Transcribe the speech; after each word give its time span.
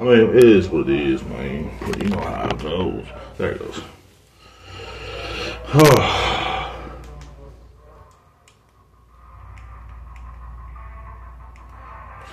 I 0.00 0.04
mean, 0.04 0.36
it 0.36 0.44
is 0.44 0.68
what 0.68 0.88
it 0.88 1.00
is, 1.00 1.24
man. 1.24 1.68
But 1.80 2.00
you 2.00 2.08
know 2.10 2.20
how 2.20 2.46
it 2.46 2.58
goes. 2.60 3.04
There 3.36 3.50
it 3.50 3.58
goes. 3.58 3.80
Let's 5.74 5.84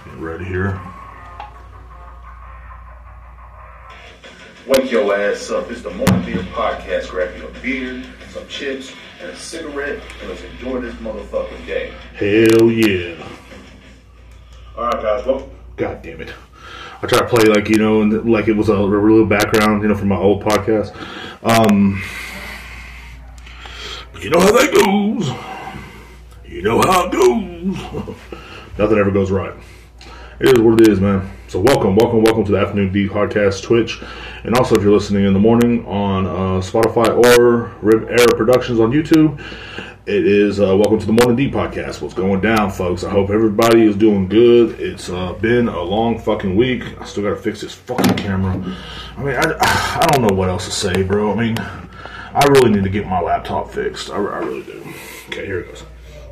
get 0.06 0.20
ready 0.20 0.46
here. 0.46 0.80
Wake 4.68 4.92
your 4.92 5.16
ass 5.16 5.50
up. 5.50 5.72
It's 5.72 5.82
the 5.82 5.90
Morning 5.90 6.24
Beer 6.24 6.44
Podcast. 6.54 7.10
Grab 7.10 7.36
you 7.36 7.48
a 7.48 7.52
beer, 7.62 8.04
some 8.30 8.48
chips, 8.48 8.94
and 9.20 9.32
a 9.32 9.36
cigarette, 9.36 10.04
and 10.22 10.30
let's 10.30 10.44
enjoy 10.44 10.82
this 10.82 10.94
motherfucking 10.96 11.66
day. 11.66 11.92
Hell 12.14 12.70
yeah. 12.70 13.28
All 14.78 14.86
right, 14.86 15.02
guys. 15.02 15.26
Well, 15.26 15.50
God 15.78 16.04
damn 16.04 16.22
it. 16.22 16.32
I 17.02 17.08
try 17.08 17.20
to 17.20 17.28
play 17.28 17.44
like, 17.46 17.70
you 17.70 17.78
know, 17.78 18.02
and 18.02 18.30
like 18.30 18.48
it 18.48 18.54
was 18.54 18.70
a 18.70 18.88
real 18.88 19.26
background, 19.26 19.82
you 19.82 19.90
know, 19.90 19.96
from 19.96 20.08
my 20.08 20.18
old 20.18 20.44
podcast. 20.44 20.96
Um, 21.44 22.02
you 24.22 24.30
know 24.30 24.40
how 24.40 24.52
that 24.52 24.74
goes. 24.74 25.30
You 26.50 26.62
know 26.62 26.82
how 26.82 27.08
it 27.08 27.12
goes. 27.12 28.16
Nothing 28.78 28.98
ever 28.98 29.12
goes 29.12 29.30
right. 29.30 29.54
It 30.40 30.58
is 30.58 30.62
what 30.62 30.82
it 30.82 30.88
is, 30.88 31.00
man. 31.00 31.30
So 31.48 31.60
welcome, 31.60 31.96
welcome, 31.96 32.24
welcome 32.24 32.46
to 32.46 32.52
the 32.52 32.58
Afternoon 32.58 32.92
D 32.92 33.08
Podcast 33.08 33.64
Twitch. 33.64 34.02
And 34.44 34.56
also 34.56 34.76
if 34.76 34.82
you're 34.82 34.94
listening 34.94 35.26
in 35.26 35.34
the 35.34 35.40
morning 35.40 35.86
on 35.86 36.26
uh, 36.26 36.62
Spotify 36.62 37.16
or 37.16 37.72
Rib 37.82 38.08
Era 38.10 38.36
Productions 38.36 38.80
on 38.80 38.92
YouTube, 38.92 39.40
it 40.06 40.28
is 40.28 40.60
uh, 40.60 40.78
welcome 40.78 41.00
to 41.00 41.06
the 41.08 41.14
Morning 41.14 41.36
D 41.36 41.52
podcast. 41.52 42.00
What's 42.00 42.14
going 42.14 42.40
down, 42.40 42.70
folks? 42.70 43.04
I 43.04 43.10
hope 43.10 43.32
everybody 43.32 43.82
is 43.82 43.96
doing 43.96 44.28
good. 44.28 44.80
It's 44.80 45.10
uh, 45.10 45.34
been 45.34 45.68
a 45.68 45.82
long 45.82 46.20
fucking 46.20 46.56
week. 46.56 46.84
I 47.02 47.06
still 47.06 47.24
gotta 47.24 47.36
fix 47.36 47.62
this 47.62 47.74
fucking 47.74 48.16
camera. 48.16 48.54
I 49.18 49.24
mean, 49.24 49.36
I, 49.36 49.56
I 49.60 50.08
don't 50.12 50.22
know 50.28 50.36
what 50.36 50.50
else 50.50 50.66
to 50.66 50.72
say, 50.72 51.02
bro. 51.02 51.32
I 51.32 51.36
mean, 51.36 51.58
I 51.58 52.46
really 52.50 52.70
need 52.70 52.84
to 52.84 52.90
get 52.90 53.08
my 53.08 53.20
laptop 53.20 53.72
fixed. 53.72 54.12
I, 54.12 54.18
I 54.18 54.38
really 54.40 54.62
do. 54.62 54.80
Okay, 55.30 55.48
here 55.48 55.62
it 55.62 55.70
goes. 55.70 55.84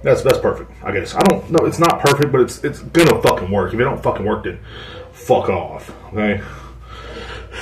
That's 0.03 0.21
that's 0.21 0.37
perfect. 0.37 0.71
I 0.83 0.91
guess 0.91 1.15
I 1.15 1.21
don't 1.23 1.49
know. 1.49 1.65
It's 1.65 1.79
not 1.79 1.99
perfect, 1.99 2.31
but 2.31 2.41
it's 2.41 2.63
it's 2.63 2.81
gonna 2.81 3.19
fucking 3.23 3.49
work. 3.49 3.73
If 3.73 3.79
it 3.79 3.83
don't 3.83 4.03
fucking 4.03 4.25
work, 4.25 4.43
then 4.43 4.59
fuck 5.13 5.49
off. 5.49 5.89
Okay. 6.13 6.43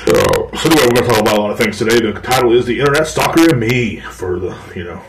So, 0.05 0.13
so 0.13 0.69
anyway, 0.69 0.87
we're 0.87 1.01
gonna 1.01 1.07
talk 1.07 1.21
about 1.21 1.37
a 1.37 1.41
lot 1.41 1.51
of 1.51 1.57
things 1.57 1.77
today. 1.77 1.99
The 1.99 2.19
title 2.19 2.51
is 2.51 2.65
"The 2.65 2.79
Internet 2.81 3.07
Stalker 3.07 3.49
and 3.49 3.59
Me" 3.61 4.01
for 4.01 4.39
the 4.39 4.57
you 4.75 4.83
know 4.83 5.01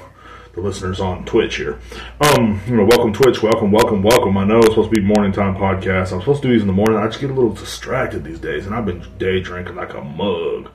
the 0.54 0.60
listeners 0.60 1.00
on 1.00 1.24
Twitch 1.24 1.56
here. 1.56 1.78
Um, 2.20 2.60
you 2.66 2.76
know, 2.76 2.84
welcome 2.84 3.12
Twitch, 3.12 3.42
welcome, 3.42 3.72
welcome, 3.72 4.02
welcome. 4.02 4.36
I 4.36 4.44
know 4.44 4.58
it's 4.58 4.68
supposed 4.68 4.90
to 4.90 4.96
be 4.96 5.00
morning 5.00 5.32
time 5.32 5.56
podcast. 5.56 6.12
I'm 6.12 6.20
supposed 6.20 6.42
to 6.42 6.48
do 6.48 6.52
these 6.52 6.60
in 6.60 6.66
the 6.66 6.74
morning. 6.74 6.98
I 6.98 7.06
just 7.06 7.20
get 7.20 7.30
a 7.30 7.34
little 7.34 7.54
distracted 7.54 8.22
these 8.22 8.38
days, 8.38 8.66
and 8.66 8.74
I've 8.74 8.84
been 8.84 9.02
day 9.18 9.40
drinking 9.40 9.76
like 9.76 9.94
a 9.94 10.02
mug. 10.02 10.70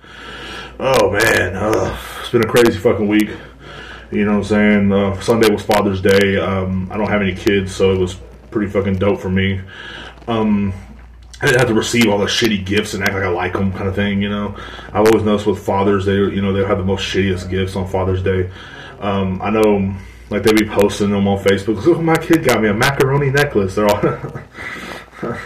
Oh 0.79 1.11
man, 1.11 1.55
uh, 1.55 1.97
it's 2.19 2.29
been 2.29 2.43
a 2.43 2.47
crazy 2.47 2.79
fucking 2.79 3.07
week. 3.07 3.29
You 4.11 4.25
know 4.25 4.31
what 4.31 4.37
I'm 4.37 4.43
saying? 4.45 4.91
Uh, 4.91 5.19
Sunday 5.21 5.51
was 5.51 5.63
Father's 5.63 6.01
Day. 6.01 6.37
Um, 6.37 6.89
I 6.91 6.97
don't 6.97 7.09
have 7.09 7.21
any 7.21 7.35
kids, 7.35 7.75
so 7.75 7.91
it 7.91 7.99
was 7.99 8.15
pretty 8.49 8.71
fucking 8.71 8.95
dope 8.95 9.19
for 9.19 9.29
me. 9.29 9.61
Um, 10.27 10.73
I 11.39 11.45
didn't 11.45 11.59
have 11.59 11.67
to 11.67 11.75
receive 11.75 12.07
all 12.07 12.17
the 12.17 12.25
shitty 12.25 12.65
gifts 12.65 12.95
and 12.95 13.03
act 13.03 13.13
like 13.13 13.23
I 13.23 13.29
like 13.29 13.53
them, 13.53 13.71
kind 13.71 13.87
of 13.87 13.93
thing. 13.93 14.23
You 14.23 14.29
know, 14.29 14.57
I've 14.87 15.05
always 15.05 15.23
noticed 15.23 15.45
with 15.45 15.63
fathers, 15.63 16.05
they 16.05 16.15
you 16.15 16.41
know 16.41 16.51
they 16.51 16.65
have 16.65 16.79
the 16.79 16.83
most 16.83 17.03
shittiest 17.03 17.47
gifts 17.51 17.75
on 17.75 17.87
Father's 17.87 18.23
Day. 18.23 18.49
Um, 18.99 19.41
I 19.41 19.49
know, 19.49 19.95
like 20.29 20.43
they 20.43 20.53
be 20.53 20.67
posting 20.67 21.11
them 21.11 21.27
on 21.27 21.43
Facebook. 21.43 22.01
My 22.03 22.15
kid 22.15 22.45
got 22.45 22.61
me 22.61 22.69
a 22.69 22.73
macaroni 22.73 23.29
necklace. 23.29 23.75
They're 23.75 23.87
all, 23.87 24.01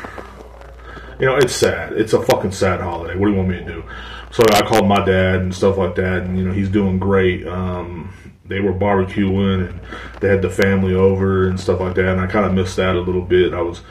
you 1.19 1.25
know, 1.25 1.38
it's 1.38 1.55
sad. 1.55 1.93
It's 1.93 2.13
a 2.13 2.21
fucking 2.21 2.52
sad 2.52 2.81
holiday. 2.81 3.16
What 3.16 3.27
do 3.27 3.31
you 3.31 3.38
want 3.38 3.49
me 3.49 3.58
to 3.58 3.66
do? 3.66 3.83
So 4.31 4.43
I 4.53 4.61
called 4.61 4.88
my 4.88 5.03
dad 5.03 5.41
and 5.41 5.53
stuff 5.53 5.77
like 5.77 5.95
that, 5.95 6.23
and 6.23 6.38
you 6.38 6.45
know 6.45 6.53
he's 6.53 6.69
doing 6.69 6.99
great. 6.99 7.45
Um, 7.45 8.13
they 8.45 8.59
were 8.59 8.73
barbecuing 8.73 9.70
and 9.70 9.80
they 10.20 10.27
had 10.27 10.42
the 10.42 10.49
family 10.49 10.93
over 10.93 11.47
and 11.47 11.59
stuff 11.59 11.80
like 11.80 11.95
that, 11.95 12.08
and 12.08 12.21
I 12.21 12.27
kind 12.27 12.45
of 12.45 12.53
missed 12.53 12.77
that 12.77 12.95
a 12.95 13.02
little 13.02 13.21
bit. 13.21 13.53
I 13.53 13.61
was, 13.61 13.81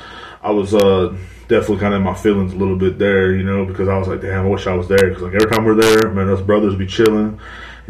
I 0.42 0.50
was 0.50 0.74
uh, 0.74 1.14
definitely 1.48 1.78
kind 1.78 1.94
of 1.94 1.98
in 1.98 2.04
my 2.04 2.14
feelings 2.14 2.52
a 2.52 2.56
little 2.56 2.76
bit 2.76 2.98
there, 2.98 3.34
you 3.34 3.42
know, 3.42 3.64
because 3.66 3.88
I 3.88 3.98
was 3.98 4.08
like, 4.08 4.22
damn, 4.22 4.46
I 4.46 4.48
wish 4.48 4.66
I 4.66 4.74
was 4.74 4.88
there. 4.88 5.08
Because 5.08 5.22
like 5.22 5.34
every 5.34 5.50
time 5.50 5.64
we're 5.64 5.74
there, 5.74 6.10
man, 6.10 6.30
us 6.30 6.40
brothers 6.40 6.74
be 6.74 6.86
chilling 6.86 7.38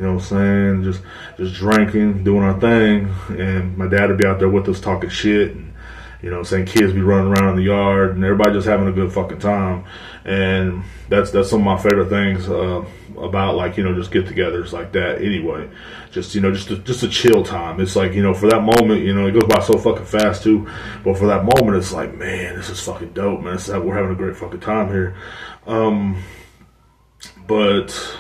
you 0.01 0.07
know 0.07 0.15
what 0.15 0.33
I'm 0.33 0.83
saying? 0.83 0.85
Just 0.85 1.03
just 1.37 1.55
drinking, 1.57 2.25
doing 2.25 2.43
our 2.43 2.59
thing, 2.59 3.13
and 3.39 3.77
my 3.77 3.87
dad 3.87 4.09
would 4.09 4.17
be 4.17 4.25
out 4.27 4.39
there 4.39 4.49
with 4.49 4.67
us 4.67 4.81
talking 4.81 5.11
shit, 5.11 5.55
and 5.55 5.75
you 6.23 6.31
know 6.31 6.39
I'm 6.39 6.45
saying 6.47 6.65
kids 6.65 6.95
be 6.95 7.03
running 7.03 7.31
around 7.31 7.51
in 7.51 7.57
the 7.57 7.65
yard, 7.65 8.15
and 8.15 8.25
everybody 8.25 8.55
just 8.55 8.67
having 8.67 8.89
a 8.89 8.93
good 8.93 9.13
fucking 9.13 9.41
time, 9.41 9.85
and 10.25 10.85
that's 11.11 11.33
that's 11.33 11.51
some 11.51 11.61
of 11.61 11.67
my 11.67 11.77
favorite 11.77 12.09
things 12.09 12.49
uh, 12.49 12.83
about 13.19 13.57
like 13.57 13.77
you 13.77 13.85
know 13.85 13.95
just 13.95 14.11
get-togethers 14.11 14.73
like 14.73 14.91
that. 14.93 15.21
Anyway, 15.21 15.69
just 16.11 16.35
you 16.35 16.41
know 16.41 16.51
just 16.51 16.71
a, 16.71 16.79
just 16.79 17.03
a 17.03 17.09
chill 17.09 17.45
time. 17.45 17.79
It's 17.79 17.95
like 17.95 18.15
you 18.15 18.23
know 18.23 18.33
for 18.33 18.49
that 18.49 18.63
moment, 18.63 19.03
you 19.03 19.15
know 19.15 19.27
it 19.27 19.33
goes 19.33 19.45
by 19.51 19.61
so 19.61 19.77
fucking 19.77 20.07
fast 20.07 20.43
too, 20.43 20.67
but 21.05 21.19
for 21.19 21.27
that 21.27 21.45
moment, 21.45 21.77
it's 21.77 21.93
like 21.93 22.17
man, 22.17 22.57
this 22.57 22.71
is 22.71 22.81
fucking 22.81 23.13
dope, 23.13 23.43
man. 23.43 23.57
It's, 23.57 23.69
like, 23.69 23.83
we're 23.83 23.97
having 23.97 24.13
a 24.13 24.15
great 24.15 24.39
fucking 24.39 24.61
time 24.61 24.89
here, 24.89 25.15
um, 25.67 26.23
but 27.47 28.17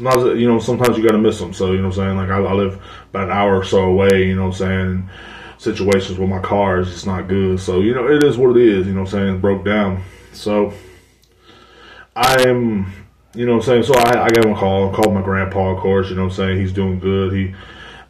sometimes 0.00 0.40
you 0.40 0.48
know 0.48 0.58
sometimes 0.58 0.96
you 0.96 1.04
got 1.04 1.12
to 1.12 1.18
miss 1.18 1.38
them. 1.38 1.52
So 1.52 1.72
you 1.72 1.78
know 1.78 1.88
what 1.88 1.98
I'm 1.98 2.04
saying. 2.04 2.16
Like 2.16 2.30
I, 2.30 2.38
I, 2.38 2.52
live 2.52 2.82
about 3.10 3.24
an 3.24 3.30
hour 3.30 3.56
or 3.56 3.64
so 3.64 3.84
away. 3.84 4.26
You 4.26 4.36
know 4.36 4.48
what 4.48 4.60
I'm 4.60 4.68
saying. 4.98 5.10
Situations 5.58 6.18
with 6.18 6.30
my 6.30 6.40
car 6.40 6.80
is 6.80 6.88
just 6.90 7.06
not 7.06 7.28
good. 7.28 7.60
So 7.60 7.80
you 7.80 7.94
know 7.94 8.08
it 8.08 8.24
is 8.24 8.38
what 8.38 8.56
it 8.56 8.62
is. 8.62 8.86
You 8.86 8.94
know 8.94 9.02
what 9.02 9.12
I'm 9.14 9.20
saying. 9.20 9.40
Broke 9.40 9.64
down. 9.64 10.02
So 10.32 10.72
I'm. 12.16 12.92
You 13.32 13.46
know 13.46 13.56
what 13.56 13.68
I'm 13.68 13.82
saying. 13.82 13.82
So 13.84 13.94
I, 13.94 14.24
I 14.24 14.28
gave 14.30 14.44
him 14.44 14.54
a 14.54 14.58
call. 14.58 14.90
I 14.90 14.94
called 14.94 15.14
my 15.14 15.22
grandpa. 15.22 15.74
Of 15.74 15.80
course. 15.80 16.08
You 16.08 16.16
know 16.16 16.24
what 16.24 16.32
I'm 16.32 16.36
saying. 16.36 16.60
He's 16.60 16.72
doing 16.72 16.98
good. 16.98 17.32
He 17.32 17.54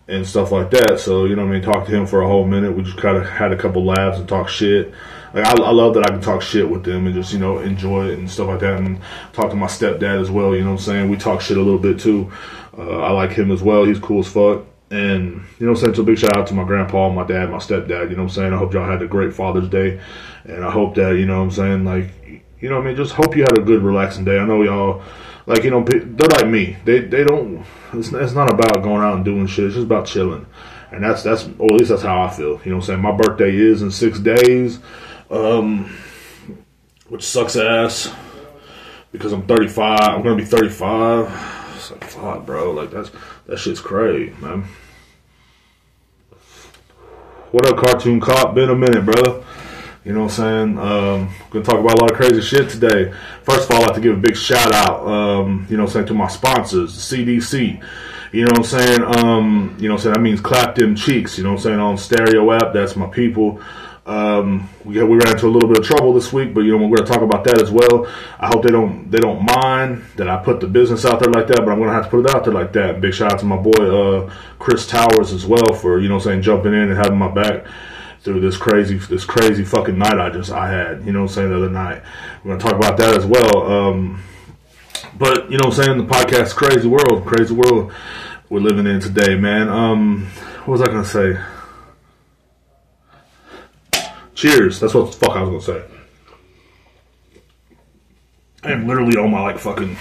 and 0.08 0.26
stuff 0.26 0.52
like 0.52 0.70
that. 0.70 1.00
So 1.00 1.24
you 1.24 1.34
know 1.34 1.44
I 1.44 1.46
mean. 1.46 1.62
Talked 1.62 1.88
to 1.88 1.94
him 1.94 2.06
for 2.06 2.22
a 2.22 2.28
whole 2.28 2.46
minute. 2.46 2.74
We 2.74 2.84
just 2.84 2.98
kind 2.98 3.16
of 3.16 3.28
had 3.28 3.52
a 3.52 3.56
couple 3.56 3.84
laughs 3.84 4.18
and 4.18 4.28
talk 4.28 4.48
shit 4.48 4.94
like 5.32 5.44
I, 5.44 5.50
I, 5.50 5.70
love 5.70 5.94
that 5.94 6.04
I 6.04 6.08
can 6.08 6.20
talk 6.20 6.42
shit 6.42 6.68
with 6.68 6.84
them 6.84 7.06
and 7.06 7.14
just 7.14 7.32
you 7.32 7.38
know 7.38 7.58
enjoy 7.58 8.08
it 8.08 8.18
and 8.18 8.30
stuff 8.30 8.48
like 8.48 8.60
that 8.60 8.78
and 8.78 9.00
talk 9.32 9.50
to 9.50 9.56
my 9.56 9.66
stepdad 9.66 10.20
as 10.20 10.30
well. 10.30 10.54
You 10.54 10.62
know 10.62 10.72
what 10.72 10.80
I'm 10.80 10.84
saying? 10.84 11.10
We 11.10 11.16
talk 11.16 11.40
shit 11.40 11.56
a 11.56 11.62
little 11.62 11.78
bit 11.78 12.00
too. 12.00 12.32
Uh, 12.76 13.00
I 13.00 13.10
like 13.10 13.32
him 13.32 13.50
as 13.50 13.62
well. 13.62 13.84
He's 13.84 13.98
cool 13.98 14.20
as 14.20 14.28
fuck. 14.28 14.64
And 14.90 15.42
you 15.58 15.66
know 15.66 15.72
what 15.72 15.78
I'm 15.78 15.84
saying? 15.84 15.94
So 15.94 16.02
big 16.02 16.18
shout 16.18 16.36
out 16.36 16.48
to 16.48 16.54
my 16.54 16.64
grandpa, 16.64 17.10
my 17.10 17.24
dad, 17.24 17.50
my 17.50 17.58
stepdad. 17.58 18.10
You 18.10 18.16
know 18.16 18.24
what 18.24 18.30
I'm 18.30 18.30
saying? 18.30 18.52
I 18.52 18.56
hope 18.56 18.74
y'all 18.74 18.90
had 18.90 19.02
a 19.02 19.06
great 19.06 19.32
Father's 19.32 19.68
Day, 19.68 20.00
and 20.44 20.64
I 20.64 20.70
hope 20.70 20.96
that 20.96 21.16
you 21.16 21.26
know 21.26 21.38
what 21.38 21.44
I'm 21.44 21.50
saying 21.52 21.84
like 21.84 22.10
you 22.60 22.68
know 22.68 22.76
what 22.76 22.84
I 22.84 22.88
mean. 22.88 22.96
Just 22.96 23.12
hope 23.12 23.36
you 23.36 23.42
had 23.42 23.56
a 23.56 23.62
good 23.62 23.82
relaxing 23.82 24.24
day. 24.24 24.38
I 24.38 24.44
know 24.44 24.62
y'all 24.62 25.02
like 25.46 25.64
you 25.64 25.70
know 25.70 25.84
they're 25.84 26.28
like 26.28 26.48
me. 26.48 26.76
They 26.84 27.00
they 27.00 27.24
don't. 27.24 27.64
It's, 27.92 28.12
it's 28.12 28.34
not 28.34 28.52
about 28.52 28.82
going 28.82 29.02
out 29.02 29.14
and 29.14 29.24
doing 29.24 29.46
shit. 29.46 29.66
It's 29.66 29.74
just 29.74 29.86
about 29.86 30.06
chilling. 30.06 30.46
And 30.92 31.04
that's 31.04 31.22
that's 31.22 31.44
or 31.58 31.66
at 31.66 31.78
least 31.78 31.90
that's 31.90 32.02
how 32.02 32.22
I 32.22 32.30
feel. 32.30 32.60
You 32.64 32.70
know 32.70 32.76
what 32.76 32.82
I'm 32.82 32.82
saying? 32.82 33.00
My 33.00 33.12
birthday 33.12 33.54
is 33.54 33.82
in 33.82 33.90
six 33.90 34.18
days 34.18 34.80
um, 35.30 35.96
which 37.08 37.24
sucks 37.24 37.56
ass 37.56 38.12
because 39.12 39.32
I'm 39.32 39.46
35. 39.46 40.00
I'm 40.00 40.22
gonna 40.22 40.36
be 40.36 40.44
35. 40.44 41.76
It's 41.76 41.90
like 41.90 42.04
fuck, 42.04 42.46
bro. 42.46 42.72
Like 42.72 42.90
that's 42.90 43.10
that 43.46 43.58
shit's 43.58 43.80
crazy, 43.80 44.32
man. 44.40 44.64
What 47.52 47.66
up, 47.66 47.78
cartoon 47.78 48.20
cop? 48.20 48.54
Been 48.54 48.70
a 48.70 48.76
minute, 48.76 49.04
brother. 49.04 49.42
You 50.04 50.12
know 50.12 50.22
what 50.22 50.38
I'm 50.38 50.76
saying? 50.76 50.78
Um, 50.78 51.34
gonna 51.50 51.64
talk 51.64 51.78
about 51.78 51.98
a 51.98 52.00
lot 52.00 52.10
of 52.10 52.16
crazy 52.16 52.40
shit 52.40 52.70
today. 52.70 53.12
First 53.42 53.68
of 53.68 53.74
all, 53.74 53.82
I'd 53.82 53.86
like 53.88 53.94
to 53.96 54.00
give 54.00 54.16
a 54.16 54.20
big 54.20 54.36
shout 54.36 54.72
out, 54.72 55.06
um, 55.06 55.66
you 55.68 55.76
know 55.76 55.82
what 55.82 55.90
I'm 55.90 55.92
saying, 55.92 56.06
to 56.06 56.14
my 56.14 56.28
sponsors, 56.28 56.92
CDC. 56.92 57.82
You 58.32 58.44
know 58.44 58.52
what 58.52 58.58
I'm 58.58 58.64
saying? 58.64 59.02
Um, 59.02 59.76
you 59.80 59.88
know 59.88 59.94
what 59.94 60.00
I'm 60.00 60.02
saying? 60.04 60.14
That 60.14 60.20
means 60.20 60.40
clap 60.40 60.76
them 60.76 60.94
cheeks. 60.94 61.36
You 61.36 61.44
know 61.44 61.50
what 61.50 61.58
I'm 61.58 61.62
saying? 61.62 61.80
On 61.80 61.98
stereo 61.98 62.50
app, 62.52 62.72
that's 62.72 62.94
my 62.94 63.08
people. 63.08 63.60
Um, 64.06 64.68
we, 64.84 65.02
we 65.02 65.16
ran 65.16 65.32
into 65.34 65.46
a 65.46 65.52
little 65.52 65.68
bit 65.68 65.78
of 65.78 65.84
trouble 65.84 66.12
this 66.14 66.32
week, 66.32 66.54
but 66.54 66.60
you 66.60 66.72
know 66.72 66.78
we're 66.86 66.96
going 66.96 67.06
to 67.06 67.12
talk 67.12 67.22
about 67.22 67.44
that 67.44 67.60
as 67.60 67.70
well. 67.70 68.06
I 68.38 68.48
hope 68.48 68.62
they 68.62 68.70
don't 68.70 69.10
they 69.10 69.18
don't 69.18 69.44
mind 69.44 70.04
that 70.16 70.28
I 70.28 70.42
put 70.42 70.60
the 70.60 70.66
business 70.66 71.04
out 71.04 71.20
there 71.20 71.30
like 71.30 71.46
that, 71.48 71.58
but 71.58 71.68
I'm 71.68 71.78
going 71.78 71.90
to 71.90 71.94
have 71.94 72.04
to 72.04 72.10
put 72.10 72.26
it 72.26 72.34
out 72.34 72.44
there 72.44 72.54
like 72.54 72.72
that. 72.72 73.00
Big 73.00 73.14
shout 73.14 73.32
out 73.32 73.38
to 73.40 73.46
my 73.46 73.56
boy 73.56 73.70
uh, 73.70 74.34
Chris 74.58 74.86
Towers 74.86 75.32
as 75.32 75.44
well 75.46 75.72
for 75.74 76.00
you 76.00 76.08
know 76.08 76.18
saying 76.18 76.42
jumping 76.42 76.72
in 76.72 76.90
and 76.90 76.96
having 76.96 77.18
my 77.18 77.30
back 77.30 77.66
through 78.22 78.40
this 78.40 78.56
crazy 78.56 78.96
this 78.96 79.24
crazy 79.24 79.64
fucking 79.64 79.96
night 79.96 80.18
I 80.18 80.30
just 80.30 80.50
I 80.50 80.70
had. 80.70 81.04
You 81.04 81.12
know 81.12 81.22
I'm 81.22 81.28
saying 81.28 81.50
the 81.50 81.56
other 81.56 81.70
night. 81.70 82.02
We're 82.42 82.56
going 82.56 82.60
to 82.60 82.64
talk 82.64 82.74
about 82.74 82.96
that 82.96 83.16
as 83.16 83.26
well. 83.26 83.70
Um, 83.70 84.22
but 85.18 85.50
you 85.50 85.58
know 85.58 85.66
I'm 85.66 85.72
saying 85.72 85.98
the 85.98 86.04
podcast 86.04 86.54
crazy 86.54 86.88
world, 86.88 87.26
crazy 87.26 87.54
world 87.54 87.92
we're 88.48 88.60
living 88.60 88.86
in 88.86 88.98
today, 88.98 89.36
man. 89.36 89.68
Um, 89.68 90.26
what 90.64 90.68
was 90.68 90.82
I 90.82 90.86
going 90.86 91.04
to 91.04 91.08
say? 91.08 91.59
Cheers. 94.40 94.80
That's 94.80 94.94
what 94.94 95.12
the 95.12 95.18
fuck 95.18 95.36
I 95.36 95.42
was 95.42 95.66
gonna 95.66 95.80
say. 95.80 95.86
I 98.64 98.72
am 98.72 98.88
literally 98.88 99.18
on 99.18 99.30
my 99.30 99.42
like 99.42 99.58
fucking. 99.58 99.94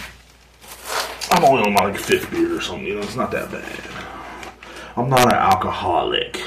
I'm 1.30 1.44
only 1.44 1.64
on 1.64 1.74
my 1.74 1.90
like 1.90 2.00
fifth 2.00 2.32
beer 2.32 2.56
or 2.56 2.62
something. 2.62 2.86
You 2.86 2.96
know, 2.96 3.02
it's 3.02 3.18
not 3.18 3.32
that 3.32 3.52
bad. 3.52 3.82
I'm 4.96 5.10
not 5.10 5.26
an 5.26 5.38
alcoholic. 5.38 6.42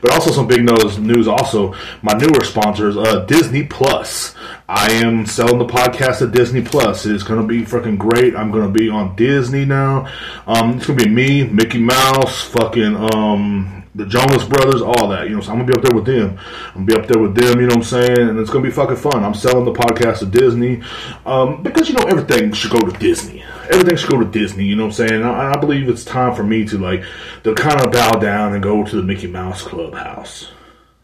But 0.00 0.12
also 0.12 0.30
some 0.30 0.46
big 0.46 0.64
news. 0.64 0.96
News 1.00 1.26
also, 1.26 1.74
my 2.02 2.12
newer 2.12 2.44
sponsors, 2.44 2.96
uh, 2.96 3.24
Disney 3.24 3.64
Plus. 3.64 4.36
I 4.68 4.92
am 4.92 5.26
selling 5.26 5.58
the 5.58 5.66
podcast 5.66 6.18
to 6.18 6.28
Disney 6.28 6.62
Plus. 6.62 7.04
It's 7.04 7.24
going 7.24 7.40
to 7.40 7.46
be 7.46 7.64
fucking 7.64 7.96
great. 7.96 8.36
I'm 8.36 8.52
going 8.52 8.72
to 8.72 8.78
be 8.78 8.88
on 8.88 9.16
Disney 9.16 9.64
now. 9.64 10.06
Um, 10.46 10.76
it's 10.76 10.86
going 10.86 11.00
to 11.00 11.04
be 11.04 11.10
me, 11.10 11.44
Mickey 11.48 11.78
Mouse, 11.78 12.42
fucking 12.42 12.94
um, 13.12 13.83
the 13.94 14.06
Jonas 14.06 14.44
Brothers, 14.44 14.82
all 14.82 15.08
that. 15.08 15.28
You 15.28 15.36
know, 15.36 15.40
so 15.40 15.52
I'm 15.52 15.58
gonna 15.58 15.72
be 15.72 15.78
up 15.78 15.82
there 15.82 15.94
with 15.94 16.06
them. 16.06 16.38
I'm 16.74 16.84
gonna 16.84 16.86
be 16.86 16.94
up 16.94 17.06
there 17.06 17.22
with 17.22 17.34
them. 17.34 17.60
You 17.60 17.66
know 17.66 17.76
what 17.76 17.78
I'm 17.78 17.82
saying? 17.84 18.28
And 18.28 18.38
it's 18.38 18.50
gonna 18.50 18.64
be 18.64 18.70
fucking 18.70 18.96
fun. 18.96 19.24
I'm 19.24 19.34
selling 19.34 19.64
the 19.64 19.72
podcast 19.72 20.18
to 20.18 20.26
Disney 20.26 20.82
um, 21.24 21.62
because 21.62 21.88
you 21.88 21.94
know 21.94 22.04
everything 22.04 22.52
should 22.52 22.72
go 22.72 22.80
to 22.80 22.98
Disney. 22.98 23.42
Everything 23.70 23.96
should 23.96 24.10
go 24.10 24.18
to 24.18 24.30
Disney. 24.30 24.64
You 24.64 24.76
know 24.76 24.86
what 24.86 25.00
I'm 25.00 25.08
saying? 25.08 25.22
I, 25.22 25.52
I 25.52 25.58
believe 25.58 25.88
it's 25.88 26.04
time 26.04 26.34
for 26.34 26.42
me 26.42 26.64
to 26.66 26.78
like 26.78 27.04
to 27.44 27.54
kind 27.54 27.80
of 27.80 27.92
bow 27.92 28.12
down 28.12 28.54
and 28.54 28.62
go 28.62 28.84
to 28.84 28.96
the 28.96 29.02
Mickey 29.02 29.28
Mouse 29.28 29.62
Clubhouse. 29.62 30.50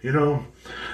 You 0.03 0.13
know, 0.13 0.45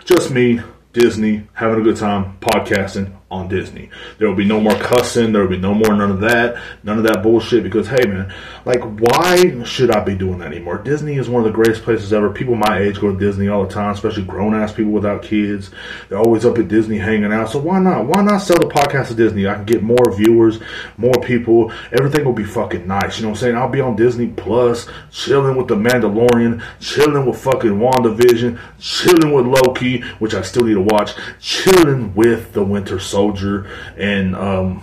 just 0.04 0.30
me, 0.30 0.60
Disney, 0.92 1.46
having 1.52 1.80
a 1.80 1.82
good 1.82 1.96
time, 1.96 2.38
podcasting 2.40 3.16
on 3.36 3.48
Disney. 3.48 3.90
There 4.18 4.28
will 4.28 4.34
be 4.34 4.44
no 4.44 4.60
more 4.60 4.74
cussing. 4.74 5.32
There 5.32 5.42
will 5.42 5.50
be 5.50 5.58
no 5.58 5.74
more 5.74 5.94
none 5.94 6.10
of 6.10 6.20
that, 6.20 6.60
none 6.82 6.98
of 6.98 7.04
that 7.04 7.22
bullshit. 7.22 7.62
Because 7.62 7.88
hey, 7.88 8.06
man, 8.06 8.32
like, 8.64 8.82
why 8.82 9.62
should 9.64 9.90
I 9.90 10.02
be 10.02 10.16
doing 10.16 10.38
that 10.38 10.52
anymore? 10.52 10.78
Disney 10.78 11.16
is 11.16 11.28
one 11.28 11.44
of 11.44 11.46
the 11.46 11.54
greatest 11.54 11.82
places 11.82 12.12
ever. 12.12 12.30
People 12.30 12.56
my 12.56 12.78
age 12.78 13.00
go 13.00 13.12
to 13.12 13.18
Disney 13.18 13.48
all 13.48 13.64
the 13.64 13.72
time, 13.72 13.92
especially 13.92 14.24
grown 14.24 14.54
ass 14.54 14.72
people 14.72 14.92
without 14.92 15.22
kids. 15.22 15.70
They're 16.08 16.18
always 16.18 16.44
up 16.44 16.58
at 16.58 16.68
Disney 16.68 16.98
hanging 16.98 17.32
out. 17.32 17.50
So 17.50 17.58
why 17.58 17.78
not? 17.78 18.06
Why 18.06 18.22
not 18.22 18.38
sell 18.38 18.58
the 18.58 18.66
podcast 18.66 19.08
to 19.08 19.14
Disney? 19.14 19.46
I 19.46 19.54
can 19.54 19.64
get 19.64 19.82
more 19.82 20.14
viewers, 20.16 20.60
more 20.96 21.14
people. 21.22 21.72
Everything 21.92 22.24
will 22.24 22.32
be 22.32 22.44
fucking 22.44 22.86
nice. 22.86 23.18
You 23.18 23.24
know 23.24 23.30
what 23.30 23.38
I'm 23.38 23.40
saying? 23.40 23.56
I'll 23.56 23.68
be 23.68 23.80
on 23.80 23.96
Disney 23.96 24.28
Plus, 24.28 24.88
chilling 25.10 25.56
with 25.56 25.68
the 25.68 25.76
Mandalorian, 25.76 26.62
chilling 26.80 27.26
with 27.26 27.42
fucking 27.42 27.78
WandaVision, 27.78 28.58
chilling 28.78 29.32
with 29.32 29.46
Loki, 29.46 30.00
which 30.18 30.34
I 30.34 30.42
still 30.42 30.64
need 30.64 30.74
to 30.74 30.80
watch, 30.80 31.12
chilling 31.40 32.14
with 32.14 32.52
the 32.52 32.64
Winter 32.64 32.98
Soldier 32.98 33.25
Soldier 33.26 33.68
and 33.96 34.36
um, 34.36 34.82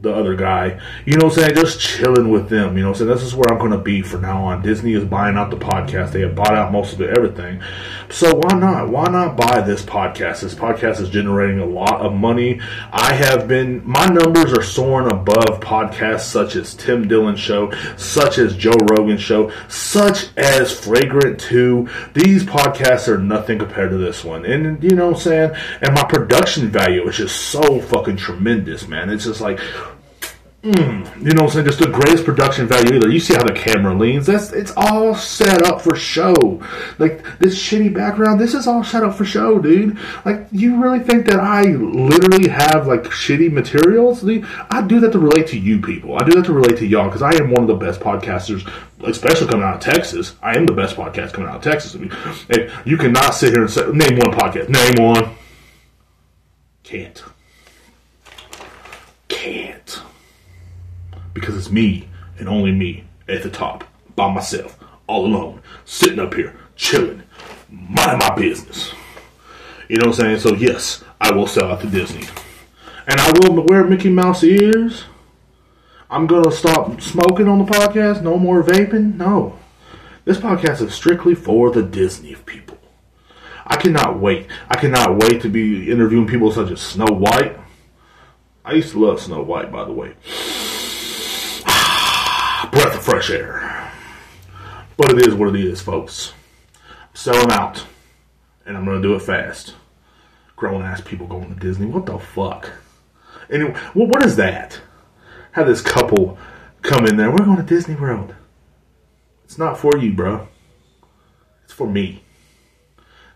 the 0.00 0.12
other 0.12 0.34
guy. 0.34 0.80
You 1.04 1.16
know 1.16 1.26
what 1.26 1.38
I'm 1.38 1.44
saying? 1.44 1.54
Just 1.54 1.80
chilling 1.80 2.30
with 2.30 2.48
them. 2.48 2.76
You 2.76 2.82
know 2.82 2.90
what 2.90 3.00
I'm 3.00 3.06
saying? 3.06 3.10
This 3.16 3.22
is 3.22 3.34
where 3.34 3.50
I'm 3.50 3.58
going 3.58 3.72
to 3.72 3.78
be 3.78 4.02
for 4.02 4.18
now 4.18 4.44
on. 4.44 4.62
Disney 4.62 4.92
is 4.94 5.04
buying 5.04 5.36
out 5.36 5.50
the 5.50 5.56
podcast. 5.56 6.12
They 6.12 6.20
have 6.22 6.34
bought 6.34 6.54
out 6.54 6.72
most 6.72 6.94
of 6.94 7.00
it, 7.00 7.16
everything. 7.16 7.62
So 8.10 8.34
why 8.34 8.58
not? 8.58 8.88
Why 8.88 9.04
not 9.06 9.36
buy 9.36 9.60
this 9.60 9.82
podcast? 9.82 10.40
This 10.40 10.54
podcast 10.54 11.00
is 11.00 11.10
generating 11.10 11.58
a 11.58 11.66
lot 11.66 12.00
of 12.00 12.14
money. 12.14 12.58
I 12.90 13.12
have 13.12 13.46
been, 13.46 13.86
my 13.86 14.06
numbers 14.06 14.52
are 14.52 14.62
soaring 14.62 15.12
above 15.12 15.60
podcasts 15.60 16.20
such 16.20 16.56
as 16.56 16.74
Tim 16.74 17.06
Dillon 17.06 17.36
Show, 17.36 17.70
such 17.98 18.38
as 18.38 18.56
Joe 18.56 18.76
Rogan 18.90 19.18
Show, 19.18 19.52
such 19.68 20.28
as 20.38 20.72
Flagrant 20.72 21.38
2. 21.38 21.86
These 22.14 22.44
podcasts 22.44 23.08
are 23.08 23.18
nothing 23.18 23.58
compared 23.58 23.90
to 23.90 23.98
this 23.98 24.24
one. 24.24 24.46
And 24.46 24.82
you 24.82 24.96
know 24.96 25.08
what 25.08 25.16
I'm 25.16 25.22
saying? 25.22 25.50
And 25.82 25.94
my 25.94 26.04
production 26.04 26.70
value 26.70 27.06
is 27.08 27.18
just 27.18 27.36
so 27.50 27.80
fucking 27.80 28.16
tremendous, 28.16 28.88
man. 28.88 29.10
It's 29.10 29.24
just 29.24 29.42
like, 29.42 29.60
Mm, 30.68 31.24
you 31.24 31.32
know 31.32 31.44
what 31.44 31.48
I'm 31.48 31.54
saying? 31.54 31.66
Just 31.66 31.78
the 31.78 31.86
greatest 31.86 32.26
production 32.26 32.66
value 32.66 32.96
either. 32.96 33.08
You 33.08 33.20
see 33.20 33.32
how 33.32 33.42
the 33.42 33.54
camera 33.54 33.94
leans. 33.94 34.26
That's 34.26 34.52
it's 34.52 34.72
all 34.76 35.14
set 35.14 35.62
up 35.62 35.80
for 35.80 35.96
show. 35.96 36.34
Like 36.98 37.22
this 37.38 37.58
shitty 37.58 37.94
background, 37.94 38.38
this 38.38 38.52
is 38.52 38.66
all 38.66 38.84
set 38.84 39.02
up 39.02 39.14
for 39.14 39.24
show, 39.24 39.58
dude. 39.58 39.96
Like 40.26 40.46
you 40.52 40.78
really 40.78 40.98
think 40.98 41.24
that 41.24 41.40
I 41.40 41.62
literally 41.62 42.48
have 42.50 42.86
like 42.86 43.04
shitty 43.04 43.50
materials? 43.50 44.22
I 44.70 44.82
do 44.82 45.00
that 45.00 45.12
to 45.12 45.18
relate 45.18 45.46
to 45.48 45.58
you 45.58 45.80
people. 45.80 46.16
I 46.16 46.24
do 46.24 46.32
that 46.32 46.44
to 46.46 46.52
relate 46.52 46.76
to 46.78 46.86
y'all 46.86 47.06
because 47.06 47.22
I 47.22 47.34
am 47.42 47.50
one 47.50 47.62
of 47.62 47.68
the 47.68 47.74
best 47.86 48.00
podcasters, 48.00 48.70
especially 49.04 49.46
coming 49.46 49.64
out 49.64 49.76
of 49.76 49.80
Texas. 49.80 50.36
I 50.42 50.54
am 50.58 50.66
the 50.66 50.74
best 50.74 50.96
podcast 50.96 51.32
coming 51.32 51.48
out 51.48 51.56
of 51.56 51.62
Texas. 51.62 51.94
I 51.94 51.98
mean, 51.98 52.70
you 52.84 52.98
cannot 52.98 53.34
sit 53.34 53.54
here 53.54 53.62
and 53.62 53.70
say 53.70 53.86
name 53.86 54.18
one 54.18 54.36
podcast. 54.36 54.68
Name 54.68 55.02
one. 55.02 55.34
Can't. 56.82 57.22
Can't 59.28 60.02
because 61.38 61.56
it's 61.56 61.70
me 61.70 62.08
and 62.38 62.48
only 62.48 62.72
me 62.72 63.04
at 63.28 63.42
the 63.42 63.50
top 63.50 63.84
by 64.16 64.32
myself, 64.32 64.78
all 65.06 65.26
alone, 65.26 65.62
sitting 65.84 66.18
up 66.18 66.34
here, 66.34 66.58
chilling, 66.76 67.22
mind 67.70 68.18
my 68.18 68.34
business. 68.34 68.92
You 69.88 69.96
know 69.96 70.08
what 70.08 70.20
I'm 70.20 70.38
saying? 70.38 70.40
So, 70.40 70.54
yes, 70.54 71.04
I 71.20 71.32
will 71.32 71.46
sell 71.46 71.70
out 71.70 71.80
to 71.80 71.86
Disney. 71.86 72.26
And 73.06 73.20
I 73.20 73.32
will 73.38 73.64
wear 73.64 73.84
Mickey 73.84 74.10
Mouse 74.10 74.44
ears. 74.44 75.04
I'm 76.10 76.26
to 76.28 76.50
stop 76.50 77.00
smoking 77.00 77.48
on 77.48 77.58
the 77.58 77.64
podcast. 77.64 78.22
No 78.22 78.38
more 78.38 78.62
vaping. 78.62 79.14
No. 79.16 79.58
This 80.24 80.36
podcast 80.36 80.82
is 80.82 80.92
strictly 80.92 81.34
for 81.34 81.70
the 81.70 81.82
Disney 81.82 82.34
people. 82.34 82.78
I 83.66 83.76
cannot 83.76 84.18
wait. 84.18 84.46
I 84.68 84.76
cannot 84.78 85.22
wait 85.22 85.40
to 85.42 85.48
be 85.48 85.90
interviewing 85.90 86.26
people 86.26 86.52
such 86.52 86.70
as 86.70 86.80
Snow 86.80 87.06
White. 87.06 87.58
I 88.64 88.72
used 88.72 88.92
to 88.92 89.06
love 89.06 89.20
Snow 89.20 89.42
White, 89.42 89.72
by 89.72 89.84
the 89.84 89.92
way 89.92 90.14
breath 92.70 92.96
of 92.96 93.02
fresh 93.02 93.30
air. 93.30 93.92
But 94.96 95.10
it 95.10 95.26
is 95.26 95.34
what 95.34 95.54
it 95.54 95.64
is, 95.64 95.80
folks. 95.80 96.32
Sell 97.14 97.34
them 97.34 97.50
out, 97.50 97.84
and 98.66 98.76
I'm 98.76 98.84
to 98.84 99.00
do 99.00 99.14
it 99.14 99.22
fast. 99.22 99.74
Grown 100.56 100.82
ass 100.82 101.00
people 101.00 101.26
going 101.26 101.54
to 101.54 101.60
Disney. 101.60 101.86
What 101.86 102.06
the 102.06 102.18
fuck? 102.18 102.70
Anyway, 103.50 103.74
well, 103.94 104.08
what 104.08 104.24
is 104.24 104.36
that? 104.36 104.80
Have 105.52 105.66
this 105.66 105.80
couple 105.80 106.38
come 106.82 107.06
in 107.06 107.16
there. 107.16 107.30
We're 107.30 107.38
going 107.38 107.56
to 107.56 107.62
Disney 107.62 107.94
World. 107.94 108.34
It's 109.44 109.58
not 109.58 109.78
for 109.78 109.96
you, 109.96 110.12
bro. 110.12 110.48
It's 111.64 111.72
for 111.72 111.86
me 111.86 112.22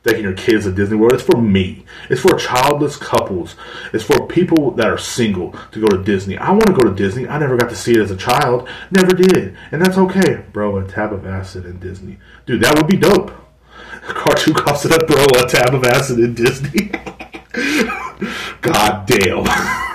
taking 0.05 0.25
your 0.25 0.35
kids 0.35 0.65
to 0.65 0.73
Disney 0.73 0.97
World. 0.97 1.13
It's 1.13 1.23
for 1.23 1.41
me. 1.41 1.85
It's 2.11 2.21
for 2.21 2.37
childless 2.37 2.97
couples. 2.97 3.55
It's 3.93 4.05
for 4.05 4.27
people 4.27 4.73
that 4.73 4.89
are 4.89 4.99
single 4.99 5.53
to 5.71 5.81
go 5.81 5.87
to 5.87 6.03
Disney. 6.03 6.37
I 6.37 6.51
want 6.51 6.67
to 6.67 6.73
go 6.73 6.89
to 6.89 6.95
Disney. 6.95 7.29
I 7.29 7.39
never 7.39 7.57
got 7.57 7.71
to 7.71 7.77
see 7.77 7.93
it 7.93 8.01
as 8.01 8.11
a 8.11 8.17
child. 8.17 8.69
Never 8.91 9.15
did. 9.15 9.57
And 9.71 9.81
that's 9.81 9.99
okay. 9.99 10.45
Bro, 10.53 10.79
a 10.79 10.89
tab 10.89 11.13
of 11.13 11.27
acid 11.27 11.67
in 11.67 11.79
Disney. 11.79 12.19
Dude, 12.47 12.63
that 12.63 12.77
would 12.77 12.89
be 12.89 12.97
dope. 12.97 13.33
Cartoon 14.03 14.55
costs 14.55 14.85
it, 14.85 15.07
bro, 15.07 15.25
a 15.25 15.49
tab 15.49 15.75
of 15.75 15.85
acid 15.85 16.19
in 16.19 16.35
Disney. 16.35 16.89
God 18.61 19.07
damn. 19.07 19.89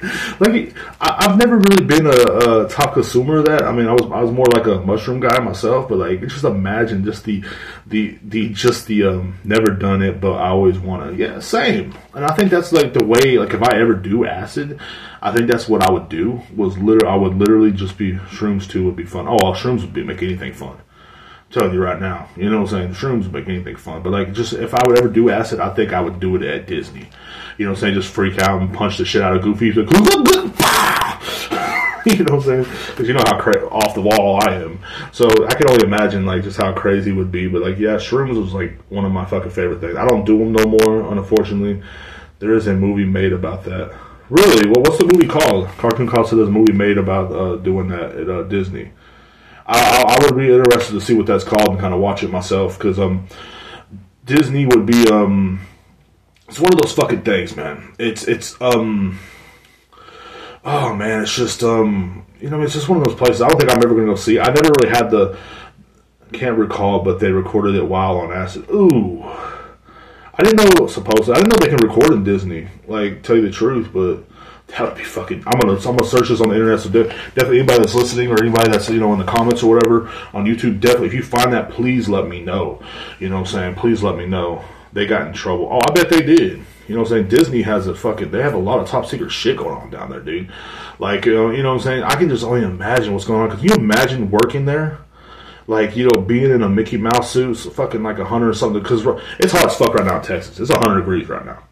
like 0.40 0.74
I, 1.00 1.26
have 1.28 1.36
never 1.36 1.58
really 1.58 1.84
been 1.84 2.06
a, 2.06 2.10
a, 2.10 2.68
top 2.68 2.94
consumer 2.94 3.38
of 3.38 3.46
that. 3.46 3.64
I 3.64 3.72
mean, 3.72 3.86
I 3.86 3.92
was 3.92 4.02
I 4.04 4.22
was 4.22 4.30
more 4.30 4.46
like 4.46 4.66
a 4.66 4.80
mushroom 4.80 5.20
guy 5.20 5.38
myself, 5.40 5.88
but 5.88 5.98
like 5.98 6.20
just 6.22 6.44
imagine 6.44 7.04
just 7.04 7.24
the 7.24 7.44
the 7.86 8.18
the 8.22 8.48
just 8.50 8.86
the 8.86 9.04
um 9.04 9.38
never 9.44 9.66
done 9.66 10.02
it, 10.02 10.20
but 10.20 10.32
I 10.32 10.48
always 10.48 10.78
want 10.78 11.10
to. 11.10 11.16
Yeah, 11.16 11.40
same. 11.40 11.94
And 12.14 12.24
I 12.24 12.34
think 12.34 12.50
that's 12.50 12.72
like 12.72 12.94
the 12.94 13.04
way. 13.04 13.38
Like 13.38 13.52
if 13.52 13.62
I 13.62 13.78
ever 13.78 13.94
do 13.94 14.24
acid, 14.24 14.80
I 15.20 15.32
think 15.32 15.50
that's 15.50 15.68
what 15.68 15.82
I 15.82 15.92
would 15.92 16.08
do. 16.08 16.40
Was 16.56 16.78
literally 16.78 17.12
I 17.12 17.16
would 17.16 17.34
literally 17.34 17.72
just 17.72 17.98
be 17.98 18.12
shrooms 18.12 18.68
too 18.68 18.86
would 18.86 18.96
be 18.96 19.04
fun. 19.04 19.28
Oh, 19.28 19.36
well, 19.42 19.54
shrooms 19.54 19.82
would 19.82 19.92
be 19.92 20.02
make 20.02 20.22
anything 20.22 20.54
fun 20.54 20.78
telling 21.50 21.74
you 21.74 21.82
right 21.82 22.00
now. 22.00 22.28
You 22.36 22.48
know 22.48 22.62
what 22.62 22.72
I'm 22.72 22.92
saying? 22.92 22.94
Shrooms 22.94 23.30
make 23.30 23.48
anything 23.48 23.76
fun. 23.76 24.02
But 24.02 24.10
like 24.10 24.32
just 24.32 24.52
if 24.52 24.74
I 24.74 24.82
would 24.86 24.98
ever 24.98 25.08
do 25.08 25.30
acid, 25.30 25.60
I 25.60 25.74
think 25.74 25.92
I 25.92 26.00
would 26.00 26.20
do 26.20 26.36
it 26.36 26.42
at 26.42 26.66
Disney. 26.66 27.08
You 27.58 27.66
know 27.66 27.72
what 27.72 27.78
I'm 27.78 27.80
saying? 27.80 27.94
Just 27.94 28.12
freak 28.12 28.38
out 28.38 28.60
and 28.60 28.72
punch 28.72 28.98
the 28.98 29.04
shit 29.04 29.22
out 29.22 29.36
of 29.36 29.42
Goofy. 29.42 29.72
Like, 29.72 29.90
you 32.06 32.24
know 32.24 32.32
what 32.32 32.32
I'm 32.32 32.42
saying? 32.42 32.62
Because 32.90 33.08
you 33.08 33.14
know 33.14 33.24
how 33.26 33.38
cra- 33.38 33.68
off 33.68 33.94
the 33.94 34.00
wall 34.00 34.40
I 34.42 34.54
am. 34.54 34.78
So 35.12 35.26
I 35.46 35.54
can 35.54 35.68
only 35.68 35.84
imagine 35.84 36.24
like 36.24 36.44
just 36.44 36.56
how 36.56 36.72
crazy 36.72 37.10
it 37.10 37.14
would 37.14 37.32
be. 37.32 37.48
But 37.48 37.62
like, 37.62 37.78
yeah, 37.78 37.96
shrooms 37.96 38.40
was 38.40 38.54
like 38.54 38.78
one 38.88 39.04
of 39.04 39.12
my 39.12 39.26
fucking 39.26 39.50
favorite 39.50 39.80
things. 39.80 39.96
I 39.96 40.06
don't 40.06 40.24
do 40.24 40.38
them 40.38 40.52
no 40.52 40.64
more, 40.64 41.12
unfortunately. 41.12 41.82
There 42.38 42.54
is 42.54 42.68
a 42.68 42.74
movie 42.74 43.04
made 43.04 43.34
about 43.34 43.64
that. 43.64 43.92
Really? 44.30 44.66
Well, 44.66 44.82
what's 44.84 44.98
the 44.98 45.12
movie 45.12 45.26
called? 45.26 45.66
Cartoon 45.76 46.06
Cost 46.06 46.30
there's 46.30 46.48
a 46.48 46.50
movie 46.50 46.72
made 46.72 46.96
about 46.96 47.32
uh, 47.32 47.56
doing 47.56 47.88
that 47.88 48.16
at 48.16 48.30
uh, 48.30 48.44
Disney. 48.44 48.92
I, 49.70 50.18
I, 50.18 50.24
would 50.24 50.36
be 50.36 50.52
interested 50.52 50.92
to 50.94 51.00
see 51.00 51.14
what 51.14 51.26
that's 51.26 51.44
called 51.44 51.68
and 51.68 51.78
kind 51.78 51.94
of 51.94 52.00
watch 52.00 52.22
it 52.24 52.30
myself 52.30 52.76
because 52.76 52.98
um, 52.98 53.28
Disney 54.24 54.66
would 54.66 54.84
be 54.84 55.08
um, 55.08 55.60
it's 56.48 56.58
one 56.58 56.72
of 56.72 56.80
those 56.80 56.92
fucking 56.92 57.22
things, 57.22 57.56
man. 57.56 57.94
It's 57.98 58.24
it's 58.24 58.60
um 58.60 59.20
oh 60.64 60.94
man, 60.96 61.22
it's 61.22 61.34
just 61.34 61.62
um 61.62 62.26
you 62.40 62.50
know, 62.50 62.60
it's 62.62 62.74
just 62.74 62.88
one 62.88 62.98
of 62.98 63.04
those 63.04 63.14
places. 63.14 63.42
I 63.42 63.48
don't 63.48 63.58
think 63.58 63.70
I'm 63.70 63.78
ever 63.78 63.94
gonna 63.94 64.06
go 64.06 64.16
see. 64.16 64.40
I 64.40 64.46
never 64.46 64.70
really 64.80 64.88
had 64.88 65.10
the 65.10 65.38
can't 66.32 66.58
recall, 66.58 67.00
but 67.00 67.20
they 67.20 67.30
recorded 67.30 67.76
it 67.76 67.84
while 67.84 68.18
on 68.18 68.32
acid. 68.32 68.68
Ooh. 68.70 69.22
I 69.22 70.42
didn't 70.42 70.56
know 70.56 70.64
it 70.64 70.80
was 70.80 70.94
supposed 70.94 71.24
to. 71.24 71.32
I 71.32 71.36
didn't 71.36 71.50
know 71.50 71.58
they 71.58 71.76
can 71.76 71.88
record 71.88 72.12
in 72.12 72.24
Disney. 72.24 72.68
Like, 72.86 73.22
tell 73.22 73.36
you 73.36 73.42
the 73.42 73.50
truth, 73.50 73.90
but 73.92 74.24
that 74.70 74.82
would 74.82 74.96
be 74.96 75.04
fucking. 75.04 75.42
I'm 75.46 75.60
gonna 75.60 75.74
I'm 75.74 75.96
gonna 75.96 76.04
search 76.04 76.28
this 76.28 76.40
on 76.40 76.48
the 76.48 76.54
internet. 76.54 76.80
So 76.80 76.90
definitely 76.90 77.58
anybody 77.58 77.80
that's 77.80 77.94
listening 77.94 78.30
or 78.30 78.40
anybody 78.40 78.70
that's 78.70 78.88
you 78.88 79.00
know 79.00 79.12
in 79.12 79.18
the 79.18 79.24
comments 79.24 79.62
or 79.62 79.74
whatever 79.74 80.08
on 80.32 80.44
YouTube, 80.44 80.80
definitely 80.80 81.08
if 81.08 81.14
you 81.14 81.22
find 81.22 81.52
that, 81.52 81.70
please 81.70 82.08
let 82.08 82.28
me 82.28 82.40
know. 82.40 82.82
You 83.18 83.28
know 83.28 83.36
what 83.40 83.48
I'm 83.48 83.52
saying? 83.52 83.74
Please 83.76 84.02
let 84.02 84.16
me 84.16 84.26
know 84.26 84.64
they 84.92 85.06
got 85.06 85.26
in 85.26 85.32
trouble. 85.32 85.68
Oh, 85.70 85.80
I 85.80 85.92
bet 85.92 86.10
they 86.10 86.22
did. 86.22 86.64
You 86.88 86.96
know 86.96 87.02
what 87.02 87.12
I'm 87.12 87.18
saying? 87.18 87.28
Disney 87.28 87.62
has 87.62 87.86
a 87.86 87.94
fucking, 87.94 88.32
they 88.32 88.42
have 88.42 88.54
a 88.54 88.58
lot 88.58 88.80
of 88.80 88.88
top 88.88 89.06
secret 89.06 89.30
shit 89.30 89.56
going 89.56 89.76
on 89.76 89.90
down 89.90 90.10
there, 90.10 90.18
dude. 90.18 90.50
Like, 90.98 91.24
you 91.24 91.34
know, 91.34 91.50
you 91.50 91.62
know 91.62 91.74
what 91.74 91.82
I'm 91.82 91.84
saying? 91.84 92.02
I 92.02 92.16
can 92.16 92.28
just 92.28 92.42
only 92.42 92.62
imagine 92.62 93.12
what's 93.12 93.24
going 93.24 93.42
on. 93.42 93.50
Cause 93.50 93.62
you 93.62 93.72
imagine 93.74 94.28
working 94.28 94.64
there? 94.64 94.98
Like, 95.68 95.96
you 95.96 96.08
know, 96.08 96.20
being 96.20 96.50
in 96.50 96.62
a 96.62 96.68
Mickey 96.68 96.96
Mouse 96.96 97.30
suit, 97.30 97.54
fucking 97.54 98.02
like 98.02 98.18
a 98.18 98.24
hundred 98.24 98.48
or 98.48 98.54
something. 98.54 98.82
Because 98.82 99.06
it's 99.38 99.52
hot 99.52 99.66
as 99.66 99.76
fuck 99.76 99.94
right 99.94 100.04
now 100.04 100.16
in 100.16 100.22
Texas. 100.22 100.58
It's 100.58 100.70
100 100.70 100.98
degrees 100.98 101.28
right 101.28 101.46
now. 101.46 101.62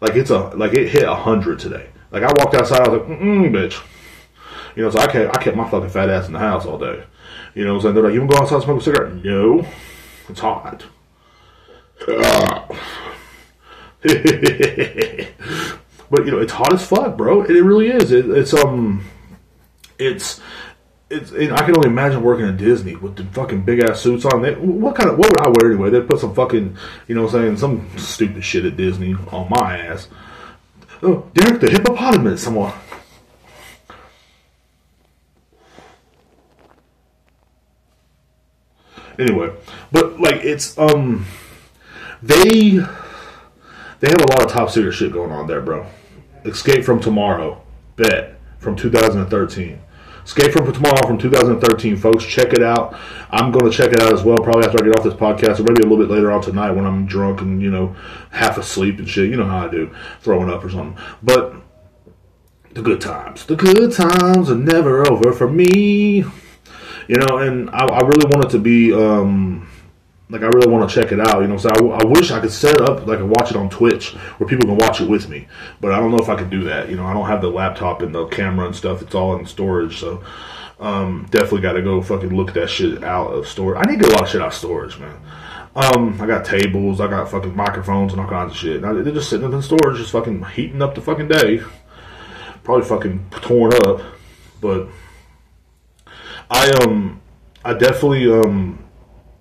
Like 0.00 0.14
it's 0.14 0.30
a 0.30 0.48
like 0.48 0.74
it 0.74 0.88
hit 0.88 1.04
hundred 1.04 1.58
today. 1.58 1.88
Like 2.10 2.22
I 2.22 2.32
walked 2.38 2.54
outside, 2.54 2.80
I 2.80 2.88
was 2.88 3.00
like, 3.00 3.18
mm 3.18 3.50
bitch. 3.50 3.82
You 4.76 4.82
know, 4.82 4.90
so 4.90 4.98
I 4.98 5.06
kept 5.06 5.36
I 5.36 5.42
kept 5.42 5.56
my 5.56 5.68
fucking 5.68 5.90
fat 5.90 6.10
ass 6.10 6.26
in 6.26 6.32
the 6.32 6.38
house 6.38 6.66
all 6.66 6.78
day. 6.78 7.04
You 7.54 7.64
know, 7.64 7.80
so 7.80 7.92
they're 7.92 8.02
like, 8.02 8.12
you 8.12 8.20
can 8.20 8.28
go 8.28 8.36
outside 8.38 8.56
and 8.56 8.64
smoke 8.64 8.80
a 8.80 8.84
cigarette. 8.84 9.24
No, 9.24 9.66
it's 10.28 10.40
hot. 10.40 10.84
but 16.10 16.24
you 16.24 16.30
know, 16.30 16.38
it's 16.38 16.52
hot 16.52 16.72
as 16.74 16.86
fuck, 16.86 17.16
bro. 17.16 17.42
It, 17.42 17.50
it 17.50 17.62
really 17.62 17.88
is. 17.88 18.12
It, 18.12 18.28
it's 18.28 18.52
um, 18.52 19.04
it's 19.98 20.40
it's. 21.08 21.32
I 21.32 21.64
can 21.64 21.76
only 21.76 21.88
imagine 21.88 22.22
working 22.22 22.46
at 22.46 22.58
Disney 22.58 22.96
with 22.96 23.16
the 23.16 23.24
fucking 23.24 23.62
big 23.62 23.80
ass 23.80 24.00
suits 24.00 24.26
on. 24.26 24.42
They, 24.42 24.54
what 24.54 24.94
kind 24.94 25.08
of 25.08 25.18
what 25.18 25.30
would 25.30 25.40
I 25.40 25.48
wear 25.48 25.72
anyway? 25.72 25.90
They'd 25.90 26.08
put 26.08 26.20
some 26.20 26.34
fucking, 26.34 26.76
you 27.08 27.14
know, 27.14 27.24
what 27.24 27.34
I'm 27.34 27.56
saying 27.56 27.56
some 27.56 27.98
stupid 27.98 28.44
shit 28.44 28.66
at 28.66 28.76
Disney 28.76 29.14
on 29.32 29.48
my 29.48 29.78
ass. 29.78 30.08
Oh, 31.02 31.30
Derek 31.34 31.60
the 31.60 31.70
hippopotamus, 31.70 32.42
someone. 32.42 32.72
Anyway, 39.18 39.50
but 39.92 40.20
like 40.20 40.44
it's 40.44 40.76
um, 40.78 41.26
they 42.22 42.70
they 44.00 44.08
have 44.08 44.20
a 44.20 44.32
lot 44.32 44.44
of 44.44 44.52
top 44.52 44.70
secret 44.70 44.92
shit 44.92 45.12
going 45.12 45.30
on 45.30 45.46
there, 45.46 45.60
bro. 45.60 45.86
Escape 46.44 46.84
from 46.84 47.00
Tomorrow, 47.00 47.62
bet 47.96 48.38
from 48.58 48.76
2013. 48.76 49.80
Escape 50.26 50.52
from 50.52 50.72
Tomorrow 50.72 51.06
from 51.06 51.18
2013, 51.18 51.96
folks. 51.96 52.24
Check 52.24 52.52
it 52.52 52.60
out. 52.60 52.98
I'm 53.30 53.52
going 53.52 53.70
to 53.70 53.70
check 53.70 53.92
it 53.92 54.00
out 54.02 54.12
as 54.12 54.24
well, 54.24 54.36
probably 54.38 54.64
after 54.64 54.82
I 54.82 54.84
get 54.84 54.98
off 54.98 55.04
this 55.04 55.14
podcast, 55.14 55.60
or 55.60 55.62
maybe 55.62 55.82
a 55.82 55.86
little 55.86 55.98
bit 55.98 56.10
later 56.10 56.32
on 56.32 56.42
tonight 56.42 56.72
when 56.72 56.84
I'm 56.84 57.06
drunk 57.06 57.42
and 57.42 57.62
you 57.62 57.70
know 57.70 57.94
half 58.30 58.58
asleep 58.58 58.98
and 58.98 59.08
shit. 59.08 59.30
You 59.30 59.36
know 59.36 59.46
how 59.46 59.68
I 59.68 59.70
do, 59.70 59.94
throwing 60.20 60.50
up 60.50 60.64
or 60.64 60.68
something. 60.68 61.00
But 61.22 61.54
the 62.72 62.82
good 62.82 63.00
times, 63.00 63.46
the 63.46 63.54
good 63.54 63.92
times 63.92 64.50
are 64.50 64.56
never 64.56 65.08
over 65.08 65.32
for 65.32 65.48
me. 65.48 66.24
You 67.06 67.16
know, 67.18 67.38
and 67.38 67.70
I, 67.70 67.84
I 67.84 68.00
really 68.00 68.26
want 68.26 68.46
it 68.46 68.50
to 68.50 68.58
be. 68.58 68.92
um 68.92 69.68
like 70.28 70.42
I 70.42 70.46
really 70.46 70.70
want 70.70 70.88
to 70.88 71.00
check 71.00 71.12
it 71.12 71.20
out, 71.20 71.40
you 71.42 71.48
know. 71.48 71.56
So 71.56 71.68
I, 71.68 72.00
I, 72.00 72.04
wish 72.04 72.30
I 72.30 72.40
could 72.40 72.50
set 72.50 72.80
up 72.80 73.06
like 73.06 73.20
I 73.20 73.22
watch 73.22 73.50
it 73.50 73.56
on 73.56 73.70
Twitch 73.70 74.12
where 74.38 74.48
people 74.48 74.66
can 74.66 74.76
watch 74.76 75.00
it 75.00 75.08
with 75.08 75.28
me, 75.28 75.46
but 75.80 75.92
I 75.92 76.00
don't 76.00 76.10
know 76.10 76.18
if 76.18 76.28
I 76.28 76.34
can 76.34 76.50
do 76.50 76.64
that. 76.64 76.88
You 76.90 76.96
know, 76.96 77.06
I 77.06 77.12
don't 77.12 77.26
have 77.26 77.40
the 77.40 77.48
laptop 77.48 78.02
and 78.02 78.14
the 78.14 78.26
camera 78.26 78.66
and 78.66 78.74
stuff. 78.74 79.02
It's 79.02 79.14
all 79.14 79.36
in 79.36 79.46
storage, 79.46 79.98
so 80.00 80.24
um, 80.80 81.26
definitely 81.30 81.60
got 81.60 81.74
to 81.74 81.82
go 81.82 82.02
fucking 82.02 82.36
look 82.36 82.54
that 82.54 82.68
shit 82.68 83.04
out 83.04 83.28
of 83.28 83.46
storage. 83.46 83.78
I 83.78 83.90
need 83.90 84.00
to 84.00 84.04
get 84.04 84.12
a 84.12 84.14
lot 84.14 84.24
of 84.24 84.28
shit 84.28 84.40
out 84.42 84.48
of 84.48 84.54
storage, 84.54 84.98
man. 84.98 85.16
Um, 85.76 86.20
I 86.20 86.26
got 86.26 86.44
tables, 86.44 87.00
I 87.00 87.06
got 87.06 87.30
fucking 87.30 87.54
microphones 87.54 88.12
and 88.12 88.20
all 88.20 88.28
kinds 88.28 88.52
of 88.52 88.58
shit. 88.58 88.80
they're 88.80 89.04
just 89.04 89.28
sitting 89.28 89.46
up 89.46 89.52
in 89.52 89.62
storage, 89.62 89.98
just 89.98 90.10
fucking 90.10 90.42
heating 90.44 90.82
up 90.82 90.94
the 90.94 91.02
fucking 91.02 91.28
day. 91.28 91.62
Probably 92.64 92.84
fucking 92.84 93.26
torn 93.30 93.72
up, 93.86 94.00
but 94.60 94.88
I 96.50 96.70
um 96.82 97.20
I 97.64 97.74
definitely 97.74 98.28
um 98.32 98.85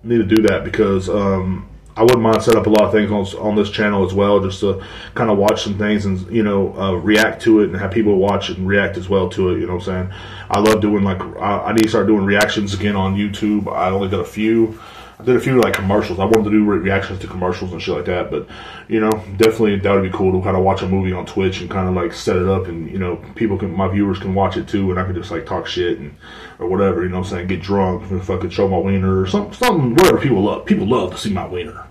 need 0.06 0.18
to 0.18 0.36
do 0.36 0.42
that 0.44 0.64
because 0.64 1.10
um, 1.10 1.68
I 1.98 2.02
wouldn't 2.04 2.22
mind 2.22 2.44
set 2.44 2.56
up 2.56 2.68
a 2.68 2.70
lot 2.70 2.84
of 2.84 2.92
things 2.92 3.12
on, 3.12 3.26
on 3.40 3.56
this 3.56 3.70
channel 3.70 4.06
as 4.06 4.14
well, 4.14 4.42
just 4.42 4.60
to 4.60 4.84
kind 5.14 5.30
of 5.30 5.38
watch 5.38 5.64
some 5.64 5.78
things 5.78 6.06
and 6.06 6.30
you 6.30 6.44
know 6.44 6.78
uh, 6.78 6.94
react 6.94 7.42
to 7.44 7.62
it 7.62 7.70
and 7.70 7.78
have 7.78 7.92
people 7.92 8.16
watch 8.18 8.50
it 8.50 8.58
and 8.58 8.68
react 8.68 8.98
as 8.98 9.08
well 9.10 9.30
to 9.30 9.50
it. 9.50 9.60
You 9.60 9.68
know 9.68 9.76
what 9.76 9.88
I'm 9.88 10.10
saying? 10.10 10.20
I 10.50 10.60
love 10.60 10.82
doing 10.82 11.04
like 11.04 11.22
I, 11.22 11.68
I 11.68 11.74
need 11.74 11.84
to 11.84 11.90
start 11.90 12.08
doing 12.08 12.26
reactions 12.26 12.74
again 12.74 12.96
on 12.96 13.16
YouTube. 13.16 13.74
I 13.74 13.90
only 13.90 14.10
got 14.10 14.20
a 14.20 14.26
few. 14.26 14.80
I 15.18 15.24
did 15.24 15.36
a 15.38 15.40
few 15.40 15.62
like 15.62 15.74
commercials. 15.74 16.20
I 16.20 16.26
wanted 16.26 16.44
to 16.46 16.50
do 16.50 16.66
re- 16.66 16.78
reactions 16.80 17.20
to 17.20 17.28
commercials 17.28 17.72
and 17.72 17.82
shit 17.82 17.96
like 17.96 18.06
that, 18.06 18.30
but 18.30 18.48
you 18.90 19.00
know, 19.00 19.12
definitely 19.38 19.78
that 19.80 19.94
would 19.94 20.04
be 20.04 20.16
cool 20.16 20.34
to 20.34 20.44
kind 20.44 20.58
of 20.58 20.64
watch 20.64 20.82
a 20.82 20.88
movie 20.88 21.14
on 21.14 21.26
Twitch 21.26 21.62
and 21.62 21.70
kind 21.70 21.88
of 21.88 21.96
like 21.96 22.14
set 22.14 22.36
it 22.36 22.48
up, 22.48 22.68
and 22.68 22.90
you 22.92 22.98
know, 22.98 23.16
people 23.36 23.58
can, 23.58 23.72
my 23.72 23.88
viewers 23.88 24.20
can 24.20 24.34
watch 24.34 24.58
it 24.58 24.68
too, 24.68 24.92
and 24.92 25.00
I 25.00 25.06
can 25.06 25.16
just 25.16 25.32
like 25.32 25.46
talk 25.46 25.68
shit 25.68 26.00
and 26.00 26.16
or 26.60 26.68
whatever, 26.68 27.04
you 27.04 27.10
know, 27.10 27.20
what 27.20 27.28
I'm 27.28 27.32
saying, 27.32 27.48
get 27.48 27.62
drunk, 27.62 28.12
I 28.30 28.38
could 28.38 28.52
show 28.52 28.68
my 28.68 28.78
wiener 28.78 29.22
or 29.22 29.28
something, 29.28 29.54
something, 29.54 29.96
whatever 29.96 30.20
people 30.20 30.42
love. 30.42 30.66
People 30.66 30.88
love 30.88 31.12
to 31.12 31.18
see 31.18 31.32
my 31.32 31.48
wiener. 31.48 31.86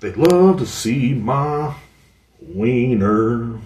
They 0.00 0.12
love 0.12 0.58
to 0.58 0.66
see 0.66 1.14
my 1.14 1.74
wiener. 2.40 3.60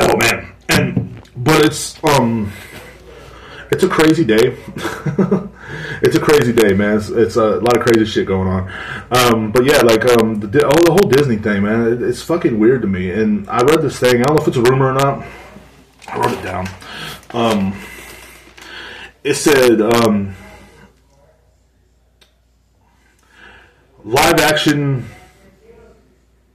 Oh 0.00 0.16
man, 0.16 0.52
and 0.70 1.22
but 1.36 1.66
it's 1.66 2.02
um 2.04 2.50
it's 3.70 3.82
a 3.82 3.88
crazy 3.88 4.24
day. 4.24 4.56
it's 6.02 6.16
a 6.16 6.20
crazy 6.20 6.52
day, 6.52 6.74
man. 6.74 6.96
It's, 6.96 7.10
it's, 7.10 7.36
a 7.36 7.60
lot 7.60 7.76
of 7.76 7.82
crazy 7.82 8.04
shit 8.04 8.26
going 8.26 8.48
on. 8.48 8.72
Um, 9.12 9.52
but 9.52 9.64
yeah, 9.64 9.78
like 9.82 10.04
um, 10.04 10.40
the, 10.40 10.66
oh, 10.66 10.82
the 10.84 10.90
whole 10.90 11.08
Disney 11.08 11.36
thing, 11.36 11.62
man. 11.62 11.92
It, 11.92 12.02
it's 12.02 12.22
fucking 12.22 12.58
weird 12.58 12.82
to 12.82 12.88
me. 12.88 13.10
And 13.10 13.48
I 13.48 13.62
read 13.62 13.82
this 13.82 14.00
thing. 14.00 14.16
I 14.20 14.24
don't 14.24 14.36
know 14.36 14.42
if 14.42 14.48
it's 14.48 14.56
a 14.56 14.62
rumor 14.62 14.90
or 14.90 14.94
not. 14.94 15.24
I 16.08 16.18
wrote 16.18 16.36
it 16.36 16.42
down. 16.42 16.68
Um, 17.30 17.80
it 19.22 19.34
said 19.34 19.80
um, 19.80 20.34
live 24.02 24.40
action, 24.40 25.08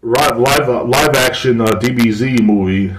live 0.01 0.37
live, 0.37 0.69
uh, 0.69 0.83
live 0.83 1.15
action 1.15 1.61
uh, 1.61 1.67
DBZ 1.67 2.41
movie 2.41 2.93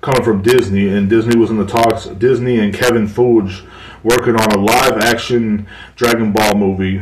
coming 0.00 0.22
from 0.22 0.42
Disney, 0.42 0.88
and 0.88 1.08
Disney 1.08 1.36
was 1.36 1.50
in 1.50 1.58
the 1.58 1.66
talks. 1.66 2.06
Disney 2.06 2.58
and 2.58 2.74
Kevin 2.74 3.06
Feige 3.06 3.66
working 4.02 4.36
on 4.36 4.50
a 4.52 4.58
live 4.58 4.98
action 5.02 5.66
Dragon 5.96 6.32
Ball 6.32 6.54
movie. 6.54 6.98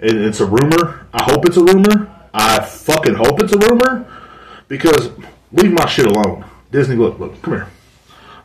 And 0.00 0.18
it's 0.18 0.40
a 0.40 0.46
rumor. 0.46 1.06
I 1.12 1.22
hope 1.22 1.46
it's 1.46 1.56
a 1.56 1.64
rumor. 1.64 2.12
I 2.34 2.60
fucking 2.60 3.14
hope 3.14 3.42
it's 3.42 3.52
a 3.52 3.58
rumor 3.58 4.06
because 4.66 5.10
leave 5.52 5.72
my 5.72 5.86
shit 5.86 6.06
alone. 6.06 6.44
Disney, 6.70 6.96
look, 6.96 7.18
look, 7.18 7.40
come 7.42 7.54
here. 7.54 7.68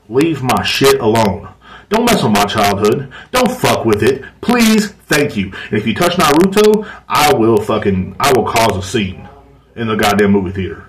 Leave 0.09 0.43
my 0.43 0.63
shit 0.63 0.99
alone. 0.99 1.49
Don't 1.89 2.05
mess 2.05 2.21
with 2.21 2.33
my 2.33 2.43
childhood. 2.45 3.11
Don't 3.31 3.49
fuck 3.49 3.85
with 3.85 4.03
it. 4.03 4.23
Please, 4.41 4.91
thank 4.91 5.37
you. 5.37 5.53
And 5.69 5.73
if 5.73 5.87
you 5.87 5.95
touch 5.95 6.13
Naruto, 6.17 6.87
I 7.07 7.33
will 7.33 7.57
fucking, 7.57 8.17
I 8.19 8.33
will 8.35 8.45
cause 8.45 8.75
a 8.77 8.81
scene 8.81 9.27
in 9.75 9.87
the 9.87 9.95
goddamn 9.95 10.31
movie 10.31 10.51
theater. 10.51 10.85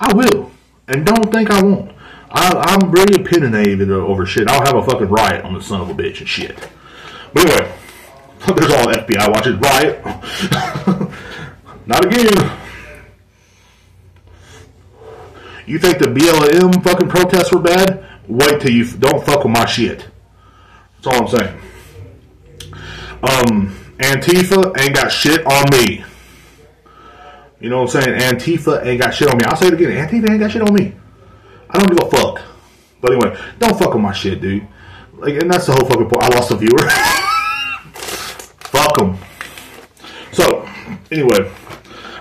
I 0.00 0.14
will. 0.14 0.50
And 0.88 1.04
don't 1.04 1.30
think 1.30 1.50
I 1.50 1.62
won't. 1.62 1.92
I, 2.30 2.76
am 2.80 2.90
really 2.90 3.20
opinionated 3.20 3.90
over 3.90 4.24
shit. 4.24 4.48
I'll 4.48 4.64
have 4.64 4.76
a 4.76 4.82
fucking 4.82 5.08
riot 5.08 5.44
on 5.44 5.54
the 5.54 5.60
son 5.60 5.80
of 5.80 5.90
a 5.90 5.94
bitch 5.94 6.20
and 6.20 6.28
shit. 6.28 6.56
But 7.32 7.50
anyway, 7.50 7.72
there's 8.46 8.72
all 8.72 8.86
FBI 8.86 9.30
watches 9.30 9.56
riot. 9.56 10.04
Not 11.86 12.04
again. 12.04 12.58
You 15.66 15.78
think 15.78 15.98
the 15.98 16.06
BLM 16.06 16.82
fucking 16.82 17.08
protests 17.08 17.52
were 17.52 17.60
bad? 17.60 18.06
Wait 18.28 18.60
till 18.60 18.72
you 18.72 18.84
don't 18.84 19.24
fuck 19.24 19.44
with 19.44 19.52
my 19.52 19.66
shit. 19.66 20.08
That's 21.02 21.06
all 21.06 21.22
I'm 21.22 21.28
saying. 21.28 21.60
Um, 23.22 23.76
Antifa 23.98 24.78
ain't 24.80 24.94
got 24.94 25.10
shit 25.10 25.44
on 25.46 25.64
me. 25.72 26.04
You 27.60 27.70
know 27.70 27.82
what 27.82 27.94
I'm 27.94 28.02
saying? 28.02 28.20
Antifa 28.20 28.84
ain't 28.84 29.00
got 29.00 29.12
shit 29.12 29.28
on 29.28 29.36
me. 29.36 29.44
I'll 29.44 29.56
say 29.56 29.66
it 29.68 29.74
again. 29.74 29.90
Antifa 29.90 30.30
ain't 30.30 30.40
got 30.40 30.50
shit 30.50 30.62
on 30.62 30.74
me. 30.74 30.94
I 31.72 31.78
don't 31.78 31.88
give 31.88 32.06
a 32.06 32.10
fuck. 32.10 32.42
But 33.00 33.12
anyway, 33.12 33.38
don't 33.58 33.78
fuck 33.78 33.94
with 33.94 34.02
my 34.02 34.12
shit, 34.12 34.40
dude. 34.40 34.66
Like, 35.14 35.34
and 35.34 35.50
that's 35.50 35.66
the 35.66 35.72
whole 35.72 35.88
fucking 35.88 36.08
point. 36.08 36.22
I 36.22 36.28
lost 36.36 36.50
a 36.50 36.56
viewer. 36.56 36.78
fuck 38.70 38.96
them. 38.98 39.18
So, 40.32 40.68
anyway, 41.10 41.50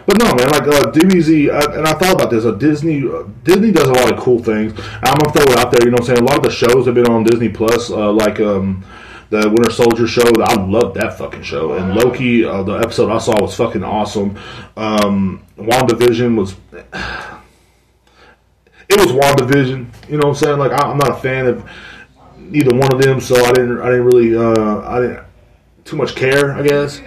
but 0.09 0.17
no, 0.17 0.33
man, 0.33 0.49
like 0.49 0.63
uh, 0.63 0.91
DBZ, 0.91 1.49
uh, 1.49 1.77
and 1.77 1.87
I 1.87 1.93
thought 1.93 2.15
about 2.15 2.31
this. 2.31 2.43
Uh, 2.43 2.53
Disney, 2.53 3.07
uh, 3.07 3.23
Disney 3.43 3.71
does 3.71 3.87
a 3.87 3.93
lot 3.93 4.11
of 4.11 4.19
cool 4.19 4.39
things. 4.39 4.73
I'm 5.03 5.15
gonna 5.15 5.31
throw 5.31 5.43
it 5.43 5.59
out 5.59 5.71
there. 5.71 5.83
You 5.83 5.91
know, 5.91 5.97
what 5.99 6.09
I'm 6.09 6.15
saying 6.15 6.19
a 6.19 6.23
lot 6.23 6.37
of 6.37 6.43
the 6.43 6.49
shows 6.49 6.87
have 6.87 6.95
been 6.95 7.05
on 7.05 7.23
Disney 7.23 7.49
Plus, 7.49 7.91
uh, 7.91 8.11
like 8.11 8.39
um, 8.39 8.83
the 9.29 9.47
Winter 9.47 9.69
Soldier 9.69 10.07
show. 10.07 10.23
I 10.41 10.55
love 10.55 10.95
that 10.95 11.17
fucking 11.17 11.43
show. 11.43 11.73
And 11.73 11.93
Loki, 11.93 12.43
uh, 12.43 12.63
the 12.63 12.77
episode 12.77 13.11
I 13.11 13.19
saw 13.19 13.39
was 13.39 13.55
fucking 13.55 13.83
awesome. 13.83 14.35
Um, 14.75 15.45
WandaVision 15.57 16.35
was 16.35 16.55
it 18.89 18.99
was 18.99 19.11
WandaVision. 19.11 20.09
You 20.09 20.17
know 20.17 20.27
what 20.27 20.29
I'm 20.29 20.35
saying? 20.35 20.59
Like 20.59 20.71
I, 20.71 20.91
am 20.91 20.97
not 20.97 21.11
a 21.11 21.15
fan 21.15 21.45
of 21.45 21.69
either 22.51 22.75
one 22.75 22.91
of 22.93 23.01
them, 23.01 23.21
so 23.21 23.35
I 23.45 23.53
didn't 23.53 23.79
I 23.79 23.89
didn't 23.89 24.05
really 24.05 24.35
uh, 24.35 24.81
I 24.81 24.99
didn't 24.99 25.25
too 25.85 25.95
much 25.95 26.15
care. 26.15 26.53
I 26.53 26.63
guess 26.63 26.99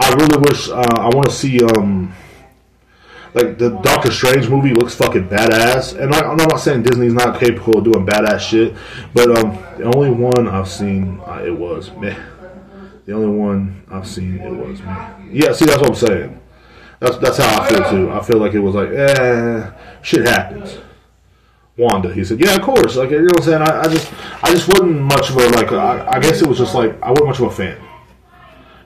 I 0.00 0.12
really 0.14 0.38
wish 0.38 0.68
uh, 0.68 0.84
I 0.96 1.08
want 1.14 1.28
to 1.28 1.34
see 1.34 1.62
um 1.62 2.12
like 3.32 3.58
the 3.58 3.70
Doctor 3.82 4.10
Strange 4.10 4.48
movie 4.48 4.74
looks 4.74 4.96
fucking 4.96 5.28
badass, 5.28 5.96
and 5.96 6.12
I, 6.12 6.30
am 6.30 6.36
not 6.36 6.58
saying 6.58 6.82
Disney's 6.82 7.14
not 7.14 7.38
capable 7.38 7.78
of 7.78 7.84
doing 7.84 8.04
badass 8.04 8.40
shit, 8.40 8.76
but 9.14 9.30
um 9.38 9.56
the 9.78 9.84
only 9.84 10.10
one 10.10 10.48
I've 10.48 10.68
seen 10.68 11.20
uh, 11.24 11.42
it 11.44 11.56
was 11.56 11.92
me. 11.92 12.14
The 13.06 13.12
only 13.12 13.36
one 13.36 13.84
I've 13.88 14.06
seen 14.06 14.38
it 14.38 14.50
was 14.50 14.80
me. 14.80 14.92
Yeah, 15.30 15.52
see 15.52 15.64
that's 15.66 15.78
what 15.78 15.90
I'm 15.90 15.94
saying. 15.94 16.40
That's 16.98 17.18
that's 17.18 17.38
how 17.38 17.62
I 17.62 17.68
feel 17.68 17.90
too. 17.90 18.10
I 18.10 18.20
feel 18.20 18.38
like 18.38 18.54
it 18.54 18.58
was 18.58 18.74
like 18.74 18.90
eh, 18.90 19.70
shit 20.02 20.26
happens. 20.26 20.78
Wanda. 21.80 22.12
He 22.12 22.24
said, 22.24 22.38
"Yeah, 22.40 22.56
of 22.56 22.62
course." 22.62 22.96
Like 22.96 23.10
you 23.10 23.18
know, 23.18 23.24
what 23.24 23.40
I'm 23.40 23.46
saying, 23.46 23.62
I, 23.62 23.80
I 23.80 23.88
just, 23.88 24.12
I 24.44 24.54
just 24.54 24.68
wasn't 24.68 25.00
much 25.00 25.30
of 25.30 25.36
a 25.36 25.48
like. 25.48 25.72
I, 25.72 26.06
I, 26.16 26.20
guess 26.20 26.42
it 26.42 26.46
was 26.46 26.58
just 26.58 26.74
like 26.74 27.00
I 27.02 27.10
wasn't 27.10 27.28
much 27.28 27.38
of 27.40 27.46
a 27.46 27.50
fan. 27.50 27.80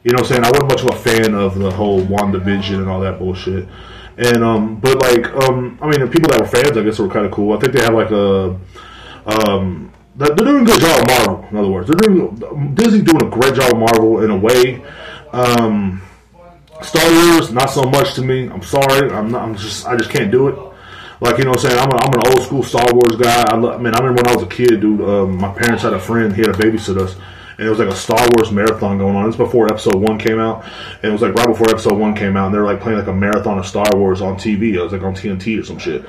You 0.04 0.12
know, 0.12 0.20
what 0.20 0.30
I'm 0.30 0.32
saying 0.32 0.44
I 0.44 0.50
wasn't 0.50 0.68
much 0.68 0.82
of 0.82 0.90
a 0.90 0.96
fan 0.96 1.34
of 1.34 1.58
the 1.58 1.70
whole 1.70 2.00
WandaVision 2.02 2.78
and 2.78 2.88
all 2.88 3.00
that 3.00 3.18
bullshit. 3.18 3.68
And 4.16 4.44
um, 4.44 4.76
but 4.76 5.00
like 5.02 5.26
um, 5.44 5.78
I 5.82 5.88
mean, 5.88 6.00
the 6.00 6.06
people 6.06 6.30
that 6.30 6.40
were 6.40 6.46
fans, 6.46 6.76
I 6.76 6.82
guess, 6.82 6.98
were 6.98 7.08
kind 7.08 7.26
of 7.26 7.32
cool. 7.32 7.56
I 7.56 7.60
think 7.60 7.72
they 7.72 7.82
have 7.82 7.94
like 7.94 8.10
a 8.12 8.58
um, 9.26 9.92
they're 10.16 10.34
doing 10.34 10.62
a 10.62 10.64
good 10.64 10.80
job 10.80 11.00
with 11.00 11.08
Marvel. 11.08 11.48
In 11.50 11.56
other 11.56 11.68
words, 11.68 11.88
they're 11.88 11.96
doing 11.96 12.74
Disney's 12.74 13.02
doing 13.02 13.22
a 13.22 13.30
great 13.30 13.54
job 13.54 13.72
with 13.72 13.80
Marvel 13.80 14.22
in 14.22 14.30
a 14.30 14.36
way. 14.36 14.84
Um, 15.32 16.00
Star 16.82 17.04
Wars, 17.10 17.52
not 17.52 17.70
so 17.70 17.82
much 17.82 18.14
to 18.14 18.22
me. 18.22 18.48
I'm 18.48 18.62
sorry, 18.62 19.10
I'm 19.10 19.30
not. 19.30 19.42
I'm 19.42 19.56
just 19.56 19.86
I 19.86 19.96
just 19.96 20.10
can't 20.10 20.30
do 20.30 20.48
it. 20.48 20.73
Like 21.24 21.38
you 21.38 21.44
know, 21.44 21.52
what 21.52 21.64
I'm 21.64 21.70
saying 21.70 21.80
I'm, 21.80 21.90
a, 21.90 21.96
I'm 21.96 22.12
an 22.12 22.36
old 22.36 22.42
school 22.44 22.62
Star 22.62 22.86
Wars 22.92 23.16
guy. 23.16 23.44
I, 23.44 23.54
I 23.54 23.78
mean, 23.78 23.94
I 23.94 23.98
remember 23.98 24.20
when 24.22 24.28
I 24.28 24.34
was 24.34 24.42
a 24.42 24.46
kid, 24.46 24.82
dude. 24.82 25.00
Um, 25.00 25.38
my 25.38 25.50
parents 25.54 25.82
had 25.82 25.94
a 25.94 25.98
friend. 25.98 26.36
He 26.36 26.42
had 26.42 26.52
to 26.52 26.58
babysit 26.58 27.00
us, 27.00 27.16
and 27.56 27.66
it 27.66 27.70
was 27.70 27.78
like 27.78 27.88
a 27.88 27.96
Star 27.96 28.28
Wars 28.36 28.52
marathon 28.52 28.98
going 28.98 29.16
on. 29.16 29.26
This 29.26 29.36
before 29.36 29.66
Episode 29.68 29.96
One 29.96 30.18
came 30.18 30.38
out, 30.38 30.64
and 30.64 31.04
it 31.04 31.10
was 31.12 31.22
like 31.22 31.32
right 31.32 31.48
before 31.48 31.70
Episode 31.70 31.94
One 31.94 32.14
came 32.14 32.36
out, 32.36 32.46
and 32.46 32.54
they 32.54 32.58
were 32.58 32.66
like 32.66 32.82
playing 32.82 32.98
like 32.98 33.08
a 33.08 33.12
marathon 33.14 33.58
of 33.58 33.66
Star 33.66 33.86
Wars 33.94 34.20
on 34.20 34.36
TV. 34.36 34.74
It 34.74 34.82
was 34.82 34.92
like 34.92 35.02
on 35.02 35.14
TNT 35.14 35.58
or 35.58 35.64
some 35.64 35.78
shit, 35.78 36.04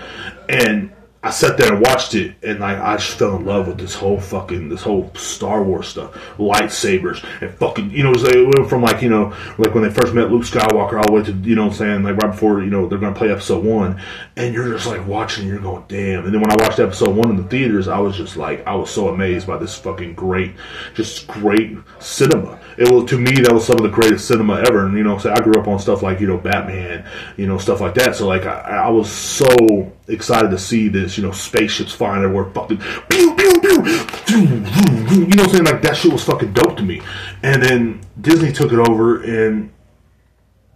and 0.50 0.92
I 1.25 1.32
sat 1.32 1.58
there 1.58 1.74
and 1.74 1.82
watched 1.82 2.13
it, 2.13 2.36
and 2.44 2.60
like 2.60 2.77
I 2.77 2.98
just 2.98 3.17
fell 3.17 3.36
in 3.36 3.46
love 3.46 3.65
with 3.65 3.79
this 3.79 3.96
whole 3.96 4.20
fucking 4.20 4.70
this 4.70 4.84
whole 4.84 5.12
Star 5.15 5.63
Wars 5.63 5.88
stuff, 5.88 6.13
lightsabers 6.38 7.25
and 7.41 7.51
fucking 7.55 7.89
you 7.89 8.03
know 8.03 8.12
it, 8.12 8.22
like, 8.22 8.36
it 8.36 8.46
went 8.46 8.70
from 8.70 8.84
like 8.84 9.01
you 9.01 9.10
know 9.10 9.36
like 9.58 9.74
when 9.74 9.82
they 9.82 9.89
first 9.89 10.13
met 10.13 10.29
Luke 10.32 10.44
Skywalker 10.44 11.00
all 11.00 11.05
the 11.05 11.12
way 11.12 11.24
to 11.24 11.32
you 11.32 11.55
know 11.55 11.63
what 11.63 11.72
I'm 11.72 11.77
saying 11.77 12.03
like 12.03 12.17
right 12.17 12.32
before 12.32 12.62
you 12.62 12.70
know 12.70 12.88
they're 12.88 13.00
gonna 13.00 13.15
play 13.15 13.32
Episode 13.32 13.65
One, 13.65 14.00
and 14.36 14.53
you're 14.53 14.72
just 14.72 14.86
like 14.86 15.08
watching, 15.08 15.46
and 15.46 15.51
you're 15.51 15.63
going 15.63 15.84
damn, 15.88 16.25
and 16.25 16.32
then 16.32 16.41
when 16.41 16.51
I 16.51 16.63
watched 16.63 16.77
Episode 16.77 17.15
One 17.15 17.32
in 17.32 17.38
the 17.38 17.50
theaters, 17.50 17.88
I 17.88 17.98
was 17.98 18.15
just 18.15 18.38
like 18.38 18.65
I 18.67 18.75
was 18.75 18.91
so 18.91 19.08
amazed 19.08 19.48
by 19.48 19.58
this 19.58 19.74
fucking 19.74 20.13
great, 20.13 20.53
just 20.94 21.27
great 21.27 21.75
cinema. 21.98 22.60
It 22.77 22.91
was 22.91 23.10
to 23.10 23.17
me 23.17 23.32
that 23.41 23.53
was 23.53 23.65
some 23.65 23.77
of 23.77 23.84
the 23.84 23.89
greatest 23.89 24.27
cinema 24.27 24.63
ever, 24.67 24.86
and 24.86 24.98
you 24.98 25.03
know 25.03 25.17
so 25.17 25.32
I 25.32 25.39
grew 25.39 25.60
up 25.60 25.67
on 25.67 25.79
stuff 25.79 26.01
like 26.01 26.20
you 26.20 26.27
know 26.27 26.38
Batman, 26.38 27.08
you 27.38 27.48
know 27.48 27.58
stuff 27.58 27.82
like 27.82 27.96
that, 27.96 28.15
so 28.15 28.27
like 28.27 28.46
I, 28.46 28.86
I 28.86 28.89
was 28.89 29.10
so 29.10 29.91
excited 30.08 30.51
to 30.51 30.58
see 30.58 30.88
this, 30.88 31.17
you 31.17 31.24
know, 31.24 31.32
spaceships 31.32 31.91
flying 31.91 32.24
everywhere, 32.24 32.50
fucking, 32.51 32.77
pew, 32.77 33.36
pew, 33.36 33.60
pew, 33.62 33.84
you 34.36 35.27
know 35.27 35.44
what 35.44 35.48
I'm 35.48 35.50
saying? 35.50 35.63
Like, 35.63 35.82
that 35.82 35.96
shit 35.98 36.12
was 36.12 36.24
fucking 36.24 36.53
dope 36.53 36.77
to 36.77 36.84
me. 36.84 37.01
And 37.44 37.62
then 37.62 38.01
Disney 38.20 38.51
took 38.51 38.72
it 38.72 38.79
over, 38.79 39.24
and 39.24 39.72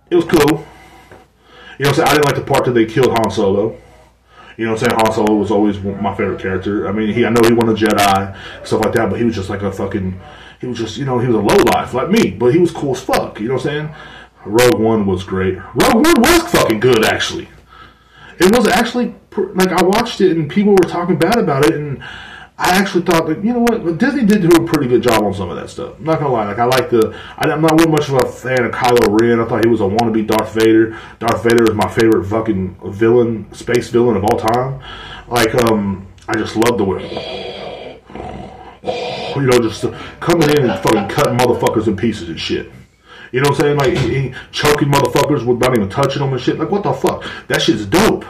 it 0.10 0.16
was 0.16 0.26
cool. 0.26 0.66
You 1.78 1.86
know 1.86 1.90
I'm 1.90 1.96
saying? 1.96 2.08
I 2.08 2.14
didn't 2.14 2.26
like 2.26 2.36
the 2.36 2.42
part 2.42 2.66
that 2.66 2.72
they 2.72 2.86
killed 2.86 3.18
Han 3.18 3.32
Solo. 3.32 3.78
You 4.58 4.66
know 4.66 4.74
what 4.74 4.84
I'm 4.84 4.90
saying? 4.90 5.02
Han 5.02 5.14
Solo 5.14 5.36
was 5.36 5.52
always 5.52 5.80
my 5.80 6.14
favorite 6.16 6.42
character. 6.42 6.90
I 6.90 6.92
mean, 6.92 7.14
he 7.14 7.26
I 7.26 7.30
know 7.30 7.42
he 7.48 7.54
won 7.54 7.70
a 7.70 7.74
Jedi, 7.74 8.36
stuff 8.66 8.84
like 8.84 8.94
that, 8.94 9.10
but 9.10 9.18
he 9.18 9.26
was 9.26 9.36
just 9.36 9.50
like 9.50 9.62
a 9.62 9.72
fucking, 9.72 10.20
he 10.60 10.68
was 10.68 10.78
just, 10.78 10.98
you 10.98 11.06
know, 11.06 11.20
he 11.20 11.28
was 11.28 11.36
a 11.36 11.40
low 11.40 11.64
life 11.72 11.94
like 11.94 12.10
me, 12.10 12.32
but 12.32 12.54
he 12.54 12.60
was 12.60 12.72
cool 12.72 12.96
as 12.96 13.02
fuck. 13.02 13.40
You 13.40 13.48
know 13.48 13.56
what 13.56 13.66
I'm 13.66 13.90
saying? 13.90 13.96
Rogue 14.46 14.80
One 14.80 15.06
was 15.06 15.24
great. 15.24 15.58
Rogue 15.58 16.06
One 16.06 16.22
was 16.22 16.52
fucking 16.52 16.80
good, 16.80 17.06
actually 17.06 17.48
it 18.40 18.56
was 18.56 18.68
actually 18.68 19.14
like 19.54 19.72
I 19.72 19.84
watched 19.84 20.22
it 20.22 20.32
and 20.32 20.50
people 20.50 20.72
were 20.72 20.90
talking 20.90 21.18
bad 21.18 21.38
about 21.38 21.66
it, 21.66 21.76
and 21.76 22.02
I 22.58 22.78
actually 22.78 23.04
thought 23.04 23.28
that 23.28 23.44
you 23.44 23.54
know 23.54 23.60
what 23.60 23.98
Disney 23.98 24.26
did 24.26 24.42
do 24.42 24.64
a 24.64 24.66
pretty 24.66 24.88
good 24.88 25.04
job 25.04 25.24
on 25.24 25.34
some 25.34 25.50
of 25.50 25.58
that 25.58 25.70
stuff. 25.70 25.96
I'm 25.98 26.06
not 26.06 26.20
gonna 26.20 26.34
lie, 26.34 26.46
like 26.46 26.60
I 26.60 26.66
like 26.66 26.90
the 26.90 27.16
I'm 27.38 27.62
not 27.62 27.74
really 27.74 27.92
much 27.92 28.10
of 28.10 28.16
a 28.16 28.26
fan 28.32 28.66
of 28.66 28.72
Kylo 28.72 29.20
Ren. 29.20 29.40
I 29.40 29.46
thought 29.46 29.64
he 29.64 29.70
was 29.70 29.82
a 29.82 29.84
wannabe 29.84 30.26
Darth 30.26 30.54
Vader. 30.54 30.98
Darth 31.20 31.44
Vader 31.44 31.70
is 31.70 31.76
my 31.76 31.90
favorite 31.90 32.26
fucking 32.26 32.78
villain, 32.92 33.54
space 33.54 33.90
villain 33.90 34.16
of 34.16 34.24
all 34.24 34.40
time. 34.40 34.82
Like 35.28 35.54
um, 35.66 36.08
I 36.28 36.38
just 36.38 36.56
love 36.56 36.78
the 36.78 36.86
way 36.86 37.49
you 39.36 39.48
know 39.48 39.60
just 39.60 39.82
coming 40.20 40.50
in 40.50 40.70
and 40.70 40.80
fucking 40.82 41.10
cutting 41.10 41.38
motherfuckers 41.38 41.88
in 41.88 41.96
pieces 41.96 42.30
and 42.30 42.40
shit. 42.40 42.72
You 43.32 43.42
know 43.42 43.50
what 43.50 43.64
I'm 43.64 43.78
saying? 43.78 44.34
Like 44.34 44.52
choking 44.52 44.90
motherfuckers 44.90 45.46
without 45.46 45.76
even 45.76 45.90
touching 45.90 46.22
them 46.22 46.34
and 46.34 46.42
shit. 46.42 46.58
Like 46.58 46.72
what 46.72 46.84
the 46.84 46.94
fuck? 46.94 47.24
That 47.48 47.62
shit's 47.62 47.86
dope. 47.86 48.26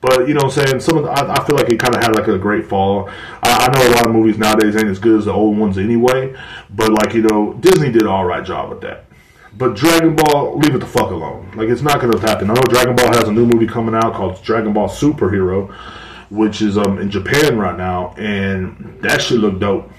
But 0.00 0.28
you 0.28 0.34
know 0.34 0.44
what 0.44 0.56
I'm 0.56 0.66
saying? 0.66 0.80
Some 0.80 0.96
of 0.96 1.04
the, 1.04 1.10
I, 1.10 1.34
I 1.34 1.46
feel 1.46 1.56
like 1.56 1.70
it 1.70 1.78
kind 1.78 1.94
of 1.94 2.02
had 2.02 2.14
like 2.14 2.26
a 2.26 2.38
great 2.38 2.66
fall. 2.66 3.10
I, 3.42 3.68
I, 3.68 3.72
know 3.72 3.86
a 3.86 3.92
lot 3.96 4.06
of 4.06 4.12
movies 4.12 4.38
nowadays 4.38 4.74
ain't 4.74 4.86
as 4.86 4.98
good 4.98 5.18
as 5.18 5.26
the 5.26 5.32
old 5.32 5.58
ones 5.58 5.76
anyway. 5.76 6.34
But 6.70 6.92
like 6.92 7.14
you 7.14 7.22
know, 7.22 7.54
Disney 7.54 7.92
did 7.92 8.02
an 8.02 8.08
all 8.08 8.24
right 8.24 8.44
job 8.44 8.70
with 8.70 8.80
that. 8.80 9.04
But 9.56 9.74
Dragon 9.74 10.16
Ball, 10.16 10.58
leave 10.58 10.74
it 10.74 10.78
the 10.78 10.86
fuck 10.86 11.10
alone. 11.10 11.52
Like 11.54 11.68
it's 11.68 11.82
not 11.82 12.00
to 12.00 12.18
happen. 12.18 12.50
I 12.50 12.54
know 12.54 12.62
Dragon 12.62 12.96
Ball 12.96 13.08
has 13.08 13.24
a 13.24 13.32
new 13.32 13.44
movie 13.44 13.66
coming 13.66 13.94
out 13.94 14.14
called 14.14 14.42
Dragon 14.42 14.72
Ball 14.72 14.88
Superhero, 14.88 15.70
which 16.30 16.62
is 16.62 16.78
um 16.78 16.98
in 16.98 17.10
Japan 17.10 17.58
right 17.58 17.76
now, 17.76 18.14
and 18.16 18.98
that 19.02 19.20
should 19.20 19.40
look 19.40 19.58
dope. 19.60 19.90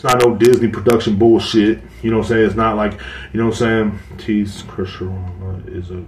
It's 0.00 0.04
not 0.04 0.24
no 0.24 0.34
Disney 0.34 0.68
production 0.68 1.16
bullshit. 1.16 1.82
You 2.00 2.10
know 2.10 2.16
what 2.16 2.22
I'm 2.22 2.28
saying? 2.30 2.46
It's 2.46 2.54
not 2.54 2.74
like, 2.74 2.92
you 3.34 3.38
know 3.38 3.48
what 3.48 3.60
I'm 3.60 3.98
saying? 3.98 3.98
Tease 4.16 4.62
Crusher 4.62 5.12
is 5.66 5.90
a 5.90 6.02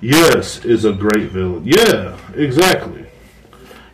yes, 0.00 0.64
is 0.64 0.84
a 0.84 0.92
great 0.92 1.32
villain. 1.32 1.64
Yeah, 1.64 2.16
exactly. 2.36 3.04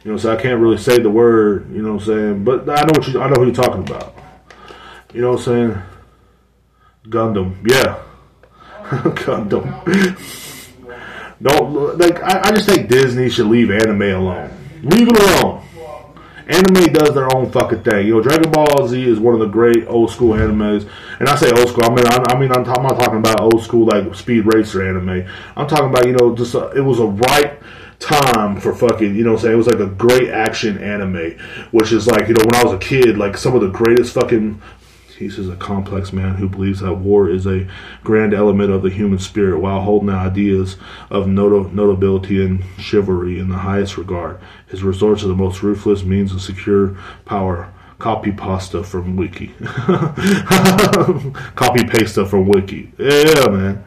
You 0.04 0.12
know, 0.12 0.18
so 0.18 0.30
I 0.30 0.36
can't 0.36 0.60
really 0.60 0.76
say 0.76 0.98
the 0.98 1.08
word. 1.08 1.72
You 1.72 1.80
know 1.80 1.94
what 1.94 2.02
I'm 2.02 2.06
saying? 2.06 2.44
But 2.44 2.68
I 2.68 2.82
know 2.82 2.92
what 2.98 3.08
you. 3.08 3.18
I 3.22 3.30
know 3.30 3.36
who 3.36 3.46
you're 3.46 3.54
talking 3.54 3.80
about. 3.80 4.14
You 5.14 5.22
know 5.22 5.30
what 5.30 5.38
I'm 5.38 5.44
saying? 5.44 5.82
Gundam. 7.06 7.66
Yeah, 7.66 8.02
Gundam. 9.14 9.64
Don't 11.40 11.98
like. 11.98 12.22
I, 12.22 12.42
I 12.42 12.50
just 12.50 12.68
think 12.68 12.90
Disney 12.90 13.30
should 13.30 13.46
leave 13.46 13.70
anime 13.70 14.02
alone. 14.02 14.50
Leave 14.82 15.08
it 15.08 15.18
alone 15.18 15.67
anime 16.48 16.92
does 16.92 17.14
their 17.14 17.34
own 17.34 17.50
fucking 17.50 17.82
thing. 17.82 18.06
You 18.06 18.14
know, 18.14 18.22
Dragon 18.22 18.50
Ball 18.50 18.88
Z 18.88 19.02
is 19.02 19.20
one 19.20 19.34
of 19.34 19.40
the 19.40 19.46
great 19.46 19.86
old 19.86 20.10
school 20.10 20.34
animes, 20.34 20.88
and 21.20 21.28
I 21.28 21.36
say 21.36 21.50
old 21.50 21.68
school. 21.68 21.84
I 21.84 21.94
mean, 21.94 22.06
I, 22.06 22.24
I 22.28 22.38
mean, 22.38 22.50
I'm, 22.50 22.64
I'm, 22.64 22.82
not 22.82 22.98
talking 22.98 23.18
about 23.18 23.40
old 23.40 23.62
school 23.62 23.86
like 23.86 24.14
Speed 24.14 24.46
Racer 24.46 24.86
anime. 24.86 25.28
I'm 25.56 25.68
talking 25.68 25.90
about 25.90 26.06
you 26.06 26.14
know, 26.14 26.34
just 26.34 26.54
a, 26.54 26.70
it 26.70 26.80
was 26.80 26.98
a 27.00 27.06
right 27.06 27.58
time 27.98 28.60
for 28.60 28.74
fucking, 28.74 29.14
you 29.14 29.24
know 29.24 29.36
saying? 29.36 29.54
It 29.54 29.56
was 29.56 29.66
like 29.66 29.80
a 29.80 29.86
great 29.86 30.30
action 30.30 30.78
anime, 30.78 31.38
which 31.70 31.92
is 31.92 32.06
like, 32.06 32.28
you 32.28 32.34
know, 32.34 32.44
when 32.44 32.54
I 32.54 32.64
was 32.64 32.74
a 32.74 32.78
kid, 32.78 33.18
like 33.18 33.36
some 33.36 33.54
of 33.54 33.60
the 33.60 33.68
greatest 33.68 34.14
fucking 34.14 34.62
he 35.18 35.28
says 35.28 35.48
a 35.48 35.56
complex 35.56 36.12
man 36.12 36.36
who 36.36 36.48
believes 36.48 36.78
that 36.80 36.94
war 36.94 37.28
is 37.28 37.44
a 37.44 37.66
grand 38.04 38.32
element 38.32 38.70
of 38.70 38.82
the 38.82 38.90
human 38.90 39.18
spirit 39.18 39.58
while 39.58 39.80
holding 39.80 40.06
the 40.06 40.14
ideas 40.14 40.76
of 41.10 41.26
not- 41.26 41.74
notability 41.74 42.44
and 42.44 42.62
chivalry 42.78 43.38
in 43.38 43.48
the 43.48 43.58
highest 43.58 43.98
regard. 43.98 44.38
His 44.68 44.84
resort 44.84 45.18
to 45.20 45.26
the 45.26 45.34
most 45.34 45.62
ruthless 45.62 46.04
means 46.04 46.32
of 46.32 46.40
secure 46.40 46.96
power. 47.24 47.72
Copy 47.98 48.30
pasta 48.30 48.84
from 48.84 49.16
Wiki. 49.16 49.48
Copy 51.56 51.84
pasta 51.84 52.24
from 52.24 52.46
Wiki. 52.46 52.92
Yeah, 52.96 53.48
man. 53.48 53.84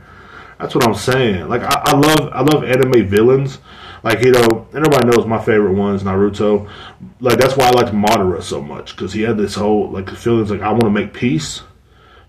That's 0.59 0.75
what 0.75 0.85
I'm 0.85 0.95
saying. 0.95 1.47
Like 1.47 1.61
I, 1.63 1.81
I 1.85 1.95
love 1.95 2.29
I 2.33 2.41
love 2.41 2.65
anime 2.65 3.07
villains 3.07 3.59
like 4.03 4.23
you 4.23 4.31
know, 4.31 4.67
everybody 4.73 5.07
knows 5.07 5.25
my 5.25 5.39
favorite 5.39 5.73
one 5.73 5.95
is 5.95 6.03
Naruto. 6.03 6.69
Like 7.19 7.37
that's 7.37 7.55
why 7.55 7.67
I 7.67 7.71
liked 7.71 7.93
Madara 7.93 8.41
so 8.41 8.61
much 8.61 8.95
because 8.95 9.13
he 9.13 9.21
had 9.21 9.37
this 9.37 9.55
whole 9.55 9.91
like 9.91 10.09
feelings 10.09 10.49
like 10.49 10.61
I 10.61 10.71
want 10.71 10.83
to 10.83 10.89
make 10.89 11.13
peace, 11.13 11.61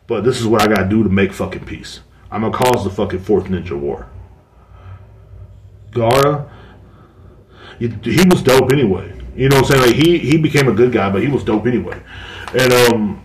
but 0.06 0.22
this 0.22 0.38
is 0.38 0.46
what 0.46 0.60
I 0.60 0.66
gotta 0.66 0.88
do 0.88 1.02
to 1.02 1.08
make 1.08 1.32
fucking 1.32 1.64
peace. 1.64 2.00
I'm 2.30 2.42
gonna 2.42 2.52
cause 2.52 2.84
the 2.84 2.90
fucking 2.90 3.20
fourth 3.20 3.44
ninja 3.44 3.78
war. 3.78 4.08
Gaara, 5.92 6.50
he, 7.78 7.88
was 8.28 8.42
dope 8.42 8.72
anyway. 8.72 9.12
You 9.36 9.48
know 9.48 9.56
what 9.60 9.70
I'm 9.72 9.78
saying? 9.78 9.96
Like 9.96 10.06
he 10.06 10.18
he 10.18 10.38
became 10.38 10.68
a 10.68 10.72
good 10.72 10.92
guy, 10.92 11.10
but 11.10 11.22
he 11.22 11.28
was 11.28 11.44
dope 11.44 11.66
anyway. 11.66 12.02
And 12.54 12.72
um, 12.72 13.22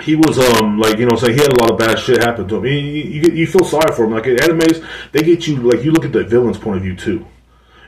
he 0.00 0.16
was 0.16 0.38
um 0.38 0.78
like 0.78 0.98
you 0.98 1.06
know 1.06 1.16
saying 1.16 1.34
he 1.34 1.42
had 1.42 1.52
a 1.52 1.62
lot 1.62 1.72
of 1.72 1.78
bad 1.78 1.98
shit 1.98 2.22
happen 2.22 2.48
to 2.48 2.56
him. 2.56 2.66
You, 2.66 2.72
you, 2.72 3.32
you 3.32 3.46
feel 3.46 3.64
sorry 3.64 3.94
for 3.94 4.04
him. 4.04 4.12
Like 4.12 4.24
animes, 4.24 4.84
they 5.12 5.22
get 5.22 5.46
you 5.46 5.56
like 5.56 5.84
you 5.84 5.92
look 5.92 6.04
at 6.04 6.12
the 6.12 6.24
villain's 6.24 6.58
point 6.58 6.78
of 6.78 6.82
view 6.82 6.96
too. 6.96 7.26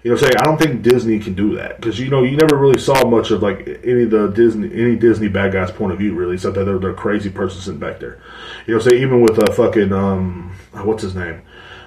You 0.05 0.11
know, 0.11 0.17
saying 0.19 0.37
I 0.39 0.45
don't 0.45 0.59
think 0.59 0.83
Disney 0.83 1.19
can 1.19 1.33
do 1.33 1.57
that 1.57 1.81
because 1.81 1.99
you 1.99 2.11
know 2.11 2.23
you 2.23 2.37
never 2.37 2.59
really 2.59 2.79
saw 2.79 3.09
much 3.09 3.31
of 3.31 3.43
like 3.43 3.67
any 3.83 4.03
of 4.03 4.11
the 4.11 4.29
Disney 4.29 4.71
any 4.71 4.97
Disney 4.97 5.29
bad 5.29 5.55
guys' 5.55 5.71
point 5.71 5.95
of 5.95 5.99
view 5.99 6.15
really, 6.15 6.35
except 6.35 6.57
that 6.57 6.65
they're, 6.65 6.79
they're 6.79 6.93
crazy 6.93 7.31
person 7.31 7.63
sitting 7.63 7.81
back 7.81 8.01
there. 8.01 8.23
You 8.67 8.75
know, 8.75 8.81
say 8.81 9.01
even 9.01 9.23
with 9.23 9.39
a 9.39 9.51
uh, 9.51 9.55
fucking 9.55 9.95
um 9.95 10.55
what's 10.73 11.03
his 11.03 11.15
name, 11.15 11.41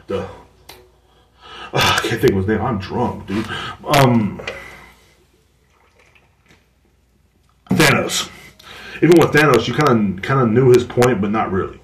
the 0.07 0.21
uh, 0.21 0.27
I 1.73 1.99
can't 2.01 2.19
think 2.19 2.31
of 2.31 2.37
his 2.37 2.47
name. 2.47 2.59
I'm 2.59 2.79
drunk, 2.79 3.27
dude. 3.27 3.45
Um, 3.85 4.41
Thanos. 7.69 8.31
Even 8.95 9.19
with 9.19 9.29
Thanos, 9.31 9.67
you 9.67 9.75
kind 9.75 10.17
of 10.17 10.23
kind 10.23 10.41
of 10.41 10.49
knew 10.49 10.71
his 10.71 10.85
point, 10.85 11.21
but 11.21 11.29
not 11.29 11.51
really. 11.51 11.79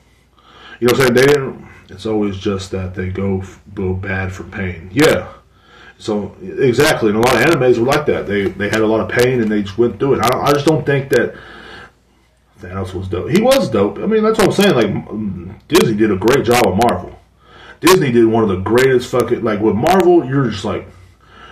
You 0.79 0.87
know, 0.87 0.93
what 0.93 1.01
I'm 1.01 1.01
saying 1.01 1.13
they 1.13 1.25
didn't. 1.27 1.67
It's 1.89 2.07
always 2.07 2.39
just 2.39 2.71
that 2.71 2.95
they 2.95 3.09
go 3.09 3.43
go 3.75 3.93
bad 3.93 4.33
for 4.33 4.45
pain. 4.45 4.89
Yeah 4.91 5.31
so 6.03 6.35
exactly, 6.41 7.11
and 7.11 7.17
a 7.17 7.21
lot 7.21 7.33
of 7.33 7.41
animes 7.47 7.77
were 7.77 7.85
like 7.85 8.05
that. 8.07 8.27
They 8.27 8.49
they 8.49 8.67
had 8.67 8.81
a 8.81 8.85
lot 8.85 8.99
of 8.99 9.07
pain 9.07 9.41
and 9.41 9.49
they 9.49 9.61
just 9.61 9.77
went 9.77 9.99
through 9.99 10.15
it. 10.15 10.19
I, 10.19 10.37
I 10.37 10.51
just 10.51 10.65
don't 10.65 10.85
think 10.85 11.09
that 11.11 11.33
Thanos 12.59 12.93
was 12.93 13.07
dope. 13.07 13.29
He 13.29 13.41
was 13.41 13.69
dope. 13.69 13.99
I 13.99 14.05
mean, 14.05 14.21
that's 14.21 14.37
what 14.37 14.47
I'm 14.47 14.51
saying. 14.51 14.75
Like 14.75 15.67
Disney 15.69 15.95
did 15.95 16.11
a 16.11 16.17
great 16.17 16.43
job 16.43 16.65
with 16.65 16.75
Marvel. 16.75 17.17
Disney 17.79 18.11
did 18.11 18.25
one 18.25 18.43
of 18.43 18.49
the 18.49 18.57
greatest 18.57 19.11
fucking 19.11 19.45
like 19.45 19.61
with 19.61 19.75
Marvel. 19.75 20.25
You're 20.25 20.49
just 20.49 20.65
like, 20.65 20.89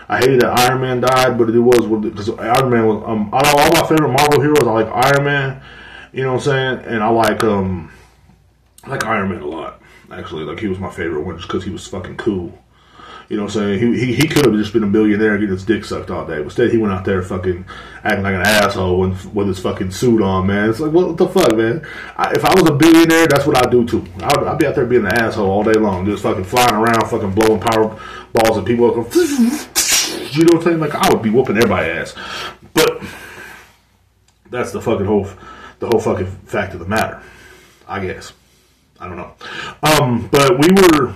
I 0.09 0.17
hated 0.17 0.41
that 0.41 0.59
Iron 0.59 0.81
Man 0.81 0.99
died, 0.99 1.37
but 1.37 1.49
it 1.49 1.57
was 1.57 1.87
because 2.01 2.29
Iron 2.31 2.69
Man 2.69 2.87
was. 2.87 3.03
Um, 3.07 3.29
know 3.31 3.53
all 3.57 3.71
my 3.71 3.87
favorite 3.87 4.11
Marvel 4.11 4.41
heroes. 4.41 4.67
I 4.67 4.71
like 4.71 4.87
Iron 4.87 5.23
Man. 5.23 5.63
You 6.11 6.23
know 6.23 6.33
what 6.33 6.45
I'm 6.47 6.81
saying? 6.81 6.93
And 6.93 7.01
I 7.01 7.07
like 7.07 7.41
um, 7.45 7.89
I 8.83 8.89
like 8.89 9.05
Iron 9.05 9.29
Man 9.29 9.43
a 9.43 9.47
lot. 9.47 9.81
Actually, 10.11 10.43
like 10.43 10.59
he 10.59 10.67
was 10.67 10.77
my 10.77 10.91
favorite 10.91 11.21
one 11.21 11.37
just 11.37 11.47
because 11.47 11.63
he 11.63 11.69
was 11.69 11.87
fucking 11.87 12.17
cool. 12.17 12.60
You 13.31 13.37
know 13.37 13.43
what 13.43 13.55
I'm 13.55 13.79
saying? 13.79 13.93
He, 13.93 14.07
he, 14.07 14.13
he 14.13 14.27
could 14.27 14.43
have 14.43 14.55
just 14.55 14.73
been 14.73 14.83
a 14.83 14.87
billionaire 14.87 15.37
getting 15.37 15.53
his 15.53 15.63
dick 15.63 15.85
sucked 15.85 16.11
all 16.11 16.27
day. 16.27 16.39
But 16.39 16.47
instead, 16.47 16.69
he 16.69 16.77
went 16.77 16.91
out 16.91 17.05
there 17.05 17.21
fucking 17.21 17.63
acting 18.03 18.23
like 18.23 18.35
an 18.35 18.41
asshole 18.41 18.99
with, 18.99 19.25
with 19.33 19.47
his 19.47 19.57
fucking 19.57 19.91
suit 19.91 20.21
on, 20.21 20.47
man. 20.47 20.69
It's 20.69 20.81
like, 20.81 20.91
what 20.91 21.15
the 21.15 21.29
fuck, 21.29 21.55
man? 21.55 21.87
I, 22.17 22.33
if 22.33 22.43
I 22.43 22.53
was 22.53 22.69
a 22.69 22.73
billionaire, 22.73 23.27
that's 23.27 23.47
what 23.47 23.55
I'd 23.55 23.71
do 23.71 23.87
too. 23.87 24.05
I'd, 24.17 24.37
I'd 24.37 24.57
be 24.57 24.65
out 24.65 24.75
there 24.75 24.85
being 24.85 25.05
an 25.05 25.13
asshole 25.13 25.49
all 25.49 25.63
day 25.63 25.79
long, 25.79 26.05
just 26.05 26.23
fucking 26.23 26.43
flying 26.43 26.73
around, 26.73 27.07
fucking 27.07 27.31
blowing 27.31 27.61
power 27.61 27.97
balls 28.33 28.57
at 28.57 28.65
people. 28.65 28.89
You 30.31 30.45
know 30.45 30.57
what 30.57 30.59
I'm 30.59 30.63
saying? 30.63 30.79
Like, 30.79 30.95
I 30.95 31.09
would 31.13 31.21
be 31.21 31.29
whooping 31.29 31.57
everybody's 31.57 32.13
ass. 32.13 32.15
But 32.73 33.01
that's 34.49 34.71
the 34.71 34.81
fucking 34.81 35.05
whole, 35.05 35.27
the 35.79 35.87
whole 35.87 35.99
fucking 35.99 36.27
fact 36.45 36.73
of 36.73 36.79
the 36.79 36.85
matter, 36.85 37.21
I 37.85 38.05
guess. 38.05 38.31
I 38.99 39.07
don't 39.07 39.17
know. 39.17 39.33
Um, 39.83 40.29
but 40.31 40.57
we 40.57 40.67
were 40.73 41.13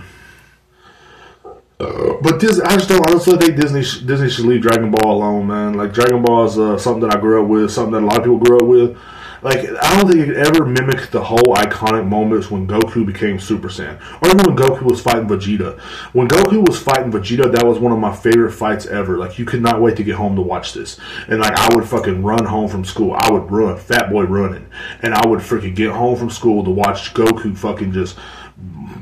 but 1.77 2.39
Disney, 2.39 2.63
I 2.63 2.75
just 2.75 2.87
don't 2.87 3.07
honestly 3.09 3.37
think 3.37 3.59
Disney 3.59 3.81
Disney 4.05 4.29
should 4.29 4.45
leave 4.45 4.61
Dragon 4.61 4.91
Ball 4.91 5.17
alone, 5.17 5.47
man. 5.47 5.73
Like 5.73 5.93
Dragon 5.93 6.21
Ball 6.23 6.45
is 6.45 6.57
uh, 6.57 6.77
something 6.77 7.07
that 7.07 7.17
I 7.17 7.19
grew 7.19 7.43
up 7.43 7.49
with, 7.49 7.71
something 7.71 7.93
that 7.93 8.03
a 8.03 8.05
lot 8.05 8.17
of 8.17 8.23
people 8.23 8.37
grew 8.37 8.57
up 8.57 8.65
with. 8.65 8.97
Like 9.41 9.59
I 9.59 9.95
don't 9.95 10.09
think 10.09 10.27
it 10.27 10.37
ever 10.37 10.65
mimicked 10.65 11.11
the 11.11 11.23
whole 11.23 11.53
iconic 11.55 12.07
moments 12.07 12.49
when 12.49 12.65
Goku 12.65 13.05
became 13.05 13.39
Super 13.39 13.67
Saiyan, 13.67 14.01
or 14.21 14.29
even 14.29 14.37
when 14.37 14.55
Goku 14.55 14.83
was 14.83 15.01
fighting 15.01 15.27
Vegeta. 15.27 15.79
When 16.13 16.27
Goku 16.27 16.65
was 16.67 16.79
fighting 16.79 17.11
Vegeta, 17.11 17.51
that 17.51 17.67
was 17.67 17.77
one 17.77 17.91
of 17.91 17.99
my 17.99 18.15
favorite 18.15 18.53
fights 18.53 18.87
ever. 18.87 19.17
Like 19.17 19.37
you 19.37 19.45
could 19.45 19.61
not 19.61 19.81
wait 19.81 19.97
to 19.97 20.03
get 20.03 20.15
home 20.15 20.35
to 20.37 20.41
watch 20.41 20.73
this, 20.73 20.97
and 21.27 21.41
like 21.41 21.55
I 21.55 21.69
would 21.75 21.87
fucking 21.87 22.23
run 22.23 22.45
home 22.45 22.69
from 22.69 22.85
school. 22.85 23.15
I 23.19 23.29
would 23.29 23.51
run, 23.51 23.77
Fat 23.77 24.09
Boy 24.09 24.23
running, 24.23 24.65
and 25.01 25.13
I 25.13 25.27
would 25.27 25.41
freaking 25.41 25.75
get 25.75 25.91
home 25.91 26.17
from 26.17 26.29
school 26.29 26.63
to 26.63 26.71
watch 26.71 27.13
Goku 27.13 27.55
fucking 27.55 27.91
just 27.91 28.17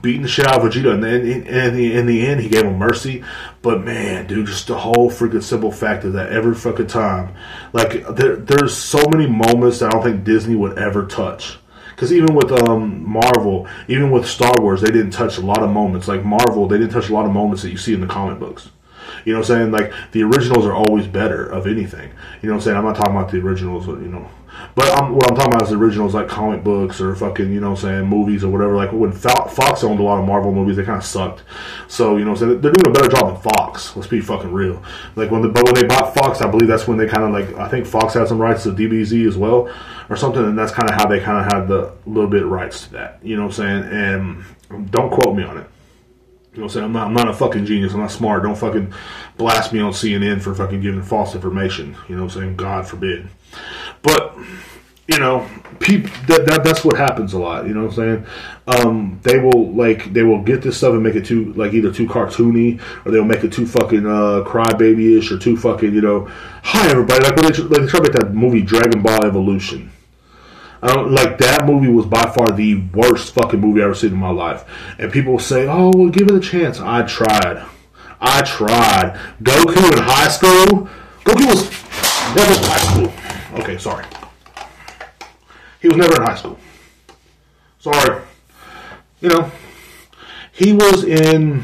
beating 0.02 0.24
the 0.24 0.28
shit 0.28 0.48
out 0.48 0.64
of 0.64 0.72
Vegeta, 0.72 0.94
and 0.94 1.04
then 1.04 1.22
in, 1.22 1.48
in, 1.48 1.76
the, 1.76 1.96
in 1.96 2.06
the 2.06 2.26
end, 2.26 2.42
he 2.42 2.50
gave 2.50 2.66
him 2.66 2.78
mercy. 2.78 3.24
But 3.62 3.84
man, 3.84 4.28
dude, 4.28 4.48
just 4.48 4.68
the 4.68 4.78
whole 4.78 5.10
freaking 5.10 5.44
simple 5.44 5.72
fact 5.72 6.04
of 6.04 6.14
that 6.14 6.32
every 6.32 6.56
fucking 6.56 6.88
time, 6.88 7.36
like 7.72 8.06
there, 8.16 8.36
there's 8.36 8.76
so 8.76 9.04
many 9.12 9.28
moments 9.28 9.80
that 9.80 9.88
I 9.88 9.90
don't 9.92 10.04
think 10.04 10.24
Disney 10.24 10.56
would 10.56 10.78
ever 10.78 11.06
touch. 11.06 11.58
Because 11.92 12.12
even 12.12 12.34
with 12.34 12.52
um, 12.52 13.08
Marvel, 13.08 13.68
even 13.88 14.10
with 14.10 14.28
Star 14.28 14.60
Wars, 14.60 14.82
they 14.82 14.92
didn't 14.92 15.12
touch 15.12 15.38
a 15.38 15.42
lot 15.42 15.62
of 15.62 15.70
moments. 15.70 16.08
Like 16.08 16.26
Marvel, 16.26 16.68
they 16.68 16.78
didn't 16.78 16.92
touch 16.92 17.10
a 17.10 17.14
lot 17.14 17.26
of 17.26 17.32
moments 17.32 17.62
that 17.62 17.70
you 17.70 17.78
see 17.78 17.94
in 17.94 18.02
the 18.02 18.08
comic 18.08 18.40
books. 18.40 18.70
You 19.26 19.34
know 19.34 19.40
what 19.40 19.50
I'm 19.52 19.58
saying? 19.58 19.72
Like 19.72 19.94
the 20.12 20.24
originals 20.24 20.66
are 20.66 20.74
always 20.74 21.08
better 21.08 21.46
of 21.46 21.68
anything. 21.68 22.12
You 22.42 22.50
know 22.50 22.56
what 22.56 22.62
I'm 22.62 22.62
saying? 22.62 22.78
I'm 22.78 22.84
not 22.84 22.96
talking 22.96 23.16
about 23.16 23.32
the 23.32 23.40
originals, 23.40 23.88
you 23.88 24.10
know, 24.10 24.28
but 24.76 24.90
I'm, 24.98 25.16
what 25.16 25.30
I'm 25.30 25.36
talking 25.36 25.54
about 25.54 25.68
is 25.68 25.72
originals 25.72 26.14
like 26.14 26.28
comic 26.28 26.64
books 26.64 27.00
or 27.00 27.16
fucking, 27.16 27.52
you 27.52 27.60
know 27.60 27.72
what 27.72 27.84
I'm 27.84 27.90
saying, 27.90 28.08
movies 28.08 28.44
or 28.44 28.50
whatever. 28.52 28.76
Like 28.76 28.92
when 28.92 29.12
Fox 29.12 29.84
owned 29.84 30.00
a 30.00 30.04
lot 30.04 30.20
of 30.20 30.26
Marvel 30.26 30.52
movies, 30.52 30.78
they 30.78 30.84
kind 30.84 30.98
of 30.98 31.06
sucked. 31.06 31.44
So, 31.88 32.18
you 32.18 32.26
know 32.26 32.32
what 32.32 32.42
I'm 32.42 32.50
saying, 32.50 32.62
they're 32.62 32.72
doing 32.72 32.96
a 32.96 33.00
better 33.00 33.10
job 33.10 33.34
than 33.34 33.42
Fox. 33.54 33.96
Let's 33.96 34.08
be 34.08 34.22
fucking 34.22 34.52
real. 34.52 34.82
Like 35.16 35.32
when 35.32 35.42
the 35.42 35.50
but 35.50 35.64
when 35.66 35.76
they 35.76 35.84
bought 35.84 36.14
Fox, 36.14 36.42
I 36.42 36.50
believe 36.50 36.68
that's 36.68 36.88
when 36.88 36.98
they 36.98 37.08
kind 37.08 37.24
of 37.24 37.32
like 37.32 37.58
I 37.58 37.70
think 37.70 37.86
Fox 37.86 38.14
had 38.14 38.28
some 38.28 38.40
rights 38.40 38.64
to 38.64 38.72
DBZ 38.72 39.28
as 39.28 39.38
well 39.38 39.74
or 40.10 40.16
something, 40.16 40.44
and 40.44 40.58
that's 40.58 40.72
kind 40.72 40.90
of 40.90 40.96
how 40.96 41.08
they 41.08 41.20
kind 41.20 41.46
of 41.46 41.52
had 41.52 41.68
the 41.68 41.94
little 42.06 42.30
bit 42.30 42.46
rights 42.46 42.86
to 42.86 42.94
that. 42.94 43.20
You 43.24 43.36
know 43.36 43.48
what 43.48 43.60
I'm 43.60 43.84
saying? 43.84 44.44
And 44.72 44.92
don't 44.92 45.12
quote 45.12 45.36
me 45.36 45.44
on 45.44 45.58
it. 45.58 45.68
You 46.54 46.60
know 46.60 46.66
what 46.66 46.72
I'm 46.72 46.74
saying? 46.74 46.86
I'm 46.86 46.94
not, 46.94 47.08
I'm 47.08 47.14
not 47.14 47.30
a 47.30 47.34
fucking 47.34 47.66
genius. 47.66 47.94
I'm 47.94 48.00
not 48.00 48.12
smart. 48.12 48.44
Don't 48.44 48.56
fucking 48.56 48.94
blast 49.38 49.74
me 49.74 49.80
on 49.80 49.92
CNN 49.92 50.40
for 50.40 50.54
fucking 50.54 50.82
giving 50.82 51.02
false 51.02 51.34
information. 51.34 51.98
You 52.08 52.16
know 52.16 52.26
what 52.26 52.36
I'm 52.36 52.42
saying? 52.42 52.56
God 52.58 52.88
forbid. 52.88 53.28
But 54.04 54.38
you 55.08 55.20
know, 55.20 55.50
peop, 55.80 56.06
that, 56.28 56.46
that 56.46 56.64
that's 56.64 56.86
what 56.86 56.98
happens 56.98 57.34
a 57.34 57.40
lot. 57.40 57.68
You 57.68 57.74
know 57.74 57.86
what 57.86 57.98
I'm 57.98 58.26
saying? 58.26 58.26
Um, 58.68 59.20
they 59.24 59.40
will 59.40 59.74
like 59.74 60.14
they 60.14 60.24
will 60.24 60.42
get 60.42 60.62
this 60.62 60.78
stuff 60.78 60.94
and 60.94 61.04
make 61.04 61.16
it 61.16 61.26
too 61.26 61.52
like 61.54 61.74
either 61.74 61.92
too 61.92 62.08
cartoony 62.08 62.82
or 63.06 63.12
they'll 63.12 63.26
make 63.26 63.44
it 63.44 63.52
too 63.52 63.68
fucking 63.68 64.06
uh, 64.06 64.44
crybaby-ish 64.46 65.32
or 65.32 65.38
too 65.38 65.58
fucking 65.58 65.94
you 65.94 66.02
know. 66.02 66.28
Hi 66.64 66.90
everybody! 66.90 67.24
Like 67.24 67.36
when 67.36 67.52
they, 67.52 67.58
like 67.60 67.82
they 67.82 67.88
try 67.88 68.00
to 68.00 68.04
make 68.04 68.14
that 68.14 68.34
movie 68.34 68.62
Dragon 68.62 69.02
Ball 69.02 69.26
Evolution. 69.26 69.92
I 70.82 70.94
don't, 70.94 71.12
like 71.14 71.38
that 71.38 71.66
movie 71.66 71.88
was 71.88 72.06
by 72.06 72.24
far 72.24 72.52
the 72.52 72.76
worst 72.94 73.34
fucking 73.34 73.60
movie 73.60 73.82
I 73.82 73.86
ever 73.86 73.96
seen 73.96 74.12
in 74.12 74.18
my 74.18 74.32
life. 74.32 74.66
And 75.00 75.12
people 75.12 75.34
will 75.34 75.40
say, 75.40 75.68
"Oh, 75.68 75.92
well, 75.96 76.10
give 76.10 76.28
it 76.28 76.36
a 76.36 76.42
chance." 76.42 76.80
I 76.80 77.04
tried. 77.04 77.66
I 78.20 78.42
tried. 78.42 79.20
Goku 79.42 79.92
in 79.92 80.04
high 80.04 80.30
school. 80.30 80.90
Goku 81.26 81.46
was 81.46 81.70
never 82.36 82.54
in 82.54 82.64
high 82.64 82.92
school. 82.92 83.23
Okay, 83.54 83.78
sorry. 83.78 84.06
He 85.82 85.88
was 85.88 85.98
never 85.98 86.16
in 86.16 86.22
high 86.22 86.36
school. 86.36 86.58
Sorry. 87.80 88.22
You 89.22 89.30
know, 89.30 89.52
he 90.52 90.74
was 90.74 91.04
in. 91.04 91.64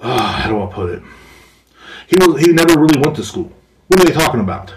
Uh, 0.00 0.32
how 0.32 0.50
do 0.50 0.62
I 0.62 0.66
put 0.66 0.90
it? 0.90 1.02
He 2.06 2.16
was. 2.20 2.40
He 2.40 2.52
never 2.52 2.78
really 2.78 3.00
went 3.00 3.16
to 3.16 3.24
school. 3.24 3.50
What 3.88 4.00
are 4.00 4.04
they 4.04 4.12
talking 4.12 4.40
about? 4.40 4.74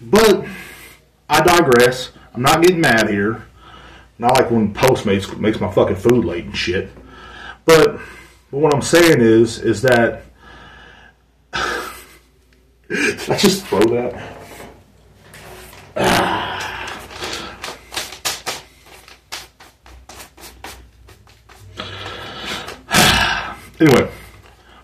But 0.00 0.46
I 1.28 1.42
digress. 1.42 2.12
I'm 2.34 2.42
not 2.42 2.62
getting 2.62 2.80
mad 2.80 3.08
here. 3.10 3.46
Not 4.18 4.34
like 4.36 4.50
when 4.50 4.74
Postmates 4.74 5.36
makes 5.38 5.60
my 5.60 5.70
fucking 5.70 5.96
food 5.96 6.24
late 6.24 6.44
and 6.44 6.56
shit. 6.56 6.90
But, 7.64 8.00
but 8.50 8.58
what 8.58 8.74
I'm 8.74 8.82
saying 8.82 9.20
is, 9.20 9.58
is 9.58 9.82
that 9.82 10.22
Did 12.88 13.30
I 13.30 13.36
just 13.36 13.66
throw 13.66 13.80
that? 13.80 14.36
Ah. 15.96 16.54
anyway, 23.80 24.10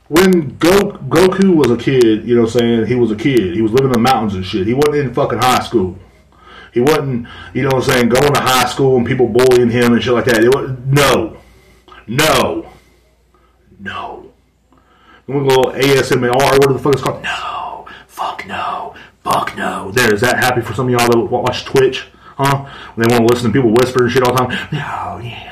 when 0.09 0.57
Go- 0.59 0.99
Goku 1.09 1.55
was 1.55 1.71
a 1.71 1.77
kid, 1.77 2.27
you 2.29 2.35
know 2.35 2.43
what 2.43 2.55
I'm 2.55 2.61
saying? 2.61 2.87
He 2.87 2.95
was 2.95 3.11
a 3.11 3.17
kid. 3.17 3.55
He 3.55 3.63
was 3.63 3.73
living 3.73 3.87
in 3.87 3.93
the 3.93 3.99
mountains 3.99 4.35
and 4.35 4.45
shit. 4.45 4.67
He 4.67 4.75
wasn't 4.75 4.97
in 4.97 5.15
fucking 5.15 5.39
high 5.39 5.63
school. 5.63 5.99
He 6.73 6.81
wasn't, 6.81 7.27
you 7.55 7.63
know 7.63 7.69
what 7.69 7.85
I'm 7.89 7.91
saying, 7.91 8.09
going 8.09 8.35
to 8.35 8.41
high 8.41 8.69
school 8.69 8.97
and 8.97 9.07
people 9.07 9.29
bullying 9.29 9.71
him 9.71 9.93
and 9.93 10.03
shit 10.03 10.13
like 10.13 10.25
that. 10.27 10.43
It 10.43 10.55
was, 10.55 10.77
no. 10.87 11.39
No. 12.07 12.71
No. 13.79 14.33
We 15.27 15.35
go 15.35 15.63
ASMR, 15.73 16.35
whatever 16.35 16.73
the 16.75 16.79
fuck 16.79 16.93
it's 16.95 17.03
called. 17.03 17.23
No. 17.23 17.64
Fuck 18.25 18.47
no. 18.47 18.95
Fuck 19.23 19.55
no. 19.55 19.91
There, 19.91 20.15
is 20.15 20.23
that 20.23 20.39
happy 20.39 20.63
for 20.63 20.73
some 20.73 20.87
of 20.87 20.93
y'all 20.93 21.11
that 21.11 21.19
watch 21.19 21.67
Twitch? 21.67 22.07
Huh? 22.39 22.65
When 22.95 23.07
they 23.07 23.15
want 23.15 23.29
to 23.29 23.35
listen 23.35 23.53
to 23.53 23.59
people 23.59 23.71
whisper 23.79 24.05
and 24.05 24.13
shit 24.13 24.23
all 24.23 24.33
the 24.33 24.47
time? 24.47 24.69
No, 24.73 25.19
yeah. 25.23 25.51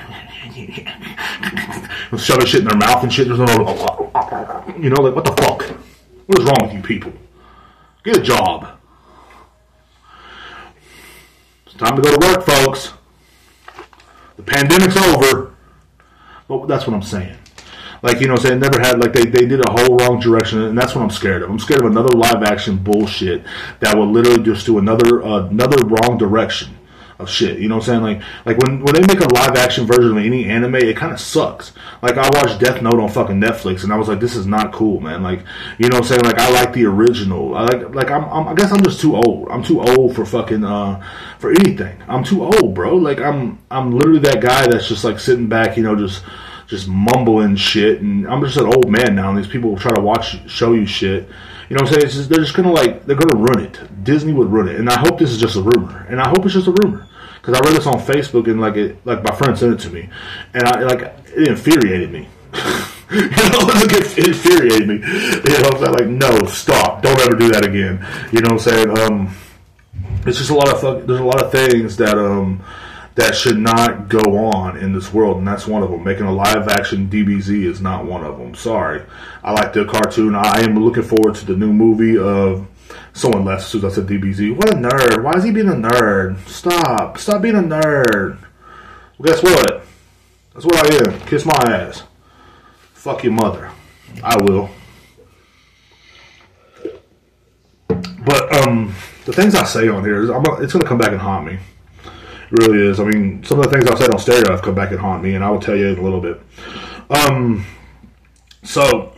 Shoving 2.17 2.47
shit 2.47 2.63
in 2.63 2.69
their 2.69 2.79
mouth 2.79 3.03
and 3.03 3.13
shit. 3.13 3.29
There's 3.29 3.39
no, 3.39 3.45
you 4.81 4.89
know, 4.89 5.03
like, 5.03 5.15
what 5.15 5.27
the 5.27 5.33
fuck? 5.37 5.65
What 6.27 6.39
is 6.39 6.47
wrong 6.47 6.57
with 6.63 6.73
you 6.73 6.81
people? 6.81 7.13
Get 8.05 8.17
a 8.17 8.23
job. 8.23 8.81
It's 11.67 11.75
time 11.75 11.97
to 11.97 12.03
go 12.03 12.17
to 12.17 12.27
work, 12.27 12.47
folks. 12.47 12.95
The 14.37 14.43
pandemic's 14.45 14.97
over. 14.97 15.55
But 16.49 16.69
that's 16.69 16.87
what 16.87 16.95
I'm 16.95 17.03
saying. 17.03 17.37
Like, 18.03 18.21
you 18.21 18.27
know 18.27 18.35
I'm 18.35 18.41
saying? 18.41 18.59
Never 18.59 18.81
had, 18.81 18.99
like, 18.99 19.13
they, 19.13 19.25
they 19.25 19.47
did 19.47 19.61
a 19.67 19.71
whole 19.71 19.97
wrong 19.97 20.19
direction, 20.19 20.61
and 20.63 20.77
that's 20.77 20.95
what 20.95 21.03
I'm 21.03 21.11
scared 21.11 21.43
of. 21.43 21.51
I'm 21.51 21.61
scared 21.61 21.83
of 21.83 21.87
another 21.87 22.11
live 22.11 22.43
action 22.43 22.77
bullshit 22.77 23.45
that 23.79 23.97
will 23.97 24.11
literally 24.11 24.43
just 24.43 24.67
do 24.67 24.79
another, 24.79 25.23
uh, 25.23 25.47
another 25.47 25.79
wrong 25.87 26.19
direction 26.19 26.77
of 27.21 27.31
shit. 27.31 27.61
You 27.61 27.69
know 27.69 27.77
what 27.77 27.89
I'm 27.89 28.03
saying? 28.03 28.03
Like, 28.03 28.23
like 28.45 28.59
when, 28.59 28.83
when 28.83 28.95
they 28.95 29.03
make 29.03 29.21
a 29.21 29.33
live 29.33 29.57
action 29.57 29.87
version 29.87 30.19
of 30.19 30.25
any 30.25 30.47
anime, 30.47 30.75
it 30.75 30.97
kind 30.97 31.13
of 31.13 31.21
sucks. 31.21 31.73
Like, 32.03 32.19
I 32.19 32.29
watched 32.35 32.59
Death 32.59 32.83
Note 32.83 32.99
on 32.99 33.09
fucking 33.09 33.41
Netflix, 33.41 33.85
and 33.85 33.93
I 33.93 33.97
was 33.97 34.09
like, 34.09 34.19
this 34.19 34.35
is 34.35 34.47
not 34.49 34.73
cool, 34.73 35.01
man. 35.01 35.23
Like, 35.23 35.45
you 35.79 35.89
know 35.89 35.99
what 35.99 36.05
I'm 36.05 36.09
saying? 36.09 36.25
Like, 36.25 36.41
I 36.41 36.51
like 36.51 36.73
the 36.73 36.87
original. 36.87 37.55
I 37.55 37.63
like, 37.63 37.95
like, 37.95 38.11
I'm, 38.11 38.25
I'm 38.25 38.49
I 38.49 38.55
guess 38.55 38.73
I'm 38.73 38.83
just 38.83 39.01
too 39.01 39.15
old. 39.15 39.49
I'm 39.49 39.63
too 39.63 39.81
old 39.81 40.17
for 40.17 40.27
fucking, 40.27 40.65
uh, 40.65 41.01
for 41.39 41.51
anything. 41.51 42.03
I'm 42.09 42.25
too 42.25 42.43
old, 42.43 42.75
bro. 42.75 42.97
Like, 42.97 43.21
I'm, 43.21 43.61
I'm 43.71 43.93
literally 43.93 44.19
that 44.21 44.41
guy 44.41 44.67
that's 44.67 44.89
just 44.89 45.05
like 45.05 45.21
sitting 45.21 45.49
back, 45.49 45.77
you 45.77 45.85
know, 45.85 45.95
just, 45.95 46.25
just 46.67 46.89
mumbling 46.89 47.57
shit. 47.57 48.01
And 48.01 48.27
I'm 48.27 48.43
just 48.43 48.57
an 48.57 48.67
old 48.67 48.91
man 48.91 49.15
now, 49.15 49.31
and 49.31 49.39
these 49.39 49.47
people 49.47 49.71
will 49.71 49.79
try 49.79 49.95
to 49.95 50.01
watch, 50.01 50.49
show 50.51 50.73
you 50.73 50.87
shit. 50.87 51.29
You 51.69 51.77
know 51.77 51.83
what 51.83 51.95
I'm 51.95 52.01
saying? 52.01 52.13
Just, 52.13 52.29
they're 52.29 52.41
just 52.41 52.55
gonna 52.55 52.73
like, 52.73 53.07
they're 53.07 53.17
gonna 53.17 53.43
ruin 53.43 53.67
it. 53.67 54.05
Disney 54.05 54.33
would 54.33 54.53
ruin 54.53 54.69
it, 54.69 54.77
and 54.77 54.91
I 54.91 54.99
hope 54.99 55.19
this 55.19 55.31
is 55.31 55.41
just 55.41 55.57
a 55.57 55.63
rumor. 55.63 56.07
And 56.09 56.21
I 56.21 56.29
hope 56.29 56.45
it's 56.45 56.55
just 56.55 56.69
a 56.69 56.75
rumor 56.83 57.07
because 57.41 57.55
I 57.55 57.61
read 57.65 57.77
this 57.77 57.87
on 57.87 57.95
Facebook 57.95 58.49
and 58.49 58.61
like 58.61 58.77
it, 58.77 59.05
like 59.07 59.23
my 59.25 59.35
friend 59.35 59.59
sent 59.59 59.75
it 59.75 59.81
to 59.81 59.91
me, 59.91 60.09
and 60.55 60.65
I 60.65 60.83
like 60.83 61.01
it 61.35 61.49
infuriated 61.49 62.13
me. 62.13 62.29
you 63.11 63.21
know, 63.21 63.59
like 63.67 63.93
it 63.93 64.19
infuriated 64.19 64.89
me. 64.89 64.95
You 64.97 65.63
know, 65.63 65.71
I'm 65.75 65.93
like, 65.93 66.07
no, 66.07 66.47
stop, 66.47 67.03
don't 67.03 67.21
ever 67.21 67.37
do 67.37 67.49
that 67.51 67.65
again. 67.65 68.07
You 68.33 68.41
know 68.41 68.55
what 68.55 68.67
I'm 68.67 68.73
saying? 68.73 68.99
Um, 68.99 69.35
it's 70.27 70.39
just 70.39 70.51
a 70.51 70.55
lot 70.55 70.69
of 70.73 70.81
fuck 70.81 71.05
there's 71.05 71.21
a 71.21 71.25
lot 71.25 71.43
of 71.43 71.51
things 71.51 71.97
that 71.97 72.17
um 72.17 72.63
that 73.15 73.35
should 73.35 73.59
not 73.59 74.09
go 74.09 74.37
on 74.37 74.79
in 74.79 74.93
this 74.93 75.13
world, 75.13 75.39
and 75.39 75.47
that's 75.47 75.67
one 75.67 75.83
of 75.83 75.91
them. 75.91 76.03
Making 76.03 76.27
a 76.27 76.33
live 76.33 76.69
action 76.69 77.09
DBZ 77.09 77.65
is 77.65 77.81
not 77.81 78.07
one 78.07 78.25
of 78.25 78.39
them. 78.39 78.55
Sorry. 78.55 79.03
I 79.45 79.53
like 79.53 79.73
the 79.73 79.85
cartoon. 79.85 80.35
I 80.35 80.61
am 80.61 80.83
looking 80.83 81.03
forward 81.03 81.35
to 81.37 81.47
the 81.47 81.57
new 81.57 81.73
movie 81.73 82.19
of. 82.19 82.67
Someone 83.15 83.45
left 83.45 83.63
I 83.75 83.89
said 83.91 84.07
DBZ. 84.07 84.57
What 84.57 84.71
a 84.71 84.77
nerd. 84.77 85.23
Why 85.23 85.33
is 85.33 85.45
he 85.45 85.51
being 85.51 85.69
a 85.69 85.73
nerd? 85.73 86.39
Stop. 86.49 87.19
Stop 87.19 87.43
being 87.43 87.57
a 87.57 87.59
nerd. 87.59 88.39
Well, 89.19 89.27
guess 89.27 89.43
what? 89.43 89.85
That's 90.55 90.65
what 90.65 90.77
I 90.77 91.11
am. 91.13 91.21
Kiss 91.27 91.45
my 91.45 91.63
ass. 91.67 92.05
Fuck 92.95 93.25
your 93.25 93.35
mother. 93.35 93.71
I 94.23 94.37
will. 94.43 94.71
But 98.25 98.57
um, 98.57 98.95
the 99.25 99.33
things 99.33 99.55
I 99.55 99.65
say 99.65 99.89
on 99.89 100.05
here, 100.05 100.23
is 100.23 100.31
it's 100.63 100.73
to 100.73 100.81
come 100.81 100.99
back 100.99 101.13
and 101.13 101.21
haunt 101.21 101.47
me. 101.47 101.59
Really 102.53 102.87
is. 102.87 103.01
I 103.01 103.05
mean, 103.05 103.43
some 103.45 103.59
of 103.59 103.65
the 103.65 103.71
things 103.71 103.87
I've 103.87 103.97
said 103.97 104.11
on 104.13 104.19
stereo 104.19 104.51
have 104.51 104.61
come 104.61 104.75
back 104.75 104.91
and 104.91 105.01
haunt 105.01 105.23
me, 105.23 105.35
and 105.35 105.43
I 105.43 105.49
will 105.49 105.59
tell 105.59 105.75
you 105.75 105.89
in 105.89 105.99
a 105.99 106.03
little 106.03 106.21
bit. 106.21 106.39
Um, 107.09 107.65
so 108.63 109.17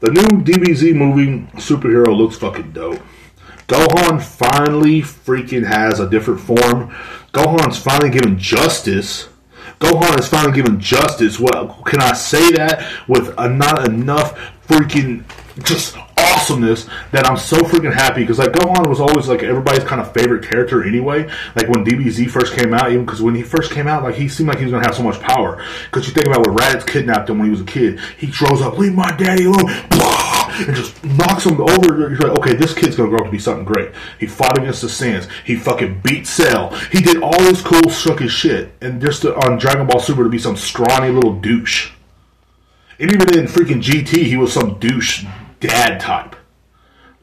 the 0.00 0.10
new 0.10 0.42
DBZ 0.42 0.92
movie 0.96 1.46
superhero 1.60 2.16
looks 2.16 2.36
fucking 2.36 2.72
dope. 2.72 3.00
Gohan 3.68 4.20
finally 4.20 5.02
freaking 5.02 5.64
has 5.66 6.00
a 6.00 6.10
different 6.10 6.40
form. 6.40 6.90
Gohan's 7.32 7.78
finally 7.78 8.10
given 8.10 8.38
justice. 8.38 9.28
Gohan 9.78 10.18
is 10.18 10.28
finally 10.28 10.52
given 10.52 10.80
justice. 10.80 11.38
Well, 11.38 11.80
can 11.86 12.00
I 12.00 12.12
say 12.14 12.50
that 12.52 13.08
with 13.08 13.34
a, 13.38 13.48
not 13.48 13.88
enough 13.88 14.36
freaking 14.66 15.24
just 15.62 15.96
awesomeness 16.18 16.88
that 17.12 17.26
I'm 17.26 17.36
so 17.36 17.56
freaking 17.58 17.92
happy 17.92 18.20
because 18.20 18.38
like 18.38 18.52
Gohan 18.52 18.88
was 18.88 19.00
always 19.00 19.28
like 19.28 19.42
everybody's 19.42 19.84
kind 19.84 20.00
of 20.00 20.12
favorite 20.12 20.48
character 20.48 20.84
anyway. 20.84 21.30
Like 21.54 21.68
when 21.68 21.84
DBZ 21.84 22.30
first 22.30 22.54
came 22.54 22.74
out, 22.74 22.90
even 22.92 23.04
because 23.04 23.22
when 23.22 23.34
he 23.34 23.42
first 23.42 23.72
came 23.72 23.86
out, 23.86 24.02
like 24.02 24.14
he 24.14 24.28
seemed 24.28 24.48
like 24.48 24.58
he 24.58 24.64
was 24.64 24.72
gonna 24.72 24.86
have 24.86 24.94
so 24.94 25.02
much 25.02 25.20
power. 25.20 25.62
Because 25.86 26.06
you 26.06 26.12
think 26.12 26.26
about 26.26 26.46
when 26.46 26.56
Raditz 26.56 26.86
kidnapped 26.86 27.30
him 27.30 27.38
when 27.38 27.46
he 27.46 27.50
was 27.50 27.60
a 27.60 27.64
kid, 27.64 28.00
he 28.18 28.26
throws 28.26 28.60
up, 28.62 28.78
"Leave 28.78 28.94
my 28.94 29.10
daddy 29.16 29.46
alone," 29.46 29.70
and 29.70 30.76
just 30.76 31.02
knocks 31.04 31.44
him 31.44 31.60
over. 31.60 32.10
You're 32.10 32.18
like, 32.18 32.38
okay, 32.38 32.54
this 32.54 32.74
kid's 32.74 32.96
gonna 32.96 33.08
grow 33.08 33.20
up 33.20 33.26
to 33.26 33.30
be 33.30 33.38
something 33.38 33.64
great. 33.64 33.90
He 34.18 34.26
fought 34.26 34.58
against 34.58 34.82
the 34.82 34.88
Saiyans. 34.88 35.28
He 35.44 35.56
fucking 35.56 36.00
beat 36.02 36.26
Cell. 36.26 36.70
He 36.92 37.00
did 37.00 37.22
all 37.22 37.38
this 37.38 37.62
cool 37.62 37.90
his 38.16 38.32
shit, 38.32 38.72
and 38.80 39.00
just 39.00 39.22
to, 39.22 39.34
on 39.34 39.58
Dragon 39.58 39.86
Ball 39.86 40.00
Super 40.00 40.24
to 40.24 40.30
be 40.30 40.38
some 40.38 40.56
scrawny 40.56 41.10
little 41.10 41.34
douche. 41.34 41.90
And 42.98 43.10
even 43.12 43.38
in 43.38 43.46
freaking 43.46 43.82
GT, 43.82 44.24
he 44.24 44.36
was 44.36 44.52
some 44.52 44.78
douche 44.78 45.26
dad 45.60 46.00
type. 46.00 46.36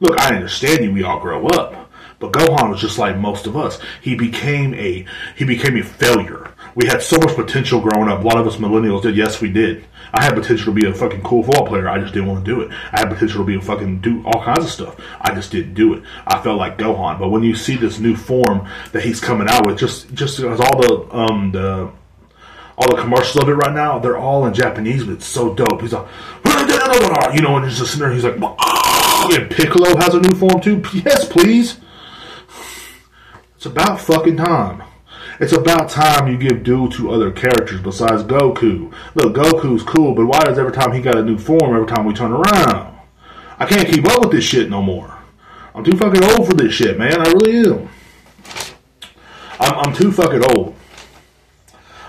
Look, 0.00 0.18
I 0.18 0.34
understand 0.34 0.84
you. 0.84 0.92
We 0.92 1.04
all 1.04 1.20
grow 1.20 1.46
up, 1.46 1.90
but 2.18 2.32
Gohan 2.32 2.70
was 2.70 2.80
just 2.80 2.98
like 2.98 3.16
most 3.16 3.46
of 3.46 3.56
us. 3.56 3.78
He 4.02 4.14
became 4.14 4.74
a 4.74 5.06
he 5.36 5.44
became 5.44 5.76
a 5.76 5.82
failure. 5.82 6.52
We 6.74 6.86
had 6.86 7.02
so 7.02 7.16
much 7.18 7.36
potential 7.36 7.80
growing 7.80 8.08
up. 8.08 8.22
A 8.22 8.26
lot 8.26 8.38
of 8.38 8.46
us 8.46 8.56
millennials 8.56 9.02
did. 9.02 9.16
Yes, 9.16 9.40
we 9.40 9.50
did. 9.50 9.84
I 10.12 10.22
had 10.24 10.34
potential 10.34 10.72
to 10.72 10.80
be 10.80 10.86
a 10.86 10.94
fucking 10.94 11.22
cool 11.22 11.42
football 11.42 11.66
player. 11.66 11.88
I 11.88 11.98
just 11.98 12.12
didn't 12.14 12.28
want 12.28 12.44
to 12.44 12.50
do 12.50 12.60
it. 12.60 12.70
I 12.92 13.00
had 13.00 13.08
potential 13.08 13.40
to 13.40 13.46
be 13.46 13.56
a 13.56 13.60
fucking 13.60 14.00
do 14.00 14.22
all 14.24 14.42
kinds 14.42 14.64
of 14.64 14.70
stuff. 14.70 14.96
I 15.20 15.34
just 15.34 15.50
didn't 15.50 15.74
do 15.74 15.94
it. 15.94 16.02
I 16.26 16.40
felt 16.40 16.58
like 16.58 16.78
Gohan. 16.78 17.18
But 17.18 17.30
when 17.30 17.42
you 17.42 17.54
see 17.54 17.76
this 17.76 17.98
new 17.98 18.16
form 18.16 18.68
that 18.92 19.02
he's 19.02 19.20
coming 19.20 19.48
out 19.48 19.66
with, 19.66 19.78
just 19.78 20.12
just 20.14 20.38
as 20.40 20.60
all 20.60 20.80
the 20.80 21.08
um 21.16 21.52
the 21.52 21.90
all 22.76 22.88
the 22.88 23.00
commercials 23.00 23.42
of 23.42 23.48
it 23.48 23.54
right 23.54 23.72
now, 23.72 23.98
they're 23.98 24.18
all 24.18 24.46
in 24.46 24.54
Japanese, 24.54 25.04
but 25.04 25.14
it's 25.14 25.26
so 25.26 25.54
dope. 25.54 25.80
He's 25.80 25.92
like, 25.92 26.06
you 27.34 27.42
know, 27.42 27.56
and 27.56 27.64
he's 27.64 27.78
just 27.78 27.92
sitting 27.92 28.00
there, 28.00 28.12
he's 28.12 28.24
like, 28.24 28.36
ah! 28.40 29.28
and 29.32 29.50
Piccolo 29.50 29.96
has 29.96 30.14
a 30.14 30.20
new 30.20 30.34
form 30.34 30.60
too. 30.60 30.82
Yes, 30.92 31.26
please. 31.26 31.80
It's 33.56 33.66
about 33.66 34.00
fucking 34.00 34.36
time. 34.36 34.82
It's 35.40 35.52
about 35.52 35.88
time 35.88 36.28
you 36.28 36.36
give 36.36 36.62
due 36.62 36.88
to 36.90 37.10
other 37.10 37.32
characters 37.32 37.80
besides 37.80 38.22
Goku. 38.22 38.92
Look, 39.14 39.34
Goku's 39.34 39.82
cool, 39.82 40.14
but 40.14 40.26
why 40.26 40.40
does 40.40 40.58
every 40.58 40.72
time 40.72 40.92
he 40.92 41.00
got 41.00 41.16
a 41.16 41.24
new 41.24 41.38
form, 41.38 41.74
every 41.74 41.86
time 41.86 42.04
we 42.04 42.14
turn 42.14 42.32
around? 42.32 42.96
I 43.58 43.66
can't 43.66 43.88
keep 43.88 44.06
up 44.06 44.20
with 44.20 44.32
this 44.32 44.44
shit 44.44 44.70
no 44.70 44.82
more. 44.82 45.18
I'm 45.74 45.82
too 45.82 45.96
fucking 45.96 46.22
old 46.22 46.46
for 46.46 46.54
this 46.54 46.72
shit, 46.72 46.98
man. 46.98 47.20
I 47.20 47.32
really 47.32 47.68
am. 47.68 47.88
I'm, 49.58 49.74
I'm 49.88 49.94
too 49.94 50.12
fucking 50.12 50.44
old. 50.56 50.73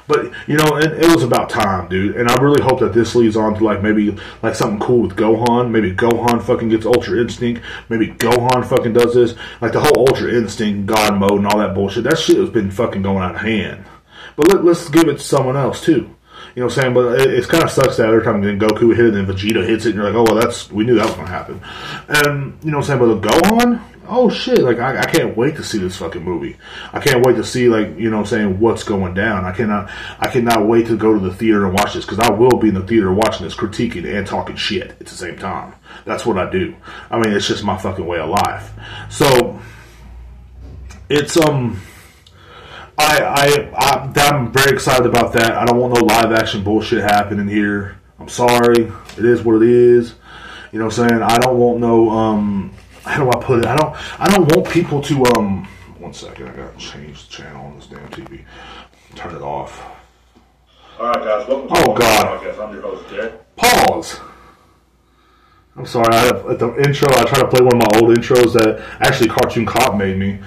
But 0.08 0.32
you 0.48 0.58
know, 0.58 0.78
it, 0.78 1.04
it, 1.04 1.14
was 1.14 1.24
about 1.24 1.50
time, 1.50 1.90
dude. 1.90 2.16
And 2.16 2.30
I 2.30 2.36
really 2.36 2.62
hope 2.62 2.80
that 2.80 2.94
this 2.94 3.16
leads 3.16 3.36
on 3.36 3.56
to 3.56 3.64
like 3.64 3.82
maybe 3.82 4.16
like 4.44 4.54
something 4.54 4.80
cool 4.80 5.02
with 5.02 5.16
Gohan. 5.16 5.72
Maybe 5.72 5.96
Gohan 5.96 6.44
fucking 6.44 6.70
gets 6.70 6.86
Ultra 6.86 7.20
Instinct. 7.20 7.62
Maybe 7.90 8.08
Gohan 8.08 8.66
fucking 8.66 8.94
does 8.94 9.16
this. 9.16 9.36
Like 9.62 9.72
the 9.72 9.82
whole 9.82 10.08
Ultra 10.08 10.32
Instinct 10.32 10.86
God 10.86 11.18
mode 11.18 11.40
and 11.40 11.48
all 11.48 11.58
that 11.58 11.74
bullshit. 11.74 12.04
That 12.04 12.20
shit 12.20 12.38
has 12.38 12.50
been 12.50 12.70
fucking 12.70 13.02
going 13.02 13.24
out 13.24 13.36
of 13.36 13.42
hand. 13.42 13.86
But 14.36 14.54
let, 14.54 14.66
us 14.66 14.90
give 14.90 15.08
it 15.08 15.18
to 15.18 15.24
someone 15.24 15.58
else 15.58 15.84
too. 15.84 16.16
You 16.54 16.62
know 16.62 16.68
what 16.68 16.78
I'm 16.78 16.82
saying? 16.82 16.94
But 16.94 17.22
it, 17.22 17.34
it 17.34 17.48
kind 17.48 17.64
of 17.64 17.72
sucks 17.72 17.98
that 17.98 18.08
every 18.08 18.24
time 18.24 18.42
then 18.42 18.60
Goku 18.60 18.96
hit 18.96 19.08
it 19.08 19.16
and 19.16 19.28
Vegeta 19.28 19.66
hits 19.66 19.86
it, 19.86 19.90
and 19.90 19.96
you're 19.96 20.06
like, 20.06 20.16
oh 20.16 20.24
well, 20.24 20.42
that's 20.42 20.72
we 20.72 20.86
knew 20.86 20.96
that 20.96 21.06
was 21.06 21.16
gonna 21.16 21.28
happen. 21.28 21.62
And 22.08 22.58
you 22.64 22.72
know 22.72 22.78
what 22.78 22.90
I'm 22.90 23.00
saying? 23.00 23.00
But 23.00 23.22
the 23.22 23.28
Gohan, 23.28 23.82
oh 24.08 24.30
shit, 24.30 24.60
like 24.60 24.80
I, 24.80 25.02
I, 25.02 25.06
can't 25.06 25.36
wait 25.36 25.56
to 25.56 25.64
see 25.64 25.78
this 25.78 25.98
fucking 25.98 26.24
movie. 26.24 26.58
I 26.94 27.00
can't 27.00 27.26
wait 27.26 27.36
to 27.36 27.44
see 27.44 27.70
like 27.70 27.98
you 27.98 28.10
know 28.10 28.20
I'm 28.20 28.26
saying 28.26 28.60
what's 28.60 28.84
going 28.84 29.14
down. 29.14 29.46
I 29.46 29.52
cannot 29.52 29.90
I 30.20 30.30
cannot 30.30 30.68
wait 30.68 30.88
to 30.88 30.98
go 30.98 31.14
to 31.14 31.20
the 31.20 31.34
theater 31.34 31.66
and 31.66 31.74
watch 31.74 31.94
this 31.94 32.06
because 32.06 32.20
I 32.20 32.32
will 32.32 32.58
be 32.58 32.70
in 32.70 32.76
the 32.76 32.86
theater 32.86 33.12
watching 33.12 33.46
this, 33.46 33.56
critiquing 33.56 34.06
and 34.06 34.26
talking 34.26 34.56
shit 34.56 34.92
at 34.92 35.00
the 35.00 35.16
same 35.16 35.38
time. 35.38 35.74
That's 36.06 36.26
what 36.26 36.38
I 36.38 36.50
do. 36.50 36.76
I 37.10 37.20
mean, 37.20 37.34
it's 37.34 37.48
just 37.48 37.64
my 37.64 37.78
fucking 37.78 38.06
way 38.06 38.20
of 38.20 38.30
life. 38.30 38.72
So 39.10 39.60
it's 41.10 41.38
um. 41.38 41.82
I, 42.98 43.22
I, 43.22 43.72
I, 43.76 44.12
I'm 44.30 44.52
very 44.52 44.72
excited 44.72 45.06
about 45.06 45.34
that. 45.34 45.52
I 45.52 45.66
don't 45.66 45.78
want 45.78 45.94
no 45.94 46.02
live 46.06 46.32
action 46.32 46.64
bullshit 46.64 47.04
happening 47.04 47.48
here. 47.48 48.00
I'm 48.20 48.30
sorry. 48.30 48.92
It 49.18 49.26
is 49.26 49.44
what 49.44 49.62
it 49.62 49.70
is. 49.70 50.16
You 50.72 50.80
know 50.80 50.86
what 50.86 51.00
I'm 51.00 51.10
saying? 51.10 51.22
I 51.22 51.38
don't 51.38 51.58
want 51.58 51.80
no 51.80 52.10
um 52.10 52.74
how 53.04 53.24
do 53.24 53.30
I 53.30 53.44
put 53.44 53.60
it? 53.60 53.66
I 53.66 53.76
don't 53.76 53.96
I 54.20 54.30
don't 54.30 54.52
want 54.54 54.70
people 54.70 55.02
to 55.04 55.26
um 55.38 55.68
one 56.00 56.14
second, 56.14 56.50
I 56.50 56.56
gotta 56.56 56.78
change 56.78 57.28
the 57.28 57.32
channel 57.32 57.66
on 57.66 57.76
this 57.78 57.88
damn 57.88 58.08
TV. 58.10 58.44
Turn 59.16 59.36
it 59.36 59.42
off. 59.42 59.84
Alright 61.00 61.24
guys, 61.24 61.48
welcome 61.48 61.70
to 61.70 61.90
oh, 61.90 61.94
God. 61.96 62.42
podcast. 62.42 62.68
I'm 62.68 62.74
your 62.74 62.82
host, 62.82 63.10
Jay. 63.10 63.34
Pause. 63.56 64.20
I'm 65.78 65.86
sorry, 65.86 66.14
I 66.14 66.26
have, 66.26 66.46
at 66.50 66.60
the 66.60 66.76
intro 66.86 67.08
I 67.12 67.24
try 67.26 67.40
to 67.40 67.48
play 67.48 67.62
one 67.62 67.76
of 67.76 67.80
my 67.80 68.00
old 68.00 68.18
intros 68.18 68.54
that 68.54 68.84
actually 69.02 69.30
Cartoon 69.30 69.66
Cop 69.66 69.98
made 69.98 70.18
me. 70.18 70.40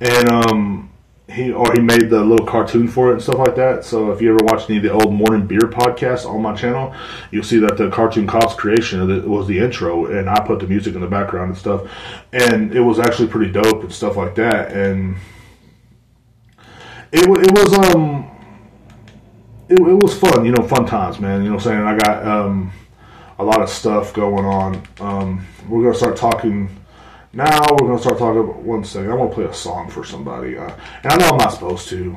And 0.00 0.30
um 0.30 0.91
he 1.32 1.52
or 1.52 1.72
he 1.72 1.80
made 1.80 2.10
the 2.10 2.22
little 2.22 2.46
cartoon 2.46 2.86
for 2.86 3.10
it 3.10 3.14
and 3.14 3.22
stuff 3.22 3.38
like 3.38 3.56
that. 3.56 3.84
So 3.84 4.12
if 4.12 4.20
you 4.20 4.30
ever 4.34 4.44
watch 4.44 4.68
any 4.68 4.78
of 4.78 4.82
the 4.82 4.92
old 4.92 5.12
morning 5.12 5.46
beer 5.46 5.60
podcasts 5.60 6.28
on 6.28 6.42
my 6.42 6.54
channel, 6.54 6.94
you'll 7.30 7.44
see 7.44 7.58
that 7.60 7.76
the 7.76 7.90
cartoon 7.90 8.26
cops 8.26 8.54
creation 8.54 9.28
was 9.28 9.46
the 9.46 9.58
intro, 9.58 10.06
and 10.06 10.28
I 10.28 10.44
put 10.46 10.60
the 10.60 10.66
music 10.66 10.94
in 10.94 11.00
the 11.00 11.06
background 11.06 11.50
and 11.50 11.58
stuff, 11.58 11.90
and 12.32 12.74
it 12.74 12.80
was 12.80 12.98
actually 12.98 13.28
pretty 13.28 13.50
dope 13.50 13.82
and 13.82 13.92
stuff 13.92 14.16
like 14.16 14.34
that. 14.34 14.72
And 14.72 15.16
it 17.12 17.26
was 17.28 17.40
it 17.40 17.52
was 17.52 17.94
um 17.94 18.28
it, 19.68 19.78
it 19.78 20.02
was 20.02 20.18
fun, 20.18 20.44
you 20.44 20.52
know, 20.52 20.66
fun 20.66 20.86
times, 20.86 21.18
man. 21.18 21.42
You 21.42 21.50
know, 21.50 21.56
what 21.56 21.66
I'm 21.66 21.72
saying 21.72 21.82
I 21.82 21.96
got 21.98 22.26
um 22.26 22.72
a 23.38 23.44
lot 23.44 23.60
of 23.60 23.68
stuff 23.68 24.12
going 24.12 24.44
on. 24.44 24.82
Um, 25.00 25.46
we're 25.68 25.82
gonna 25.82 25.94
start 25.94 26.16
talking 26.16 26.68
now 27.32 27.60
we're 27.70 27.88
going 27.88 27.96
to 27.96 28.02
start 28.02 28.18
talking 28.18 28.40
about 28.40 28.56
one 28.56 28.84
second. 28.84 29.10
I 29.10 29.14
want 29.14 29.30
to 29.30 29.34
play 29.34 29.44
a 29.44 29.54
song 29.54 29.90
for 29.90 30.04
somebody. 30.04 30.56
Uh, 30.56 30.74
and 31.02 31.12
I 31.12 31.16
know 31.16 31.28
I'm 31.28 31.38
not 31.38 31.52
supposed 31.52 31.88
to. 31.88 32.16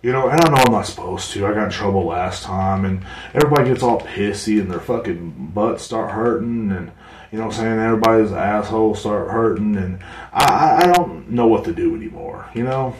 You 0.00 0.12
know, 0.12 0.28
and 0.28 0.40
I 0.40 0.48
know 0.48 0.62
I'm 0.64 0.72
not 0.72 0.86
supposed 0.86 1.32
to. 1.32 1.44
I 1.44 1.54
got 1.54 1.64
in 1.64 1.70
trouble 1.70 2.06
last 2.06 2.44
time, 2.44 2.84
and 2.84 3.04
everybody 3.34 3.70
gets 3.70 3.82
all 3.82 4.00
pissy, 4.00 4.60
and 4.60 4.70
their 4.70 4.78
fucking 4.78 5.50
butts 5.52 5.82
start 5.82 6.12
hurting, 6.12 6.70
and 6.70 6.92
you 7.32 7.38
know 7.38 7.46
what 7.46 7.54
I'm 7.56 7.60
saying? 7.60 7.78
Everybody's 7.80 8.30
assholes 8.30 9.00
start 9.00 9.28
hurting, 9.28 9.76
and 9.76 9.98
I, 10.32 10.82
I 10.82 10.92
don't 10.92 11.30
know 11.30 11.48
what 11.48 11.64
to 11.64 11.72
do 11.72 11.96
anymore. 11.96 12.48
You 12.54 12.62
know. 12.62 12.94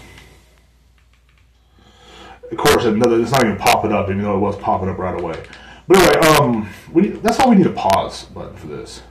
Of 2.51 2.57
course, 2.57 2.85
another, 2.85 3.21
it's 3.21 3.31
not 3.31 3.45
even 3.45 3.59
popping 3.59 3.93
up, 3.93 4.09
even 4.09 4.23
though 4.23 4.37
it 4.37 4.41
was 4.41 4.57
popping 4.57 4.89
up 4.89 4.99
right 4.99 5.19
away. 5.21 5.41
But 5.87 5.99
anyway, 5.99 6.27
um, 6.27 6.69
we 6.93 7.09
that's 7.09 7.39
why 7.39 7.47
we 7.47 7.57
need 7.57 7.67
a 7.67 7.73
pause 7.73 8.25
button 8.25 8.57
for 8.57 8.67
this. 8.67 9.03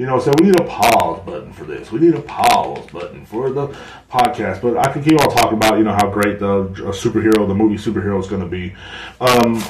You 0.00 0.06
know, 0.06 0.18
so 0.18 0.32
we 0.40 0.46
need 0.46 0.58
a 0.58 0.64
pause 0.64 1.20
button 1.26 1.52
for 1.52 1.64
this. 1.64 1.92
We 1.92 2.00
need 2.00 2.14
a 2.14 2.22
pause 2.22 2.86
button 2.86 3.26
for 3.26 3.50
the 3.50 3.66
podcast. 4.10 4.62
But 4.62 4.78
I 4.78 4.90
can 4.90 5.04
keep 5.04 5.20
on 5.20 5.28
talking 5.28 5.58
about, 5.58 5.76
you 5.76 5.84
know, 5.84 5.92
how 5.92 6.08
great 6.08 6.38
the 6.38 6.68
superhero, 6.94 7.46
the 7.46 7.54
movie 7.54 7.74
superhero 7.74 8.18
is 8.18 8.26
going 8.26 8.40
to 8.40 8.48
be. 8.48 8.74
Um, 9.20 9.62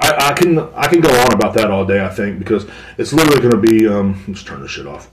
I, 0.00 0.30
I, 0.30 0.32
can 0.32 0.58
I 0.58 0.86
can 0.86 1.02
go 1.02 1.10
on 1.10 1.34
about 1.34 1.52
that 1.56 1.70
all 1.70 1.84
day. 1.84 2.02
I 2.02 2.08
think 2.08 2.38
because 2.38 2.66
it's 2.96 3.12
literally 3.12 3.42
going 3.42 3.62
to 3.62 3.70
be. 3.70 3.86
Um, 3.86 4.24
let's 4.28 4.42
turn 4.42 4.62
this 4.62 4.70
shit 4.70 4.86
off. 4.86 5.10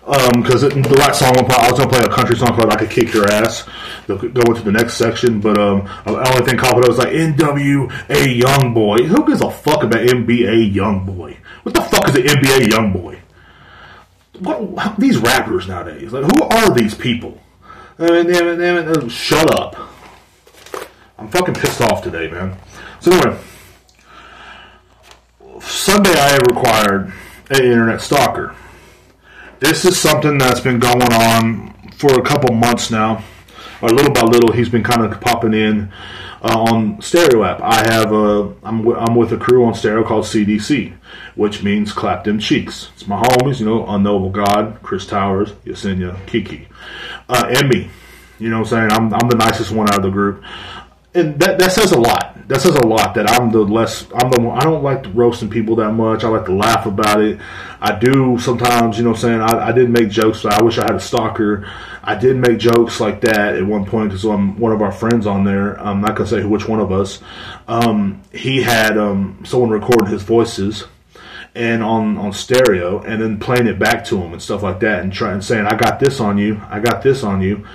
Because 0.00 0.64
um, 0.64 0.82
the 0.82 0.96
last 0.98 1.18
song 1.18 1.36
I 1.36 1.70
was 1.70 1.78
to 1.78 1.88
play 1.88 2.00
a 2.00 2.08
country 2.08 2.36
song 2.36 2.56
called 2.56 2.72
"I 2.72 2.76
Could 2.76 2.90
Kick 2.90 3.12
Your 3.12 3.30
Ass." 3.30 3.68
They'll 4.06 4.16
go 4.16 4.40
into 4.42 4.62
the 4.62 4.72
next 4.72 4.94
section, 4.94 5.40
but 5.40 5.58
um, 5.58 5.84
the 6.04 6.16
only 6.16 6.44
think 6.44 6.62
it 6.62 6.88
was 6.88 6.98
like 6.98 7.10
NWA 7.10 8.40
Young 8.40 8.74
Boy. 8.74 9.04
Who 9.04 9.26
gives 9.26 9.42
a 9.42 9.50
fuck 9.50 9.84
about 9.84 10.00
NBA 10.00 10.74
Young 10.74 11.04
Boy? 11.04 11.36
What 11.62 11.74
the 11.74 11.82
fuck 11.82 12.08
is 12.08 12.16
an 12.16 12.22
NBA 12.22 12.70
young 12.70 12.92
boy? 12.92 13.20
What 14.38 14.98
these 14.98 15.18
rappers 15.18 15.68
nowadays? 15.68 16.12
Like, 16.12 16.32
who 16.32 16.42
are 16.42 16.74
these 16.74 16.94
people? 16.94 17.38
I 17.98 18.22
mean, 18.22 19.08
shut 19.10 19.54
up. 19.54 19.76
I'm 21.18 21.28
fucking 21.28 21.54
pissed 21.54 21.82
off 21.82 22.02
today, 22.02 22.30
man. 22.30 22.56
So 23.00 23.12
anyway, 23.12 23.38
Sunday 25.60 26.14
I 26.14 26.38
required 26.48 27.12
an 27.50 27.62
internet 27.62 28.00
stalker. 28.00 28.56
This 29.60 29.84
is 29.84 29.98
something 30.00 30.38
that's 30.38 30.60
been 30.60 30.78
going 30.78 31.02
on 31.12 31.74
for 31.96 32.18
a 32.18 32.22
couple 32.22 32.54
months 32.54 32.90
now. 32.90 33.22
or 33.82 33.90
little 33.90 34.12
by 34.12 34.22
little, 34.22 34.52
he's 34.52 34.68
been 34.68 34.82
kind 34.82 35.04
of 35.04 35.20
popping 35.20 35.54
in 35.54 35.92
uh, 36.42 36.58
on 36.70 37.00
Stereo 37.02 37.44
app. 37.44 37.60
I 37.62 37.76
have 37.92 38.12
a, 38.12 38.54
I'm, 38.62 38.78
w- 38.78 38.96
I'm 38.96 39.14
with 39.14 39.32
a 39.32 39.36
crew 39.36 39.64
on 39.66 39.74
Stereo 39.74 40.02
called 40.04 40.24
CDC, 40.24 40.94
which 41.34 41.62
means 41.62 41.92
Clap 41.92 42.24
Them 42.24 42.38
Cheeks. 42.38 42.90
It's 42.94 43.06
my 43.06 43.20
homies, 43.22 43.60
you 43.60 43.66
know, 43.66 43.86
Unknowable 43.86 44.30
God, 44.30 44.78
Chris 44.82 45.06
Towers, 45.06 45.52
Yesenia, 45.66 46.26
Kiki, 46.26 46.68
uh, 47.28 47.50
and 47.54 47.68
me. 47.68 47.90
You 48.38 48.48
know 48.48 48.60
what 48.60 48.72
I'm 48.72 48.88
saying? 48.88 48.92
I'm, 48.92 49.12
I'm 49.14 49.28
the 49.28 49.36
nicest 49.36 49.70
one 49.72 49.88
out 49.90 49.96
of 49.96 50.02
the 50.02 50.10
group. 50.10 50.42
And 51.14 51.38
that, 51.40 51.58
that 51.58 51.72
says 51.72 51.92
a 51.92 52.00
lot. 52.00 52.36
That 52.50 52.60
says 52.60 52.74
a 52.74 52.84
lot 52.84 53.14
that 53.14 53.30
I'm 53.30 53.52
the 53.52 53.60
less, 53.60 54.08
I'm 54.12 54.28
the, 54.28 54.40
more, 54.40 54.56
I 54.56 54.64
don't 54.64 54.82
like 54.82 55.06
roasting 55.14 55.48
people 55.48 55.76
that 55.76 55.92
much. 55.92 56.24
I 56.24 56.28
like 56.28 56.46
to 56.46 56.52
laugh 56.52 56.84
about 56.84 57.22
it. 57.22 57.38
I 57.80 57.96
do 57.96 58.40
sometimes, 58.40 58.98
you 58.98 59.04
know 59.04 59.10
what 59.10 59.22
I'm 59.22 59.40
saying? 59.40 59.40
I, 59.40 59.68
I 59.68 59.72
did 59.72 59.88
make 59.88 60.08
jokes, 60.10 60.44
I 60.44 60.60
wish 60.60 60.76
I 60.76 60.82
had 60.82 60.96
a 60.96 61.00
stalker. 61.00 61.70
I 62.02 62.16
did 62.16 62.38
make 62.38 62.58
jokes 62.58 62.98
like 62.98 63.20
that 63.20 63.54
at 63.54 63.64
one 63.64 63.86
point 63.86 64.08
because 64.08 64.24
um, 64.24 64.58
one 64.58 64.72
of 64.72 64.82
our 64.82 64.90
friends 64.90 65.28
on 65.28 65.44
there, 65.44 65.80
I'm 65.80 66.00
not 66.00 66.16
going 66.16 66.28
to 66.28 66.40
say 66.40 66.44
which 66.44 66.66
one 66.66 66.80
of 66.80 66.90
us, 66.90 67.20
um, 67.68 68.20
he 68.32 68.62
had 68.62 68.98
um, 68.98 69.44
someone 69.44 69.70
recording 69.70 70.08
his 70.10 70.24
voices 70.24 70.88
and 71.54 71.84
on 71.84 72.16
on 72.16 72.32
stereo 72.32 73.00
and 73.02 73.22
then 73.22 73.38
playing 73.38 73.68
it 73.68 73.78
back 73.78 74.04
to 74.04 74.20
him 74.20 74.32
and 74.32 74.42
stuff 74.42 74.62
like 74.62 74.80
that 74.80 75.02
and 75.02 75.12
trying 75.12 75.34
and 75.34 75.44
saying 75.44 75.66
I 75.66 75.76
got 75.76 75.98
this 75.98 76.20
on 76.20 76.38
you 76.38 76.62
I 76.68 76.78
got 76.78 77.02
this 77.02 77.24
on 77.24 77.42
you 77.42 77.66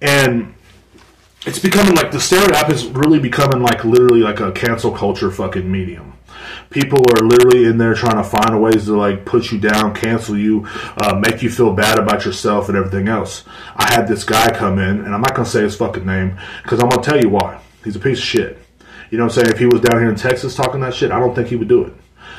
and 0.00 0.54
it's 1.46 1.58
becoming 1.58 1.94
like 1.94 2.10
the 2.10 2.20
stereo 2.20 2.54
app 2.54 2.70
is 2.70 2.86
really 2.86 3.18
becoming 3.18 3.60
like 3.60 3.84
literally 3.84 4.20
like 4.20 4.40
a 4.40 4.52
cancel 4.52 4.90
culture 4.90 5.30
fucking 5.30 5.70
medium. 5.70 6.14
People 6.70 6.98
are 6.98 7.22
literally 7.22 7.64
in 7.64 7.78
there 7.78 7.94
trying 7.94 8.16
to 8.16 8.24
find 8.24 8.60
ways 8.60 8.86
to 8.86 8.96
like 8.96 9.24
put 9.24 9.52
you 9.52 9.58
down 9.58 9.94
cancel 9.94 10.36
you 10.36 10.66
uh, 10.98 11.14
make 11.14 11.42
you 11.42 11.50
feel 11.50 11.72
bad 11.72 11.98
about 11.98 12.24
yourself 12.24 12.68
and 12.68 12.76
everything 12.76 13.08
else. 13.08 13.44
I 13.76 13.92
had 13.92 14.08
this 14.08 14.24
guy 14.24 14.50
come 14.50 14.78
in 14.78 15.04
and 15.04 15.14
i'm 15.14 15.20
not 15.20 15.36
to 15.36 15.44
say 15.44 15.62
his 15.62 15.76
fucking 15.76 16.06
name 16.06 16.38
because 16.62 16.80
i'm 16.80 16.90
to 16.90 17.00
tell 17.00 17.20
you 17.20 17.28
why. 17.28 17.60
He's 17.84 17.96
a 17.96 18.00
piece 18.00 18.18
of 18.18 18.24
shit. 18.24 18.58
You 19.10 19.18
know 19.18 19.24
what 19.24 19.36
i'm 19.36 19.44
saying? 19.44 19.54
If 19.54 19.58
he 19.58 19.66
was 19.66 19.80
down 19.80 20.00
here 20.00 20.08
in 20.08 20.16
texas 20.16 20.54
talking 20.54 20.80
that 20.80 20.94
shit 20.94 21.12
i 21.12 21.20
don't 21.20 21.34
think 21.34 21.48
he 21.48 21.56
would 21.56 21.68
do 21.68 21.84
it 21.84 21.94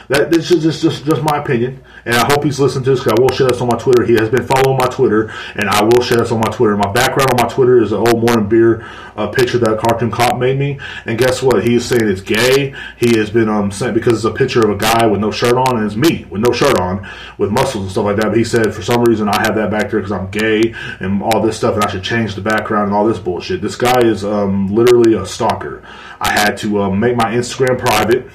that 0.08 0.30
this 0.30 0.52
is 0.52 0.64
just, 0.64 0.82
just 0.82 1.06
just 1.06 1.22
my 1.24 1.38
opinion, 1.38 1.84
and 2.06 2.16
I 2.16 2.26
hope 2.32 2.44
he's 2.44 2.60
listening 2.60 2.84
to 2.86 2.92
this 2.92 3.00
because 3.00 3.18
I 3.18 3.22
will 3.22 3.36
share 3.36 3.48
this 3.48 3.62
on 3.62 3.68
my 3.68 3.78
Twitter. 3.78 4.06
He 4.06 4.14
has 4.14 4.30
been 4.30 4.46
following 4.46 4.78
my 4.78 4.88
Twitter, 4.88 5.32
and 5.56 5.70
I 5.70 5.84
will 5.84 6.02
share 6.02 6.18
this 6.18 6.32
on 6.32 6.40
my 6.40 6.52
Twitter. 6.52 6.78
My 6.78 6.92
background 6.92 7.32
on 7.32 7.48
my 7.48 7.54
Twitter 7.54 7.82
is 7.82 7.92
an 7.92 8.00
old 8.00 8.26
morning 8.26 8.48
beer 8.48 8.86
uh, 9.16 9.28
picture 9.28 9.58
that 9.60 9.80
Cartoon 9.80 10.12
Cop 10.12 10.38
made 10.38 10.58
me, 10.58 10.80
and 11.06 11.18
guess 11.18 11.42
what? 11.42 11.64
He 11.64 11.76
is 11.76 11.86
saying 11.86 12.08
it's 12.08 12.22
gay. 12.22 12.76
He 12.98 13.18
has 13.18 13.30
been 13.30 13.50
um 13.50 13.70
because 13.70 14.14
it's 14.14 14.26
a 14.26 14.32
picture 14.32 14.62
of 14.62 14.70
a 14.70 14.78
guy 14.78 15.06
with 15.08 15.20
no 15.20 15.32
shirt 15.32 15.56
on, 15.56 15.78
and 15.78 15.86
it's 15.86 15.96
me 15.96 16.26
with 16.30 16.42
no 16.42 16.52
shirt 16.54 16.80
on, 16.80 17.08
with 17.38 17.52
muscles 17.52 17.84
and 17.84 17.92
stuff 17.92 18.06
like 18.06 18.18
that. 18.18 18.30
But 18.30 18.38
he 18.38 18.44
said 18.44 18.74
for 18.74 18.82
some 18.82 19.04
reason 19.04 19.28
I 19.28 19.42
have 19.42 19.56
that 19.56 19.72
back 19.72 19.92
there 19.92 20.00
because 20.00 20.12
I'm 20.12 20.30
gay 20.30 20.74
and 21.00 21.22
all 21.22 21.42
this 21.42 21.58
stuff, 21.58 21.76
and 21.76 21.84
I 21.84 21.90
should 21.90 22.04
change 22.04 22.36
the 22.36 22.42
background 22.42 22.88
and 22.88 22.96
all 22.96 23.06
this 23.06 23.20
bullshit. 23.20 23.62
This 23.62 23.76
guy 23.76 24.02
is 24.02 24.24
um 24.24 24.68
literally 24.68 25.14
a 25.16 25.26
stalker. 25.26 25.84
I 26.20 26.32
had 26.32 26.58
to 26.60 26.82
um, 26.82 27.00
make 27.00 27.16
my 27.16 27.34
Instagram 27.34 27.78
private. 27.78 28.30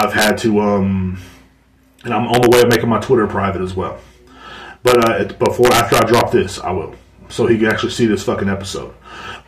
I've 0.00 0.14
had 0.14 0.38
to, 0.38 0.60
um, 0.60 1.20
and 2.04 2.14
I'm 2.14 2.26
on 2.26 2.40
the 2.40 2.48
way 2.48 2.62
of 2.62 2.68
making 2.68 2.88
my 2.88 3.00
Twitter 3.00 3.26
private 3.26 3.60
as 3.60 3.74
well. 3.74 3.98
But 4.82 5.08
uh, 5.08 5.24
before, 5.34 5.70
after 5.72 5.96
I 5.96 6.00
drop 6.00 6.32
this, 6.32 6.58
I 6.58 6.70
will, 6.70 6.94
so 7.28 7.46
he 7.46 7.58
can 7.58 7.66
actually 7.66 7.92
see 7.92 8.06
this 8.06 8.24
fucking 8.24 8.48
episode. 8.48 8.94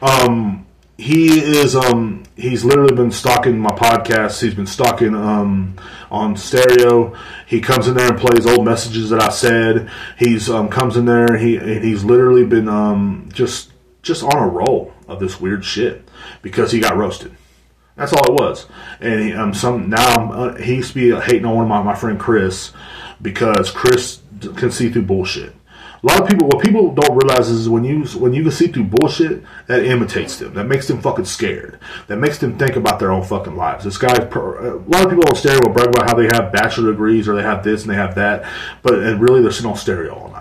Um, 0.03 0.67
he 0.99 1.41
is, 1.41 1.75
um, 1.75 2.25
he's 2.37 2.67
literally 2.67 2.95
been 2.95 3.11
stalking 3.11 3.59
my 3.59 3.71
podcast. 3.71 4.43
He's 4.43 4.55
been 4.55 4.67
stalking 4.67 5.15
um, 5.15 5.77
on 6.11 6.37
stereo. 6.37 7.17
He 7.47 7.63
comes 7.63 7.89
in 7.89 7.95
there 7.95 8.09
and 8.13 8.21
plays 8.21 8.45
old 8.45 8.67
messages 8.67 9.09
that 9.09 9.23
I 9.23 9.31
said. 9.31 9.91
He's 10.19 10.51
um, 10.51 10.69
comes 10.69 10.99
in 10.99 11.07
there. 11.07 11.39
He 11.39 11.59
he's 11.59 12.05
literally 12.05 12.45
been 12.45 12.69
um, 12.69 13.31
just 13.33 13.73
just 14.03 14.23
on 14.23 14.37
a 14.37 14.47
roll 14.47 14.93
of 15.09 15.19
this 15.19 15.41
weird 15.41 15.65
shit 15.65 16.07
because 16.43 16.73
he 16.73 16.81
got 16.81 16.99
roasted. 16.99 17.35
That's 17.97 18.13
all 18.13 18.25
it 18.27 18.35
was. 18.35 18.67
And 19.01 19.39
um, 19.39 19.55
some 19.55 19.91
now 19.91 20.33
uh, 20.33 20.57
he 20.57 20.77
used 20.77 20.93
to 20.93 20.95
be 20.95 21.21
hating 21.21 21.45
on 21.45 21.55
one 21.55 21.65
of 21.65 21.69
my, 21.69 21.83
my 21.83 21.95
friend 21.95 22.19
Chris 22.19 22.73
because 23.21 23.71
Chris 23.71 24.21
can 24.57 24.71
see 24.71 24.91
through 24.91 25.03
bullshit. 25.03 25.55
A 26.03 26.09
lot 26.09 26.21
of 26.21 26.29
people, 26.29 26.49
what 26.49 26.65
people 26.65 26.93
don't 26.93 27.17
realize 27.17 27.49
is 27.49 27.69
when 27.69 27.85
you 27.85 28.05
when 28.19 28.35
you 28.35 28.43
can 28.43 28.51
see 28.51 28.67
through 28.67 28.85
bullshit, 28.85 29.45
that 29.69 29.85
imitates 29.85 30.37
them. 30.37 30.53
That 30.55 30.65
makes 30.65 30.89
them 30.89 31.01
fucking 31.01 31.27
scared. 31.27 31.79
That 32.09 32.17
makes 32.17 32.39
them 32.39 32.59
think 32.59 32.75
about 32.75 32.99
their 32.99 33.13
own 33.13 33.23
fucking 33.23 33.55
lives. 33.55 33.85
This 33.85 33.99
guy, 33.99 34.13
a 34.13 34.19
lot 34.19 35.05
of 35.05 35.11
people 35.11 35.29
on 35.29 35.37
stereo 35.37 35.61
will 35.65 35.73
brag 35.73 35.91
about 35.91 36.11
how 36.11 36.17
they 36.17 36.25
have 36.25 36.53
bachelor 36.53 36.91
degrees 36.91 37.29
or 37.29 37.37
they 37.37 37.43
have 37.43 37.63
this 37.63 37.83
and 37.83 37.91
they 37.91 37.95
have 37.95 38.17
that, 38.17 38.45
but 38.83 38.95
and 38.95 39.21
really 39.21 39.43
they're 39.43 39.53
sitting 39.53 39.71
on 39.71 39.77
stereo. 39.77 40.32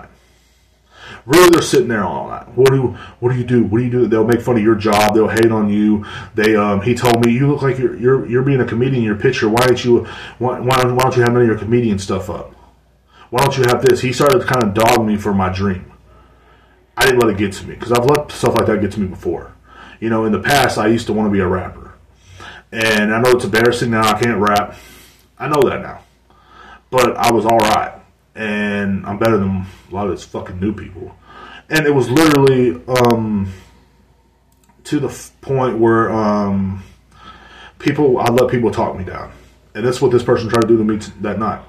Really, 1.31 1.49
they're 1.49 1.61
sitting 1.61 1.87
there 1.87 2.03
all 2.03 2.27
night. 2.27 2.49
What 2.57 2.71
do 2.71 2.97
what 3.19 3.31
do 3.31 3.37
you 3.37 3.45
do? 3.45 3.63
What 3.63 3.77
do 3.77 3.85
you 3.85 3.89
do? 3.89 4.07
They'll 4.07 4.27
make 4.27 4.41
fun 4.41 4.57
of 4.57 4.63
your 4.63 4.75
job. 4.75 5.15
They'll 5.15 5.29
hate 5.29 5.49
on 5.49 5.69
you. 5.69 6.05
They 6.35 6.57
um, 6.57 6.81
he 6.81 6.93
told 6.93 7.25
me 7.25 7.31
you 7.31 7.47
look 7.47 7.61
like 7.61 7.77
you're 7.77 7.95
you're 7.95 8.25
you're 8.25 8.43
being 8.43 8.59
a 8.59 8.65
comedian 8.65 9.01
your 9.01 9.15
picture. 9.15 9.47
Why 9.47 9.65
don't 9.65 9.83
you 9.85 10.05
why, 10.39 10.59
why 10.59 10.81
don't, 10.81 10.93
why 10.93 11.03
don't 11.03 11.15
you 11.15 11.21
have 11.21 11.31
none 11.31 11.43
of 11.43 11.47
your 11.47 11.57
comedian 11.57 11.99
stuff 11.99 12.29
up? 12.29 12.53
Why 13.29 13.43
don't 13.43 13.57
you 13.57 13.63
have 13.63 13.81
this? 13.81 14.01
He 14.01 14.11
started 14.11 14.45
kind 14.45 14.61
of 14.61 14.73
dog 14.73 15.05
me 15.05 15.15
for 15.15 15.33
my 15.33 15.47
dream. 15.47 15.89
I 16.97 17.05
didn't 17.05 17.19
let 17.19 17.29
it 17.29 17.37
get 17.37 17.53
to 17.53 17.65
me 17.65 17.75
because 17.75 17.93
I've 17.93 18.05
let 18.05 18.29
stuff 18.31 18.55
like 18.55 18.65
that 18.65 18.81
get 18.81 18.91
to 18.93 18.99
me 18.99 19.07
before. 19.07 19.53
You 20.01 20.09
know, 20.09 20.25
in 20.25 20.33
the 20.33 20.41
past, 20.41 20.77
I 20.77 20.87
used 20.87 21.07
to 21.07 21.13
want 21.13 21.27
to 21.27 21.31
be 21.31 21.39
a 21.39 21.47
rapper, 21.47 21.93
and 22.73 23.13
I 23.13 23.21
know 23.21 23.31
it's 23.31 23.45
embarrassing 23.45 23.91
now. 23.91 24.03
I 24.03 24.19
can't 24.19 24.37
rap. 24.37 24.75
I 25.39 25.47
know 25.47 25.61
that 25.69 25.81
now, 25.81 26.03
but 26.89 27.15
I 27.15 27.31
was 27.31 27.45
all 27.45 27.57
right 27.57 28.01
and 28.35 29.05
I'm 29.05 29.17
better 29.17 29.37
than 29.37 29.65
a 29.89 29.93
lot 29.93 30.07
of 30.07 30.11
these 30.11 30.23
fucking 30.23 30.59
new 30.59 30.73
people. 30.73 31.15
And 31.71 31.87
it 31.87 31.95
was 31.95 32.09
literally 32.09 32.79
um, 32.87 33.51
to 34.83 34.99
the 34.99 35.31
point 35.39 35.79
where 35.79 36.11
um, 36.11 36.83
people, 37.79 38.19
I 38.19 38.29
let 38.29 38.51
people 38.51 38.71
talk 38.71 38.97
me 38.97 39.05
down, 39.05 39.31
and 39.73 39.85
that's 39.85 40.01
what 40.01 40.11
this 40.11 40.21
person 40.21 40.49
tried 40.49 40.63
to 40.63 40.67
do 40.67 40.77
to 40.77 40.83
me 40.83 40.99
t- 40.99 41.13
that 41.21 41.39
night. 41.39 41.63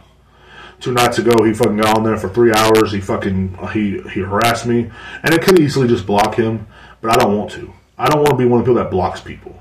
Two 0.81 0.93
nights 0.93 1.19
ago, 1.19 1.45
he 1.45 1.55
fucking 1.55 1.77
got 1.77 1.97
on 1.99 2.05
there 2.05 2.17
for 2.17 2.29
three 2.29 2.53
hours. 2.53 2.91
He 2.91 3.01
fucking 3.01 3.57
he 3.73 4.01
he 4.11 4.21
harassed 4.21 4.67
me, 4.67 4.91
and 5.23 5.33
I 5.33 5.39
could 5.39 5.61
easily 5.61 5.87
just 5.87 6.05
block 6.05 6.35
him, 6.35 6.67
but 7.01 7.13
I 7.13 7.17
don't 7.23 7.39
want 7.39 7.53
to. 7.53 7.73
I 7.97 8.09
don't 8.09 8.19
want 8.19 8.31
to 8.31 8.37
be 8.37 8.45
one 8.45 8.59
of 8.59 8.67
the 8.67 8.73
people 8.73 8.83
that 8.83 8.91
blocks 8.91 9.21
people, 9.21 9.57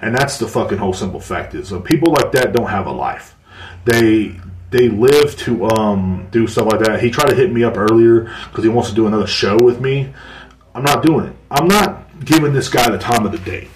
and 0.00 0.14
that's 0.14 0.38
the 0.38 0.48
fucking 0.48 0.78
whole 0.78 0.94
simple 0.94 1.20
fact 1.20 1.54
is 1.54 1.70
uh, 1.70 1.80
people 1.80 2.14
like 2.14 2.32
that 2.32 2.54
don't 2.54 2.70
have 2.70 2.86
a 2.86 2.92
life. 2.92 3.36
They 3.84 4.40
they 4.72 4.88
live 4.88 5.36
to 5.36 5.66
um, 5.66 6.28
do 6.30 6.46
stuff 6.46 6.66
like 6.66 6.80
that. 6.80 7.02
He 7.02 7.10
tried 7.10 7.28
to 7.28 7.36
hit 7.36 7.52
me 7.52 7.62
up 7.62 7.76
earlier 7.76 8.22
because 8.48 8.64
he 8.64 8.70
wants 8.70 8.88
to 8.88 8.94
do 8.94 9.06
another 9.06 9.26
show 9.26 9.56
with 9.62 9.80
me. 9.80 10.12
I'm 10.74 10.82
not 10.82 11.04
doing 11.04 11.26
it. 11.26 11.36
I'm 11.50 11.68
not 11.68 12.24
giving 12.24 12.54
this 12.54 12.70
guy 12.70 12.90
the 12.90 12.98
time 12.98 13.26
of 13.26 13.32
the 13.32 13.38
day. 13.38 13.68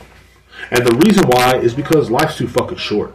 And 0.71 0.87
the 0.87 0.97
reason 1.07 1.29
why 1.29 1.59
is 1.59 1.75
because 1.75 2.11
life's 2.11 2.39
too 2.39 2.49
fucking 2.49 2.79
short. 2.79 3.15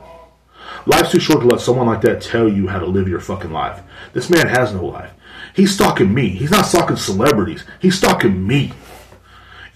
Life's 0.86 1.12
too 1.12 1.20
short 1.20 1.42
to 1.42 1.48
let 1.48 1.60
someone 1.60 1.88
like 1.88 2.02
that 2.02 2.22
tell 2.22 2.48
you 2.48 2.68
how 2.68 2.80
to 2.80 2.86
live 2.86 3.08
your 3.08 3.20
fucking 3.20 3.52
life. 3.52 3.82
This 4.14 4.30
man 4.30 4.48
has 4.48 4.74
no 4.74 4.86
life. 4.86 5.12
He's 5.56 5.74
stalking 5.74 6.14
me. 6.14 6.30
He's 6.30 6.52
not 6.52 6.68
stalking 6.68 6.98
celebrities. 6.98 7.66
He's 7.80 7.98
stalking 7.98 8.46
me. 8.46 8.74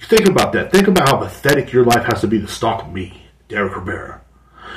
Think 0.01 0.27
about 0.27 0.53
that. 0.53 0.71
Think 0.71 0.87
about 0.87 1.09
how 1.09 1.17
pathetic 1.17 1.73
your 1.73 1.83
life 1.83 2.05
has 2.05 2.21
to 2.21 2.27
be 2.27 2.39
to 2.39 2.47
stalk 2.47 2.91
me, 2.91 3.25
Derek 3.47 3.75
Rivera. 3.75 4.21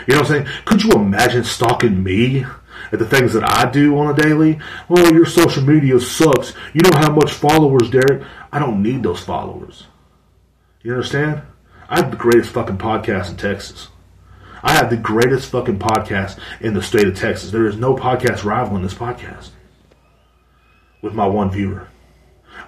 You 0.06 0.14
know 0.14 0.20
what 0.20 0.30
I'm 0.30 0.44
saying? 0.44 0.62
Could 0.64 0.82
you 0.82 0.92
imagine 0.92 1.44
stalking 1.44 2.02
me? 2.02 2.46
At 2.92 2.98
the 2.98 3.06
things 3.06 3.32
that 3.32 3.48
I 3.48 3.70
do 3.70 3.98
on 3.98 4.10
a 4.10 4.22
daily. 4.22 4.58
Well, 4.88 5.12
your 5.12 5.26
social 5.26 5.62
media 5.62 6.00
sucks. 6.00 6.54
You 6.72 6.80
don't 6.80 7.02
have 7.02 7.14
much 7.14 7.32
followers, 7.32 7.90
Derek. 7.90 8.22
I 8.52 8.58
don't 8.58 8.82
need 8.82 9.02
those 9.02 9.20
followers. 9.20 9.86
You 10.82 10.92
understand? 10.92 11.42
I 11.88 11.96
have 11.96 12.10
the 12.10 12.16
greatest 12.16 12.50
fucking 12.50 12.78
podcast 12.78 13.30
in 13.30 13.36
Texas. 13.36 13.88
I 14.62 14.72
have 14.72 14.90
the 14.90 14.96
greatest 14.96 15.50
fucking 15.50 15.78
podcast 15.78 16.38
in 16.60 16.74
the 16.74 16.82
state 16.82 17.06
of 17.06 17.16
Texas. 17.16 17.50
There 17.50 17.66
is 17.66 17.76
no 17.76 17.94
podcast 17.94 18.44
rivaling 18.44 18.82
this 18.82 18.94
podcast 18.94 19.50
with 21.00 21.14
my 21.14 21.26
one 21.26 21.50
viewer. 21.50 21.88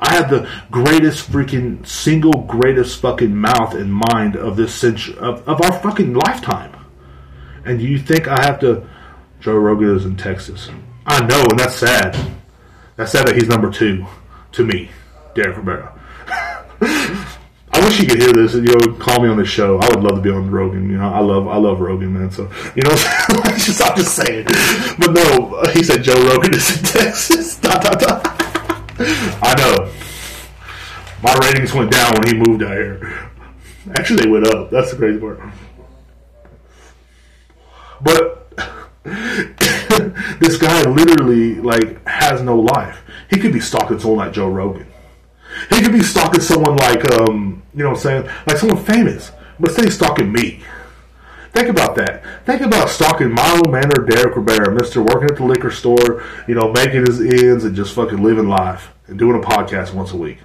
I 0.01 0.15
have 0.15 0.31
the 0.31 0.49
greatest 0.71 1.31
freaking 1.31 1.87
single 1.87 2.43
greatest 2.43 3.01
fucking 3.01 3.37
mouth 3.37 3.75
and 3.75 3.93
mind 3.93 4.37
of 4.37 4.57
this 4.57 4.75
century 4.75 5.17
of, 5.19 5.47
of 5.49 5.61
our 5.61 5.73
fucking 5.81 6.15
lifetime. 6.15 6.75
And 7.65 7.83
you 7.83 7.99
think 7.99 8.29
I 8.29 8.43
have 8.43 8.61
to 8.61 8.89
Joe 9.41 9.57
Rogan 9.57 9.97
is 9.97 10.05
in 10.05 10.17
Texas. 10.17 10.69
I 11.07 11.25
know, 11.25 11.41
and 11.51 11.59
that's 11.59 11.75
sad. 11.75 12.15
That's 12.97 13.13
sad 13.13 13.27
that 13.27 13.35
he's 13.35 13.49
number 13.49 13.71
two 13.71 14.07
to 14.53 14.65
me, 14.65 14.91
Derek 15.35 15.57
Rivera. 15.57 15.99
I 17.73 17.85
wish 17.85 18.01
you 18.01 18.07
could 18.07 18.21
hear 18.21 18.33
this 18.33 18.55
you 18.55 18.63
know 18.63 18.93
call 18.95 19.23
me 19.23 19.29
on 19.29 19.39
this 19.39 19.49
show. 19.49 19.79
I 19.79 19.89
would 19.89 20.05
love 20.05 20.17
to 20.17 20.21
be 20.21 20.31
on 20.31 20.51
Rogan. 20.51 20.91
You 20.91 20.99
know, 20.99 21.11
I 21.11 21.21
love 21.21 21.49
I 21.49 21.57
love 21.57 21.81
Rogan, 21.81 22.13
man. 22.13 22.31
So 22.31 22.51
you 22.77 22.83
know, 22.83 22.91
just, 23.57 23.83
I'm 23.83 23.97
just 23.97 24.15
saying. 24.15 24.45
But 24.99 25.13
no, 25.13 25.63
he 25.73 25.83
said 25.83 26.03
Joe 26.03 26.23
Rogan 26.27 26.55
is 26.55 26.79
in 26.79 26.85
Texas. 27.01 27.57
dot, 27.57 27.83
dot, 27.83 27.99
dot. 27.99 28.27
I 29.43 29.55
know. 29.57 29.91
My 31.23 31.35
ratings 31.43 31.73
went 31.73 31.91
down 31.91 32.13
when 32.15 32.27
he 32.27 32.35
moved 32.35 32.63
out 32.63 32.73
here. 32.73 33.31
Actually, 33.95 34.25
they 34.25 34.31
went 34.31 34.47
up. 34.47 34.71
That's 34.71 34.91
the 34.91 34.97
crazy 34.99 35.19
part. 35.19 35.41
But 38.03 38.30
this 39.05 40.59
guy 40.59 40.83
literally 40.83 41.55
like 41.55 42.07
has 42.07 42.43
no 42.43 42.59
life. 42.59 43.03
He 43.31 43.39
could 43.39 43.53
be 43.53 43.61
stalking 43.61 43.99
someone 43.99 44.27
like 44.27 44.35
Joe 44.35 44.49
Rogan. 44.49 44.87
He 45.71 45.81
could 45.81 45.93
be 45.93 46.03
stalking 46.03 46.41
someone 46.41 46.77
like, 46.77 47.11
um, 47.13 47.63
you 47.75 47.83
know 47.83 47.91
what 47.91 47.97
I'm 47.97 48.03
saying? 48.03 48.31
Like 48.47 48.59
someone 48.59 48.85
famous, 48.85 49.33
but 49.59 49.73
say 49.73 49.89
stalking 49.89 50.33
me. 50.33 50.63
Think 51.53 51.69
about 51.69 51.97
that. 51.97 52.23
Think 52.47 52.61
about 52.61 52.91
stalking 52.91 53.33
Milo 53.33 53.69
Manor, 53.71 54.07
Derek 54.07 54.37
Rivera, 54.37 54.73
Mister 54.73 55.03
working 55.03 55.31
at 55.31 55.37
the 55.37 55.45
liquor 55.45 55.71
store, 55.71 56.25
you 56.47 56.55
know, 56.55 56.71
making 56.73 57.07
his 57.07 57.21
ends 57.21 57.65
and 57.65 57.75
just 57.75 57.95
fucking 57.95 58.23
living 58.23 58.49
life 58.49 58.93
and 59.09 59.19
doing 59.19 59.43
a 59.43 59.45
podcast 59.45 59.93
once 59.93 60.13
a 60.13 60.17
week. 60.17 60.39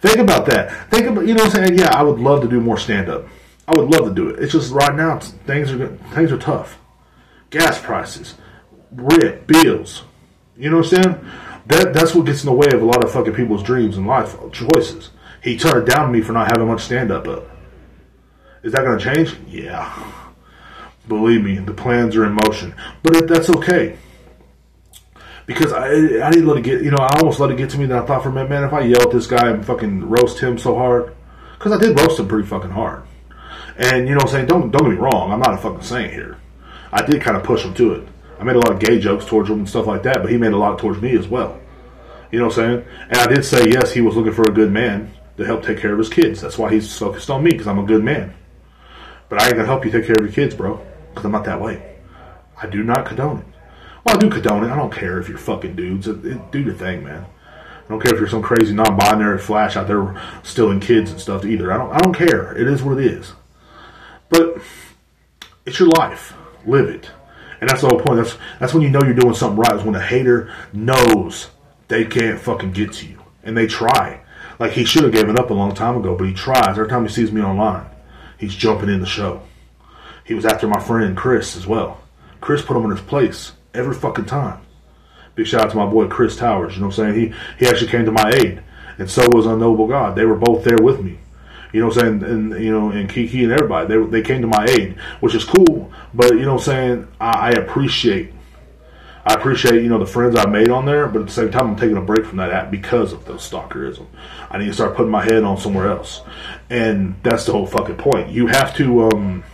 Think 0.00 0.18
about 0.18 0.46
that. 0.46 0.90
Think 0.90 1.06
about, 1.06 1.26
you 1.26 1.34
know, 1.34 1.44
what 1.44 1.56
I'm 1.56 1.66
saying, 1.66 1.78
yeah, 1.78 1.90
I 1.92 2.02
would 2.02 2.20
love 2.20 2.42
to 2.42 2.48
do 2.48 2.60
more 2.60 2.78
stand 2.78 3.08
up. 3.08 3.26
I 3.66 3.74
would 3.74 3.90
love 3.90 4.04
to 4.08 4.14
do 4.14 4.28
it. 4.28 4.40
It's 4.40 4.52
just 4.52 4.72
right 4.72 4.94
now 4.94 5.18
things 5.18 5.72
are 5.72 5.88
things 6.14 6.30
are 6.30 6.38
tough. 6.38 6.78
Gas 7.50 7.80
prices, 7.80 8.34
rent, 8.92 9.46
bills. 9.46 10.02
You 10.56 10.70
know 10.70 10.78
what 10.78 10.92
I'm 10.92 11.02
saying? 11.02 11.30
That 11.66 11.92
that's 11.94 12.14
what 12.14 12.26
gets 12.26 12.42
in 12.42 12.46
the 12.46 12.52
way 12.52 12.68
of 12.72 12.82
a 12.82 12.84
lot 12.84 13.04
of 13.04 13.12
fucking 13.12 13.34
people's 13.34 13.62
dreams 13.62 13.96
and 13.96 14.06
life 14.06 14.36
choices. 14.52 15.10
He 15.42 15.56
turned 15.56 15.88
it 15.88 15.94
down 15.94 16.12
me 16.12 16.20
for 16.20 16.32
not 16.32 16.50
having 16.50 16.66
much 16.66 16.82
stand 16.82 17.10
up 17.10 17.28
up. 17.28 17.44
Is 18.62 18.72
that 18.72 18.84
going 18.84 18.98
to 18.98 19.14
change? 19.14 19.36
Yeah. 19.46 20.12
Believe 21.06 21.42
me, 21.42 21.58
the 21.58 21.72
plans 21.72 22.16
are 22.16 22.26
in 22.26 22.32
motion. 22.32 22.74
But 23.02 23.28
that's 23.28 23.48
okay. 23.48 23.96
Because 25.46 25.72
I, 25.72 25.86
I 26.26 26.30
didn't 26.30 26.46
let 26.46 26.58
it 26.58 26.64
get, 26.64 26.82
you 26.82 26.90
know, 26.90 26.98
I 26.98 27.18
almost 27.18 27.40
let 27.40 27.50
it 27.50 27.56
get 27.56 27.70
to 27.70 27.78
me 27.78 27.86
that 27.86 28.02
I 28.02 28.04
thought 28.04 28.22
for 28.22 28.28
a 28.28 28.32
minute, 28.32 28.50
man, 28.50 28.64
if 28.64 28.72
I 28.74 28.80
yell 28.80 29.02
at 29.02 29.10
this 29.10 29.26
guy 29.26 29.48
and 29.48 29.64
fucking 29.64 30.06
roast 30.06 30.40
him 30.40 30.58
so 30.58 30.74
hard, 30.74 31.14
because 31.52 31.72
I 31.72 31.78
did 31.78 31.98
roast 31.98 32.20
him 32.20 32.28
pretty 32.28 32.46
fucking 32.46 32.70
hard. 32.70 33.04
And, 33.78 34.06
you 34.06 34.14
know 34.14 34.18
what 34.18 34.26
I'm 34.26 34.32
saying? 34.32 34.46
Don't, 34.46 34.70
don't 34.70 34.82
get 34.82 34.90
me 34.90 34.96
wrong, 34.96 35.32
I'm 35.32 35.40
not 35.40 35.54
a 35.54 35.56
fucking 35.56 35.82
saint 35.82 36.12
here. 36.12 36.36
I 36.92 37.04
did 37.04 37.22
kind 37.22 37.36
of 37.36 37.42
push 37.42 37.62
him 37.62 37.74
to 37.74 37.92
it. 37.92 38.08
I 38.38 38.44
made 38.44 38.56
a 38.56 38.60
lot 38.60 38.72
of 38.72 38.78
gay 38.78 38.98
jokes 38.98 39.24
towards 39.24 39.50
him 39.50 39.58
and 39.58 39.68
stuff 39.68 39.86
like 39.86 40.04
that, 40.04 40.22
but 40.22 40.30
he 40.30 40.36
made 40.36 40.52
a 40.52 40.56
lot 40.56 40.78
towards 40.78 41.00
me 41.02 41.16
as 41.16 41.26
well. 41.26 41.60
You 42.30 42.38
know 42.38 42.46
what 42.46 42.58
I'm 42.58 42.82
saying? 42.82 42.86
And 43.10 43.16
I 43.18 43.26
did 43.26 43.44
say, 43.44 43.68
yes, 43.68 43.92
he 43.92 44.00
was 44.00 44.16
looking 44.16 44.32
for 44.32 44.42
a 44.42 44.52
good 44.52 44.70
man 44.70 45.12
to 45.36 45.44
help 45.44 45.64
take 45.64 45.78
care 45.78 45.92
of 45.92 45.98
his 45.98 46.08
kids. 46.08 46.40
That's 46.40 46.58
why 46.58 46.72
he's 46.72 46.96
focused 46.96 47.30
on 47.30 47.42
me, 47.42 47.50
because 47.50 47.66
I'm 47.66 47.78
a 47.78 47.84
good 47.84 48.04
man. 48.04 48.34
But 49.28 49.42
I 49.42 49.46
ain't 49.46 49.56
gonna 49.56 49.66
help 49.66 49.84
you 49.84 49.90
take 49.90 50.06
care 50.06 50.16
of 50.18 50.24
your 50.24 50.32
kids, 50.32 50.54
bro, 50.54 50.84
because 51.10 51.24
I'm 51.24 51.32
not 51.32 51.44
that 51.44 51.60
way. 51.60 51.96
I 52.60 52.66
do 52.66 52.82
not 52.82 53.06
condone 53.06 53.38
it. 53.38 53.46
Well, 54.04 54.16
I 54.16 54.18
do 54.18 54.30
condone 54.30 54.64
it. 54.64 54.70
I 54.70 54.76
don't 54.76 54.92
care 54.92 55.18
if 55.18 55.28
you're 55.28 55.38
fucking 55.38 55.76
dudes. 55.76 56.08
It, 56.08 56.24
it, 56.24 56.52
do 56.52 56.60
your 56.60 56.74
thing, 56.74 57.04
man. 57.04 57.26
I 57.84 57.88
don't 57.88 58.00
care 58.00 58.14
if 58.14 58.20
you're 58.20 58.28
some 58.28 58.42
crazy 58.42 58.74
non-binary 58.74 59.38
flash 59.38 59.76
out 59.76 59.86
there 59.86 60.20
stealing 60.42 60.80
kids 60.80 61.10
and 61.10 61.20
stuff 61.20 61.44
either. 61.44 61.72
I 61.72 61.78
don't. 61.78 61.92
I 61.92 61.98
don't 61.98 62.14
care. 62.14 62.56
It 62.56 62.68
is 62.68 62.82
what 62.82 62.98
it 62.98 63.06
is. 63.06 63.32
But 64.28 64.58
it's 65.64 65.78
your 65.78 65.88
life. 65.88 66.34
Live 66.66 66.88
it. 66.88 67.10
And 67.60 67.68
that's 67.68 67.82
the 67.82 67.88
whole 67.88 68.00
point. 68.00 68.22
That's 68.22 68.36
that's 68.60 68.74
when 68.74 68.82
you 68.82 68.90
know 68.90 69.02
you're 69.02 69.14
doing 69.14 69.34
something 69.34 69.58
right. 69.58 69.74
Is 69.74 69.82
when 69.82 69.94
a 69.94 70.00
hater 70.00 70.52
knows 70.72 71.50
they 71.88 72.04
can't 72.04 72.40
fucking 72.40 72.72
get 72.72 72.92
to 72.94 73.06
you, 73.06 73.22
and 73.42 73.56
they 73.56 73.66
try. 73.66 74.20
Like 74.58 74.72
he 74.72 74.84
should 74.84 75.04
have 75.04 75.12
given 75.12 75.38
up 75.38 75.50
a 75.50 75.54
long 75.54 75.74
time 75.74 75.96
ago, 75.96 76.16
but 76.16 76.28
he 76.28 76.34
tries. 76.34 76.70
Every 76.70 76.88
time 76.88 77.06
he 77.06 77.12
sees 77.12 77.32
me 77.32 77.42
online, 77.42 77.86
he's 78.38 78.54
jumping 78.54 78.88
in 78.88 79.00
the 79.00 79.06
show. 79.06 79.42
He 80.24 80.34
was 80.34 80.44
after 80.44 80.68
my 80.68 80.80
friend 80.80 81.16
Chris 81.16 81.56
as 81.56 81.66
well. 81.66 82.00
Chris 82.40 82.62
put 82.62 82.76
him 82.76 82.84
in 82.84 82.90
his 82.90 83.00
place 83.00 83.52
every 83.74 83.94
fucking 83.94 84.26
time. 84.26 84.60
Big 85.34 85.46
shout 85.46 85.62
out 85.62 85.70
to 85.70 85.76
my 85.76 85.86
boy 85.86 86.08
Chris 86.08 86.36
Towers. 86.36 86.74
You 86.74 86.80
know 86.80 86.88
what 86.88 86.98
I'm 86.98 87.14
saying? 87.14 87.32
He 87.58 87.64
he 87.64 87.70
actually 87.70 87.90
came 87.90 88.04
to 88.04 88.12
my 88.12 88.30
aid, 88.34 88.62
and 88.98 89.10
so 89.10 89.28
was 89.30 89.46
Unknowable 89.46 89.86
God. 89.86 90.16
They 90.16 90.24
were 90.24 90.36
both 90.36 90.64
there 90.64 90.78
with 90.82 91.00
me. 91.00 91.18
You 91.72 91.80
know 91.80 91.88
what 91.88 91.98
I'm 91.98 92.20
saying? 92.20 92.30
And 92.30 92.64
you 92.64 92.70
know, 92.70 92.90
and 92.90 93.08
Kiki 93.08 93.44
and 93.44 93.52
everybody, 93.52 93.88
they 93.88 94.04
they 94.06 94.22
came 94.22 94.40
to 94.42 94.46
my 94.46 94.64
aid, 94.66 94.96
which 95.20 95.34
is 95.34 95.44
cool. 95.44 95.92
But 96.14 96.32
you 96.32 96.42
know 96.42 96.54
what 96.54 96.62
I'm 96.62 96.64
saying? 96.64 97.08
I, 97.20 97.30
I 97.30 97.50
appreciate 97.50 98.32
I 99.28 99.34
appreciate, 99.34 99.82
you 99.82 99.90
know, 99.90 99.98
the 99.98 100.06
friends 100.06 100.36
I 100.36 100.46
made 100.46 100.70
on 100.70 100.86
there, 100.86 101.06
but 101.06 101.20
at 101.20 101.26
the 101.26 101.32
same 101.32 101.50
time, 101.50 101.66
I'm 101.66 101.76
taking 101.76 101.98
a 101.98 102.00
break 102.00 102.24
from 102.24 102.38
that 102.38 102.50
app 102.50 102.70
because 102.70 103.12
of 103.12 103.26
the 103.26 103.34
stalkerism. 103.34 104.06
I 104.50 104.56
need 104.56 104.68
to 104.68 104.72
start 104.72 104.96
putting 104.96 105.10
my 105.10 105.22
head 105.22 105.44
on 105.44 105.58
somewhere 105.58 105.88
else. 105.88 106.22
And 106.70 107.14
that's 107.22 107.44
the 107.44 107.52
whole 107.52 107.66
fucking 107.66 107.96
point. 107.96 108.30
You 108.30 108.46
have 108.46 108.74
to, 108.76 109.10
um, 109.10 109.44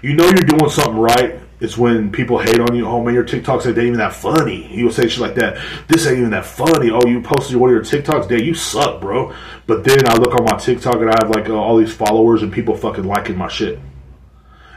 you 0.00 0.14
know, 0.14 0.24
you're 0.24 0.36
doing 0.36 0.70
something 0.70 0.96
right. 0.96 1.38
It's 1.58 1.78
when 1.78 2.12
people 2.12 2.38
hate 2.38 2.60
on 2.60 2.74
you. 2.74 2.86
Oh 2.86 3.02
man, 3.02 3.14
your 3.14 3.24
TikToks 3.24 3.66
ain't 3.66 3.78
even 3.78 3.94
that 3.94 4.12
funny. 4.12 4.70
You 4.74 4.84
will 4.86 4.92
say 4.92 5.08
shit 5.08 5.20
like 5.20 5.36
that. 5.36 5.56
This 5.88 6.06
ain't 6.06 6.18
even 6.18 6.30
that 6.30 6.44
funny. 6.44 6.90
Oh, 6.90 7.06
you 7.06 7.22
posted 7.22 7.56
one 7.56 7.70
of 7.70 7.74
your 7.74 7.82
TikToks. 7.82 8.28
Damn, 8.28 8.40
you 8.40 8.52
suck, 8.52 9.00
bro. 9.00 9.34
But 9.66 9.82
then 9.84 10.06
I 10.06 10.16
look 10.16 10.34
on 10.34 10.44
my 10.44 10.58
TikTok 10.58 10.96
and 10.96 11.10
I 11.10 11.16
have 11.22 11.30
like 11.30 11.48
uh, 11.48 11.54
all 11.54 11.78
these 11.78 11.94
followers 11.94 12.42
and 12.42 12.52
people 12.52 12.76
fucking 12.76 13.04
liking 13.04 13.38
my 13.38 13.48
shit. 13.48 13.78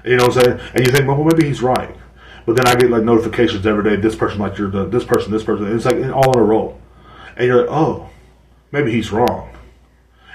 You 0.05 0.15
know 0.15 0.27
what 0.27 0.37
I'm 0.37 0.43
saying? 0.43 0.59
And 0.73 0.85
you 0.85 0.91
think, 0.93 1.05
well, 1.05 1.21
maybe 1.23 1.45
he's 1.45 1.61
right. 1.61 1.93
But 2.45 2.55
then 2.55 2.67
I 2.67 2.75
get 2.75 2.89
like 2.89 3.03
notifications 3.03 3.67
every 3.67 3.83
day. 3.83 3.95
This 3.97 4.15
person 4.15 4.39
like 4.39 4.57
you're 4.57 4.71
this 4.87 5.03
person, 5.03 5.31
this 5.31 5.43
person. 5.43 5.75
It's 5.75 5.85
like 5.85 5.97
all 6.13 6.31
in 6.33 6.39
a 6.39 6.43
row, 6.43 6.79
and 7.35 7.45
you're 7.45 7.61
like, 7.61 7.69
oh, 7.69 8.09
maybe 8.71 8.91
he's 8.91 9.11
wrong. 9.11 9.27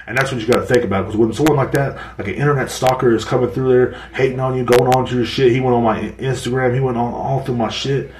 And 0.07 0.17
that's 0.17 0.31
what 0.31 0.39
you 0.39 0.47
got 0.47 0.59
to 0.59 0.65
think 0.65 0.83
about 0.83 1.05
because 1.05 1.17
when 1.17 1.33
someone 1.33 1.57
like 1.57 1.71
that, 1.71 1.95
like 2.19 2.27
an 2.27 2.35
internet 2.35 2.69
stalker, 2.69 3.15
is 3.15 3.25
coming 3.25 3.49
through 3.49 3.69
there 3.69 3.91
hating 4.13 4.39
on 4.39 4.55
you, 4.55 4.63
going 4.63 4.93
on 4.93 5.05
to 5.07 5.15
your 5.15 5.25
shit. 5.25 5.51
He 5.51 5.59
went 5.59 5.75
on 5.75 5.83
my 5.83 5.99
Instagram. 5.99 6.75
He 6.75 6.79
went 6.79 6.97
on 6.97 7.13
all 7.13 7.41
through 7.41 7.55
my 7.55 7.69
shit. 7.69 8.11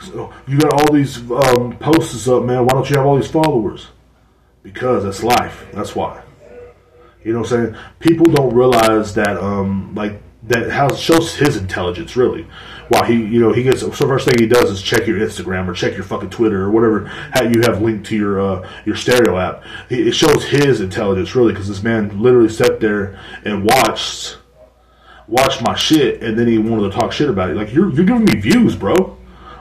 So 0.00 0.32
you 0.46 0.58
got 0.58 0.72
all 0.72 0.94
these 0.94 1.18
um, 1.30 1.76
posts 1.78 2.26
up, 2.28 2.44
man. 2.44 2.64
Why 2.64 2.68
don't 2.72 2.88
you 2.88 2.96
have 2.96 3.06
all 3.06 3.16
these 3.16 3.30
followers? 3.30 3.88
Because 4.62 5.04
that's 5.04 5.22
life. 5.22 5.66
That's 5.72 5.94
why. 5.94 6.22
You 7.22 7.32
know 7.32 7.40
what 7.40 7.52
I'm 7.52 7.72
saying? 7.72 7.82
People 7.98 8.26
don't 8.26 8.54
realize 8.54 9.14
that, 9.14 9.36
um, 9.36 9.94
like 9.94 10.20
that 10.44 10.70
has, 10.70 10.98
shows 10.98 11.34
his 11.34 11.56
intelligence 11.56 12.16
really. 12.16 12.46
While 12.88 13.04
he, 13.04 13.14
you 13.14 13.40
know, 13.40 13.52
he 13.52 13.62
gets 13.62 13.80
so 13.80 13.90
first 13.90 14.26
thing 14.26 14.36
he 14.38 14.46
does 14.46 14.70
is 14.70 14.82
check 14.82 15.06
your 15.06 15.18
Instagram 15.18 15.66
or 15.68 15.72
check 15.72 15.94
your 15.94 16.04
fucking 16.04 16.30
Twitter 16.30 16.62
or 16.62 16.70
whatever 16.70 17.10
you 17.42 17.60
have 17.62 17.82
linked 17.82 18.06
to 18.06 18.16
your 18.16 18.40
uh, 18.40 18.70
your 18.84 18.96
stereo 18.96 19.36
app. 19.36 19.64
It 19.90 20.12
shows 20.12 20.44
his 20.44 20.80
intelligence 20.80 21.34
really 21.34 21.52
because 21.52 21.68
this 21.68 21.82
man 21.82 22.20
literally 22.20 22.48
sat 22.48 22.80
there 22.80 23.18
and 23.44 23.64
watched 23.64 24.38
watched 25.26 25.62
my 25.62 25.74
shit 25.74 26.22
and 26.22 26.38
then 26.38 26.46
he 26.46 26.58
wanted 26.58 26.92
to 26.92 26.98
talk 26.98 27.12
shit 27.12 27.28
about 27.28 27.50
it. 27.50 27.56
Like 27.56 27.72
you're 27.72 27.90
you're 27.92 28.06
giving 28.06 28.24
me 28.24 28.40
views, 28.40 28.76
bro. 28.76 28.94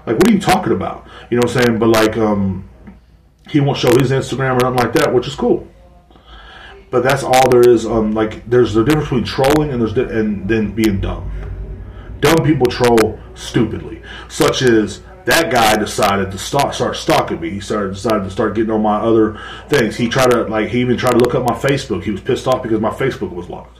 Like 0.06 0.18
what 0.18 0.30
are 0.30 0.34
you 0.34 0.40
talking 0.40 0.74
about? 0.74 1.08
You 1.32 1.38
know 1.38 1.48
what 1.48 1.58
I'm 1.58 1.64
saying? 1.64 1.80
But 1.80 1.90
like 1.90 2.18
um, 2.18 2.70
he 3.50 3.60
won't 3.60 3.78
show 3.78 3.90
his 3.98 4.12
Instagram 4.12 4.62
or 4.62 4.72
nothing 4.72 4.86
like 4.86 4.94
that, 4.94 5.14
which 5.14 5.28
is 5.28 5.36
cool 5.36 5.68
but 6.96 7.04
that's 7.04 7.24
all 7.24 7.50
there 7.50 7.68
is. 7.68 7.86
Um, 7.86 8.14
like 8.14 8.50
there's 8.50 8.74
the 8.74 8.84
difference 8.84 9.10
between 9.10 9.26
trolling 9.26 9.72
and 9.72 9.82
there's 9.82 9.98
and 9.98 10.48
then 10.48 10.74
being 10.74 11.02
dumb. 11.02 11.30
Dumb 12.26 12.44
people 12.44 12.66
troll 12.66 13.20
stupidly, 13.36 14.02
such 14.30 14.64
as 14.64 15.02
that 15.26 15.52
guy 15.52 15.76
decided 15.78 16.32
to 16.32 16.40
start 16.40 16.74
start 16.74 16.96
stalking 16.96 17.40
me. 17.40 17.52
He 17.52 17.60
started 17.60 17.94
decided 17.94 18.24
to 18.24 18.32
start 18.32 18.56
getting 18.56 18.72
on 18.72 18.82
my 18.82 18.98
other 18.98 19.40
things. 19.70 19.96
He 19.96 20.10
tried 20.10 20.32
to 20.32 20.42
like 20.46 20.70
he 20.70 20.82
even 20.82 20.98
tried 20.98 21.12
to 21.12 21.18
look 21.20 21.36
up 21.36 21.44
my 21.44 21.54
Facebook. 21.54 22.04
He 22.04 22.10
was 22.10 22.22
pissed 22.22 22.48
off 22.48 22.64
because 22.64 22.82
my 22.82 22.90
Facebook 22.90 23.32
was 23.32 23.48
locked. 23.48 23.80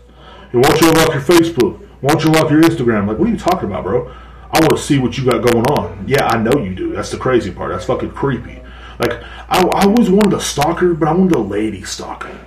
He 0.52 0.58
wants 0.58 0.80
you 0.80 0.90
unlock 0.90 1.14
your 1.14 1.24
Facebook. 1.24 1.88
Won't 2.04 2.24
you 2.24 2.30
unlock 2.30 2.52
your 2.52 2.62
Instagram? 2.62 3.08
Like, 3.08 3.18
what 3.18 3.28
are 3.28 3.32
you 3.32 3.38
talking 3.40 3.68
about, 3.68 3.84
bro? 3.84 4.14
I 4.52 4.60
want 4.60 4.78
to 4.78 4.84
see 4.84 5.00
what 5.00 5.18
you 5.18 5.26
got 5.26 5.42
going 5.42 5.66
on. 5.66 6.06
Yeah, 6.08 6.28
I 6.28 6.38
know 6.38 6.64
you 6.64 6.76
do. 6.76 6.94
That's 6.94 7.10
the 7.10 7.18
crazy 7.18 7.52
part. 7.52 7.72
That's 7.72 7.86
fucking 7.86 8.12
creepy. 8.12 8.62
Like, 9.00 9.24
I, 9.50 9.64
I 9.64 9.86
always 9.86 10.12
wanted 10.12 10.34
a 10.34 10.40
stalker, 10.40 10.94
but 10.94 11.08
I 11.08 11.14
wanted 11.14 11.36
a 11.36 11.40
lady 11.40 11.84
stalker 11.84 12.46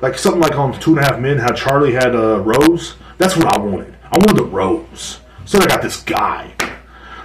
like 0.00 0.16
something 0.16 0.40
like 0.40 0.56
on 0.56 0.78
Two 0.80 0.92
and 0.96 1.00
a 1.00 1.02
Half 1.02 1.20
Men, 1.20 1.38
how 1.38 1.52
Charlie 1.52 1.92
had 1.92 2.14
a 2.14 2.36
uh, 2.36 2.38
Rose. 2.38 2.94
That's 3.18 3.36
what 3.36 3.52
I 3.52 3.58
wanted. 3.58 3.96
I 4.04 4.16
wanted 4.18 4.40
a 4.40 4.44
Rose. 4.44 5.18
So 5.50 5.58
I 5.58 5.66
got 5.66 5.82
this 5.82 6.00
guy. 6.04 6.54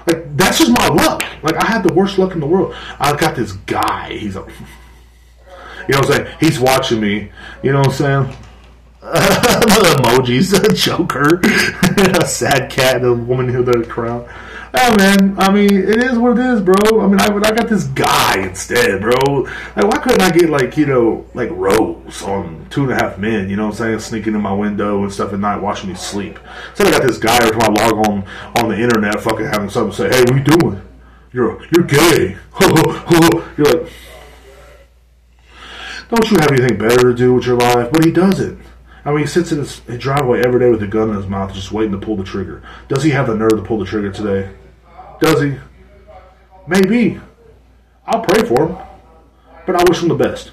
Like 0.07 0.35
that's 0.35 0.57
just 0.57 0.71
my 0.71 0.87
luck. 0.87 1.23
Like 1.43 1.57
I 1.57 1.67
had 1.67 1.83
the 1.83 1.93
worst 1.93 2.17
luck 2.17 2.33
in 2.33 2.39
the 2.39 2.47
world. 2.47 2.73
I 2.99 3.15
got 3.15 3.35
this 3.35 3.51
guy. 3.51 4.17
He's 4.17 4.35
a, 4.35 4.39
you 4.39 5.93
know 5.93 5.99
what 5.99 6.09
I'm 6.09 6.25
saying? 6.25 6.37
He's 6.39 6.59
watching 6.59 7.01
me. 7.01 7.31
You 7.61 7.71
know 7.71 7.81
what 7.81 7.89
I'm 7.89 7.93
saying? 7.93 8.37
the 9.01 10.01
emojis, 10.01 10.59
a 10.59 10.73
Joker, 10.73 11.39
a 12.19 12.25
sad 12.25 12.71
cat, 12.71 13.03
a 13.03 13.13
woman 13.13 13.47
who 13.47 13.61
the 13.61 13.85
crown. 13.85 14.27
Oh 14.77 14.95
man, 14.97 15.39
I 15.39 15.51
mean, 15.53 15.71
it 15.71 16.03
is 16.03 16.17
what 16.17 16.37
it 16.37 16.45
is, 16.45 16.59
bro. 16.59 16.99
I 16.99 17.07
mean, 17.07 17.19
I, 17.21 17.27
I 17.27 17.51
got 17.51 17.69
this 17.69 17.85
guy 17.85 18.39
instead, 18.39 18.99
bro. 18.99 19.43
Like, 19.75 19.87
why 19.87 19.97
couldn't 19.99 20.21
I 20.21 20.31
get 20.31 20.49
like 20.49 20.75
you 20.75 20.85
know, 20.85 21.25
like 21.33 21.49
Rose 21.51 22.21
on 22.23 22.67
Two 22.69 22.83
and 22.83 22.91
a 22.91 22.95
Half 22.95 23.17
Men? 23.17 23.49
You 23.49 23.55
know 23.55 23.67
what 23.67 23.79
I'm 23.79 23.99
saying? 23.99 23.99
Sneaking 23.99 24.35
in 24.35 24.41
my 24.41 24.51
window 24.51 25.03
and 25.03 25.13
stuff 25.13 25.31
at 25.31 25.39
night, 25.39 25.61
watching 25.61 25.89
me 25.89 25.95
sleep. 25.95 26.39
So 26.73 26.83
I 26.83 26.91
got 26.91 27.03
this 27.03 27.17
guy 27.17 27.37
every 27.37 27.57
time 27.57 27.73
I 27.77 27.85
log 27.85 28.07
on 28.07 28.27
on 28.57 28.69
the 28.69 28.77
internet, 28.77 29.21
fucking 29.21 29.45
having 29.45 29.69
something 29.69 29.95
say. 29.95 30.09
Hey, 30.09 30.23
what 30.23 30.35
you 30.35 30.43
doing? 30.43 30.81
You're 31.31 31.61
you're 31.73 31.85
gay. 31.85 32.37
you're 33.57 33.65
like, 33.65 33.91
don't 36.09 36.31
you 36.31 36.37
have 36.39 36.51
anything 36.51 36.77
better 36.77 37.11
to 37.11 37.13
do 37.13 37.33
with 37.33 37.45
your 37.45 37.57
life? 37.57 37.91
But 37.93 38.03
he 38.03 38.11
doesn't. 38.11 38.59
I 39.05 39.11
mean, 39.11 39.19
he 39.19 39.27
sits 39.27 39.51
in 39.53 39.59
his 39.59 39.79
driveway 39.99 40.43
every 40.43 40.59
day 40.59 40.69
with 40.69 40.83
a 40.83 40.87
gun 40.87 41.11
in 41.11 41.15
his 41.15 41.27
mouth, 41.27 41.53
just 41.53 41.71
waiting 41.71 41.91
to 41.93 41.97
pull 41.97 42.17
the 42.17 42.23
trigger. 42.23 42.61
Does 42.89 43.03
he 43.03 43.11
have 43.11 43.27
the 43.27 43.35
nerve 43.35 43.51
to 43.51 43.61
pull 43.61 43.77
the 43.77 43.85
trigger 43.85 44.11
today? 44.11 44.51
Does 45.19 45.41
he? 45.41 45.57
Maybe. 46.67 47.19
I'll 48.05 48.21
pray 48.21 48.43
for 48.43 48.67
him, 48.67 48.77
but 49.65 49.75
I 49.75 49.83
wish 49.87 50.01
him 50.01 50.09
the 50.09 50.15
best. 50.15 50.51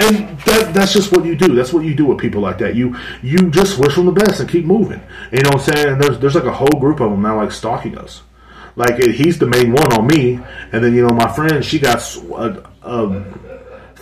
And 0.00 0.38
that, 0.40 0.72
that's 0.74 0.92
just 0.92 1.12
what 1.12 1.24
you 1.24 1.36
do. 1.36 1.54
That's 1.54 1.72
what 1.72 1.84
you 1.84 1.94
do 1.94 2.06
with 2.06 2.18
people 2.18 2.40
like 2.40 2.58
that. 2.58 2.74
You 2.74 2.96
you 3.22 3.50
just 3.50 3.78
wish 3.78 3.94
them 3.94 4.06
the 4.06 4.12
best 4.12 4.40
and 4.40 4.48
keep 4.48 4.64
moving. 4.64 5.00
you 5.32 5.42
know 5.42 5.50
what 5.50 5.68
I'm 5.68 5.74
saying? 5.74 5.88
And 5.88 6.02
there's 6.02 6.18
there's 6.18 6.34
like 6.34 6.44
a 6.44 6.52
whole 6.52 6.80
group 6.80 7.00
of 7.00 7.10
them 7.10 7.22
now 7.22 7.36
like 7.36 7.52
stalking 7.52 7.96
us. 7.96 8.22
Like 8.76 9.00
he's 9.02 9.38
the 9.38 9.46
main 9.46 9.72
one 9.72 9.92
on 9.92 10.06
me, 10.06 10.40
and 10.72 10.82
then 10.82 10.94
you 10.94 11.06
know 11.06 11.14
my 11.14 11.32
friend 11.32 11.64
she 11.64 11.78
got 11.78 11.98
a, 12.16 12.68
a 12.82 13.24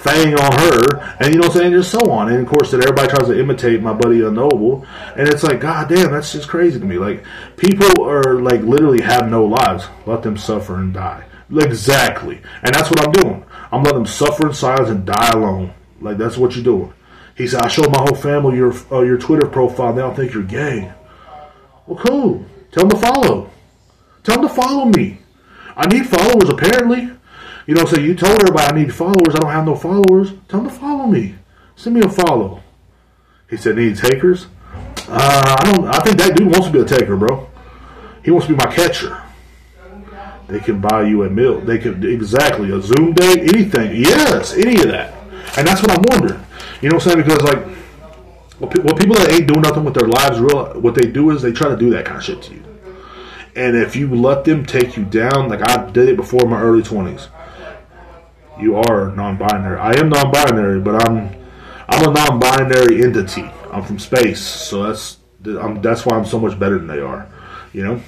Fang 0.02 0.34
on 0.34 0.52
her, 0.58 1.16
and 1.20 1.32
you 1.32 1.40
know 1.40 1.46
what 1.46 1.56
I'm 1.56 1.62
saying, 1.62 1.72
just 1.72 1.92
so 1.92 2.10
on. 2.10 2.28
And 2.28 2.40
of 2.40 2.48
course, 2.48 2.72
that 2.72 2.82
everybody 2.82 3.06
tries 3.06 3.28
to 3.28 3.38
imitate 3.38 3.80
my 3.80 3.92
buddy 3.92 4.20
Unknowable, 4.22 4.84
and 5.16 5.28
it's 5.28 5.44
like, 5.44 5.60
god 5.60 5.88
damn, 5.88 6.10
that's 6.10 6.32
just 6.32 6.48
crazy 6.48 6.80
to 6.80 6.84
me. 6.84 6.98
Like 6.98 7.24
people 7.56 8.02
are 8.04 8.40
like 8.40 8.62
literally 8.62 9.00
have 9.02 9.30
no 9.30 9.44
lives. 9.44 9.86
Let 10.04 10.24
them 10.24 10.36
suffer 10.36 10.74
and 10.80 10.92
die. 10.92 11.24
Exactly, 11.54 12.40
and 12.64 12.74
that's 12.74 12.90
what 12.90 13.00
I'm 13.06 13.12
doing. 13.12 13.44
I'm 13.70 13.84
letting 13.84 14.00
them 14.00 14.06
suffer 14.06 14.48
in 14.48 14.54
silence 14.54 14.88
and 14.88 15.06
die 15.06 15.30
alone. 15.30 15.72
Like 16.00 16.18
that's 16.18 16.36
what 16.36 16.56
you're 16.56 16.64
doing. 16.64 16.92
He 17.36 17.46
said, 17.46 17.62
I 17.62 17.68
showed 17.68 17.92
my 17.92 18.00
whole 18.00 18.16
family 18.16 18.56
your 18.56 18.74
uh, 18.90 19.02
your 19.02 19.18
Twitter 19.18 19.46
profile. 19.46 19.92
They 19.92 20.02
don't 20.02 20.16
think 20.16 20.34
you're 20.34 20.42
gay. 20.42 20.92
Well, 21.86 22.04
cool. 22.04 22.44
Tell 22.72 22.86
them 22.86 22.90
to 22.90 23.06
follow. 23.06 23.50
Tell 24.24 24.36
them 24.36 24.48
to 24.48 24.54
follow 24.54 24.86
me. 24.86 25.18
I 25.76 25.86
need 25.86 26.06
followers, 26.06 26.48
apparently. 26.48 27.10
You 27.66 27.74
know, 27.74 27.84
so 27.84 27.98
you 27.98 28.14
told 28.14 28.40
everybody 28.40 28.74
I 28.74 28.82
need 28.82 28.94
followers. 28.94 29.34
I 29.34 29.38
don't 29.38 29.50
have 29.50 29.64
no 29.64 29.76
followers. 29.76 30.32
Tell 30.48 30.60
them 30.60 30.68
to 30.68 30.74
follow 30.74 31.06
me. 31.06 31.36
Send 31.76 31.94
me 31.96 32.02
a 32.02 32.08
follow. 32.08 32.62
He 33.48 33.56
said, 33.56 33.76
need 33.76 33.96
takers? 33.96 34.46
Uh, 35.08 35.56
I 35.58 35.72
don't. 35.72 35.86
I 35.86 36.00
think 36.00 36.16
that 36.18 36.36
dude 36.36 36.48
wants 36.48 36.66
to 36.68 36.72
be 36.72 36.80
a 36.80 36.84
taker, 36.84 37.16
bro. 37.16 37.48
He 38.24 38.30
wants 38.30 38.46
to 38.46 38.54
be 38.54 38.56
my 38.56 38.72
catcher. 38.72 39.22
They 40.48 40.60
can 40.60 40.80
buy 40.80 41.02
you 41.02 41.24
a 41.24 41.30
meal. 41.30 41.60
They 41.60 41.78
can 41.78 42.04
exactly 42.04 42.72
a 42.72 42.80
Zoom 42.80 43.14
date, 43.14 43.40
anything. 43.54 43.96
Yes, 43.96 44.54
any 44.54 44.76
of 44.76 44.88
that. 44.88 45.14
And 45.56 45.66
that's 45.66 45.82
what 45.82 45.90
I'm 45.90 46.02
wondering. 46.08 46.44
You 46.80 46.88
know 46.88 46.96
what 46.96 47.06
I'm 47.06 47.12
saying? 47.12 47.26
Because 47.26 47.42
like, 47.42 47.66
what 48.58 48.98
people 48.98 49.16
that 49.16 49.32
ain't 49.32 49.46
doing 49.46 49.62
nothing 49.62 49.84
with 49.84 49.94
their 49.94 50.08
lives, 50.08 50.38
real 50.40 50.80
what 50.80 50.94
they 50.94 51.10
do 51.10 51.30
is 51.30 51.42
they 51.42 51.52
try 51.52 51.68
to 51.68 51.76
do 51.76 51.90
that 51.90 52.04
kind 52.04 52.18
of 52.18 52.24
shit 52.24 52.42
to 52.42 52.54
you. 52.54 52.64
And 53.54 53.76
if 53.76 53.96
you 53.96 54.14
let 54.14 54.44
them 54.44 54.64
take 54.64 54.96
you 54.96 55.04
down, 55.04 55.48
like 55.48 55.68
I 55.68 55.90
did 55.90 56.08
it 56.08 56.16
before 56.16 56.48
my 56.48 56.60
early 56.60 56.82
twenties, 56.82 57.28
you 58.58 58.76
are 58.76 59.10
non-binary. 59.12 59.78
I 59.78 59.98
am 59.98 60.08
non-binary, 60.08 60.80
but 60.80 61.08
I'm 61.08 61.34
I'm 61.88 62.08
a 62.08 62.12
non-binary 62.12 63.02
entity. 63.02 63.50
I'm 63.70 63.82
from 63.82 63.98
space, 63.98 64.40
so 64.40 64.84
that's 64.84 65.18
I'm, 65.44 65.80
that's 65.82 66.06
why 66.06 66.16
I'm 66.16 66.24
so 66.24 66.38
much 66.38 66.58
better 66.58 66.78
than 66.78 66.86
they 66.86 67.00
are. 67.00 67.28
You 67.72 67.84
know. 67.84 68.00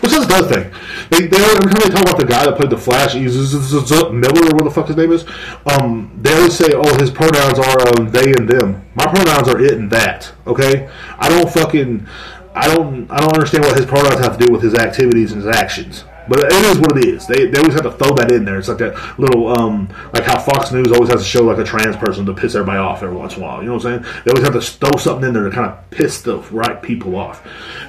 Which 0.00 0.12
is 0.12 0.24
another 0.24 0.48
thing. 0.48 0.72
They, 1.10 1.26
they 1.26 1.36
every 1.36 1.72
time 1.72 1.82
they 1.82 1.90
talk 1.90 2.02
about 2.02 2.18
the 2.18 2.26
guy 2.26 2.44
that 2.44 2.56
played 2.56 2.70
the 2.70 2.78
Flash, 2.78 3.16
Ezra 3.16 4.12
Miller 4.12 4.46
or 4.46 4.54
what 4.54 4.64
the 4.64 4.70
fuck 4.70 4.86
his 4.86 4.96
name 4.96 5.10
is. 5.10 5.26
Um, 5.66 6.16
they 6.22 6.32
always 6.32 6.56
say, 6.56 6.68
"Oh, 6.72 6.96
his 7.00 7.10
pronouns 7.10 7.58
are 7.58 7.88
um, 7.88 8.10
they 8.10 8.32
and 8.32 8.48
them." 8.48 8.86
My 8.94 9.06
pronouns 9.06 9.48
are 9.48 9.60
it 9.60 9.72
and 9.72 9.90
that. 9.90 10.32
Okay, 10.46 10.88
I 11.18 11.28
don't 11.28 11.50
fucking, 11.50 12.06
I 12.54 12.72
don't, 12.72 13.10
I 13.10 13.18
don't 13.18 13.32
understand 13.34 13.64
what 13.64 13.76
his 13.76 13.86
pronouns 13.86 14.20
have 14.20 14.38
to 14.38 14.46
do 14.46 14.52
with 14.52 14.62
his 14.62 14.74
activities 14.74 15.32
and 15.32 15.42
his 15.42 15.56
actions. 15.56 16.04
But 16.28 16.40
it 16.40 16.52
is 16.52 16.78
what 16.78 16.96
it 16.98 17.04
is. 17.06 17.26
They, 17.26 17.46
they 17.46 17.58
always 17.58 17.74
have 17.74 17.84
to 17.84 17.92
throw 17.92 18.14
that 18.16 18.30
in 18.30 18.44
there. 18.44 18.58
It's 18.58 18.68
like 18.68 18.78
that 18.78 19.18
little, 19.18 19.48
um, 19.48 19.88
like 20.12 20.24
how 20.24 20.38
Fox 20.38 20.70
News 20.70 20.92
always 20.92 21.10
has 21.10 21.22
to 21.22 21.26
show 21.26 21.42
like 21.42 21.58
a 21.58 21.64
trans 21.64 21.96
person 21.96 22.24
to 22.26 22.34
piss 22.34 22.54
everybody 22.54 22.78
off 22.78 23.02
every 23.02 23.16
once 23.16 23.36
in 23.36 23.42
a 23.42 23.46
while. 23.46 23.60
You 23.60 23.68
know 23.68 23.74
what 23.74 23.86
I'm 23.86 24.02
saying? 24.02 24.22
They 24.24 24.30
always 24.30 24.44
have 24.44 24.54
to 24.54 24.60
throw 24.60 24.96
something 24.96 25.28
in 25.28 25.34
there 25.34 25.44
to 25.44 25.50
kind 25.50 25.70
of 25.70 25.90
piss 25.90 26.22
the 26.22 26.38
right 26.38 26.80
people 26.82 27.16
off. 27.16 27.46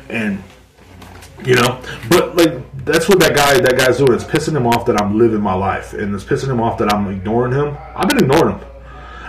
And 0.10 0.42
you 1.46 1.56
know, 1.56 1.82
but 2.10 2.36
like 2.36 2.86
that's 2.86 3.10
what 3.10 3.20
that 3.20 3.36
guy 3.36 3.60
that 3.60 3.78
guy's 3.78 3.98
doing. 3.98 4.14
It's 4.14 4.24
pissing 4.24 4.56
him 4.56 4.68
off 4.68 4.86
that 4.86 5.02
I'm 5.02 5.18
living 5.18 5.42
my 5.42 5.54
life, 5.54 5.94
and 5.94 6.14
it's 6.14 6.24
pissing 6.24 6.50
him 6.50 6.62
off 6.62 6.78
that 6.80 6.94
I'm 6.94 7.08
ignoring 7.08 7.54
him. 7.54 7.76
I've 7.96 8.08
been 8.08 8.20
ignoring 8.20 8.60
him. 8.60 8.68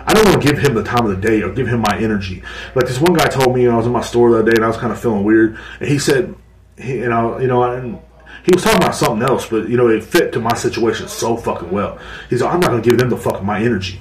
I 0.04 0.14
don't 0.14 0.26
want 0.28 0.42
to 0.42 0.48
give 0.48 0.58
him 0.58 0.74
the 0.74 0.82
time 0.82 1.06
of 1.06 1.10
the 1.10 1.28
day 1.28 1.42
or 1.42 1.52
give 1.52 1.68
him 1.68 1.80
my 1.80 1.96
energy. 1.98 2.42
Like 2.74 2.86
this 2.86 3.00
one 3.00 3.14
guy 3.14 3.28
told 3.28 3.54
me, 3.54 3.68
I 3.68 3.76
was 3.76 3.86
in 3.86 3.92
my 3.92 4.02
store 4.02 4.30
the 4.30 4.38
other 4.40 4.50
day 4.50 4.56
and 4.56 4.64
I 4.64 4.68
was 4.68 4.76
kind 4.76 4.92
of 4.92 5.00
feeling 5.00 5.24
weird, 5.24 5.58
and 5.80 5.88
he 5.88 5.98
said, 5.98 6.34
he, 6.76 6.98
you 6.98 7.08
know, 7.08 7.38
you 7.38 7.46
know, 7.46 7.62
and 7.62 8.00
he 8.44 8.50
was 8.52 8.62
talking 8.62 8.78
about 8.82 8.94
something 8.94 9.22
else, 9.22 9.48
but 9.48 9.68
you 9.68 9.76
know, 9.76 9.88
it 9.88 10.02
fit 10.02 10.32
to 10.32 10.40
my 10.40 10.54
situation 10.54 11.08
so 11.08 11.36
fucking 11.36 11.70
well. 11.70 11.98
He's 12.28 12.42
like, 12.42 12.52
I'm 12.52 12.60
not 12.60 12.70
gonna 12.70 12.82
give 12.82 12.98
them 12.98 13.08
the 13.08 13.16
fucking 13.16 13.46
my 13.46 13.60
energy. 13.60 14.00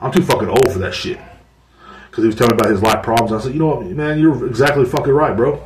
I'm 0.00 0.12
too 0.12 0.22
fucking 0.22 0.48
old 0.48 0.72
for 0.72 0.78
that 0.80 0.94
shit. 0.94 1.18
Because 2.10 2.24
he 2.24 2.26
was 2.26 2.36
telling 2.36 2.56
me 2.56 2.60
about 2.60 2.70
his 2.70 2.82
life 2.82 3.02
problems. 3.02 3.32
I 3.32 3.40
said, 3.40 3.52
you 3.52 3.60
know 3.60 3.76
what, 3.76 3.86
man, 3.86 4.18
you're 4.18 4.46
exactly 4.46 4.84
fucking 4.84 5.12
right, 5.12 5.36
bro. 5.36 5.62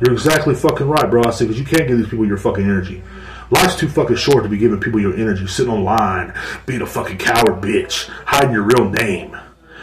You're 0.00 0.12
exactly 0.12 0.54
fucking 0.54 0.86
right, 0.86 1.10
bro. 1.10 1.22
I 1.24 1.30
said, 1.30 1.48
because 1.48 1.58
you 1.58 1.66
can't 1.66 1.88
give 1.88 1.98
these 1.98 2.08
people 2.08 2.26
your 2.26 2.38
fucking 2.38 2.64
energy. 2.64 3.02
Life's 3.50 3.76
too 3.76 3.88
fucking 3.88 4.16
short 4.16 4.44
to 4.44 4.48
be 4.48 4.58
giving 4.58 4.80
people 4.80 5.00
your 5.00 5.14
energy, 5.14 5.46
sitting 5.46 5.72
online, 5.72 6.34
being 6.66 6.82
a 6.82 6.86
fucking 6.86 7.18
coward 7.18 7.60
bitch, 7.60 8.08
hiding 8.24 8.52
your 8.52 8.62
real 8.62 8.88
name, 8.88 9.36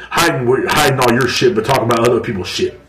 hiding 0.10 0.48
hiding 0.70 1.00
all 1.00 1.12
your 1.12 1.28
shit, 1.28 1.54
but 1.54 1.66
talking 1.66 1.84
about 1.84 2.08
other 2.08 2.22
people's 2.22 2.48
shit. 2.48 2.80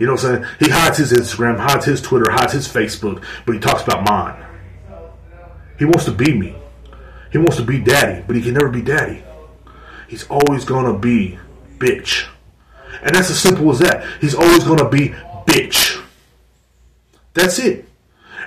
You 0.00 0.06
know 0.06 0.12
what 0.12 0.24
I'm 0.24 0.42
saying? 0.42 0.54
He 0.60 0.70
hides 0.70 0.96
his 0.96 1.12
Instagram, 1.12 1.58
hides 1.58 1.84
his 1.84 2.00
Twitter, 2.00 2.30
hides 2.30 2.54
his 2.54 2.66
Facebook, 2.66 3.22
but 3.44 3.54
he 3.54 3.60
talks 3.60 3.82
about 3.82 4.08
mine. 4.08 4.42
He 5.78 5.84
wants 5.84 6.06
to 6.06 6.10
be 6.10 6.32
me. 6.32 6.56
He 7.30 7.36
wants 7.36 7.56
to 7.56 7.62
be 7.62 7.78
daddy, 7.78 8.24
but 8.26 8.34
he 8.34 8.40
can 8.40 8.54
never 8.54 8.70
be 8.70 8.80
daddy. 8.80 9.22
He's 10.08 10.26
always 10.28 10.64
gonna 10.64 10.98
be 10.98 11.38
bitch. 11.76 12.26
And 13.02 13.14
that's 13.14 13.28
as 13.28 13.38
simple 13.38 13.70
as 13.70 13.78
that. 13.80 14.04
He's 14.22 14.34
always 14.34 14.64
gonna 14.64 14.88
be 14.88 15.10
bitch. 15.46 16.02
That's 17.34 17.58
it. 17.58 17.86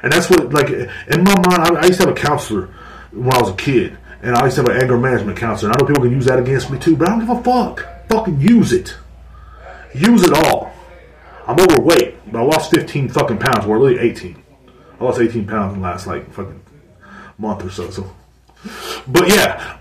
And 0.02 0.12
that's 0.12 0.32
what, 0.32 0.52
like, 0.52 0.70
in 0.70 1.24
my 1.24 1.36
mind, 1.36 1.78
I, 1.78 1.86
used 1.86 2.02
to 2.02 2.08
have 2.08 2.18
a 2.18 2.20
counselor 2.20 2.74
when 3.12 3.32
I 3.32 3.40
was 3.40 3.52
a 3.52 3.56
kid. 3.56 3.96
And 4.24 4.36
I 4.36 4.46
used 4.46 4.56
to 4.56 4.64
have 4.64 4.72
an 4.72 4.82
anger 4.82 4.98
management 4.98 5.38
counselor. 5.38 5.72
And 5.72 5.78
I 5.78 5.80
know 5.82 5.88
people 5.88 6.04
can 6.04 6.12
use 6.12 6.26
that 6.26 6.40
against 6.40 6.72
me 6.72 6.80
too, 6.80 6.98
but 6.98 7.08
I 7.08 7.12
don't 7.12 7.20
give 7.20 7.30
a 7.30 7.44
fuck. 7.44 7.86
Fucking 8.10 8.42
use 8.42 8.74
it. 8.74 8.96
Use 9.94 10.24
it 10.24 10.34
all. 10.34 10.74
I'm 11.48 11.60
overweight, 11.60 12.32
but 12.32 12.40
I 12.40 12.44
lost 12.44 12.72
15 12.72 13.10
fucking 13.10 13.38
pounds, 13.38 13.66
or 13.66 13.78
really 13.78 14.00
18. 14.00 14.42
I 15.00 15.04
lost 15.04 15.20
18 15.20 15.46
pounds 15.46 15.74
in 15.74 15.82
the 15.82 15.88
last, 15.88 16.08
like, 16.08 16.32
fucking 16.32 16.62
month 17.38 17.66
or 17.66 17.70
so. 17.70 17.90
So, 17.90 18.16
But 19.08 19.30
yeah, 19.30 19.78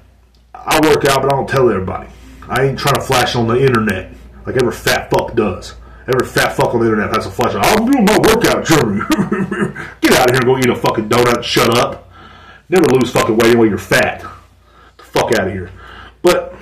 I 0.55 0.81
work 0.83 1.05
out, 1.05 1.23
but 1.23 1.33
I 1.33 1.37
don't 1.37 1.49
tell 1.49 1.69
everybody. 1.71 2.09
I 2.49 2.65
ain't 2.65 2.79
trying 2.79 2.97
to 2.97 3.01
flash 3.01 3.37
on 3.37 3.47
the 3.47 3.61
internet 3.61 4.13
like 4.47 4.57
every 4.57 4.73
fat 4.73 5.11
fuck 5.11 5.35
does. 5.35 5.75
Every 6.13 6.27
fat 6.27 6.55
fuck 6.57 6.75
on 6.75 6.81
the 6.81 6.87
internet 6.87 7.15
has 7.15 7.27
a 7.27 7.31
flash. 7.31 7.55
I'm 7.55 7.91
doing 7.91 8.05
my 8.05 8.19
workout, 8.19 8.65
Jeremy. 8.65 9.01
Get 10.01 10.13
out 10.15 10.31
of 10.31 10.35
here 10.35 10.41
and 10.41 10.45
go 10.45 10.59
eat 10.59 10.69
a 10.69 10.75
fucking 10.75 11.09
donut 11.09 11.45
shut 11.45 11.77
up. 11.79 12.11
Never 12.69 12.85
lose 12.87 13.13
fucking 13.13 13.37
weight 13.37 13.57
when 13.57 13.69
you're 13.69 13.79
fat. 13.79 14.21
The 14.97 15.05
fuck 15.05 15.33
out 15.39 15.47
of 15.47 15.53
here. 15.53 15.71
But 16.23 16.55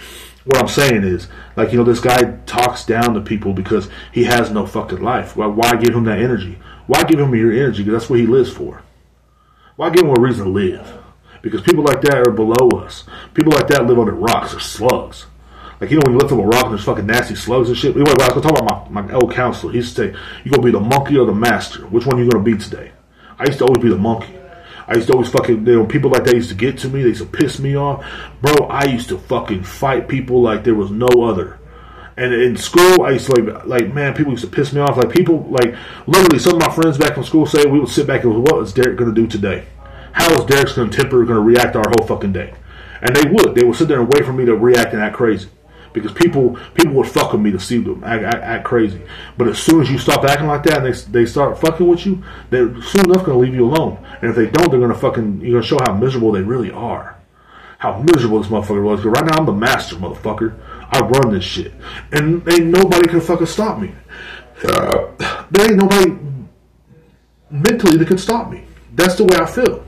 what 0.44 0.58
I'm 0.58 0.68
saying 0.68 1.04
is, 1.04 1.28
like, 1.56 1.72
you 1.72 1.78
know, 1.78 1.84
this 1.84 2.00
guy 2.00 2.38
talks 2.46 2.84
down 2.84 3.14
to 3.14 3.20
people 3.20 3.52
because 3.52 3.88
he 4.12 4.24
has 4.24 4.50
no 4.50 4.66
fucking 4.66 5.02
life. 5.02 5.36
Why, 5.36 5.46
why 5.46 5.76
give 5.76 5.94
him 5.94 6.04
that 6.04 6.18
energy? 6.18 6.58
Why 6.86 7.04
give 7.04 7.20
him 7.20 7.34
your 7.34 7.52
energy? 7.52 7.84
Because 7.84 8.00
that's 8.00 8.10
what 8.10 8.20
he 8.20 8.26
lives 8.26 8.50
for. 8.50 8.82
Why 9.76 9.90
give 9.90 10.04
him 10.04 10.14
a 10.16 10.20
reason 10.20 10.46
to 10.46 10.50
live? 10.50 10.98
Because 11.42 11.60
people 11.60 11.84
like 11.84 12.00
that 12.02 12.26
are 12.26 12.32
below 12.32 12.68
us. 12.80 13.04
People 13.34 13.52
like 13.52 13.68
that 13.68 13.86
live 13.86 13.98
under 13.98 14.12
rocks 14.12 14.54
or 14.54 14.60
slugs. 14.60 15.26
Like, 15.80 15.90
you 15.90 15.96
know, 15.96 16.02
when 16.04 16.12
you 16.12 16.18
lift 16.18 16.32
up 16.32 16.38
a 16.38 16.42
rock 16.42 16.64
and 16.64 16.72
there's 16.72 16.84
fucking 16.84 17.06
nasty 17.06 17.34
slugs 17.34 17.68
and 17.68 17.76
shit. 17.76 17.94
Anyway, 17.94 18.10
I 18.10 18.14
was 18.14 18.28
going 18.28 18.42
to 18.42 18.48
talk 18.48 18.60
about 18.60 18.90
my, 18.90 19.02
my 19.02 19.14
old 19.14 19.32
counselor. 19.32 19.72
He 19.72 19.78
used 19.78 19.96
to 19.96 20.12
say, 20.12 20.18
you 20.44 20.50
going 20.50 20.60
to 20.60 20.66
be 20.66 20.70
the 20.72 20.80
monkey 20.80 21.16
or 21.16 21.24
the 21.24 21.34
master? 21.34 21.86
Which 21.86 22.04
one 22.04 22.16
are 22.16 22.22
you 22.22 22.30
going 22.30 22.44
to 22.44 22.56
be 22.56 22.62
today? 22.62 22.92
I 23.38 23.46
used 23.46 23.58
to 23.60 23.64
always 23.64 23.82
be 23.82 23.88
the 23.88 23.96
monkey. 23.96 24.39
I 24.90 24.96
used 24.96 25.06
to 25.06 25.12
always 25.12 25.30
fucking, 25.30 25.64
you 25.68 25.76
know, 25.76 25.86
people 25.86 26.10
like 26.10 26.24
that 26.24 26.34
used 26.34 26.48
to 26.48 26.56
get 26.56 26.76
to 26.78 26.88
me. 26.88 27.02
They 27.02 27.10
used 27.10 27.22
to 27.22 27.28
piss 27.28 27.60
me 27.60 27.76
off. 27.76 28.04
Bro, 28.42 28.66
I 28.66 28.86
used 28.86 29.08
to 29.10 29.18
fucking 29.18 29.62
fight 29.62 30.08
people 30.08 30.42
like 30.42 30.64
there 30.64 30.74
was 30.74 30.90
no 30.90 31.06
other. 31.22 31.60
And 32.16 32.34
in 32.34 32.56
school, 32.56 33.02
I 33.02 33.12
used 33.12 33.26
to 33.26 33.40
like, 33.40 33.66
like, 33.66 33.94
man, 33.94 34.14
people 34.14 34.32
used 34.32 34.44
to 34.44 34.50
piss 34.50 34.72
me 34.72 34.80
off. 34.80 34.96
Like, 34.96 35.10
people, 35.10 35.46
like, 35.48 35.76
literally, 36.08 36.40
some 36.40 36.56
of 36.56 36.66
my 36.66 36.74
friends 36.74 36.98
back 36.98 37.14
from 37.14 37.22
school 37.22 37.46
say, 37.46 37.66
we 37.66 37.78
would 37.78 37.88
sit 37.88 38.08
back 38.08 38.24
and 38.24 38.32
go, 38.32 38.40
what 38.40 38.64
is 38.64 38.72
Derek 38.72 38.98
going 38.98 39.14
to 39.14 39.20
do 39.20 39.28
today? 39.28 39.64
How 40.12 40.28
is 40.34 40.44
Derek's 40.46 40.72
going 40.72 40.90
to 40.90 40.96
temper, 40.96 41.24
going 41.24 41.36
to 41.36 41.40
react 41.40 41.76
our 41.76 41.84
whole 41.96 42.08
fucking 42.08 42.32
day? 42.32 42.52
And 43.00 43.14
they 43.14 43.30
would. 43.30 43.54
They 43.54 43.64
would 43.64 43.76
sit 43.76 43.86
there 43.86 44.00
and 44.00 44.12
wait 44.12 44.24
for 44.24 44.32
me 44.32 44.44
to 44.44 44.56
react 44.56 44.92
and 44.92 45.00
act 45.00 45.14
crazy 45.14 45.48
because 45.92 46.12
people 46.12 46.56
people 46.74 46.94
would 46.94 47.08
fuck 47.08 47.32
with 47.32 47.40
me 47.40 47.50
to 47.50 47.58
see 47.58 47.78
them 47.78 48.02
act, 48.04 48.22
act, 48.24 48.42
act, 48.42 48.64
crazy. 48.64 49.02
But 49.36 49.48
as 49.48 49.58
soon 49.58 49.82
as 49.82 49.90
you 49.90 49.98
stop 49.98 50.24
acting 50.24 50.46
like 50.46 50.62
that 50.64 50.84
and 50.84 50.94
they, 50.94 51.24
they 51.24 51.26
start 51.26 51.58
fucking 51.58 51.86
with 51.86 52.06
you, 52.06 52.22
they're 52.50 52.80
soon 52.82 53.06
enough 53.06 53.24
going 53.24 53.38
to 53.38 53.44
leave 53.44 53.54
you 53.54 53.66
alone. 53.66 54.04
And 54.20 54.30
if 54.30 54.36
they 54.36 54.46
don't, 54.46 54.70
they're 54.70 54.86
to 54.86 54.94
fucking 54.94 55.40
you're 55.40 55.62
to 55.62 55.66
show 55.66 55.78
how 55.86 55.94
miserable 55.94 56.32
they 56.32 56.42
really 56.42 56.70
are. 56.70 57.18
How 57.78 57.98
miserable 58.02 58.42
this 58.42 58.50
motherfucker 58.50 58.82
was. 58.82 59.00
Because 59.00 59.20
right 59.20 59.30
now 59.30 59.38
I'm 59.38 59.46
the 59.46 59.52
master, 59.52 59.96
motherfucker. 59.96 60.58
I 60.90 61.00
run 61.00 61.32
this 61.32 61.44
shit, 61.44 61.72
and 62.12 62.46
ain't 62.48 62.66
nobody 62.66 63.08
can 63.08 63.20
fucking 63.20 63.46
stop 63.46 63.78
me. 63.78 63.94
Uh, 64.62 65.06
there 65.50 65.70
ain't 65.70 65.76
nobody 65.76 66.18
mentally 67.50 67.96
that 67.96 68.08
can 68.08 68.18
stop 68.18 68.50
me. 68.50 68.64
That's 68.94 69.14
the 69.14 69.24
way 69.24 69.36
I 69.36 69.46
feel 69.46 69.84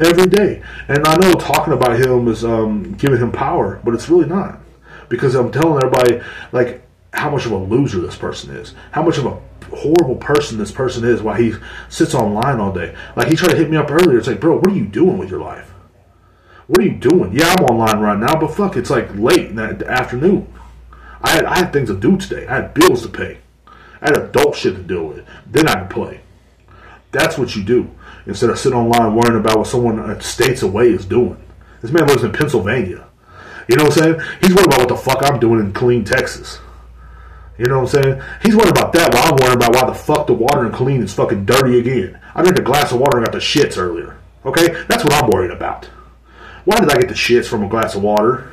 every 0.00 0.26
day. 0.26 0.62
And 0.88 1.06
I 1.06 1.16
know 1.16 1.32
talking 1.34 1.72
about 1.72 2.00
him 2.00 2.28
is 2.28 2.44
um, 2.44 2.94
giving 2.94 3.20
him 3.20 3.32
power, 3.32 3.80
but 3.84 3.94
it's 3.94 4.08
really 4.08 4.26
not 4.26 4.60
because 5.08 5.34
I'm 5.34 5.52
telling 5.52 5.82
everybody 5.82 6.20
like 6.52 6.85
how 7.16 7.30
much 7.30 7.46
of 7.46 7.52
a 7.52 7.56
loser 7.56 8.00
this 8.00 8.16
person 8.16 8.54
is, 8.54 8.74
how 8.92 9.02
much 9.02 9.18
of 9.18 9.26
a 9.26 9.40
horrible 9.74 10.16
person 10.16 10.58
this 10.58 10.70
person 10.70 11.04
is 11.04 11.22
while 11.22 11.36
he 11.36 11.54
sits 11.88 12.14
online 12.14 12.60
all 12.60 12.72
day. 12.72 12.94
Like 13.16 13.28
he 13.28 13.36
tried 13.36 13.50
to 13.50 13.56
hit 13.56 13.70
me 13.70 13.76
up 13.76 13.90
earlier. 13.90 14.18
It's 14.18 14.28
like, 14.28 14.40
bro, 14.40 14.56
what 14.56 14.68
are 14.68 14.76
you 14.76 14.86
doing 14.86 15.18
with 15.18 15.30
your 15.30 15.40
life? 15.40 15.72
What 16.66 16.80
are 16.80 16.84
you 16.84 16.96
doing? 16.96 17.32
Yeah, 17.32 17.54
I'm 17.58 17.64
online 17.64 18.00
right 18.00 18.18
now, 18.18 18.38
but 18.38 18.54
fuck, 18.54 18.76
it's 18.76 18.90
like 18.90 19.14
late 19.14 19.50
in 19.50 19.56
the 19.56 19.86
afternoon. 19.88 20.52
I 21.22 21.30
had 21.30 21.44
I 21.44 21.58
had 21.58 21.72
things 21.72 21.88
to 21.88 21.96
do 21.96 22.16
today. 22.16 22.46
I 22.46 22.56
had 22.56 22.74
bills 22.74 23.02
to 23.02 23.08
pay. 23.08 23.38
I 24.00 24.08
had 24.08 24.18
adult 24.18 24.56
shit 24.56 24.76
to 24.76 24.82
deal 24.82 25.06
with. 25.06 25.24
Then 25.46 25.68
I 25.68 25.80
could 25.80 25.90
play. 25.90 26.20
That's 27.12 27.38
what 27.38 27.56
you 27.56 27.64
do 27.64 27.90
instead 28.26 28.50
of 28.50 28.58
sitting 28.58 28.78
online 28.78 29.14
worrying 29.14 29.40
about 29.40 29.58
what 29.58 29.66
someone 29.66 30.20
states 30.20 30.62
away 30.62 30.90
is 30.90 31.06
doing. 31.06 31.40
This 31.80 31.92
man 31.92 32.06
lives 32.06 32.24
in 32.24 32.32
Pennsylvania. 32.32 33.06
You 33.68 33.76
know 33.76 33.84
what 33.84 33.96
I'm 33.98 34.02
saying? 34.02 34.20
He's 34.40 34.54
worried 34.54 34.66
about 34.66 34.80
what 34.80 34.88
the 34.88 34.96
fuck 34.96 35.22
I'm 35.22 35.40
doing 35.40 35.60
in 35.60 35.72
Killeen 35.72 36.04
Texas. 36.04 36.60
You 37.58 37.66
know 37.66 37.80
what 37.80 37.94
I'm 37.94 38.02
saying? 38.02 38.22
He's 38.42 38.54
worried 38.54 38.70
about 38.70 38.92
that 38.92 39.14
while 39.14 39.32
I'm 39.32 39.36
worried 39.36 39.56
about 39.56 39.74
why 39.74 39.86
the 39.86 39.94
fuck 39.94 40.26
the 40.26 40.34
water 40.34 40.66
in 40.66 40.72
Killeen 40.72 41.02
is 41.02 41.14
fucking 41.14 41.46
dirty 41.46 41.78
again. 41.78 42.20
I 42.34 42.42
drank 42.42 42.58
a 42.58 42.62
glass 42.62 42.92
of 42.92 43.00
water 43.00 43.16
and 43.18 43.26
got 43.26 43.32
the 43.32 43.38
shits 43.38 43.78
earlier. 43.78 44.18
Okay? 44.44 44.68
That's 44.88 45.02
what 45.04 45.12
I'm 45.14 45.30
worried 45.30 45.50
about. 45.50 45.86
Why 46.64 46.78
did 46.78 46.90
I 46.90 46.98
get 46.98 47.08
the 47.08 47.14
shits 47.14 47.46
from 47.46 47.64
a 47.64 47.68
glass 47.68 47.94
of 47.94 48.02
water? 48.02 48.52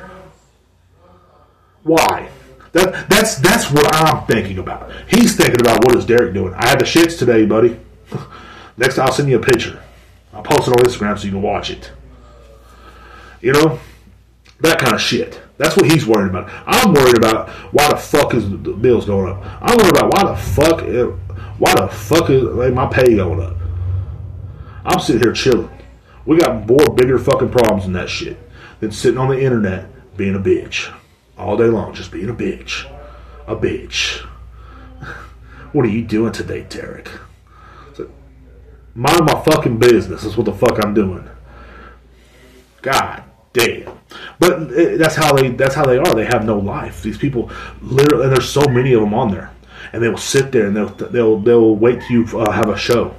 Why? 1.82 2.30
That, 2.72 3.08
that's 3.08 3.36
that's 3.36 3.70
what 3.70 3.94
I'm 3.94 4.26
thinking 4.26 4.58
about. 4.58 4.90
He's 5.06 5.36
thinking 5.36 5.60
about 5.60 5.84
what 5.84 5.96
is 5.96 6.06
Derek 6.06 6.34
doing. 6.34 6.54
I 6.54 6.68
had 6.68 6.80
the 6.80 6.84
shits 6.84 7.18
today, 7.18 7.46
buddy. 7.46 7.78
Next, 8.76 8.98
I'll 8.98 9.12
send 9.12 9.28
you 9.28 9.38
a 9.38 9.42
picture. 9.42 9.80
I'll 10.32 10.42
post 10.42 10.66
it 10.66 10.72
on 10.72 10.78
Instagram 10.78 11.16
so 11.16 11.26
you 11.26 11.30
can 11.30 11.42
watch 11.42 11.70
it. 11.70 11.92
You 13.40 13.52
know, 13.52 13.78
that 14.60 14.80
kind 14.80 14.94
of 14.94 15.00
shit. 15.00 15.40
That's 15.56 15.76
what 15.76 15.90
he's 15.90 16.06
worried 16.06 16.30
about. 16.30 16.50
I'm 16.66 16.92
worried 16.92 17.16
about 17.16 17.48
why 17.72 17.88
the 17.88 17.96
fuck 17.96 18.34
is 18.34 18.50
the 18.50 18.56
bills 18.56 19.06
going 19.06 19.32
up. 19.32 19.42
I'm 19.62 19.76
worried 19.76 19.96
about 19.96 20.12
why 20.12 20.32
the 20.32 20.36
fuck, 20.36 20.82
eh, 20.82 21.04
why 21.58 21.74
the 21.74 21.88
fuck 21.88 22.28
is 22.30 22.42
like, 22.42 22.72
my 22.72 22.86
pay 22.86 23.14
going 23.14 23.40
up. 23.40 23.56
I'm 24.84 24.98
sitting 24.98 25.22
here 25.22 25.32
chilling. 25.32 25.70
We 26.26 26.38
got 26.38 26.66
more 26.66 26.94
bigger 26.94 27.18
fucking 27.18 27.50
problems 27.50 27.84
than 27.84 27.92
that 27.92 28.08
shit 28.08 28.38
than 28.80 28.90
sitting 28.90 29.18
on 29.18 29.28
the 29.28 29.40
internet 29.40 30.16
being 30.16 30.34
a 30.34 30.40
bitch 30.40 30.92
all 31.38 31.56
day 31.56 31.66
long, 31.66 31.94
just 31.94 32.10
being 32.10 32.28
a 32.28 32.34
bitch, 32.34 32.90
a 33.46 33.56
bitch. 33.56 34.26
What 35.72 35.84
are 35.84 35.88
you 35.88 36.04
doing 36.04 36.30
today, 36.30 36.64
Derek? 36.68 37.10
So, 37.94 38.08
mind 38.94 39.24
my 39.24 39.42
fucking 39.42 39.78
business. 39.78 40.22
That's 40.22 40.36
what 40.36 40.44
the 40.44 40.52
fuck 40.52 40.78
I'm 40.84 40.94
doing. 40.94 41.28
God 42.80 43.24
damn. 43.54 43.98
But 44.38 44.68
that's 44.98 45.14
how 45.14 45.32
they 45.32 45.48
that's 45.50 45.74
how 45.74 45.86
they 45.86 45.96
are. 45.96 46.14
They 46.14 46.26
have 46.26 46.44
no 46.44 46.58
life. 46.58 47.02
These 47.02 47.16
people 47.16 47.50
literally, 47.80 48.24
and 48.24 48.32
there's 48.32 48.48
so 48.48 48.66
many 48.68 48.92
of 48.92 49.00
them 49.00 49.14
on 49.14 49.32
there, 49.32 49.50
and 49.94 50.02
they 50.02 50.08
will 50.08 50.18
sit 50.18 50.52
there 50.52 50.66
and 50.66 50.76
they'll 50.76 50.90
they'll 50.90 51.38
they'll 51.38 51.74
wait 51.74 52.02
till 52.02 52.24
you 52.24 52.38
uh, 52.38 52.50
have 52.50 52.68
a 52.68 52.76
show. 52.76 53.16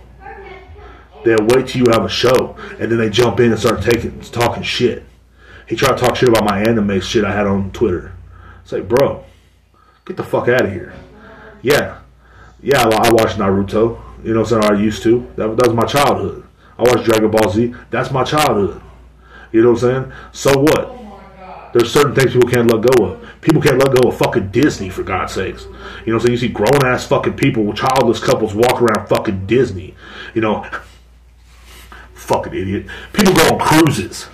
They'll 1.24 1.48
wait 1.48 1.68
till 1.68 1.84
you 1.84 1.92
have 1.92 2.06
a 2.06 2.10
show, 2.10 2.56
and 2.80 2.92
then 2.92 3.00
they 3.00 3.10
jump 3.10 3.40
in 3.40 3.52
and 3.52 3.60
start 3.60 3.82
taking 3.82 4.20
talking 4.22 4.62
shit. 4.62 5.04
He 5.68 5.76
tried 5.76 5.98
to 5.98 6.06
talk 6.06 6.16
shit 6.16 6.30
about 6.30 6.46
my 6.46 6.60
anime 6.60 7.02
shit 7.02 7.26
I 7.26 7.34
had 7.34 7.48
on 7.48 7.72
Twitter. 7.72 8.14
It's 8.62 8.72
like, 8.72 8.88
bro, 8.88 9.24
get 10.06 10.18
the 10.18 10.24
fuck 10.24 10.48
out 10.48 10.66
of 10.66 10.72
here. 10.72 10.94
Yeah, 11.64 12.00
yeah, 12.62 12.84
I 12.84 13.12
watched 13.12 13.38
Naruto. 13.38 14.02
You 14.24 14.34
know 14.34 14.42
what 14.42 14.50
saying? 14.50 14.64
I 14.64 14.74
used 14.74 15.02
to. 15.04 15.32
That, 15.36 15.56
that 15.58 15.68
was 15.68 15.76
my 15.76 15.86
childhood. 15.86 16.46
I 16.78 16.84
watched 16.84 17.06
Dragon 17.06 17.32
Ball 17.32 17.50
Z. 17.52 17.74
That's 17.90 18.12
my 18.12 18.24
childhood. 18.24 18.82
You 19.56 19.62
know 19.62 19.72
what 19.72 19.84
I'm 19.84 20.10
saying? 20.10 20.14
So 20.34 20.60
what? 20.60 20.80
Oh 20.80 21.70
There's 21.74 21.94
certain 21.94 22.14
things 22.14 22.34
people 22.34 22.50
can't 22.50 22.70
let 22.70 22.82
go 22.94 23.06
of. 23.06 23.26
People 23.40 23.62
can't 23.62 23.78
let 23.78 23.96
go 23.96 24.10
of 24.10 24.18
fucking 24.18 24.50
Disney, 24.50 24.90
for 24.90 25.02
God's 25.02 25.32
sakes. 25.32 25.64
You 25.64 25.70
know 25.70 25.78
what 25.78 26.14
I'm 26.14 26.20
saying? 26.20 26.32
You 26.32 26.38
see 26.38 26.48
grown 26.50 26.86
ass 26.86 27.08
fucking 27.08 27.38
people, 27.38 27.72
childless 27.72 28.20
couples 28.20 28.54
walk 28.54 28.82
around 28.82 29.08
fucking 29.08 29.48
Disney. 29.48 29.96
You 30.34 30.42
know, 30.42 30.70
fucking 32.16 32.54
idiot. 32.54 32.88
People 33.14 33.34
go 33.34 33.54
on 33.54 33.60
cruises. 33.60 34.28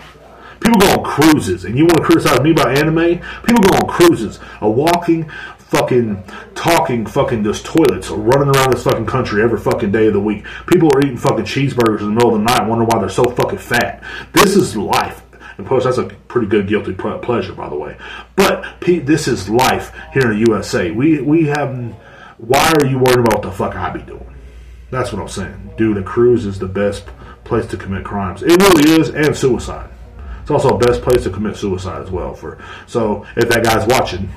People 0.59 0.79
go 0.79 0.91
on 0.93 1.03
cruises, 1.03 1.65
and 1.65 1.77
you 1.77 1.83
want 1.83 1.97
to 1.97 2.03
criticize 2.03 2.39
me 2.41 2.49
about 2.49 2.75
anime? 2.75 3.19
People 3.45 3.61
go 3.61 3.77
on 3.77 3.87
cruises. 3.87 4.39
A 4.61 4.67
walking, 4.69 5.29
fucking, 5.71 6.21
talking, 6.53 7.05
fucking 7.05 7.45
just 7.45 7.65
toilets 7.65 8.09
running 8.09 8.53
around 8.53 8.73
this 8.73 8.83
fucking 8.83 9.05
country 9.05 9.41
every 9.41 9.57
fucking 9.57 9.91
day 9.91 10.07
of 10.07 10.13
the 10.13 10.19
week. 10.19 10.45
People 10.67 10.89
are 10.93 10.99
eating 10.99 11.15
fucking 11.15 11.45
cheeseburgers 11.45 12.01
in 12.01 12.07
the 12.07 12.11
middle 12.11 12.35
of 12.35 12.39
the 12.39 12.45
night, 12.45 12.67
wondering 12.67 12.89
why 12.91 12.99
they're 12.99 13.09
so 13.09 13.23
fucking 13.23 13.57
fat. 13.57 14.03
This 14.33 14.57
is 14.57 14.75
life. 14.75 15.23
And 15.57 15.65
plus, 15.65 15.85
that's 15.85 15.97
a 15.97 16.03
pretty 16.03 16.47
good 16.47 16.67
guilty 16.67 16.93
pleasure, 16.93 17.53
by 17.53 17.69
the 17.69 17.75
way. 17.75 17.97
But 18.35 18.81
Pete, 18.81 19.05
this 19.05 19.27
is 19.27 19.49
life 19.49 19.95
here 20.13 20.23
in 20.23 20.39
the 20.39 20.45
USA. 20.51 20.91
We 20.91 21.21
we 21.21 21.45
have. 21.45 21.95
Why 22.37 22.73
are 22.73 22.85
you 22.85 22.97
worried 22.97 23.19
about 23.19 23.35
what 23.35 23.41
the 23.43 23.51
fuck 23.51 23.75
I 23.75 23.91
be 23.91 24.01
doing? 24.01 24.35
That's 24.89 25.13
what 25.13 25.21
I'm 25.21 25.27
saying. 25.27 25.73
Dude, 25.77 25.97
a 25.97 26.03
cruise 26.03 26.45
is 26.45 26.57
the 26.57 26.67
best 26.67 27.05
place 27.43 27.67
to 27.67 27.77
commit 27.77 28.03
crimes. 28.03 28.41
It 28.41 28.61
really 28.61 28.99
is, 28.99 29.09
and 29.09 29.35
suicide. 29.35 29.89
It's 30.41 30.49
also 30.49 30.75
a 30.75 30.79
best 30.79 31.01
place 31.01 31.23
to 31.23 31.29
commit 31.29 31.55
suicide 31.55 32.01
as 32.01 32.09
well. 32.09 32.33
For 32.33 32.57
so, 32.87 33.25
if 33.35 33.47
that 33.49 33.63
guy's 33.63 33.85
watching, 33.87 34.29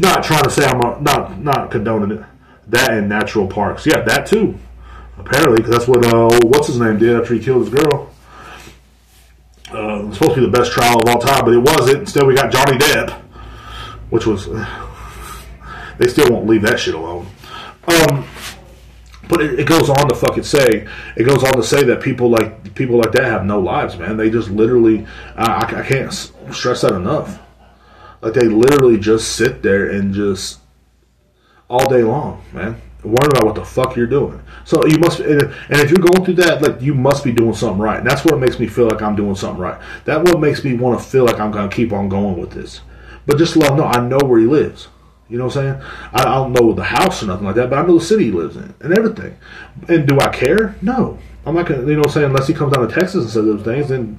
not 0.00 0.24
trying 0.24 0.44
to 0.44 0.50
say 0.50 0.64
I'm 0.64 1.02
not 1.02 1.40
not 1.40 1.70
condoning 1.70 2.18
it. 2.18 2.24
That 2.68 2.96
in 2.98 3.08
natural 3.08 3.46
parks, 3.46 3.86
yeah, 3.86 4.00
that 4.02 4.26
too. 4.26 4.58
Apparently, 5.18 5.56
because 5.56 5.70
that's 5.70 5.88
what 5.88 6.04
uh, 6.04 6.28
what's 6.44 6.66
his 6.66 6.78
name 6.78 6.98
did 6.98 7.20
after 7.20 7.34
he 7.34 7.40
killed 7.40 7.66
his 7.66 7.70
girl. 7.70 8.10
Uh, 9.72 10.00
it 10.00 10.06
was 10.06 10.18
supposed 10.18 10.34
to 10.34 10.40
be 10.40 10.46
the 10.46 10.52
best 10.52 10.72
trial 10.72 10.96
of 11.00 11.08
all 11.08 11.18
time, 11.18 11.44
but 11.44 11.54
it 11.54 11.58
wasn't. 11.58 12.00
Instead, 12.00 12.26
we 12.26 12.34
got 12.34 12.52
Johnny 12.52 12.78
Depp, 12.78 13.10
which 14.10 14.26
was 14.26 14.46
they 15.98 16.06
still 16.06 16.30
won't 16.30 16.46
leave 16.46 16.62
that 16.62 16.78
shit 16.78 16.94
alone. 16.94 17.26
Um, 17.86 18.26
but 19.28 19.42
it, 19.42 19.60
it, 19.60 19.68
goes 19.68 19.90
on 19.90 20.08
to 20.08 20.14
fucking 20.14 20.42
say, 20.42 20.86
it 21.16 21.24
goes 21.24 21.44
on 21.44 21.54
to 21.54 21.62
say 21.62 21.84
that 21.84 22.00
people 22.00 22.30
like 22.30 22.74
people 22.74 22.98
like 22.98 23.12
that 23.12 23.24
have 23.24 23.44
no 23.44 23.60
lives, 23.60 23.96
man. 23.96 24.16
They 24.16 24.30
just 24.30 24.50
literally, 24.50 25.06
I, 25.36 25.80
I 25.80 25.82
can't 25.82 26.12
stress 26.12 26.82
that 26.82 26.92
enough. 26.92 27.38
Like 28.20 28.34
they 28.34 28.48
literally 28.48 28.98
just 28.98 29.36
sit 29.36 29.62
there 29.62 29.90
and 29.90 30.12
just 30.12 30.60
all 31.68 31.88
day 31.88 32.02
long, 32.02 32.42
man, 32.52 32.80
worrying 33.04 33.30
about 33.30 33.44
what 33.44 33.54
the 33.54 33.64
fuck 33.64 33.96
you're 33.96 34.06
doing. 34.06 34.42
So 34.64 34.84
you 34.86 34.98
must, 34.98 35.20
and 35.20 35.52
if 35.70 35.90
you're 35.90 36.04
going 36.04 36.24
through 36.24 36.34
that, 36.34 36.62
like 36.62 36.80
you 36.80 36.94
must 36.94 37.24
be 37.24 37.32
doing 37.32 37.54
something 37.54 37.78
right. 37.78 37.98
And 37.98 38.06
that's 38.06 38.24
what 38.24 38.38
makes 38.38 38.58
me 38.58 38.66
feel 38.66 38.88
like 38.88 39.02
I'm 39.02 39.16
doing 39.16 39.34
something 39.34 39.60
right. 39.60 39.80
That 40.04 40.24
what 40.24 40.40
makes 40.40 40.64
me 40.64 40.74
want 40.74 40.98
to 41.00 41.04
feel 41.04 41.24
like 41.24 41.38
I'm 41.38 41.52
to 41.52 41.68
keep 41.74 41.92
on 41.92 42.08
going 42.08 42.38
with 42.38 42.50
this. 42.50 42.80
But 43.26 43.38
just 43.38 43.56
let 43.56 43.70
him 43.70 43.78
know 43.78 43.84
I 43.84 44.00
know 44.00 44.18
where 44.24 44.40
he 44.40 44.46
lives. 44.46 44.88
You 45.28 45.36
know 45.36 45.46
what 45.46 45.56
I'm 45.56 45.80
saying? 45.80 45.90
I, 46.12 46.22
I 46.22 46.34
don't 46.36 46.54
know 46.54 46.72
the 46.72 46.84
house 46.84 47.22
or 47.22 47.26
nothing 47.26 47.44
like 47.44 47.56
that, 47.56 47.68
but 47.68 47.78
I 47.78 47.86
know 47.86 47.98
the 47.98 48.04
city 48.04 48.24
he 48.24 48.30
lives 48.30 48.56
in 48.56 48.74
and 48.80 48.96
everything. 48.96 49.36
And 49.88 50.08
do 50.08 50.18
I 50.20 50.28
care? 50.28 50.74
No. 50.80 51.18
I'm 51.44 51.54
not 51.54 51.66
gonna, 51.66 51.82
you 51.82 51.94
know 51.94 51.98
what 51.98 52.08
I'm 52.08 52.12
saying? 52.12 52.26
Unless 52.26 52.48
he 52.48 52.54
comes 52.54 52.72
down 52.72 52.88
to 52.88 52.94
Texas 52.94 53.24
and 53.24 53.30
says 53.30 53.44
those 53.44 53.62
things, 53.62 53.88
then 53.88 54.18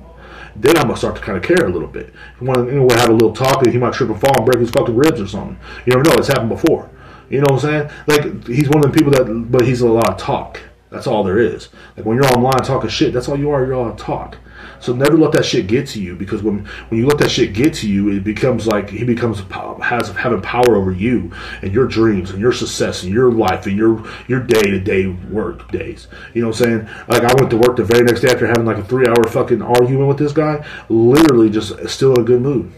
then 0.59 0.77
I'm 0.77 0.87
gonna 0.87 0.97
start 0.97 1.15
to 1.15 1.21
kind 1.21 1.37
of 1.37 1.43
care 1.43 1.65
a 1.65 1.71
little 1.71 1.87
bit. 1.87 2.13
If 2.35 2.41
want 2.41 2.67
to 2.67 2.73
you 2.73 2.79
know, 2.79 2.87
have 2.95 3.09
a 3.09 3.13
little 3.13 3.33
talk, 3.33 3.65
he 3.65 3.77
might 3.77 3.93
trip 3.93 4.09
and 4.09 4.19
fall 4.19 4.35
and 4.35 4.45
break 4.45 4.59
his 4.59 4.71
fucking 4.71 4.95
ribs 4.95 5.21
or 5.21 5.27
something. 5.27 5.57
You 5.85 5.93
never 5.93 6.03
know. 6.03 6.15
It's 6.15 6.27
happened 6.27 6.49
before. 6.49 6.89
You 7.29 7.39
know 7.39 7.47
what 7.49 7.63
I'm 7.63 7.89
saying? 7.89 7.89
Like 8.07 8.47
he's 8.47 8.69
one 8.69 8.83
of 8.83 8.91
the 8.91 8.97
people 8.97 9.11
that, 9.11 9.25
but 9.51 9.65
he's 9.65 9.81
a 9.81 9.87
lot 9.87 10.09
of 10.09 10.17
talk. 10.17 10.59
That's 10.89 11.07
all 11.07 11.23
there 11.23 11.37
is. 11.37 11.69
Like 11.95 12.05
when 12.05 12.17
you're 12.17 12.25
online 12.25 12.63
talking 12.63 12.89
shit, 12.89 13.13
that's 13.13 13.29
all 13.29 13.37
you 13.37 13.51
are. 13.51 13.65
You're 13.65 13.75
all 13.75 13.95
talk. 13.95 14.37
So 14.79 14.93
never 14.93 15.17
let 15.17 15.33
that 15.33 15.45
shit 15.45 15.67
get 15.67 15.87
to 15.89 16.01
you 16.01 16.15
because 16.15 16.41
when 16.41 16.65
when 16.87 16.99
you 16.99 17.05
let 17.05 17.17
that 17.19 17.31
shit 17.31 17.53
get 17.53 17.73
to 17.75 17.89
you, 17.89 18.09
it 18.09 18.23
becomes 18.23 18.65
like 18.65 18.89
he 18.89 19.03
becomes 19.03 19.41
has 19.81 20.09
having 20.09 20.41
power 20.41 20.75
over 20.75 20.91
you 20.91 21.31
and 21.61 21.73
your 21.73 21.85
dreams 21.85 22.31
and 22.31 22.39
your 22.39 22.53
success 22.53 23.03
and 23.03 23.13
your 23.13 23.31
life 23.31 23.65
and 23.65 23.77
your 23.77 24.05
your 24.27 24.39
day 24.39 24.61
to 24.61 24.79
day 24.79 25.07
work 25.07 25.69
days. 25.71 26.07
You 26.33 26.41
know 26.41 26.49
what 26.49 26.61
I'm 26.61 26.65
saying? 26.65 26.89
Like 27.07 27.23
I 27.23 27.33
went 27.37 27.49
to 27.51 27.57
work 27.57 27.75
the 27.75 27.83
very 27.83 28.03
next 28.03 28.21
day 28.21 28.29
after 28.29 28.47
having 28.47 28.65
like 28.65 28.77
a 28.77 28.83
three 28.83 29.05
hour 29.05 29.23
fucking 29.27 29.61
argument 29.61 30.07
with 30.07 30.17
this 30.17 30.33
guy, 30.33 30.65
literally 30.87 31.49
just 31.49 31.87
still 31.89 32.13
in 32.15 32.21
a 32.21 32.25
good 32.25 32.41
mood. 32.41 32.71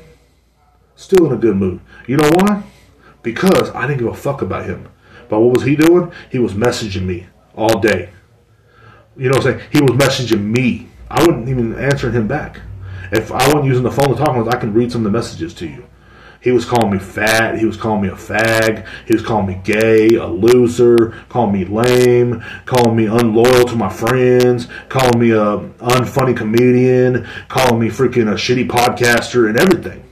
Still 0.96 1.28
in 1.28 1.34
a 1.34 1.38
good 1.38 1.56
mood. 1.56 1.82
You 2.08 2.18
know 2.18 2.30
why? 2.34 2.64
Because 3.22 3.70
I 3.72 3.86
didn't 3.88 4.00
give 4.00 4.08
a 4.08 4.16
fuck 4.16 4.42
about 4.42 4.66
him. 4.66 4.88
But 5.30 5.40
what 5.40 5.54
was 5.54 5.64
he 5.64 5.76
doing? 5.76 6.12
He 6.32 6.40
was 6.40 6.54
messaging 6.54 7.04
me 7.04 7.28
all 7.56 7.80
day. 7.80 8.10
You 9.16 9.30
know 9.30 9.38
what 9.38 9.46
I'm 9.46 9.60
saying? 9.60 9.70
He 9.72 9.82
was 9.82 9.92
messaging 9.92 10.44
me 10.44 10.88
I 11.12 11.26
wouldn't 11.26 11.50
even 11.50 11.78
answer 11.78 12.10
him 12.10 12.28
back. 12.28 12.62
If 13.12 13.32
I 13.32 13.46
wasn't 13.48 13.66
using 13.66 13.84
the 13.84 13.92
phone 13.92 14.10
to 14.10 14.16
talk 14.16 14.36
with, 14.36 14.48
I 14.48 14.58
can 14.58 14.74
read 14.74 14.92
some 14.92 15.06
of 15.06 15.12
the 15.12 15.18
messages 15.18 15.54
to 15.56 15.68
you. 15.68 15.86
He 16.40 16.52
was 16.52 16.66
calling 16.66 16.92
me 16.92 17.00
fat. 17.00 17.60
He 17.60 17.66
was 17.66 17.78
calling 17.78 18.02
me 18.02 18.08
a 18.08 18.14
fag. 18.14 18.88
He 19.06 19.14
was 19.14 19.22
calling 19.22 19.46
me 19.46 19.62
gay, 19.64 20.16
a 20.16 20.26
loser, 20.26 21.14
calling 21.30 21.54
me 21.54 21.66
lame, 21.66 22.44
calling 22.66 22.96
me 22.96 23.06
unloyal 23.06 23.66
to 23.66 23.76
my 23.76 23.90
friends, 23.90 24.68
calling 24.90 25.20
me 25.20 25.32
a 25.32 25.58
unfunny 25.80 26.36
comedian, 26.36 27.28
calling 27.48 27.80
me 27.80 27.90
freaking 27.90 28.32
a 28.32 28.36
shitty 28.36 28.68
podcaster 28.68 29.50
and 29.50 29.60
everything. 29.60 30.04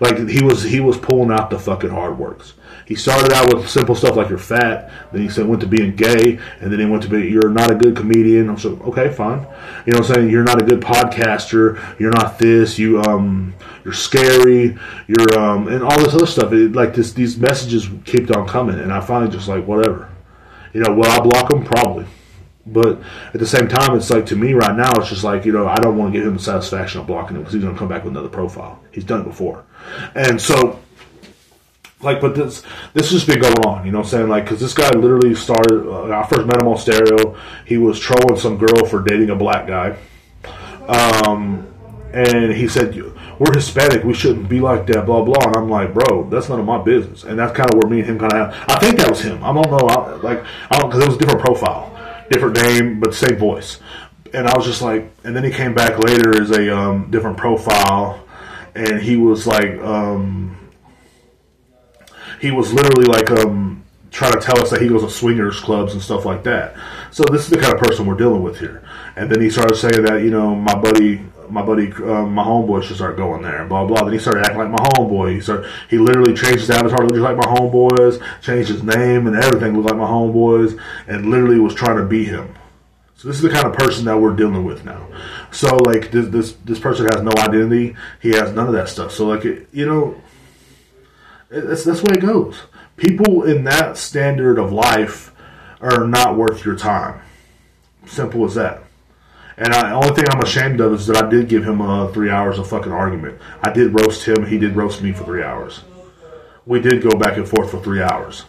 Like 0.00 0.28
he 0.28 0.44
was, 0.44 0.62
he 0.62 0.80
was 0.80 0.98
pulling 0.98 1.32
out 1.32 1.50
the 1.50 1.58
fucking 1.58 1.90
hard 1.90 2.18
works. 2.18 2.54
He 2.92 2.96
started 2.96 3.32
out 3.32 3.54
with 3.54 3.70
simple 3.70 3.94
stuff 3.94 4.16
like 4.16 4.28
you're 4.28 4.36
fat. 4.36 4.90
Then 5.12 5.22
he 5.22 5.30
said 5.30 5.46
went 5.46 5.62
to 5.62 5.66
being 5.66 5.96
gay, 5.96 6.38
and 6.60 6.70
then 6.70 6.78
he 6.78 6.84
went 6.84 7.02
to 7.04 7.08
be 7.08 7.26
you're 7.26 7.48
not 7.48 7.70
a 7.70 7.74
good 7.74 7.96
comedian. 7.96 8.50
I'm 8.50 8.58
so 8.58 8.72
okay, 8.82 9.10
fine. 9.10 9.40
You 9.86 9.94
know 9.94 10.00
what 10.00 10.10
I'm 10.10 10.14
saying? 10.14 10.28
You're 10.28 10.44
not 10.44 10.60
a 10.60 10.64
good 10.66 10.82
podcaster. 10.82 11.98
You're 11.98 12.10
not 12.10 12.38
this. 12.38 12.78
You 12.78 13.00
um 13.00 13.54
you're 13.82 13.94
scary. 13.94 14.76
You're 15.08 15.38
um 15.38 15.68
and 15.68 15.82
all 15.82 15.98
this 16.00 16.12
other 16.12 16.26
stuff. 16.26 16.52
It, 16.52 16.72
like 16.72 16.94
this 16.94 17.14
these 17.14 17.38
messages 17.38 17.88
kept 18.04 18.30
on 18.30 18.46
coming, 18.46 18.78
and 18.78 18.92
I 18.92 19.00
finally 19.00 19.30
just 19.30 19.48
like 19.48 19.66
whatever. 19.66 20.10
You 20.74 20.82
know, 20.82 20.92
will 20.92 21.06
I 21.06 21.18
block 21.20 21.48
them? 21.48 21.64
Probably. 21.64 22.04
But 22.66 23.00
at 23.32 23.40
the 23.40 23.46
same 23.46 23.68
time, 23.68 23.96
it's 23.96 24.10
like 24.10 24.26
to 24.26 24.36
me 24.36 24.52
right 24.52 24.76
now, 24.76 24.90
it's 24.96 25.08
just 25.08 25.24
like 25.24 25.46
you 25.46 25.52
know 25.52 25.66
I 25.66 25.76
don't 25.76 25.96
want 25.96 26.12
to 26.12 26.18
give 26.18 26.28
him 26.28 26.34
the 26.34 26.42
satisfaction 26.42 27.00
of 27.00 27.06
blocking 27.06 27.36
him 27.36 27.42
because 27.42 27.54
he's 27.54 27.62
going 27.62 27.74
to 27.74 27.78
come 27.78 27.88
back 27.88 28.04
with 28.04 28.12
another 28.12 28.28
profile. 28.28 28.82
He's 28.92 29.04
done 29.04 29.22
it 29.22 29.24
before, 29.24 29.64
and 30.14 30.38
so 30.38 30.78
like, 32.02 32.20
but 32.20 32.34
this 32.34 32.62
this 32.94 33.10
has 33.12 33.24
been 33.24 33.40
going 33.40 33.58
on, 33.64 33.86
you 33.86 33.92
know 33.92 33.98
what 33.98 34.06
I'm 34.06 34.10
saying? 34.10 34.28
Like, 34.28 34.44
because 34.44 34.60
this 34.60 34.74
guy 34.74 34.90
literally 34.90 35.34
started. 35.34 35.86
Uh, 35.86 36.10
I 36.10 36.26
first 36.26 36.46
met 36.46 36.60
him 36.60 36.68
on 36.68 36.76
stereo. 36.76 37.36
He 37.64 37.78
was 37.78 37.98
trolling 37.98 38.38
some 38.38 38.58
girl 38.58 38.84
for 38.86 39.02
dating 39.02 39.30
a 39.30 39.36
black 39.36 39.66
guy. 39.66 39.96
Um, 40.88 41.66
and 42.12 42.52
he 42.52 42.68
said, 42.68 42.94
"We're 43.38 43.54
Hispanic. 43.54 44.04
We 44.04 44.14
shouldn't 44.14 44.48
be 44.48 44.60
like 44.60 44.86
that." 44.88 45.06
Blah 45.06 45.24
blah. 45.24 45.46
And 45.46 45.56
I'm 45.56 45.70
like, 45.70 45.94
"Bro, 45.94 46.28
that's 46.30 46.48
none 46.48 46.60
of 46.60 46.66
my 46.66 46.82
business." 46.82 47.24
And 47.24 47.38
that's 47.38 47.56
kind 47.56 47.72
of 47.72 47.78
where 47.78 47.90
me 47.90 48.00
and 48.00 48.08
him 48.08 48.18
kind 48.18 48.32
of. 48.32 48.54
I 48.68 48.78
think 48.78 48.98
that 48.98 49.08
was 49.08 49.22
him. 49.22 49.42
I 49.42 49.52
don't 49.52 49.70
know. 49.70 49.88
I, 49.88 50.14
like 50.16 50.44
I 50.70 50.78
don't 50.78 50.90
because 50.90 51.02
it 51.02 51.06
was 51.06 51.16
a 51.16 51.18
different 51.18 51.40
profile, 51.40 51.96
different 52.30 52.56
name, 52.56 53.00
but 53.00 53.14
same 53.14 53.36
voice. 53.36 53.80
And 54.34 54.46
I 54.46 54.56
was 54.56 54.66
just 54.66 54.82
like, 54.82 55.10
and 55.24 55.36
then 55.36 55.44
he 55.44 55.50
came 55.50 55.74
back 55.74 55.98
later 55.98 56.40
as 56.40 56.50
a 56.50 56.76
um, 56.76 57.10
different 57.10 57.36
profile, 57.36 58.26
and 58.74 59.00
he 59.00 59.16
was 59.16 59.46
like, 59.46 59.78
um, 59.80 60.61
he 62.42 62.50
was 62.50 62.74
literally 62.74 63.06
like 63.06 63.30
um, 63.30 63.84
trying 64.10 64.32
to 64.32 64.40
tell 64.40 64.60
us 64.60 64.70
that 64.70 64.82
he 64.82 64.88
goes 64.88 65.02
to 65.02 65.08
swingers 65.08 65.60
clubs 65.60 65.92
and 65.92 66.02
stuff 66.02 66.24
like 66.24 66.42
that. 66.42 66.76
So 67.12 67.22
this 67.30 67.42
is 67.42 67.50
the 67.50 67.58
kind 67.58 67.72
of 67.72 67.80
person 67.80 68.04
we're 68.04 68.16
dealing 68.16 68.42
with 68.42 68.58
here. 68.58 68.82
And 69.14 69.30
then 69.30 69.40
he 69.40 69.48
started 69.48 69.76
saying 69.76 70.02
that 70.02 70.22
you 70.22 70.30
know 70.30 70.54
my 70.54 70.74
buddy 70.74 71.24
my 71.48 71.62
buddy, 71.62 71.92
um, 71.92 72.32
my 72.32 72.42
homeboy 72.42 72.82
should 72.82 72.96
start 72.96 73.16
going 73.16 73.42
there, 73.42 73.64
blah 73.66 73.84
blah. 73.84 74.02
Then 74.02 74.14
he 74.14 74.18
started 74.18 74.40
acting 74.40 74.58
like 74.58 74.70
my 74.70 74.84
homeboy. 74.96 75.34
He 75.34 75.40
started, 75.40 75.70
he 75.88 75.98
literally 75.98 76.34
changed 76.34 76.60
his 76.60 76.70
avatar, 76.70 77.00
looked 77.00 77.14
just 77.14 77.22
like 77.22 77.36
my 77.36 77.44
homeboys, 77.44 78.22
changed 78.40 78.70
his 78.70 78.82
name 78.82 79.26
and 79.26 79.36
everything, 79.36 79.76
looked 79.76 79.90
like 79.90 79.98
my 79.98 80.08
homeboys, 80.08 80.80
and 81.06 81.26
literally 81.26 81.60
was 81.60 81.74
trying 81.74 81.98
to 81.98 82.04
be 82.04 82.24
him. 82.24 82.54
So 83.16 83.28
this 83.28 83.36
is 83.36 83.42
the 83.42 83.50
kind 83.50 83.66
of 83.66 83.74
person 83.74 84.06
that 84.06 84.18
we're 84.18 84.34
dealing 84.34 84.64
with 84.64 84.84
now. 84.84 85.06
So 85.52 85.76
like 85.76 86.10
this 86.10 86.28
this 86.28 86.52
this 86.64 86.78
person 86.78 87.06
has 87.12 87.22
no 87.22 87.32
identity. 87.38 87.94
He 88.20 88.30
has 88.30 88.52
none 88.52 88.66
of 88.66 88.72
that 88.72 88.88
stuff. 88.88 89.12
So 89.12 89.26
like 89.26 89.44
you 89.44 89.86
know, 89.86 90.20
that's 91.52 91.84
that's 91.84 92.00
the 92.00 92.06
way 92.06 92.18
it 92.18 92.22
goes. 92.22 92.56
People 92.96 93.44
in 93.44 93.64
that 93.64 93.96
standard 93.96 94.58
of 94.58 94.72
life 94.72 95.32
are 95.80 96.06
not 96.06 96.36
worth 96.36 96.64
your 96.64 96.76
time. 96.76 97.20
Simple 98.06 98.44
as 98.44 98.54
that. 98.54 98.82
And 99.56 99.72
the 99.72 99.92
only 99.92 100.14
thing 100.14 100.24
I'm 100.30 100.40
ashamed 100.40 100.80
of 100.80 100.92
is 100.94 101.06
that 101.06 101.22
I 101.22 101.28
did 101.28 101.48
give 101.48 101.64
him 101.64 101.82
uh, 101.82 102.08
three 102.08 102.30
hours 102.30 102.58
of 102.58 102.68
fucking 102.68 102.92
argument. 102.92 103.38
I 103.62 103.70
did 103.70 103.94
roast 103.94 104.24
him. 104.24 104.46
He 104.46 104.58
did 104.58 104.76
roast 104.76 105.02
me 105.02 105.12
for 105.12 105.24
three 105.24 105.42
hours. 105.42 105.82
We 106.64 106.80
did 106.80 107.02
go 107.02 107.10
back 107.18 107.36
and 107.36 107.48
forth 107.48 107.70
for 107.70 107.80
three 107.80 108.02
hours. 108.02 108.44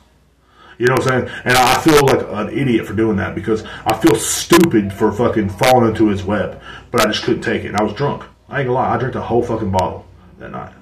You 0.78 0.88
know 0.88 0.96
what 0.96 1.12
I'm 1.12 1.28
saying? 1.28 1.42
And 1.46 1.58
I 1.58 1.80
feel 1.82 2.06
like 2.06 2.22
an 2.22 2.58
idiot 2.58 2.88
for 2.88 2.94
doing 2.94 3.18
that 3.18 3.36
because 3.36 3.64
I 3.86 3.96
feel 3.98 4.16
stupid 4.16 4.92
for 4.94 5.12
fucking 5.12 5.50
falling 5.50 5.90
into 5.90 6.08
his 6.08 6.24
web. 6.24 6.62
But 6.92 7.02
I 7.02 7.06
just 7.06 7.24
couldn't 7.24 7.42
take 7.42 7.64
it. 7.64 7.68
And 7.68 7.78
I 7.78 7.84
was 7.84 7.94
drunk. 7.94 8.24
I 8.50 8.60
ain't 8.60 8.68
gonna 8.68 8.80
lie. 8.80 8.94
I 8.94 8.98
drank 8.98 9.16
a 9.16 9.22
whole 9.22 9.44
fucking 9.44 9.72
bottle 9.72 10.06
that 10.40 10.52
night. 10.52 10.74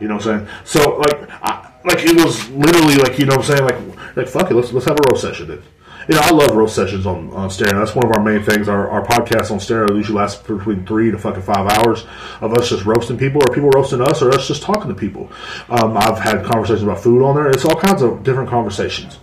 You 0.00 0.08
know 0.08 0.16
what 0.16 0.26
I'm 0.26 0.46
saying? 0.46 0.56
So 0.64 0.98
like, 0.98 1.30
I, 1.42 1.57
like 1.84 1.98
it 2.00 2.24
was 2.24 2.48
literally 2.50 2.96
like 2.96 3.18
you 3.18 3.26
know 3.26 3.36
what 3.36 3.50
I'm 3.50 3.56
saying? 3.56 3.64
Like, 3.64 4.16
like 4.16 4.28
fuck 4.28 4.50
it. 4.50 4.54
Let's 4.54 4.72
let's 4.72 4.86
have 4.86 4.98
a 4.98 5.02
roast 5.10 5.22
session 5.22 5.48
then 5.48 5.62
you 6.08 6.14
know, 6.14 6.22
I 6.22 6.30
love 6.30 6.56
roast 6.56 6.74
sessions 6.74 7.04
on, 7.04 7.30
on 7.34 7.50
stereo. 7.50 7.78
That's 7.78 7.94
one 7.94 8.06
of 8.06 8.12
our 8.16 8.22
main 8.22 8.42
things. 8.42 8.66
Our, 8.66 8.88
our 8.88 9.04
podcast 9.04 9.50
on 9.50 9.60
stereo 9.60 9.94
usually 9.94 10.16
lasts 10.16 10.40
between 10.40 10.86
three 10.86 11.10
to 11.10 11.18
fucking 11.18 11.42
five 11.42 11.70
hours 11.70 12.06
of 12.40 12.54
us 12.54 12.70
just 12.70 12.86
roasting 12.86 13.18
people, 13.18 13.42
or 13.42 13.54
people 13.54 13.68
roasting 13.70 14.00
us, 14.00 14.22
or 14.22 14.30
us 14.30 14.48
just 14.48 14.62
talking 14.62 14.88
to 14.88 14.94
people. 14.94 15.30
Um, 15.68 15.98
I've 15.98 16.18
had 16.18 16.46
conversations 16.46 16.82
about 16.82 17.00
food 17.00 17.22
on 17.22 17.34
there. 17.34 17.50
It's 17.50 17.66
all 17.66 17.76
kinds 17.76 18.00
of 18.00 18.22
different 18.22 18.48
conversations 18.48 19.18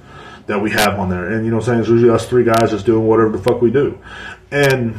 that 0.45 0.61
we 0.61 0.69
have 0.71 0.99
on 0.99 1.09
there. 1.09 1.33
And 1.33 1.43
you 1.43 1.49
know 1.49 1.57
what 1.57 1.63
I'm 1.63 1.73
saying? 1.73 1.79
It's 1.79 1.89
usually 1.89 2.11
us 2.11 2.29
three 2.29 2.43
guys 2.43 2.69
just 2.69 2.85
doing 2.85 3.07
whatever 3.07 3.31
the 3.31 3.41
fuck 3.41 3.63
we 3.63 3.71
do. 3.71 3.99
And 4.51 4.95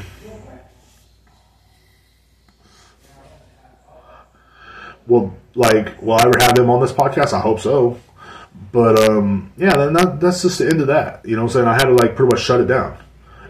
will 5.06 5.32
like 5.56 6.00
will 6.00 6.14
I 6.14 6.22
ever 6.22 6.38
have 6.40 6.54
them 6.54 6.70
on 6.70 6.80
this 6.80 6.92
podcast? 6.92 7.32
I 7.32 7.40
hope 7.40 7.60
so. 7.60 7.98
But 8.72 9.08
um, 9.08 9.52
yeah, 9.56 9.70
that, 9.70 10.20
that's 10.20 10.42
just 10.42 10.58
the 10.58 10.66
end 10.66 10.80
of 10.80 10.86
that. 10.88 11.24
You 11.24 11.36
know 11.36 11.42
what 11.44 11.56
I'm 11.56 11.64
saying? 11.64 11.68
I 11.68 11.74
had 11.74 11.84
to 11.84 11.94
like 11.94 12.14
pretty 12.14 12.34
much 12.34 12.44
shut 12.44 12.60
it 12.60 12.66
down, 12.66 12.96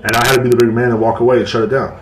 and 0.02 0.16
I 0.16 0.26
had 0.26 0.36
to 0.36 0.42
be 0.42 0.50
the 0.50 0.56
bigger 0.56 0.72
man 0.72 0.90
and 0.90 1.00
walk 1.00 1.20
away 1.20 1.38
and 1.38 1.48
shut 1.48 1.64
it 1.64 1.70
down. 1.70 2.00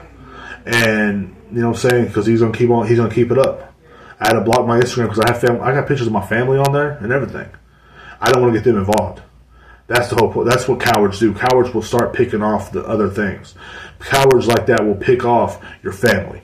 And 0.66 1.34
you 1.50 1.60
know 1.60 1.70
what 1.70 1.84
I'm 1.84 1.90
saying? 1.90 2.06
Because 2.06 2.26
he's 2.26 2.40
gonna 2.40 2.56
keep 2.56 2.70
on, 2.70 2.86
he's 2.86 2.98
gonna 2.98 3.14
keep 3.14 3.30
it 3.30 3.38
up. 3.38 3.72
I 4.20 4.28
had 4.28 4.34
to 4.34 4.40
block 4.42 4.66
my 4.66 4.78
Instagram 4.78 5.08
because 5.08 5.20
I 5.20 5.32
have 5.32 5.40
fam- 5.40 5.62
I 5.62 5.72
got 5.72 5.88
pictures 5.88 6.06
of 6.06 6.12
my 6.12 6.26
family 6.26 6.58
on 6.58 6.72
there 6.72 6.92
and 6.92 7.12
everything. 7.12 7.48
I 8.20 8.30
don't 8.30 8.42
want 8.42 8.54
to 8.54 8.60
get 8.60 8.64
them 8.64 8.78
involved. 8.78 9.22
That's 9.86 10.08
the 10.08 10.16
whole 10.16 10.32
point. 10.32 10.48
That's 10.48 10.66
what 10.66 10.80
cowards 10.80 11.18
do. 11.18 11.34
Cowards 11.34 11.74
will 11.74 11.82
start 11.82 12.14
picking 12.14 12.42
off 12.42 12.72
the 12.72 12.84
other 12.86 13.10
things. 13.10 13.54
Cowards 14.00 14.46
like 14.46 14.66
that 14.66 14.84
will 14.84 14.94
pick 14.94 15.24
off 15.24 15.62
your 15.82 15.92
family. 15.92 16.42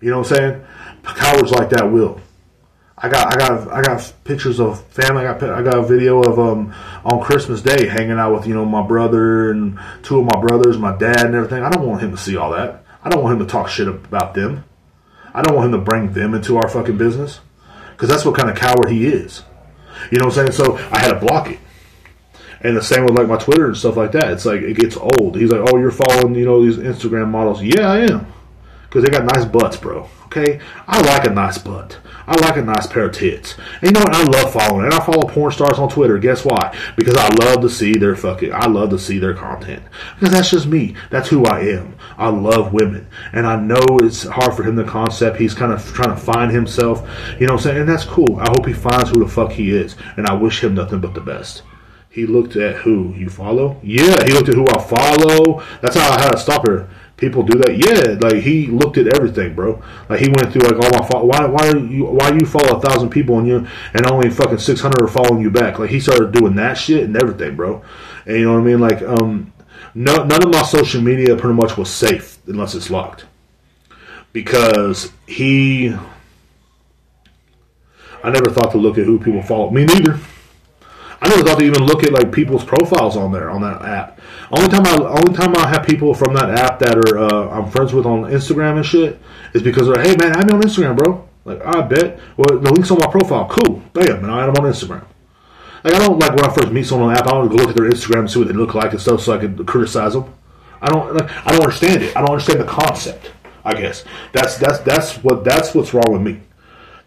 You 0.00 0.10
know 0.10 0.18
what 0.18 0.30
I'm 0.30 0.36
saying? 0.36 0.64
Cowards 1.02 1.52
like 1.52 1.70
that 1.70 1.90
will. 1.90 2.20
I 3.02 3.08
got 3.08 3.32
I 3.32 3.38
got 3.38 3.72
I 3.72 3.82
got 3.82 4.12
pictures 4.24 4.60
of 4.60 4.84
family. 4.88 5.26
I 5.26 5.38
got 5.38 5.42
I 5.42 5.62
got 5.62 5.78
a 5.78 5.82
video 5.82 6.22
of 6.22 6.38
um 6.38 6.74
on 7.02 7.22
Christmas 7.22 7.62
Day 7.62 7.86
hanging 7.86 8.18
out 8.18 8.34
with 8.34 8.46
you 8.46 8.54
know 8.54 8.66
my 8.66 8.86
brother 8.86 9.50
and 9.50 9.78
two 10.02 10.20
of 10.20 10.26
my 10.26 10.38
brothers, 10.38 10.76
my 10.76 10.94
dad 10.96 11.24
and 11.24 11.34
everything. 11.34 11.62
I 11.62 11.70
don't 11.70 11.86
want 11.86 12.02
him 12.02 12.10
to 12.10 12.18
see 12.18 12.36
all 12.36 12.50
that. 12.50 12.84
I 13.02 13.08
don't 13.08 13.22
want 13.22 13.40
him 13.40 13.46
to 13.46 13.50
talk 13.50 13.70
shit 13.70 13.88
about 13.88 14.34
them. 14.34 14.64
I 15.32 15.40
don't 15.40 15.56
want 15.56 15.72
him 15.72 15.80
to 15.80 15.84
bring 15.84 16.12
them 16.12 16.34
into 16.34 16.58
our 16.58 16.68
fucking 16.68 16.98
business 16.98 17.40
because 17.92 18.10
that's 18.10 18.26
what 18.26 18.36
kind 18.36 18.50
of 18.50 18.56
coward 18.56 18.90
he 18.90 19.06
is. 19.06 19.44
You 20.10 20.18
know 20.18 20.26
what 20.26 20.36
I'm 20.36 20.48
saying? 20.48 20.52
So 20.52 20.76
I 20.76 20.98
had 20.98 21.12
to 21.12 21.20
block 21.20 21.48
it. 21.48 21.58
And 22.60 22.76
the 22.76 22.82
same 22.82 23.06
with 23.06 23.16
like 23.16 23.28
my 23.28 23.38
Twitter 23.38 23.68
and 23.68 23.76
stuff 23.76 23.96
like 23.96 24.12
that. 24.12 24.30
It's 24.32 24.44
like 24.44 24.60
it 24.60 24.76
gets 24.76 24.98
old. 24.98 25.36
He's 25.36 25.50
like, 25.50 25.66
"Oh, 25.72 25.78
you're 25.78 25.90
following 25.90 26.34
you 26.34 26.44
know 26.44 26.62
these 26.62 26.76
Instagram 26.76 27.30
models." 27.30 27.62
Yeah, 27.62 27.90
I 27.90 28.00
am 28.00 28.30
because 28.90 29.04
they 29.04 29.10
got 29.10 29.24
nice 29.24 29.44
butts, 29.44 29.76
bro. 29.76 30.08
Okay, 30.24 30.60
I 30.88 31.00
like 31.02 31.24
a 31.24 31.30
nice 31.30 31.58
butt. 31.58 31.98
I 32.26 32.36
like 32.40 32.56
a 32.56 32.62
nice 32.62 32.88
pair 32.88 33.06
of 33.06 33.12
tits. 33.12 33.56
And 33.80 33.84
you 33.84 33.90
know 33.92 34.00
what? 34.00 34.14
I 34.14 34.24
love 34.24 34.52
following. 34.52 34.86
And 34.86 34.94
I 34.94 34.98
follow 34.98 35.28
porn 35.28 35.52
stars 35.52 35.78
on 35.78 35.88
Twitter. 35.88 36.18
Guess 36.18 36.44
why? 36.44 36.76
Because 36.96 37.16
I 37.16 37.28
love 37.44 37.60
to 37.60 37.70
see 37.70 37.92
their 37.94 38.16
fucking. 38.16 38.52
I 38.52 38.66
love 38.66 38.90
to 38.90 38.98
see 38.98 39.20
their 39.20 39.34
content. 39.34 39.84
Because 40.14 40.32
that's 40.32 40.50
just 40.50 40.66
me. 40.66 40.96
That's 41.10 41.28
who 41.28 41.44
I 41.44 41.60
am. 41.60 41.96
I 42.18 42.30
love 42.30 42.72
women, 42.72 43.06
and 43.32 43.46
I 43.46 43.60
know 43.60 43.84
it's 44.02 44.24
hard 44.24 44.54
for 44.54 44.64
him 44.64 44.76
to 44.76 44.84
concept. 44.84 45.38
He's 45.38 45.54
kind 45.54 45.72
of 45.72 45.84
trying 45.92 46.14
to 46.14 46.20
find 46.20 46.50
himself. 46.50 47.08
You 47.38 47.46
know 47.46 47.54
what 47.54 47.60
I'm 47.60 47.64
saying? 47.64 47.78
And 47.78 47.88
that's 47.88 48.04
cool. 48.04 48.40
I 48.40 48.48
hope 48.50 48.66
he 48.66 48.72
finds 48.72 49.10
who 49.10 49.20
the 49.20 49.30
fuck 49.30 49.52
he 49.52 49.70
is, 49.70 49.94
and 50.16 50.26
I 50.26 50.34
wish 50.34 50.64
him 50.64 50.74
nothing 50.74 51.00
but 51.00 51.14
the 51.14 51.20
best. 51.20 51.62
He 52.10 52.26
looked 52.26 52.56
at 52.56 52.74
who 52.74 53.14
you 53.14 53.30
follow. 53.30 53.80
Yeah, 53.84 54.24
he 54.26 54.32
looked 54.32 54.48
at 54.48 54.56
who 54.56 54.66
I 54.66 54.82
follow. 54.82 55.62
That's 55.80 55.96
how 55.96 56.10
I 56.10 56.20
had 56.20 56.32
to 56.32 56.38
stop 56.38 56.66
her 56.66 56.88
people 57.20 57.42
do 57.42 57.58
that. 57.58 57.76
Yeah, 57.76 58.18
like 58.18 58.42
he 58.42 58.66
looked 58.66 58.96
at 58.98 59.14
everything, 59.14 59.54
bro. 59.54 59.82
Like 60.08 60.20
he 60.20 60.28
went 60.28 60.52
through 60.52 60.62
like 60.62 60.82
all 60.82 60.98
my 60.98 61.06
fo- 61.06 61.24
why 61.24 61.44
why 61.46 61.68
you 61.68 62.06
why 62.06 62.30
you 62.30 62.46
follow 62.46 62.78
a 62.78 62.80
thousand 62.80 63.10
people 63.10 63.38
and 63.38 63.46
you 63.46 63.66
and 63.94 64.06
only 64.06 64.30
fucking 64.30 64.58
six 64.58 64.80
hundred 64.80 65.02
are 65.02 65.08
following 65.08 65.42
you 65.42 65.50
back. 65.50 65.78
Like 65.78 65.90
he 65.90 66.00
started 66.00 66.32
doing 66.32 66.56
that 66.56 66.74
shit 66.74 67.04
and 67.04 67.16
everything, 67.16 67.54
bro. 67.56 67.82
And 68.26 68.36
you 68.38 68.44
know 68.46 68.54
what 68.54 68.60
I 68.60 68.64
mean? 68.64 68.80
Like 68.80 69.02
um, 69.02 69.52
no, 69.94 70.24
none 70.24 70.42
of 70.42 70.52
my 70.52 70.62
social 70.62 71.02
media 71.02 71.36
pretty 71.36 71.54
much 71.54 71.76
was 71.76 71.90
safe 71.90 72.38
unless 72.46 72.74
it's 72.74 72.90
locked 72.90 73.26
because 74.32 75.12
he. 75.26 75.94
I 78.22 78.30
never 78.30 78.50
thought 78.50 78.72
to 78.72 78.78
look 78.78 78.98
at 78.98 79.06
who 79.06 79.18
people 79.18 79.42
follow. 79.42 79.70
Me 79.70 79.84
neither. 79.84 80.18
I 81.22 81.28
never 81.28 81.42
thought 81.42 81.58
to 81.58 81.64
even 81.64 81.84
look 81.84 82.02
at 82.02 82.12
like 82.12 82.32
people's 82.32 82.64
profiles 82.64 83.16
on 83.16 83.30
there 83.30 83.50
on 83.50 83.60
that 83.60 83.82
app. 83.82 84.20
Only 84.50 84.68
time 84.68 84.86
I 84.86 84.96
only 84.96 85.34
time 85.34 85.54
I 85.54 85.68
have 85.68 85.86
people 85.86 86.14
from 86.14 86.34
that 86.34 86.50
app 86.50 86.78
that 86.78 86.96
are 86.96 87.18
uh, 87.18 87.50
I'm 87.50 87.70
friends 87.70 87.92
with 87.92 88.06
on 88.06 88.22
Instagram 88.22 88.76
and 88.76 88.86
shit 88.86 89.20
is 89.52 89.62
because 89.62 89.86
they're 89.86 90.02
hey 90.02 90.16
man, 90.16 90.32
me 90.46 90.54
on 90.54 90.62
Instagram, 90.62 90.96
bro. 90.96 91.28
Like 91.44 91.64
I 91.64 91.82
bet. 91.82 92.18
Well, 92.36 92.58
the 92.58 92.72
link's 92.72 92.90
on 92.90 92.98
my 92.98 93.06
profile. 93.06 93.46
Cool, 93.48 93.82
bam, 93.92 94.24
and 94.24 94.30
I 94.30 94.44
add 94.44 94.54
them 94.54 94.64
on 94.64 94.72
Instagram. 94.72 95.04
Like 95.84 95.94
I 95.94 95.98
don't 95.98 96.18
like 96.18 96.30
when 96.30 96.44
I 96.44 96.52
first 96.54 96.72
meet 96.72 96.84
someone 96.84 97.08
on 97.08 97.14
the 97.14 97.20
app. 97.20 97.28
I 97.28 97.34
want 97.34 97.50
to 97.50 97.56
go 97.56 97.62
look 97.62 97.70
at 97.70 97.76
their 97.76 97.90
Instagram 97.90 98.20
and 98.20 98.30
see 98.30 98.38
what 98.38 98.48
they 98.48 98.54
look 98.54 98.74
like 98.74 98.92
and 98.92 99.00
stuff, 99.00 99.20
so 99.20 99.34
I 99.34 99.38
can 99.38 99.64
criticize 99.66 100.14
them. 100.14 100.32
I 100.80 100.88
don't 100.88 101.14
like. 101.14 101.30
I 101.46 101.52
don't 101.52 101.62
understand 101.62 102.02
it. 102.02 102.16
I 102.16 102.20
don't 102.20 102.30
understand 102.30 102.60
the 102.60 102.64
concept. 102.64 103.30
I 103.62 103.78
guess 103.78 104.04
that's 104.32 104.56
that's 104.56 104.78
that's 104.80 105.16
what 105.16 105.44
that's 105.44 105.74
what's 105.74 105.92
wrong 105.92 106.12
with 106.12 106.22
me 106.22 106.40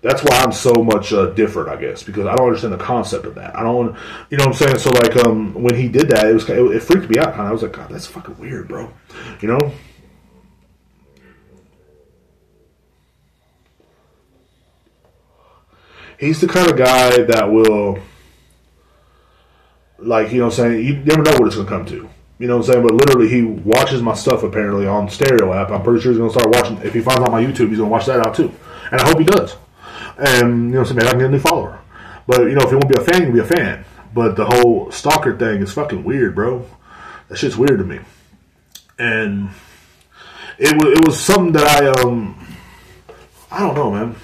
that's 0.04 0.22
why 0.22 0.42
I'm 0.42 0.52
so 0.52 0.74
much 0.74 1.14
uh, 1.14 1.28
different, 1.28 1.70
I 1.70 1.78
guess, 1.78 2.04
because 2.04 2.26
I 2.26 2.36
don't 2.36 2.48
understand 2.48 2.74
the 2.74 2.78
concept 2.78 3.26
of 3.26 3.36
that. 3.36 3.58
I 3.58 3.64
don't, 3.64 3.96
you 4.30 4.38
know 4.38 4.46
what 4.48 4.62
I'm 4.62 4.68
saying? 4.68 4.78
So 4.80 4.90
like, 4.92 5.16
um, 5.26 5.54
when 5.54 5.76
he 5.76 5.88
did 5.88 6.10
that, 6.10 6.28
it 6.28 6.34
was 6.34 6.48
it, 6.50 6.58
it 6.60 6.84
freaked 6.84 7.10
me 7.10 7.18
out. 7.18 7.34
Kind 7.34 7.44
of, 7.44 7.48
I 7.48 7.52
was 7.54 7.64
like, 7.64 7.72
God, 7.72 7.90
that's 7.90 8.06
fucking 8.06 8.38
weird, 8.38 8.68
bro. 8.68 8.92
You 9.40 9.48
know. 9.48 9.72
He's 16.20 16.42
the 16.42 16.48
kind 16.48 16.70
of 16.70 16.78
guy 16.78 17.22
that 17.24 17.50
will, 17.50 17.98
like, 20.00 20.32
you 20.32 20.40
know 20.40 20.46
what 20.46 20.60
I'm 20.60 20.74
saying? 20.74 20.86
You 20.86 20.96
never 20.98 21.22
know 21.22 21.32
what 21.32 21.48
it's 21.48 21.56
going 21.56 21.68
to 21.68 21.74
come 21.74 21.86
to. 21.88 22.10
You 22.40 22.48
know 22.48 22.58
what 22.58 22.68
I'm 22.68 22.74
saying? 22.74 22.86
But 22.86 22.94
literally, 22.94 23.30
he 23.30 23.44
watches 23.44 24.02
my 24.02 24.14
stuff 24.16 24.44
apparently 24.44 24.86
on 24.86 25.10
stereo 25.10 25.54
app. 25.54 25.72
I'm 25.72 25.82
pretty 25.82 26.02
sure 26.02 26.12
he's 26.12 26.20
going 26.20 26.32
to 26.32 26.40
start 26.40 26.54
watching. 26.54 26.78
If 26.86 26.94
he 26.94 27.00
finds 27.00 27.22
out 27.22 27.32
my 27.32 27.42
YouTube, 27.42 27.70
he's 27.70 27.78
going 27.78 27.78
to 27.78 27.86
watch 27.86 28.06
that 28.08 28.26
out 28.26 28.36
too. 28.36 28.54
And 28.92 29.00
I 29.00 29.08
hope 29.08 29.18
he 29.18 29.26
does 29.26 29.56
and 30.24 30.70
you 30.70 30.76
know, 30.76 30.84
so 30.84 30.94
maybe 30.94 31.08
I 31.08 31.12
can 31.12 31.20
get 31.20 31.28
a 31.28 31.32
new 31.32 31.40
follower. 31.40 31.80
But 32.26 32.44
you 32.44 32.56
know, 32.56 32.62
if 32.62 32.72
you 32.72 32.78
want 32.78 32.94
to 32.94 33.00
be 33.00 33.02
a 33.02 33.04
fan, 33.04 33.28
you 33.28 33.34
be 33.34 33.40
a 33.40 33.44
fan. 33.44 33.86
But 34.14 34.36
the 34.36 34.46
whole 34.46 34.90
stalker 34.92 35.38
thing 35.38 35.62
is 35.62 35.74
fucking 35.74 36.04
weird, 36.04 36.36
bro. 36.36 36.66
That 37.28 37.38
shit's 37.38 37.58
weird 37.58 37.80
to 37.80 37.86
me. 37.86 38.00
And 38.98 39.50
it 40.58 40.74
was 40.76 40.98
it 40.98 41.06
was 41.06 41.20
something 41.20 41.52
that 41.54 41.68
I 41.68 42.02
um 42.02 42.58
I 43.52 43.60
don't 43.60 43.76
know, 43.76 43.92
man. 43.92 44.16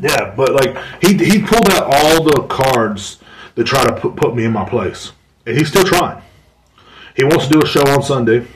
Yeah, 0.00 0.32
but 0.36 0.52
like 0.52 0.76
he 1.02 1.16
he 1.16 1.42
pulled 1.42 1.68
out 1.70 1.92
all 1.92 2.22
the 2.22 2.46
cards 2.48 3.18
to 3.56 3.64
try 3.64 3.84
to 3.84 3.92
put 3.94 4.14
put 4.14 4.36
me 4.36 4.44
in 4.44 4.52
my 4.52 4.68
place, 4.68 5.12
and 5.46 5.56
he's 5.56 5.68
still 5.68 5.84
trying. 5.84 6.22
He 7.16 7.24
wants 7.24 7.48
to 7.48 7.54
do 7.54 7.62
a 7.62 7.66
show 7.66 7.82
on 7.88 8.02
Sunday, 8.04 8.46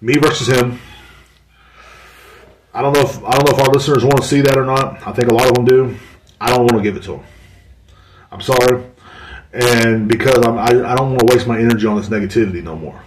me 0.00 0.14
versus 0.14 0.48
him 0.48 0.80
I 2.76 2.82
don't 2.82 2.92
know 2.92 3.00
if 3.00 3.24
I 3.24 3.30
don't 3.30 3.48
know 3.48 3.56
if 3.56 3.58
our 3.58 3.72
listeners 3.72 4.04
want 4.04 4.18
to 4.18 4.22
see 4.22 4.42
that 4.42 4.58
or 4.58 4.66
not. 4.66 5.06
I 5.06 5.10
think 5.12 5.30
a 5.30 5.34
lot 5.34 5.48
of 5.48 5.54
them 5.54 5.64
do. 5.64 5.96
I 6.38 6.50
don't 6.50 6.60
want 6.60 6.76
to 6.76 6.82
give 6.82 6.94
it 6.94 7.04
to 7.04 7.12
them. 7.12 7.24
I'm 8.30 8.42
sorry, 8.42 8.84
and 9.54 10.06
because 10.06 10.44
I'm, 10.44 10.58
I, 10.58 10.66
I 10.66 10.94
don't 10.94 11.14
want 11.14 11.20
to 11.20 11.34
waste 11.34 11.46
my 11.46 11.58
energy 11.58 11.86
on 11.86 11.96
this 11.96 12.10
negativity 12.10 12.62
no 12.62 12.76
more. 12.76 13.02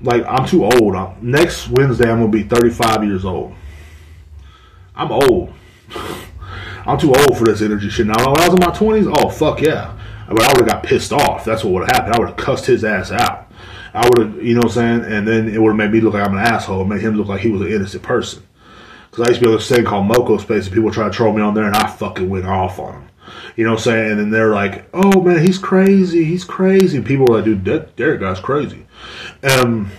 Like 0.00 0.24
I'm 0.26 0.44
too 0.44 0.64
old. 0.64 0.96
I'm, 0.96 1.14
next 1.22 1.68
Wednesday 1.68 2.10
I'm 2.10 2.18
gonna 2.18 2.32
be 2.32 2.42
35 2.42 3.04
years 3.04 3.24
old. 3.24 3.54
I'm 4.96 5.12
old. 5.12 5.52
I'm 6.84 6.98
too 6.98 7.14
old 7.14 7.38
for 7.38 7.44
this 7.44 7.62
energy 7.62 7.90
shit. 7.90 8.08
Now 8.08 8.16
when 8.16 8.40
I 8.40 8.48
was 8.48 8.54
in 8.54 8.60
my 8.60 8.74
20s, 8.74 9.14
oh 9.18 9.28
fuck 9.28 9.60
yeah, 9.60 9.96
but 10.26 10.42
I 10.42 10.48
would 10.48 10.62
have 10.62 10.68
got 10.68 10.82
pissed 10.82 11.12
off. 11.12 11.44
That's 11.44 11.62
what 11.62 11.74
would 11.74 11.82
have 11.82 11.96
happened. 11.96 12.14
I 12.16 12.18
would 12.18 12.28
have 12.30 12.36
cussed 12.36 12.66
his 12.66 12.82
ass 12.82 13.12
out. 13.12 13.52
I 13.94 14.08
would 14.08 14.18
have, 14.18 14.42
you 14.42 14.54
know 14.54 14.62
what 14.62 14.76
I'm 14.76 15.02
saying, 15.02 15.12
and 15.12 15.28
then 15.28 15.48
it 15.48 15.62
would 15.62 15.68
have 15.68 15.76
made 15.76 15.92
me 15.92 16.00
look 16.00 16.14
like 16.14 16.26
I'm 16.26 16.36
an 16.36 16.44
asshole. 16.44 16.82
It 16.82 16.88
Made 16.88 17.02
him 17.02 17.14
look 17.14 17.28
like 17.28 17.42
he 17.42 17.50
was 17.50 17.60
an 17.60 17.68
innocent 17.68 18.02
person. 18.02 18.42
Because 19.10 19.26
I 19.26 19.28
used 19.30 19.40
to 19.40 19.46
be 19.46 19.52
on 19.52 19.56
this 19.58 19.68
thing 19.68 19.84
called 19.84 20.08
MocoSpace, 20.08 20.66
and 20.66 20.72
people 20.72 20.92
try 20.92 21.04
to 21.04 21.10
troll 21.10 21.32
me 21.32 21.42
on 21.42 21.54
there, 21.54 21.64
and 21.64 21.74
I 21.74 21.88
fucking 21.88 22.28
went 22.28 22.46
off 22.46 22.78
on 22.78 22.92
them. 22.92 23.08
You 23.56 23.64
know 23.64 23.72
what 23.72 23.80
I'm 23.80 23.84
saying? 23.84 24.10
And 24.12 24.20
then 24.20 24.30
they're 24.30 24.54
like, 24.54 24.88
"Oh 24.94 25.20
man, 25.20 25.44
he's 25.44 25.58
crazy. 25.58 26.24
He's 26.24 26.44
crazy." 26.44 26.96
And 26.96 27.06
people 27.06 27.30
are 27.30 27.36
like, 27.36 27.44
"Dude, 27.44 27.64
that 27.64 27.96
Derek 27.96 28.20
guy's 28.20 28.40
crazy." 28.40 28.86
Um, 29.42 29.90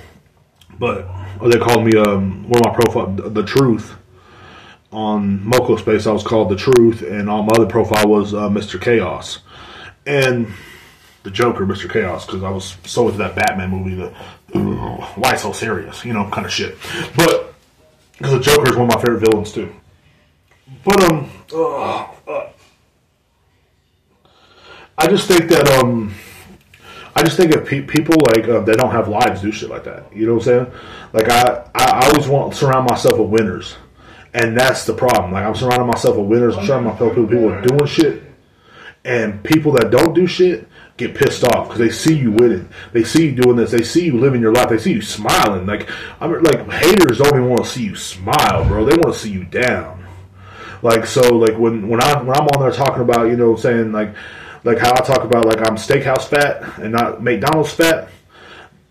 but 0.80 1.08
or 1.40 1.50
they 1.50 1.60
called 1.60 1.86
me 1.86 1.98
um 1.98 2.48
one 2.50 2.62
of 2.66 2.72
my 2.72 2.74
profile 2.74 3.08
the 3.08 3.44
truth 3.44 3.96
on 4.92 5.40
MocoSpace. 5.40 6.08
I 6.08 6.12
was 6.12 6.24
called 6.24 6.50
the 6.50 6.56
truth, 6.56 7.02
and 7.02 7.30
on 7.30 7.46
my 7.46 7.54
other 7.56 7.66
profile 7.66 8.08
was 8.08 8.34
uh, 8.34 8.50
Mr. 8.50 8.82
Chaos, 8.82 9.40
and 10.06 10.48
the 11.24 11.32
Joker, 11.32 11.66
Mr. 11.66 11.92
Chaos, 11.92 12.26
because 12.26 12.44
I 12.44 12.50
was 12.50 12.78
so 12.86 13.08
into 13.08 13.20
that 13.20 13.36
Batman 13.36 13.70
movie. 13.70 14.02
Uh, 14.02 14.10
why 15.16 15.36
so 15.36 15.52
serious, 15.54 16.04
you 16.04 16.14
know, 16.14 16.30
kind 16.30 16.46
of 16.46 16.52
shit. 16.52 16.78
But 17.16 17.51
because 18.22 18.38
the 18.38 18.40
Joker 18.40 18.70
is 18.70 18.76
one 18.76 18.88
of 18.88 18.96
my 18.96 19.02
favorite 19.02 19.20
villains 19.20 19.52
too. 19.52 19.74
But 20.84 21.04
um, 21.04 21.30
uh, 21.54 22.08
uh, 22.28 22.50
I 24.98 25.08
just 25.08 25.28
think 25.28 25.50
that 25.50 25.68
um, 25.70 26.14
I 27.16 27.24
just 27.24 27.36
think 27.36 27.54
if 27.54 27.68
pe- 27.68 27.82
people 27.82 28.16
like 28.36 28.48
uh, 28.48 28.62
don't 28.62 28.92
have 28.92 29.08
lives 29.08 29.42
do 29.42 29.52
shit 29.52 29.70
like 29.70 29.86
that. 29.86 30.16
You 30.16 30.28
know 30.28 30.36
what 30.36 30.48
I'm 30.48 30.66
saying? 30.66 30.72
Like 31.14 31.30
I, 31.30 31.70
I 31.74 32.08
always 32.08 32.28
want 32.28 32.54
to 32.54 32.58
surround 32.58 32.88
myself 32.88 33.18
with 33.18 33.30
winners, 33.30 33.76
and 34.34 34.56
that's 34.56 34.86
the 34.86 34.94
problem. 34.94 35.32
Like 35.32 35.46
I'm 35.46 35.56
surrounding 35.56 35.88
myself 35.88 36.18
with 36.18 36.28
winners. 36.28 36.56
I'm 36.56 36.66
surrounding 36.66 36.92
myself 36.94 37.18
with 37.18 37.30
people 37.30 37.62
doing 37.62 37.86
shit, 37.88 38.24
and 39.04 39.44
people 39.44 39.72
that 39.74 39.90
don't 39.90 40.14
do 40.14 40.28
shit 40.28 40.68
get 41.08 41.16
pissed 41.16 41.44
off 41.44 41.68
because 41.68 41.80
they 41.80 41.90
see 41.90 42.18
you 42.18 42.32
winning. 42.32 42.70
They 42.94 43.04
see 43.04 43.28
you 43.28 43.32
doing 43.34 43.58
this. 43.58 43.72
They 43.72 43.84
see 43.84 44.06
you 44.06 44.18
living 44.18 44.42
your 44.42 44.54
life. 44.54 44.70
They 44.70 44.78
see 44.78 44.94
you 44.94 45.02
smiling. 45.02 45.66
Like 45.66 45.90
I 46.22 46.28
mean, 46.28 46.44
like 46.44 46.70
haters 46.70 47.18
don't 47.18 47.36
even 47.36 47.50
want 47.50 47.64
to 47.66 47.70
see 47.70 47.84
you 47.84 47.96
smile, 47.96 48.66
bro. 48.66 48.86
They 48.86 48.96
want 48.96 49.14
to 49.14 49.20
see 49.20 49.32
you 49.32 49.44
down. 49.46 50.06
Like 50.82 51.06
so, 51.06 51.38
like 51.38 51.58
when 51.58 51.88
when 51.88 52.02
I 52.02 52.22
when 52.22 52.36
I'm 52.36 52.48
on 52.48 52.62
there 52.62 52.72
talking 52.72 53.02
about 53.02 53.28
you 53.28 53.36
know 53.36 53.56
saying 53.56 53.92
like 53.92 54.16
like 54.64 54.78
how 54.78 54.92
I 54.94 55.02
talk 55.02 55.24
about 55.24 55.46
like 55.46 55.60
I'm 55.60 55.76
steakhouse 55.76 56.28
fat 56.28 56.80
and 56.80 56.92
not 56.92 57.22
McDonald's 57.22 57.72
fat. 57.72 58.10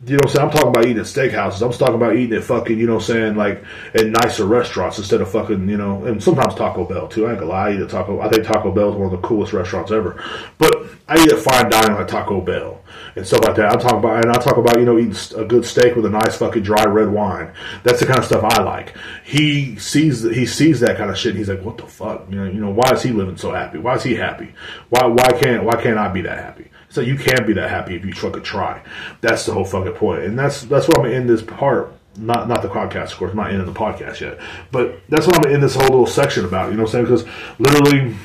You 0.03 0.13
know 0.13 0.21
what 0.23 0.31
I'm 0.31 0.35
saying? 0.35 0.47
I'm 0.47 0.53
talking 0.53 0.69
about 0.69 0.85
eating 0.87 0.99
at 0.99 1.05
steakhouses. 1.05 1.61
I'm 1.63 1.73
talking 1.73 1.95
about 1.97 2.17
eating 2.17 2.39
at 2.39 2.45
fucking, 2.45 2.79
you 2.79 2.87
know 2.87 2.95
what 2.95 3.03
I'm 3.03 3.07
saying, 3.07 3.37
like 3.37 3.63
at 3.93 4.07
nicer 4.07 4.47
restaurants 4.47 4.97
instead 4.97 5.21
of 5.21 5.31
fucking, 5.31 5.69
you 5.69 5.77
know, 5.77 6.07
and 6.07 6.23
sometimes 6.23 6.55
Taco 6.55 6.87
Bell 6.87 7.07
too. 7.07 7.27
I 7.27 7.33
ain't 7.33 7.41
gonna 7.41 7.51
lie, 7.51 7.69
I 7.69 7.75
eat 7.75 7.81
at 7.81 7.91
Taco 7.91 8.19
I 8.19 8.31
think 8.31 8.47
Taco 8.47 8.73
Bell 8.73 8.93
is 8.93 8.97
one 8.97 9.13
of 9.13 9.21
the 9.21 9.29
coolest 9.29 9.53
restaurants 9.53 9.93
ever. 9.93 10.23
But 10.57 10.87
I 11.07 11.23
eat 11.23 11.31
at 11.31 11.41
fine 11.41 11.71
dining 11.71 11.97
like 11.97 12.09
Taco 12.09 12.41
Bell 12.41 12.81
and 13.15 13.27
stuff 13.27 13.45
like 13.45 13.57
that. 13.57 13.73
I'm 13.73 13.79
talking 13.79 13.99
about, 13.99 14.25
and 14.25 14.33
I 14.33 14.39
talk 14.41 14.57
about, 14.57 14.79
you 14.79 14.87
know, 14.87 14.99
eating 14.99 15.17
a 15.37 15.45
good 15.45 15.67
steak 15.67 15.97
with 15.97 16.07
a 16.07 16.11
nice 16.11 16.39
fucking 16.39 16.63
dry 16.63 16.85
red 16.85 17.11
wine. 17.11 17.53
That's 17.83 18.01
the 18.01 18.07
kind 18.07 18.21
of 18.21 18.25
stuff 18.25 18.43
I 18.43 18.63
like. 18.63 18.97
He 19.23 19.77
sees, 19.77 20.23
he 20.23 20.47
sees 20.47 20.81
that 20.81 20.97
kind 20.97 21.11
of 21.11 21.19
shit. 21.19 21.31
And 21.31 21.39
he's 21.39 21.51
like, 21.51 21.63
what 21.63 21.77
the 21.77 21.87
fuck? 21.87 22.25
You 22.31 22.37
know, 22.37 22.45
you 22.45 22.61
know, 22.61 22.71
why 22.71 22.91
is 22.95 23.03
he 23.03 23.11
living 23.11 23.37
so 23.37 23.53
happy? 23.53 23.77
Why 23.77 23.97
is 23.97 24.03
he 24.03 24.15
happy? 24.15 24.55
Why, 24.89 25.05
why 25.05 25.31
can't, 25.33 25.65
why 25.65 25.83
can't 25.83 25.99
I 25.99 26.09
be 26.09 26.23
that 26.23 26.39
happy? 26.39 26.70
So 26.91 27.01
you 27.01 27.17
can't 27.17 27.47
be 27.47 27.53
that 27.55 27.71
happy 27.71 27.95
if 27.95 28.05
you 28.05 28.13
fucking 28.13 28.43
try. 28.43 28.83
That's 29.21 29.47
the 29.47 29.53
whole 29.53 29.65
fucking 29.65 29.93
point, 29.93 30.25
and 30.25 30.39
that's 30.39 30.63
that's 30.63 30.89
what 30.89 30.99
I'm 30.99 31.05
gonna 31.05 31.15
end 31.15 31.29
this 31.29 31.43
part. 31.43 31.93
Not 32.17 32.49
not 32.49 32.63
the 32.63 32.69
podcast, 32.69 33.13
of 33.13 33.17
course. 33.19 33.31
I'm 33.31 33.37
not 33.37 33.51
ending 33.53 33.73
the 33.73 33.79
podcast 33.79 34.21
yet, 34.21 34.41
but 34.73 35.01
that's 35.09 35.27
what 35.27 35.37
I'm 35.37 35.43
gonna 35.43 35.55
end 35.55 35.63
this 35.63 35.77
whole 35.77 35.85
little 35.85 36.07
section 36.07 36.45
about. 36.45 36.71
You 36.71 36.77
know 36.77 36.83
what 36.83 36.95
I'm 36.95 37.07
saying? 37.07 37.23
Because 37.23 37.61
literally, 37.61 38.17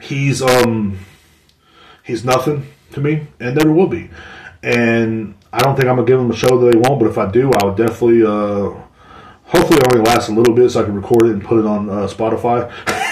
he's 0.00 0.40
um 0.40 0.98
he's 2.02 2.24
nothing 2.24 2.66
to 2.92 3.00
me, 3.00 3.26
and 3.38 3.54
never 3.54 3.70
will 3.70 3.86
be. 3.86 4.10
And 4.62 5.34
I 5.52 5.58
don't 5.58 5.76
think 5.76 5.88
I'm 5.88 5.96
gonna 5.96 6.06
give 6.06 6.18
him 6.18 6.30
a 6.30 6.36
show 6.36 6.58
that 6.58 6.72
they 6.72 6.78
won't. 6.78 6.98
but 6.98 7.10
if 7.10 7.18
I 7.18 7.30
do, 7.30 7.52
I 7.52 7.64
would 7.66 7.76
definitely. 7.76 8.24
uh 8.24 8.84
Hopefully, 9.48 9.78
it 9.78 9.86
only 9.94 10.04
lasts 10.04 10.28
a 10.28 10.32
little 10.32 10.54
bit, 10.54 10.68
so 10.68 10.82
I 10.82 10.84
can 10.84 10.94
record 10.94 11.24
it 11.24 11.30
and 11.32 11.42
put 11.42 11.58
it 11.58 11.64
on 11.64 11.88
uh, 11.88 12.06
Spotify. 12.06 12.70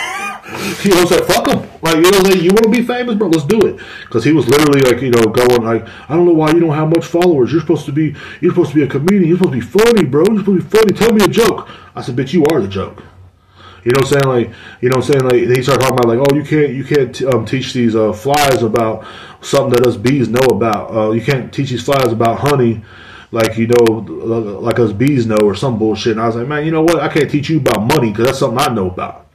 you 0.84 0.90
know, 0.90 1.04
said, 1.06 1.24
fuck 1.24 1.48
him. 1.48 1.68
Like, 1.82 1.96
you 1.96 2.10
know, 2.10 2.18
like, 2.18 2.40
you 2.40 2.50
want 2.50 2.64
to 2.64 2.70
be 2.70 2.82
famous, 2.82 3.16
bro? 3.16 3.28
Let's 3.28 3.44
do 3.44 3.60
it. 3.62 3.80
Because 4.02 4.24
he 4.24 4.32
was 4.32 4.48
literally 4.48 4.80
like, 4.80 5.02
you 5.02 5.10
know, 5.10 5.22
going 5.22 5.62
like, 5.62 5.88
I 6.08 6.14
don't 6.14 6.24
know 6.24 6.34
why 6.34 6.52
you 6.52 6.60
don't 6.60 6.74
have 6.74 6.88
much 6.88 7.04
followers. 7.04 7.50
You're 7.50 7.60
supposed 7.60 7.86
to 7.86 7.92
be, 7.92 8.14
you're 8.40 8.52
supposed 8.52 8.70
to 8.70 8.76
be 8.76 8.82
a 8.82 8.86
comedian. 8.86 9.24
You're 9.24 9.38
supposed 9.38 9.54
to 9.54 9.60
be 9.60 9.84
funny, 9.84 10.04
bro. 10.04 10.24
You're 10.28 10.38
supposed 10.40 10.70
to 10.70 10.76
be 10.76 10.78
funny. 10.78 10.92
Tell 10.92 11.12
me 11.12 11.24
a 11.24 11.28
joke. 11.28 11.68
I 11.94 12.02
said, 12.02 12.16
bitch, 12.16 12.32
you 12.32 12.44
are 12.44 12.60
the 12.60 12.68
joke. 12.68 13.02
You 13.84 13.92
know 13.92 13.98
what 13.98 14.06
I'm 14.06 14.12
saying? 14.12 14.26
Like, 14.26 14.54
you 14.80 14.88
know 14.88 14.96
what 14.96 15.06
I'm 15.06 15.12
saying? 15.12 15.48
Like, 15.48 15.56
he 15.56 15.62
started 15.62 15.82
talking 15.82 15.98
about 15.98 16.08
like, 16.08 16.28
oh, 16.30 16.34
you 16.34 16.44
can't, 16.44 16.72
you 16.74 16.84
can't 16.84 17.22
um, 17.34 17.44
teach 17.44 17.72
these 17.72 17.96
uh, 17.96 18.12
flies 18.12 18.62
about 18.62 19.06
something 19.40 19.74
that 19.74 19.86
us 19.86 19.96
bees 19.96 20.28
know 20.28 20.46
about. 20.50 20.94
Uh, 20.94 21.10
you 21.10 21.20
can't 21.20 21.52
teach 21.52 21.70
these 21.70 21.84
flies 21.84 22.12
about 22.12 22.38
honey 22.38 22.82
like 23.32 23.58
you 23.58 23.66
know, 23.66 23.84
like 24.62 24.78
us 24.78 24.92
bees 24.92 25.26
know 25.26 25.38
or 25.42 25.54
some 25.54 25.78
bullshit. 25.78 26.12
And 26.12 26.20
I 26.20 26.26
was 26.26 26.36
like, 26.36 26.46
man, 26.46 26.64
you 26.64 26.70
know 26.70 26.82
what? 26.82 27.00
I 27.00 27.08
can't 27.08 27.30
teach 27.30 27.48
you 27.50 27.58
about 27.58 27.80
money 27.82 28.10
because 28.10 28.26
that's 28.26 28.38
something 28.38 28.58
I 28.58 28.72
know 28.72 28.88
about. 28.88 29.25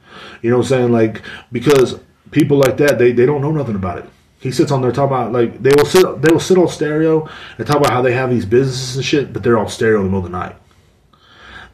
You 0.42 0.50
know 0.50 0.58
what 0.58 0.66
I'm 0.66 0.68
saying? 0.68 0.92
Like 0.92 1.22
because 1.50 1.98
people 2.30 2.58
like 2.58 2.76
that, 2.78 2.98
they, 2.98 3.12
they 3.12 3.24
don't 3.24 3.40
know 3.40 3.52
nothing 3.52 3.76
about 3.76 3.98
it. 3.98 4.04
He 4.40 4.50
sits 4.50 4.72
on 4.72 4.82
there 4.82 4.90
talking 4.90 5.16
about 5.16 5.32
like 5.32 5.62
they 5.62 5.70
will 5.76 5.86
sit 5.86 6.20
they 6.20 6.32
will 6.32 6.40
sit 6.40 6.58
on 6.58 6.66
stereo 6.66 7.28
and 7.58 7.66
talk 7.66 7.76
about 7.76 7.92
how 7.92 8.02
they 8.02 8.12
have 8.12 8.28
these 8.28 8.44
businesses 8.44 8.96
and 8.96 9.04
shit, 9.04 9.32
but 9.32 9.44
they're 9.44 9.58
on 9.58 9.68
stereo 9.68 10.00
in 10.00 10.06
the 10.06 10.10
middle 10.10 10.26
of 10.26 10.32
the 10.32 10.36
night. 10.36 10.56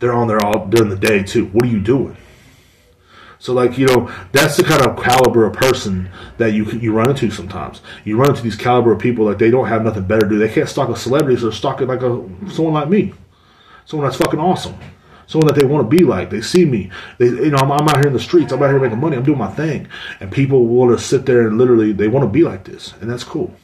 They're 0.01 0.13
on 0.13 0.29
there 0.29 0.45
all 0.45 0.67
during 0.67 0.91
the 0.91 0.97
day 0.97 1.23
too. 1.23 1.47
What 1.47 1.65
are 1.65 1.69
you 1.69 1.81
doing? 1.81 2.19
So 3.39 3.55
like 3.55 3.79
you 3.79 3.87
know 3.87 4.13
that's 4.33 4.59
the 4.59 4.65
kind 4.65 4.83
of 4.83 5.03
caliber 5.03 5.47
of 5.47 5.55
person 5.55 6.11
that 6.37 6.53
you 6.53 6.67
you 6.73 6.93
run 6.93 7.09
into 7.09 7.31
sometimes. 7.31 7.81
You 8.05 8.19
run 8.19 8.31
into 8.31 8.43
these 8.43 8.57
caliber 8.57 8.93
of 8.93 8.99
people 8.99 9.25
like 9.25 9.39
they 9.39 9.51
don't 9.51 9.69
have 9.69 9.83
nothing 9.83 10.05
better 10.05 10.23
to 10.23 10.29
do. 10.29 10.39
They 10.39 10.53
can't 10.53 10.69
stalk 10.69 10.91
a 10.91 10.97
celebrity, 10.97 11.37
so 11.37 11.47
they're 11.47 11.53
stalking 11.53 11.89
like 11.89 12.03
a 12.03 12.23
someone 12.51 12.75
like 12.75 12.91
me, 12.91 13.15
someone 13.87 14.09
that's 14.09 14.21
fucking 14.21 14.41
awesome, 14.41 14.77
someone 15.29 15.47
that 15.47 15.61
they 15.61 15.67
want 15.67 15.89
to 15.89 15.97
be 15.97 16.03
like. 16.03 16.31
They 16.31 16.41
see 16.41 16.65
me. 16.65 16.91
They 17.19 17.27
you 17.27 17.51
know 17.51 17.59
I'm, 17.59 17.71
I'm 17.71 17.89
out 17.89 17.99
here 17.99 18.09
in 18.09 18.13
the 18.13 18.19
streets. 18.19 18.53
I'm 18.53 18.61
out 18.61 18.71
here 18.71 18.81
making 18.81 18.99
money. 18.99 19.17
I'm 19.17 19.23
doing 19.23 19.39
my 19.39 19.53
thing, 19.53 19.87
and 20.19 20.33
people 20.33 20.67
want 20.67 20.99
to 20.99 21.05
sit 21.05 21.25
there 21.25 21.47
and 21.47 21.57
literally 21.57 21.93
they 21.93 22.09
want 22.09 22.25
to 22.25 22.31
be 22.31 22.43
like 22.43 22.65
this, 22.65 22.95
and 23.01 23.09
that's 23.09 23.23
cool. 23.25 23.55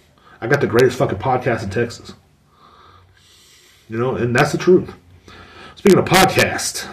I 0.40 0.46
got 0.46 0.60
the 0.60 0.68
greatest 0.68 0.98
fucking 0.98 1.18
podcast 1.18 1.64
in 1.64 1.70
Texas. 1.70 2.12
You 3.88 3.98
know, 3.98 4.14
and 4.14 4.34
that's 4.36 4.52
the 4.52 4.58
truth. 4.58 4.94
Speaking 5.74 5.98
of 5.98 6.04
podcast. 6.04 6.88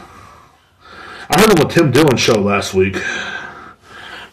I 1.33 1.39
heard 1.39 1.49
on 1.51 1.55
the 1.55 1.73
Tim 1.73 1.91
Dillon 1.91 2.17
show 2.17 2.33
last 2.33 2.73
week 2.73 2.95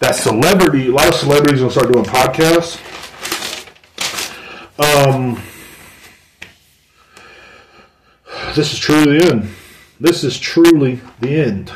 that 0.01 0.17
celebrity, 0.17 0.89
a 0.89 0.91
lot 0.91 1.07
of 1.07 1.15
celebrities 1.15 1.63
will 1.63 1.71
start 1.71 1.93
doing 1.93 2.05
podcasts. 2.05 2.81
Um, 4.81 5.41
this 8.57 8.73
is 8.73 8.81
truly 8.81 9.19
the 9.19 9.33
end. 9.33 9.49
This 10.01 10.25
is 10.25 10.39
truly 10.39 11.01
the 11.21 11.41
end. 11.41 11.73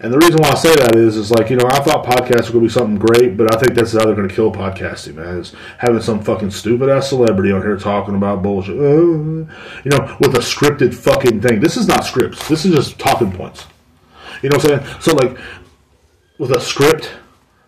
And 0.00 0.12
the 0.12 0.18
reason 0.18 0.36
why 0.40 0.50
I 0.50 0.54
say 0.54 0.74
that 0.76 0.94
is, 0.94 1.16
is 1.16 1.32
like, 1.32 1.50
you 1.50 1.56
know, 1.56 1.66
I 1.66 1.80
thought 1.80 2.04
podcasts 2.04 2.46
were 2.46 2.52
going 2.52 2.52
to 2.52 2.60
be 2.60 2.68
something 2.68 2.98
great, 2.98 3.36
but 3.36 3.52
I 3.52 3.58
think 3.58 3.74
that's 3.74 3.92
how 3.92 4.04
they're 4.04 4.14
going 4.14 4.28
to 4.28 4.34
kill 4.34 4.52
podcasting, 4.52 5.16
man. 5.16 5.38
Is 5.38 5.54
having 5.78 6.00
some 6.00 6.22
fucking 6.22 6.52
stupid 6.52 6.88
ass 6.88 7.08
celebrity 7.08 7.50
on 7.50 7.62
here 7.62 7.76
talking 7.76 8.14
about 8.14 8.42
bullshit. 8.42 8.78
Uh, 8.78 8.82
you 8.82 9.90
know, 9.90 10.16
with 10.20 10.36
a 10.36 10.40
scripted 10.40 10.94
fucking 10.94 11.40
thing. 11.40 11.58
This 11.58 11.76
is 11.76 11.88
not 11.88 12.04
scripts. 12.04 12.48
This 12.48 12.64
is 12.64 12.74
just 12.74 12.98
talking 12.98 13.32
points. 13.32 13.66
You 14.42 14.50
know 14.50 14.58
what 14.58 14.70
I'm 14.70 14.82
saying? 14.84 15.00
So 15.00 15.14
like 15.14 15.36
with 16.38 16.52
a 16.52 16.60
script, 16.60 17.10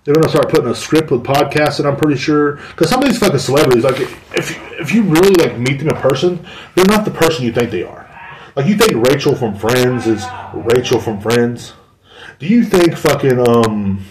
they're 0.04 0.14
gonna 0.14 0.28
start 0.28 0.48
putting 0.48 0.70
a 0.70 0.74
script 0.74 1.10
with 1.10 1.24
podcasts, 1.24 1.78
and 1.80 1.88
I'm 1.88 1.96
pretty 1.96 2.18
sure 2.18 2.56
because 2.56 2.88
some 2.88 3.02
of 3.02 3.08
these 3.08 3.18
fucking 3.18 3.38
celebrities, 3.38 3.84
like 3.84 3.98
if 3.98 4.80
if 4.80 4.94
you 4.94 5.02
really 5.02 5.34
like 5.34 5.58
meet 5.58 5.78
them 5.78 5.88
in 5.88 5.96
person, 5.96 6.46
they're 6.74 6.86
not 6.86 7.04
the 7.04 7.10
person 7.10 7.44
you 7.44 7.52
think 7.52 7.70
they 7.70 7.82
are. 7.82 7.99
Like 8.56 8.66
you 8.66 8.76
think 8.76 9.06
Rachel 9.08 9.34
from 9.34 9.54
Friends 9.54 10.06
is 10.06 10.24
Rachel 10.54 11.00
from 11.00 11.20
Friends. 11.20 11.74
Do 12.38 12.46
you 12.46 12.64
think 12.64 12.96
fucking 12.96 13.38
um 13.38 14.04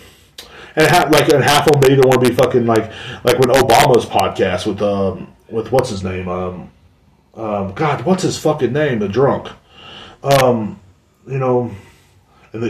and 0.75 0.87
ha- 0.87 1.09
like 1.11 1.31
and 1.33 1.43
half 1.43 1.67
of 1.67 1.73
them 1.73 1.81
they 1.81 1.93
either 1.93 2.07
want 2.07 2.23
to 2.23 2.29
be 2.29 2.35
fucking 2.35 2.65
like 2.65 2.91
like 3.23 3.39
when 3.39 3.49
Obama's 3.49 4.05
podcast 4.05 4.65
with 4.65 4.81
um 4.81 5.33
with 5.49 5.71
what's 5.71 5.89
his 5.89 6.03
name 6.03 6.27
um 6.27 6.71
um 7.35 7.73
God 7.73 8.05
what's 8.05 8.23
his 8.23 8.37
fucking 8.37 8.71
name 8.71 8.99
the 8.99 9.09
drunk 9.09 9.49
um 10.23 10.79
you 11.27 11.37
know 11.37 11.71
in 12.53 12.61
the 12.61 12.69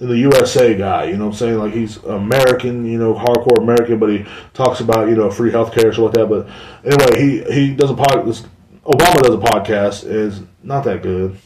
in 0.00 0.08
the 0.08 0.18
USA 0.18 0.74
guy, 0.74 1.04
you 1.04 1.16
know 1.16 1.26
what 1.26 1.32
I'm 1.32 1.38
saying? 1.38 1.58
Like 1.58 1.72
he's 1.72 1.98
American, 1.98 2.84
you 2.86 2.98
know, 2.98 3.14
hardcore 3.14 3.58
American, 3.58 3.98
but 3.98 4.10
he 4.10 4.24
talks 4.54 4.80
about, 4.80 5.08
you 5.08 5.14
know, 5.14 5.30
free 5.30 5.50
healthcare 5.50 5.84
or 5.84 5.92
something 5.92 6.04
like 6.04 6.14
that. 6.14 6.26
But 6.26 6.48
anyway, 6.84 7.20
he 7.20 7.52
he 7.52 7.74
does 7.74 7.90
a 7.90 7.94
podcast 7.94 8.46
Obama 8.84 9.22
does 9.22 9.34
a 9.34 9.38
podcast, 9.38 10.04
is 10.04 10.42
not 10.62 10.84
that 10.84 11.02
good. 11.02 11.36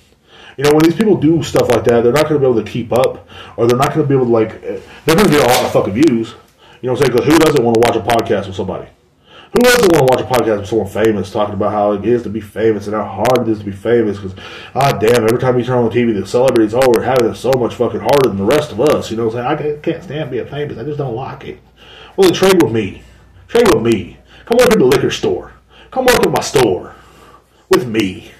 You 0.56 0.64
know, 0.64 0.70
when 0.70 0.84
these 0.84 0.94
people 0.94 1.16
do 1.16 1.42
stuff 1.42 1.68
like 1.68 1.84
that, 1.84 2.02
they're 2.02 2.12
not 2.12 2.28
going 2.28 2.34
to 2.34 2.38
be 2.38 2.50
able 2.50 2.62
to 2.62 2.70
keep 2.70 2.92
up, 2.92 3.28
or 3.56 3.66
they're 3.66 3.78
not 3.78 3.94
going 3.94 4.06
to 4.06 4.08
be 4.08 4.14
able 4.14 4.26
to 4.26 4.32
like. 4.32 4.60
They're 4.60 5.16
going 5.16 5.26
to 5.26 5.30
get 5.30 5.44
a 5.44 5.52
lot 5.52 5.64
of 5.64 5.72
fucking 5.72 5.94
views. 5.94 6.34
You 6.80 6.88
know 6.88 6.92
what 6.92 7.00
I'm 7.00 7.06
saying? 7.06 7.12
Because 7.12 7.26
who 7.26 7.38
doesn't 7.38 7.64
want 7.64 7.74
to 7.74 7.80
watch 7.80 7.96
a 7.96 8.00
podcast 8.00 8.46
with 8.46 8.56
somebody? 8.56 8.88
Who 9.54 9.60
doesn't 9.60 9.92
want 9.92 10.08
to 10.08 10.16
watch 10.16 10.20
a 10.20 10.42
podcast 10.42 10.58
with 10.58 10.68
someone 10.68 10.88
famous 10.88 11.30
talking 11.30 11.54
about 11.54 11.72
how 11.72 11.92
it 11.92 12.04
is 12.04 12.24
to 12.24 12.28
be 12.28 12.40
famous 12.40 12.88
and 12.88 12.96
how 12.96 13.04
hard 13.04 13.46
it 13.46 13.52
is 13.52 13.60
to 13.60 13.64
be 13.64 13.72
famous? 13.72 14.18
Because, 14.18 14.34
ah, 14.74 14.92
damn, 14.98 15.22
every 15.22 15.38
time 15.38 15.56
you 15.56 15.64
turn 15.64 15.78
on 15.78 15.88
the 15.88 15.94
TV, 15.94 16.12
the 16.12 16.26
celebrities, 16.26 16.74
oh, 16.74 16.82
we're 16.88 17.04
having 17.04 17.30
it 17.30 17.36
so 17.36 17.52
much 17.52 17.76
fucking 17.76 18.00
harder 18.00 18.30
than 18.30 18.36
the 18.36 18.44
rest 18.44 18.72
of 18.72 18.80
us. 18.80 19.12
You 19.12 19.16
know 19.16 19.28
what 19.28 19.36
I'm 19.36 19.58
saying? 19.58 19.76
I 19.76 19.80
can't 19.80 20.02
stand 20.02 20.30
being 20.32 20.46
famous. 20.48 20.76
I 20.76 20.82
just 20.82 20.98
don't 20.98 21.14
like 21.14 21.44
it. 21.44 21.60
Well, 22.16 22.28
then 22.28 22.34
trade 22.34 22.60
with 22.62 22.72
me. 22.72 23.02
Trade 23.46 23.72
with 23.72 23.84
me. 23.84 24.18
Come 24.44 24.58
work 24.58 24.72
at 24.72 24.78
the 24.78 24.84
liquor 24.84 25.12
store. 25.12 25.52
Come 25.92 26.06
work 26.06 26.20
at 26.20 26.32
my 26.32 26.40
store 26.40 26.96
with 27.70 27.86
me. 27.86 28.32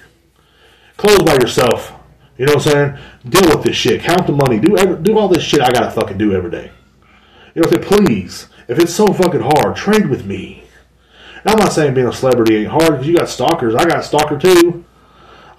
Close 0.97 1.21
by 1.23 1.33
yourself. 1.33 1.93
You 2.37 2.45
know 2.45 2.55
what 2.55 2.67
I'm 2.67 2.71
saying? 2.71 2.97
Deal 3.29 3.55
with 3.55 3.63
this 3.63 3.75
shit. 3.75 4.01
Count 4.01 4.27
the 4.27 4.33
money. 4.33 4.59
Do 4.59 4.77
every, 4.77 5.01
do 5.01 5.17
all 5.17 5.27
this 5.27 5.43
shit 5.43 5.61
I 5.61 5.71
gotta 5.71 5.91
fucking 5.91 6.17
do 6.17 6.33
every 6.33 6.51
day. 6.51 6.71
You 7.53 7.61
know 7.61 7.69
what 7.69 7.77
I'm 7.77 7.83
saying? 7.83 8.05
Please, 8.05 8.47
if 8.67 8.79
it's 8.79 8.93
so 8.93 9.07
fucking 9.07 9.41
hard, 9.41 9.75
trade 9.75 10.09
with 10.09 10.25
me. 10.25 10.63
I'm 11.45 11.59
not 11.59 11.73
saying 11.73 11.93
being 11.93 12.07
a 12.07 12.13
celebrity 12.13 12.57
ain't 12.57 12.69
hard 12.69 12.93
because 12.93 13.07
you 13.07 13.15
got 13.15 13.29
stalkers. 13.29 13.75
I 13.75 13.85
got 13.85 13.99
a 13.99 14.03
stalker 14.03 14.37
too. 14.37 14.83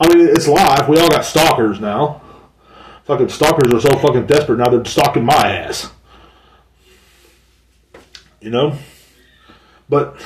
I 0.00 0.08
mean, 0.08 0.28
it's 0.28 0.48
live. 0.48 0.88
We 0.88 0.98
all 0.98 1.08
got 1.08 1.24
stalkers 1.24 1.80
now. 1.80 2.22
Fucking 3.04 3.28
stalkers 3.28 3.72
are 3.72 3.80
so 3.80 3.96
fucking 3.98 4.26
desperate 4.26 4.58
now 4.58 4.68
they're 4.68 4.84
stalking 4.84 5.24
my 5.24 5.34
ass. 5.34 5.90
You 8.40 8.50
know? 8.50 8.76
But 9.88 10.20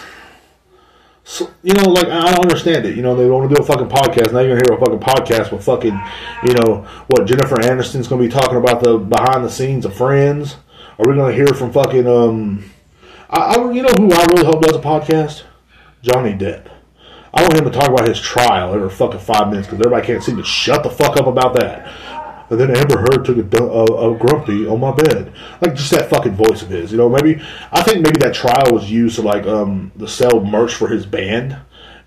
so, 1.31 1.49
you 1.63 1.73
know, 1.75 1.85
like 1.85 2.09
I 2.09 2.33
don't 2.33 2.41
understand 2.41 2.85
it. 2.85 2.97
You 2.97 3.03
know, 3.03 3.15
they 3.15 3.31
want 3.31 3.49
to 3.49 3.55
do 3.55 3.63
a 3.63 3.65
fucking 3.65 3.87
podcast. 3.87 4.33
Now 4.33 4.41
you're 4.41 4.59
gonna 4.59 4.67
hear 4.67 4.77
a 4.77 4.85
fucking 4.85 4.99
podcast 4.99 5.53
with 5.53 5.65
fucking, 5.65 5.97
you 6.45 6.55
know, 6.55 6.85
what 7.07 7.25
Jennifer 7.25 7.55
Aniston's 7.55 8.09
gonna 8.09 8.21
be 8.21 8.29
talking 8.29 8.57
about 8.57 8.83
the 8.83 8.99
behind 8.99 9.45
the 9.45 9.49
scenes 9.49 9.85
of 9.85 9.95
Friends. 9.95 10.57
Are 10.99 11.09
we 11.09 11.15
gonna 11.15 11.33
hear 11.33 11.47
from 11.47 11.71
fucking 11.71 12.09
um? 12.09 12.65
I, 13.31 13.55
I 13.55 13.71
you 13.71 13.81
know 13.81 13.95
who 13.97 14.11
I 14.13 14.27
really 14.33 14.45
hope 14.45 14.61
does 14.61 14.75
a 14.75 14.81
podcast? 14.81 15.45
Johnny 16.03 16.33
Depp. 16.33 16.67
I 17.33 17.43
want 17.43 17.55
him 17.55 17.65
to 17.65 17.71
talk 17.71 17.89
about 17.89 18.09
his 18.09 18.21
trial 18.21 18.75
every 18.75 18.91
fucking 18.91 19.21
five 19.21 19.51
minutes 19.51 19.69
because 19.69 19.87
everybody 19.87 20.05
can't 20.05 20.25
seem 20.25 20.37
to 20.37 20.43
shut 20.43 20.83
the 20.83 20.91
fuck 20.91 21.17
up 21.17 21.29
about 21.29 21.55
that. 21.61 21.87
And 22.51 22.59
then 22.59 22.77
Amber 22.77 22.99
Heard 22.99 23.25
took 23.25 23.39
a, 23.39 23.43
a, 23.63 24.19
grumpy 24.19 24.67
on 24.67 24.81
my 24.81 24.93
bed, 24.93 25.33
like 25.63 25.77
just 25.77 25.93
that 25.93 26.11
fucking 26.11 26.35
voice 26.35 26.63
of 26.63 26.69
his. 26.69 26.91
You 26.91 26.99
know, 26.99 27.09
maybe 27.09 27.41
I 27.71 27.83
think 27.83 28.03
maybe 28.03 28.19
that 28.19 28.35
trial 28.35 28.73
was 28.73 28.91
used 28.91 29.17
to 29.17 29.23
like 29.23 29.47
um 29.47 29.93
to 30.01 30.09
sell 30.09 30.41
merch 30.45 30.75
for 30.75 30.89
his 30.89 31.07
band. 31.07 31.57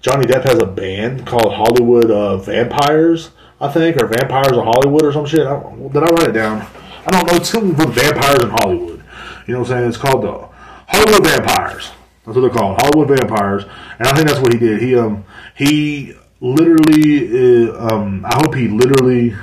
Johnny 0.02 0.26
Depp 0.26 0.44
has 0.44 0.60
a 0.60 0.66
band 0.66 1.26
called 1.26 1.54
Hollywood 1.54 2.12
uh, 2.12 2.36
Vampires, 2.36 3.32
I 3.62 3.70
think, 3.70 3.96
or 3.96 4.08
Vampires 4.08 4.52
of 4.58 4.66
Hollywood 4.66 5.06
or 5.06 5.14
some 5.14 5.26
shit. 5.26 5.48
I 5.48 5.62
did 5.62 6.04
I 6.04 6.08
write 6.08 6.30
it 6.30 6.34
down? 6.34 6.68
I 7.08 7.12
don't 7.12 7.26
know. 7.26 7.36
It's 7.36 7.50
something 7.50 7.76
for 7.76 7.90
Vampires 7.90 8.44
in 8.44 8.50
Hollywood. 8.50 9.04
You 9.48 9.54
know 9.54 9.62
what 9.62 9.72
I'm 9.72 9.78
saying? 9.78 9.88
It's 9.88 9.98
called 9.98 10.24
the 10.24 10.50
Hollywood 10.88 11.26
Vampires. 11.26 11.92
That's 12.26 12.36
what 12.36 12.42
they're 12.42 12.50
called, 12.50 12.82
Hollywood 12.82 13.18
Vampires. 13.18 13.64
And 14.00 14.08
I 14.08 14.14
think 14.14 14.28
that's 14.28 14.40
what 14.40 14.54
he 14.54 14.60
did. 14.60 14.82
He 14.82 14.98
um 14.98 15.24
he 15.56 16.16
literally 16.42 17.70
uh, 17.70 17.88
um 17.88 18.26
I 18.26 18.36
hope 18.36 18.56
he 18.56 18.68
literally 18.68 19.36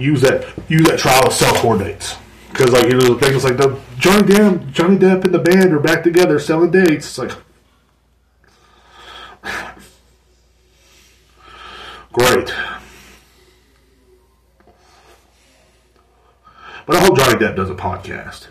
use 0.00 0.20
that 0.22 0.46
use 0.68 0.86
that 0.86 0.98
trial 0.98 1.22
to 1.24 1.30
sell 1.30 1.54
tour 1.60 1.78
dates. 1.78 2.16
Because 2.50 2.72
like 2.72 2.84
you 2.84 2.98
know 2.98 3.14
the 3.14 3.20
things 3.20 3.44
like 3.44 3.56
the 3.56 3.78
Johnny 3.98 4.22
Depp 4.22 4.72
Johnny 4.72 4.96
Depp 4.96 5.24
and 5.24 5.34
the 5.34 5.38
band 5.38 5.72
are 5.72 5.80
back 5.80 6.02
together 6.02 6.38
selling 6.38 6.70
dates. 6.70 7.06
It's 7.06 7.18
like 7.18 7.32
great. 12.12 12.52
But 16.86 16.96
I 16.96 17.00
hope 17.04 17.16
Johnny 17.16 17.38
Depp 17.38 17.54
does 17.54 17.70
a 17.70 17.74
podcast, 17.74 18.48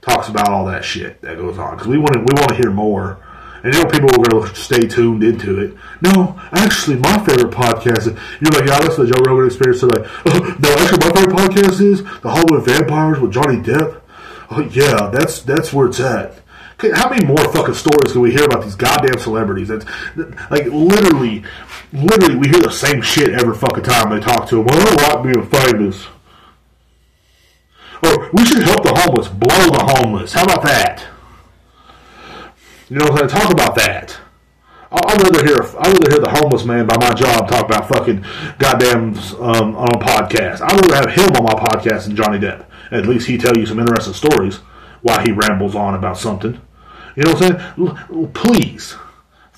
talks 0.00 0.28
about 0.28 0.48
all 0.48 0.64
that 0.66 0.84
shit 0.84 1.20
that 1.20 1.36
goes 1.36 1.58
on 1.58 1.74
because 1.74 1.88
we 1.88 1.98
want 1.98 2.14
to 2.14 2.20
we 2.20 2.32
want 2.34 2.48
to 2.48 2.54
hear 2.54 2.70
more. 2.70 3.22
And 3.64 3.72
know, 3.74 3.84
people 3.84 4.10
are 4.10 4.18
going 4.24 4.48
to 4.48 4.54
stay 4.56 4.80
tuned 4.80 5.22
into 5.22 5.60
it. 5.60 5.74
No, 6.00 6.40
actually, 6.52 6.96
my 6.96 7.18
favorite 7.24 7.52
podcast. 7.54 7.98
is- 8.08 8.18
You're 8.40 8.50
like, 8.60 8.66
yeah, 8.68 8.74
I 8.76 8.84
listen 8.84 9.06
to 9.06 9.12
the 9.12 9.12
Joe 9.16 9.24
Rogan 9.24 9.46
Experience. 9.46 9.80
So 9.80 9.86
like, 9.86 10.04
oh, 10.26 10.56
no, 10.60 10.72
actually, 10.74 10.98
my 10.98 11.14
favorite 11.14 11.36
podcast 11.36 11.80
is 11.80 12.02
the 12.20 12.30
Hollywood 12.30 12.64
Vampires 12.64 13.20
with 13.20 13.32
Johnny 13.32 13.58
Depp. 13.60 14.00
Oh 14.50 14.60
yeah, 14.60 15.08
that's 15.10 15.40
that's 15.42 15.72
where 15.72 15.86
it's 15.86 16.00
at. 16.00 16.40
How 16.94 17.08
many 17.08 17.24
more 17.24 17.38
fucking 17.52 17.74
stories 17.74 18.10
can 18.12 18.20
we 18.20 18.32
hear 18.32 18.44
about 18.44 18.64
these 18.64 18.74
goddamn 18.74 19.18
celebrities? 19.18 19.68
That's 19.68 19.86
like 20.50 20.66
literally, 20.66 21.44
literally, 21.92 22.34
we 22.36 22.48
hear 22.48 22.60
the 22.60 22.70
same 22.72 23.00
shit 23.00 23.30
every 23.30 23.54
fucking 23.54 23.84
time 23.84 24.10
they 24.10 24.18
talk 24.20 24.48
to 24.48 24.56
them. 24.56 24.66
Well, 24.66 24.98
I 24.98 25.14
like 25.14 25.22
being 25.32 25.46
famous. 25.46 26.06
Or 28.04 28.28
we 28.32 28.44
should 28.44 28.62
help 28.64 28.82
the 28.82 28.92
homeless, 28.94 29.28
blow 29.28 29.70
the 29.70 29.84
homeless. 29.96 30.32
How 30.32 30.42
about 30.42 30.62
that? 30.64 31.06
You 32.92 32.98
know, 32.98 33.06
what 33.06 33.22
I'm 33.22 33.28
saying? 33.30 33.40
talk 33.40 33.50
about 33.50 33.74
that. 33.76 34.18
I'd 34.92 35.22
rather 35.22 35.42
hear 35.46 35.56
I'd 35.56 35.86
rather 35.94 36.10
hear 36.10 36.20
the 36.20 36.28
homeless 36.28 36.66
man 36.66 36.86
by 36.86 36.98
my 36.98 37.14
job 37.14 37.48
talk 37.48 37.64
about 37.64 37.88
fucking 37.88 38.22
goddamn 38.58 39.16
um, 39.40 39.74
on 39.76 39.88
a 39.94 39.98
podcast. 39.98 40.60
I'd 40.60 40.78
rather 40.90 41.08
have 41.08 41.10
him 41.10 41.34
on 41.34 41.44
my 41.44 41.54
podcast 41.54 42.04
than 42.04 42.16
Johnny 42.16 42.38
Depp. 42.38 42.66
At 42.90 43.06
least 43.06 43.26
he 43.28 43.38
tell 43.38 43.56
you 43.56 43.64
some 43.64 43.78
interesting 43.78 44.12
stories 44.12 44.56
while 45.00 45.20
he 45.24 45.32
rambles 45.32 45.74
on 45.74 45.94
about 45.94 46.18
something. 46.18 46.60
You 47.16 47.22
know 47.22 47.32
what 47.32 47.42
I'm 47.42 47.76
saying? 47.78 47.98
L- 48.10 48.30
please, 48.34 48.94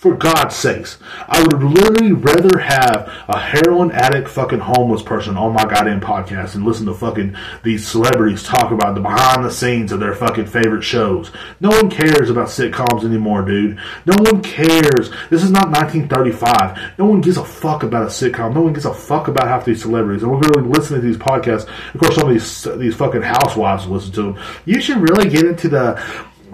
for 0.04 0.14
God's 0.14 0.54
sakes, 0.54 0.98
I 1.28 1.40
would 1.40 1.62
literally 1.62 2.12
rather 2.12 2.58
have 2.58 3.10
a 3.26 3.38
heroin 3.38 3.90
addict, 3.90 4.28
fucking 4.28 4.58
homeless 4.58 5.00
person 5.00 5.38
on 5.38 5.54
my 5.54 5.64
goddamn 5.64 6.02
podcast 6.02 6.54
and 6.54 6.66
listen 6.66 6.84
to 6.84 6.92
fucking 6.92 7.34
these 7.62 7.88
celebrities 7.88 8.42
talk 8.42 8.70
about 8.70 8.96
the 8.96 9.00
behind 9.00 9.42
the 9.42 9.50
scenes 9.50 9.92
of 9.92 10.00
their 10.00 10.14
fucking 10.14 10.44
favorite 10.44 10.82
shows. 10.82 11.32
No 11.58 11.70
one 11.70 11.88
cares 11.88 12.28
about 12.28 12.48
sitcoms 12.48 13.02
anymore, 13.02 13.46
dude. 13.46 13.78
No 14.04 14.14
one 14.18 14.42
cares. 14.42 15.08
This 15.30 15.42
is 15.42 15.50
not 15.50 15.70
1935. 15.70 16.98
No 16.98 17.06
one 17.06 17.22
gives 17.22 17.38
a 17.38 17.44
fuck 17.44 17.82
about 17.82 18.02
a 18.02 18.08
sitcom. 18.08 18.52
No 18.52 18.60
one 18.60 18.74
gives 18.74 18.84
a 18.84 18.92
fuck 18.92 19.28
about 19.28 19.48
half 19.48 19.64
these 19.64 19.80
celebrities. 19.80 20.22
And 20.22 20.30
we're 20.30 20.40
going 20.40 20.70
to 20.70 20.78
listen 20.78 20.96
to 20.96 21.00
these 21.00 21.16
podcasts. 21.16 21.66
Of 21.94 22.00
course, 22.00 22.16
some 22.16 22.28
of 22.28 22.34
these 22.34 22.64
these 22.78 22.94
fucking 22.94 23.22
housewives 23.22 23.86
listen 23.86 24.12
to 24.12 24.22
them. 24.22 24.38
You 24.66 24.82
should 24.82 24.98
really 24.98 25.30
get 25.30 25.46
into 25.46 25.70
the 25.70 25.98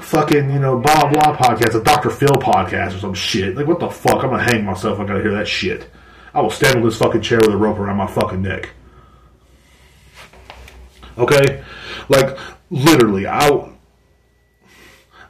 fucking, 0.01 0.51
you 0.51 0.59
know, 0.59 0.79
blah 0.79 1.09
blah 1.09 1.37
podcast, 1.37 1.79
a 1.79 1.83
Dr. 1.83 2.11
Phil 2.11 2.29
podcast 2.29 2.97
or 2.97 2.99
some 2.99 3.15
shit. 3.15 3.57
Like, 3.57 3.67
what 3.67 3.81
the 3.81 3.91
fuck? 3.91 4.25
I'm 4.25 4.31
gonna 4.31 4.43
hang 4.43 4.65
myself. 4.65 4.99
I 4.99 5.07
gotta 5.07 5.23
hear 5.23 5.33
that 5.33 5.49
shit. 5.49 5.91
I 6.35 6.41
will 6.41 6.51
stand 6.51 6.77
on 6.77 6.85
this 6.85 6.99
fucking 6.99 7.23
chair 7.23 7.39
with 7.39 7.51
a 7.51 7.57
rope 7.57 7.79
around 7.79 7.97
my 7.97 8.07
fucking 8.07 8.43
neck. 8.43 8.71
Okay, 11.19 11.63
like 12.09 12.39
literally, 12.71 13.27
I 13.27 13.49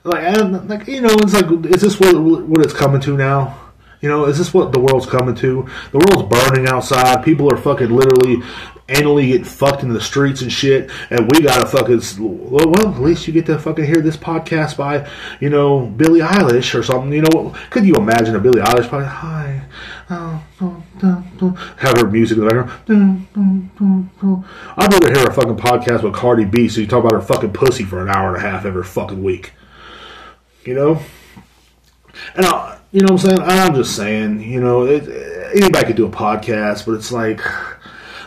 like, 0.05 0.39
and, 0.39 0.69
like 0.69 0.87
you 0.87 1.01
know, 1.01 1.11
it's 1.11 1.35
like, 1.35 1.51
is 1.67 1.83
this 1.83 1.99
what 1.99 2.21
what 2.21 2.65
it's 2.65 2.75
coming 2.75 3.01
to 3.03 3.17
now? 3.17 3.70
You 4.01 4.09
know, 4.09 4.25
is 4.25 4.39
this 4.39 4.55
what 4.55 4.73
the 4.73 4.81
world's 4.81 5.07
coming 5.07 5.35
to? 5.37 5.69
The 5.93 5.99
world's 5.99 6.29
burning 6.29 6.67
outside. 6.69 7.23
People 7.23 7.53
are 7.53 7.57
fucking 7.57 7.91
literally 7.91 8.43
anally 8.91 9.29
getting 9.29 9.45
fucked 9.45 9.83
in 9.83 9.93
the 9.93 10.01
streets 10.01 10.43
and 10.43 10.53
shit. 10.53 10.91
And 11.11 11.31
we 11.31 11.43
gotta 11.43 11.67
fucking, 11.67 12.01
well, 12.19 12.89
at 12.89 13.01
least 13.01 13.27
you 13.27 13.33
get 13.33 13.47
to 13.47 13.59
fucking 13.59 13.85
hear 13.85 14.01
this 14.03 14.17
podcast 14.17 14.77
by, 14.77 15.09
you 15.41 15.49
know, 15.51 15.87
Billie 15.87 16.21
Eilish 16.21 16.79
or 16.79 16.83
something. 16.83 17.13
You 17.13 17.23
know, 17.23 17.55
could 17.71 17.85
you 17.85 17.95
imagine 17.95 18.35
a 18.35 18.41
Billie 18.41 18.61
Eilish 18.61 18.89
podcast? 18.89 19.07
Hi. 19.07 19.63
oh," 20.11 20.43
Have 21.77 21.99
her 21.99 22.11
music 22.11 22.39
in 22.39 22.45
the 22.45 22.51
background. 22.51 23.27
I'd 24.77 24.93
rather 24.93 25.15
hear 25.15 25.27
a 25.27 25.33
fucking 25.33 25.57
podcast 25.57 26.03
with 26.03 26.15
Cardi 26.15 26.45
B 26.45 26.69
so 26.69 26.81
you 26.81 26.87
talk 26.87 27.05
about 27.05 27.13
her 27.13 27.27
fucking 27.27 27.53
pussy 27.53 27.85
for 27.85 28.03
an 28.03 28.09
hour 28.09 28.35
and 28.35 28.45
a 28.45 28.49
half 28.49 28.65
every 28.65 28.83
fucking 28.83 29.23
week. 29.23 29.53
You 30.65 30.75
know? 30.75 31.01
And 32.35 32.45
I, 32.45 32.80
you 32.93 33.01
know 33.01 33.15
what 33.15 33.25
I'm 33.25 33.37
saying? 33.37 33.41
I'm 33.41 33.75
just 33.75 33.97
saying, 33.97 34.43
you 34.43 34.61
know, 34.61 34.85
it, 34.85 35.09
anybody 35.55 35.87
could 35.87 35.97
do 35.97 36.07
a 36.07 36.11
podcast, 36.11 36.87
but 36.87 36.93
it's 36.93 37.13
like, 37.13 37.41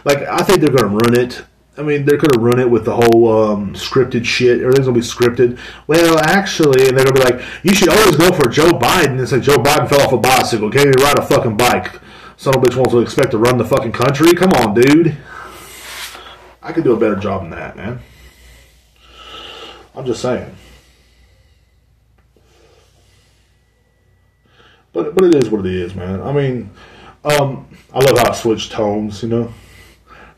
like 0.05 0.19
I 0.19 0.39
think 0.39 0.61
they're 0.61 0.71
going 0.71 0.89
to 0.89 0.95
run 1.05 1.19
it. 1.19 1.43
I 1.75 1.81
mean, 1.81 2.05
they're 2.05 2.17
going 2.17 2.29
to 2.31 2.39
run 2.39 2.59
it 2.59 2.69
with 2.69 2.85
the 2.85 2.95
whole 2.95 3.49
um, 3.49 3.73
scripted 3.73 4.25
shit. 4.25 4.61
Everything's 4.61 4.87
going 4.87 5.01
to 5.01 5.01
be 5.01 5.05
scripted. 5.05 5.59
Well, 5.87 6.19
actually, 6.19 6.87
and 6.87 6.95
they're 6.95 7.05
going 7.05 7.15
to 7.15 7.23
be 7.25 7.31
like, 7.31 7.45
you 7.63 7.73
should 7.73 7.89
always 7.89 8.15
go 8.15 8.31
for 8.31 8.47
Joe 8.47 8.69
Biden. 8.69 9.19
It's 9.19 9.31
like 9.31 9.41
Joe 9.41 9.57
Biden 9.57 9.89
fell 9.89 10.01
off 10.01 10.13
a 10.13 10.17
bicycle. 10.17 10.69
Can't 10.69 10.87
even 10.87 11.01
ride 11.01 11.17
a 11.17 11.25
fucking 11.25 11.57
bike. 11.57 11.95
A 11.95 12.51
bitch 12.51 12.75
wants 12.75 12.91
to 12.91 12.99
expect 12.99 13.31
to 13.31 13.37
run 13.37 13.57
the 13.57 13.63
fucking 13.63 13.93
country. 13.93 14.33
Come 14.33 14.51
on, 14.51 14.73
dude. 14.73 15.15
I 16.61 16.73
could 16.73 16.83
do 16.83 16.93
a 16.93 16.99
better 16.99 17.15
job 17.15 17.41
than 17.41 17.51
that, 17.51 17.77
man. 17.77 18.01
I'm 19.95 20.05
just 20.05 20.21
saying. 20.21 20.53
But 24.93 25.15
but 25.15 25.25
it 25.25 25.35
is 25.35 25.49
what 25.49 25.65
it 25.65 25.73
is, 25.73 25.95
man. 25.95 26.21
I 26.21 26.31
mean, 26.31 26.69
um, 27.25 27.67
I 27.93 27.99
love 27.99 28.17
how 28.19 28.29
I 28.29 28.35
switch 28.35 28.69
tones. 28.69 29.21
You 29.23 29.29
know, 29.29 29.53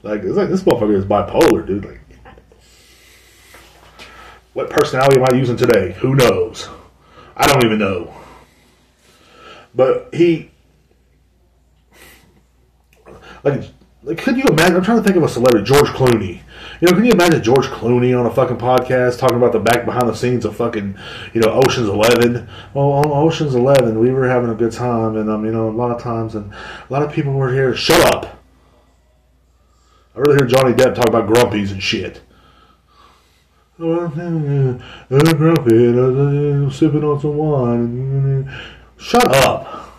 like 0.01 0.23
it's 0.23 0.37
like 0.37 0.49
this 0.49 0.63
motherfucker 0.63 0.95
is 0.95 1.05
bipolar, 1.05 1.67
dude. 1.67 1.85
Like, 1.85 1.99
what 4.53 4.69
personality 4.69 5.19
am 5.19 5.27
I 5.29 5.35
using 5.35 5.57
today? 5.57 5.91
Who 5.99 6.15
knows? 6.15 6.69
I 7.35 7.47
don't 7.47 7.65
even 7.65 7.77
know. 7.77 8.13
But 9.75 10.09
he, 10.13 10.51
like, 13.43 13.63
like, 14.03 14.17
could 14.17 14.37
you 14.37 14.45
imagine? 14.45 14.77
I'm 14.77 14.83
trying 14.83 14.99
to 14.99 15.03
think 15.03 15.17
of 15.17 15.23
a 15.23 15.27
celebrity, 15.27 15.65
George 15.65 15.89
Clooney. 15.89 16.41
You 16.81 16.87
know, 16.87 16.93
can 16.93 17.05
you 17.05 17.11
imagine 17.11 17.41
George 17.41 17.67
Clooney 17.67 18.17
on 18.19 18.25
a 18.25 18.33
fucking 18.33 18.57
podcast 18.57 19.17
talking 19.17 19.37
about 19.37 19.53
the 19.53 19.59
back 19.59 19.85
behind 19.85 20.09
the 20.09 20.15
scenes 20.15 20.43
of 20.43 20.57
fucking, 20.57 20.97
you 21.33 21.39
know, 21.39 21.49
Ocean's 21.51 21.87
Eleven? 21.87 22.49
Well, 22.73 22.91
on 22.91 23.05
Ocean's 23.05 23.55
Eleven, 23.55 23.97
we 23.97 24.11
were 24.11 24.27
having 24.27 24.49
a 24.49 24.55
good 24.55 24.73
time, 24.73 25.15
and 25.15 25.29
um, 25.29 25.45
you 25.45 25.51
know, 25.51 25.69
a 25.69 25.71
lot 25.71 25.91
of 25.91 26.01
times, 26.01 26.35
and 26.35 26.51
a 26.51 26.93
lot 26.93 27.01
of 27.01 27.13
people 27.13 27.31
were 27.31 27.53
here. 27.53 27.73
Shut 27.75 28.01
up! 28.13 28.41
I 30.15 30.19
really 30.19 30.35
hear 30.37 30.47
Johnny 30.47 30.73
Depp 30.73 30.95
talk 30.95 31.07
about 31.07 31.29
grumpies 31.29 31.71
and 31.71 31.81
shit. 31.81 32.21
I'm 33.79 34.09
grumpy, 35.37 36.73
sipping 36.73 37.03
on 37.03 37.19
some 37.21 37.37
wine. 37.37 38.53
Shut 38.97 39.33
up! 39.33 39.93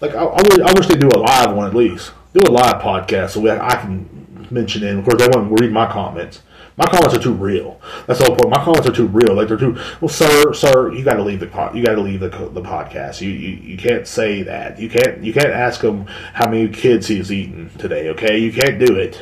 Like 0.00 0.14
I, 0.14 0.24
I, 0.24 0.42
wish, 0.42 0.86
I 0.86 0.88
they 0.88 0.98
do 0.98 1.08
a 1.14 1.18
live 1.18 1.54
one 1.54 1.66
at 1.66 1.74
least. 1.74 2.12
Do 2.34 2.40
a 2.46 2.50
live 2.50 2.82
podcast 2.82 3.30
so 3.30 3.40
we, 3.40 3.50
I 3.50 3.76
can 3.76 4.08
mention 4.52 4.82
it. 4.82 4.96
Of 4.96 5.04
course, 5.04 5.18
they 5.18 5.28
won't 5.28 5.60
read 5.60 5.72
my 5.72 5.90
comments. 5.90 6.42
My 6.76 6.86
comments 6.86 7.14
are 7.14 7.22
too 7.22 7.34
real. 7.34 7.80
That's 8.06 8.18
the 8.18 8.26
whole 8.26 8.36
point. 8.36 8.50
My 8.50 8.64
comments 8.64 8.88
are 8.88 8.92
too 8.92 9.06
real. 9.06 9.34
Like 9.34 9.48
they're 9.48 9.58
too. 9.58 9.78
Well, 10.00 10.08
sir, 10.08 10.54
sir, 10.54 10.92
you 10.92 11.04
got 11.04 11.14
to 11.14 11.22
leave 11.22 11.40
the 11.40 11.70
you 11.74 11.84
got 11.84 11.96
to 11.96 12.00
leave 12.00 12.20
the 12.20 12.28
the 12.28 12.62
podcast. 12.62 13.20
You, 13.20 13.30
you 13.30 13.56
you 13.56 13.76
can't 13.76 14.06
say 14.06 14.42
that. 14.42 14.78
You 14.78 14.88
can't 14.88 15.22
you 15.22 15.34
can't 15.34 15.50
ask 15.50 15.82
him 15.82 16.06
how 16.32 16.48
many 16.48 16.68
kids 16.68 17.08
he's 17.08 17.30
eaten 17.30 17.70
today. 17.78 18.08
Okay, 18.10 18.38
you 18.38 18.52
can't 18.52 18.78
do 18.78 18.96
it. 18.96 19.20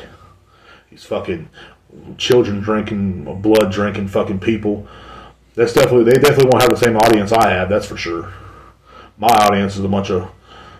He's 0.89 1.03
fucking 1.03 1.49
children 2.17 2.61
drinking, 2.61 3.41
blood 3.41 3.71
drinking, 3.71 4.07
fucking 4.07 4.39
people. 4.39 4.87
That's 5.55 5.73
definitely 5.73 6.05
they 6.05 6.19
definitely 6.19 6.49
won't 6.53 6.61
have 6.61 6.69
the 6.69 6.77
same 6.77 6.95
audience 6.95 7.33
I 7.33 7.49
have. 7.49 7.67
That's 7.67 7.85
for 7.85 7.97
sure. 7.97 8.31
My 9.17 9.27
audience 9.27 9.75
is 9.75 9.83
a 9.83 9.89
bunch 9.89 10.09
of 10.09 10.31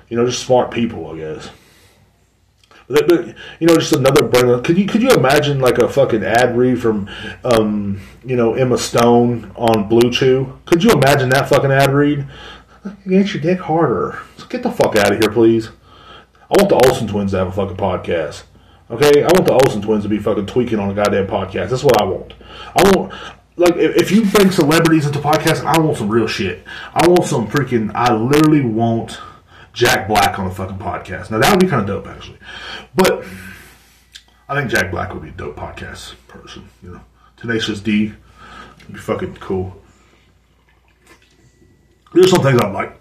you 0.07 0.15
know 0.15 0.25
just 0.25 0.45
smart 0.45 0.71
people, 0.71 1.11
I 1.11 1.17
guess. 1.17 1.49
You 3.59 3.67
know, 3.67 3.75
just 3.75 3.93
another 3.93 4.27
bring. 4.27 4.61
Could 4.63 4.77
you 4.77 4.87
could 4.87 5.01
you 5.01 5.11
imagine 5.11 5.59
like 5.59 5.77
a 5.77 5.87
fucking 5.87 6.23
ad 6.23 6.57
read 6.57 6.81
from, 6.81 7.09
um, 7.43 8.01
you 8.25 8.35
know, 8.35 8.53
Emma 8.53 8.77
Stone 8.77 9.51
on 9.55 9.89
BlueChew? 9.89 10.65
Could 10.65 10.83
you 10.83 10.91
imagine 10.91 11.29
that 11.29 11.49
fucking 11.49 11.71
ad 11.71 11.93
read? 11.93 12.27
Get 13.07 13.33
your 13.33 13.41
dick 13.41 13.59
harder. 13.59 14.19
Get 14.49 14.63
the 14.63 14.71
fuck 14.71 14.95
out 14.95 15.13
of 15.13 15.19
here, 15.19 15.31
please. 15.31 15.69
I 16.49 16.61
want 16.61 16.69
the 16.69 16.89
Olsen 16.89 17.07
twins 17.07 17.31
to 17.31 17.37
have 17.37 17.47
a 17.47 17.51
fucking 17.51 17.77
podcast. 17.77 18.43
Okay, 18.89 19.23
I 19.23 19.27
want 19.27 19.45
the 19.45 19.53
Olsen 19.53 19.81
twins 19.81 20.03
to 20.03 20.09
be 20.09 20.19
fucking 20.19 20.47
tweaking 20.47 20.79
on 20.79 20.89
a 20.89 20.93
goddamn 20.93 21.27
podcast. 21.27 21.69
That's 21.69 21.83
what 21.83 22.01
I 22.01 22.05
want. 22.05 22.33
I 22.75 22.91
want 22.91 23.13
like 23.55 23.75
if 23.75 24.11
you 24.11 24.25
bring 24.25 24.51
celebrities 24.51 25.05
into 25.05 25.19
podcasts, 25.19 25.63
I 25.63 25.79
want 25.79 25.97
some 25.97 26.09
real 26.09 26.27
shit. 26.27 26.63
I 26.93 27.07
want 27.07 27.25
some 27.25 27.47
freaking. 27.47 27.91
I 27.93 28.13
literally 28.13 28.61
want 28.61 29.19
Jack 29.73 30.07
Black 30.07 30.37
on 30.37 30.47
a 30.47 30.51
fucking 30.51 30.77
podcast. 30.77 31.31
Now 31.31 31.39
that 31.39 31.51
would 31.51 31.59
be 31.59 31.67
kind 31.67 31.81
of 31.81 31.87
dope, 31.87 32.07
actually. 32.07 32.37
But 32.95 33.25
I 34.49 34.55
think 34.55 34.69
Jack 34.69 34.91
Black 34.91 35.13
would 35.13 35.23
be 35.23 35.29
a 35.29 35.33
dope 35.33 35.55
podcast 35.55 36.15
person. 36.27 36.69
You 36.83 36.93
know, 36.93 37.01
Tenacious 37.37 37.79
D 37.79 38.13
would 38.87 38.93
be 38.93 38.99
fucking 38.99 39.35
cool. 39.37 39.75
There's 42.13 42.29
some 42.29 42.43
things 42.43 42.59
I 42.61 42.69
like. 42.69 42.99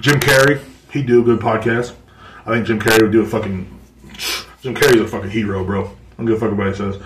Jim 0.00 0.20
Carrey, 0.20 0.62
he'd 0.92 1.06
do 1.06 1.20
a 1.20 1.24
good 1.24 1.40
podcast. 1.40 1.94
I 2.46 2.52
think 2.52 2.66
Jim 2.66 2.80
Carrey 2.80 3.02
would 3.02 3.12
do 3.12 3.22
a 3.22 3.26
fucking. 3.26 3.78
Jim 4.62 4.74
Carrey's 4.74 5.00
a 5.02 5.06
fucking 5.06 5.30
hero, 5.30 5.64
bro. 5.64 5.84
I 5.84 5.90
don't 6.16 6.26
give 6.26 6.36
a 6.36 6.40
fuck 6.40 6.56
what 6.56 6.66
anybody 6.66 6.76
says. 6.76 7.02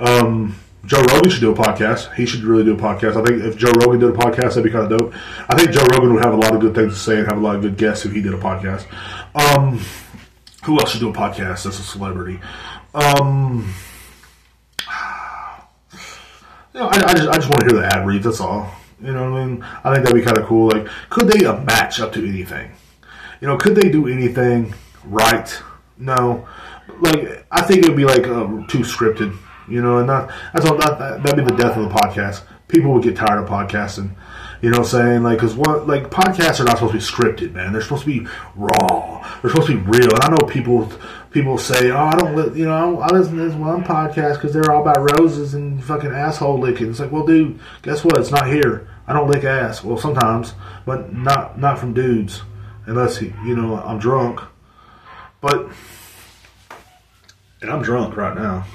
Um, 0.00 0.58
Joe 0.84 1.02
Rogan 1.12 1.30
should 1.30 1.40
do 1.40 1.52
a 1.52 1.54
podcast. 1.54 2.14
He 2.14 2.24
should 2.24 2.42
really 2.42 2.64
do 2.64 2.74
a 2.74 2.76
podcast. 2.76 3.16
I 3.16 3.24
think 3.24 3.42
if 3.42 3.56
Joe 3.56 3.72
Rogan 3.80 4.00
did 4.00 4.10
a 4.10 4.12
podcast, 4.12 4.54
that'd 4.54 4.64
be 4.64 4.70
kind 4.70 4.90
of 4.90 4.98
dope. 4.98 5.14
I 5.48 5.56
think 5.56 5.72
Joe 5.72 5.84
Rogan 5.92 6.14
would 6.14 6.24
have 6.24 6.34
a 6.34 6.36
lot 6.36 6.54
of 6.54 6.60
good 6.60 6.74
things 6.74 6.94
to 6.94 6.98
say 6.98 7.18
and 7.18 7.26
have 7.26 7.38
a 7.38 7.40
lot 7.40 7.56
of 7.56 7.62
good 7.62 7.76
guests 7.76 8.06
if 8.06 8.12
he 8.12 8.22
did 8.22 8.32
a 8.32 8.38
podcast. 8.38 8.86
Um, 9.34 9.80
who 10.64 10.78
else 10.78 10.92
should 10.92 11.00
do 11.00 11.10
a 11.10 11.12
podcast 11.12 11.64
that's 11.64 11.78
a 11.78 11.82
celebrity? 11.82 12.40
Um, 12.94 13.74
you 16.72 16.80
know, 16.80 16.86
I, 16.86 17.02
I 17.06 17.14
just 17.14 17.28
I 17.28 17.34
just 17.34 17.50
want 17.50 17.60
to 17.60 17.66
hear 17.66 17.80
the 17.80 17.86
ad 17.86 18.06
reads. 18.06 18.24
That's 18.24 18.40
all. 18.40 18.72
You 19.00 19.12
know 19.12 19.30
what 19.30 19.40
I 19.40 19.46
mean? 19.46 19.62
I 19.62 19.94
think 19.94 20.04
that'd 20.04 20.14
be 20.14 20.22
kind 20.22 20.38
of 20.38 20.46
cool. 20.46 20.68
Like, 20.68 20.88
could 21.10 21.28
they 21.28 21.44
uh, 21.44 21.60
match 21.62 22.00
up 22.00 22.12
to 22.14 22.26
anything? 22.26 22.72
You 23.40 23.46
know, 23.46 23.56
could 23.56 23.76
they 23.76 23.88
do 23.90 24.08
anything 24.08 24.74
right? 25.04 25.62
No. 25.96 26.48
Like, 27.00 27.46
I 27.50 27.62
think 27.62 27.84
it 27.84 27.88
would 27.88 27.96
be 27.96 28.04
like 28.04 28.26
uh, 28.26 28.46
too 28.66 28.80
scripted. 28.80 29.36
You 29.68 29.82
know, 29.82 29.98
and 29.98 30.06
not 30.06 30.30
that's 30.52 30.66
all. 30.66 30.76
That, 30.78 31.22
that'd 31.22 31.36
be 31.36 31.44
the 31.44 31.56
death 31.56 31.76
of 31.76 31.88
the 31.88 31.94
podcast. 31.94 32.42
People 32.68 32.92
would 32.92 33.02
get 33.02 33.16
tired 33.16 33.42
of 33.42 33.48
podcasting. 33.48 34.14
You 34.60 34.70
know 34.70 34.80
what 34.80 34.92
I'm 34.92 35.00
saying? 35.00 35.22
Like, 35.22 35.38
because 35.38 35.54
what, 35.54 35.86
like, 35.86 36.10
podcasts 36.10 36.58
are 36.58 36.64
not 36.64 36.78
supposed 36.78 36.92
to 36.92 36.98
be 36.98 37.04
scripted, 37.04 37.52
man. 37.54 37.72
They're 37.72 37.80
supposed 37.80 38.04
to 38.04 38.22
be 38.22 38.28
raw. 38.56 39.38
They're 39.40 39.52
supposed 39.52 39.68
to 39.68 39.76
be 39.76 39.98
real. 39.98 40.12
And 40.12 40.20
I 40.20 40.28
know 40.30 40.48
people, 40.48 40.90
people 41.30 41.58
say, 41.58 41.92
oh, 41.92 41.96
I 41.96 42.16
don't, 42.16 42.34
li- 42.34 42.58
you 42.58 42.66
know, 42.66 42.98
I, 42.98 43.06
I 43.06 43.12
listen 43.12 43.36
to 43.36 43.44
this 43.44 43.54
one 43.54 43.84
podcast 43.84 44.34
because 44.34 44.52
they're 44.52 44.72
all 44.72 44.82
about 44.82 45.12
roses 45.12 45.54
and 45.54 45.82
fucking 45.82 46.10
asshole 46.10 46.58
licking. 46.58 46.90
It's 46.90 46.98
like, 46.98 47.12
well, 47.12 47.24
dude, 47.24 47.60
guess 47.82 48.04
what? 48.04 48.18
It's 48.18 48.32
not 48.32 48.48
here. 48.48 48.88
I 49.06 49.12
don't 49.12 49.30
lick 49.30 49.44
ass. 49.44 49.84
Well, 49.84 49.96
sometimes, 49.96 50.54
but 50.84 51.14
not, 51.14 51.58
not 51.58 51.78
from 51.78 51.94
dudes, 51.94 52.42
unless 52.86 53.22
you 53.22 53.54
know 53.54 53.76
I'm 53.76 54.00
drunk. 54.00 54.40
But, 55.40 55.68
and 57.62 57.70
I'm 57.70 57.82
drunk 57.82 58.16
right 58.16 58.34
now. 58.34 58.66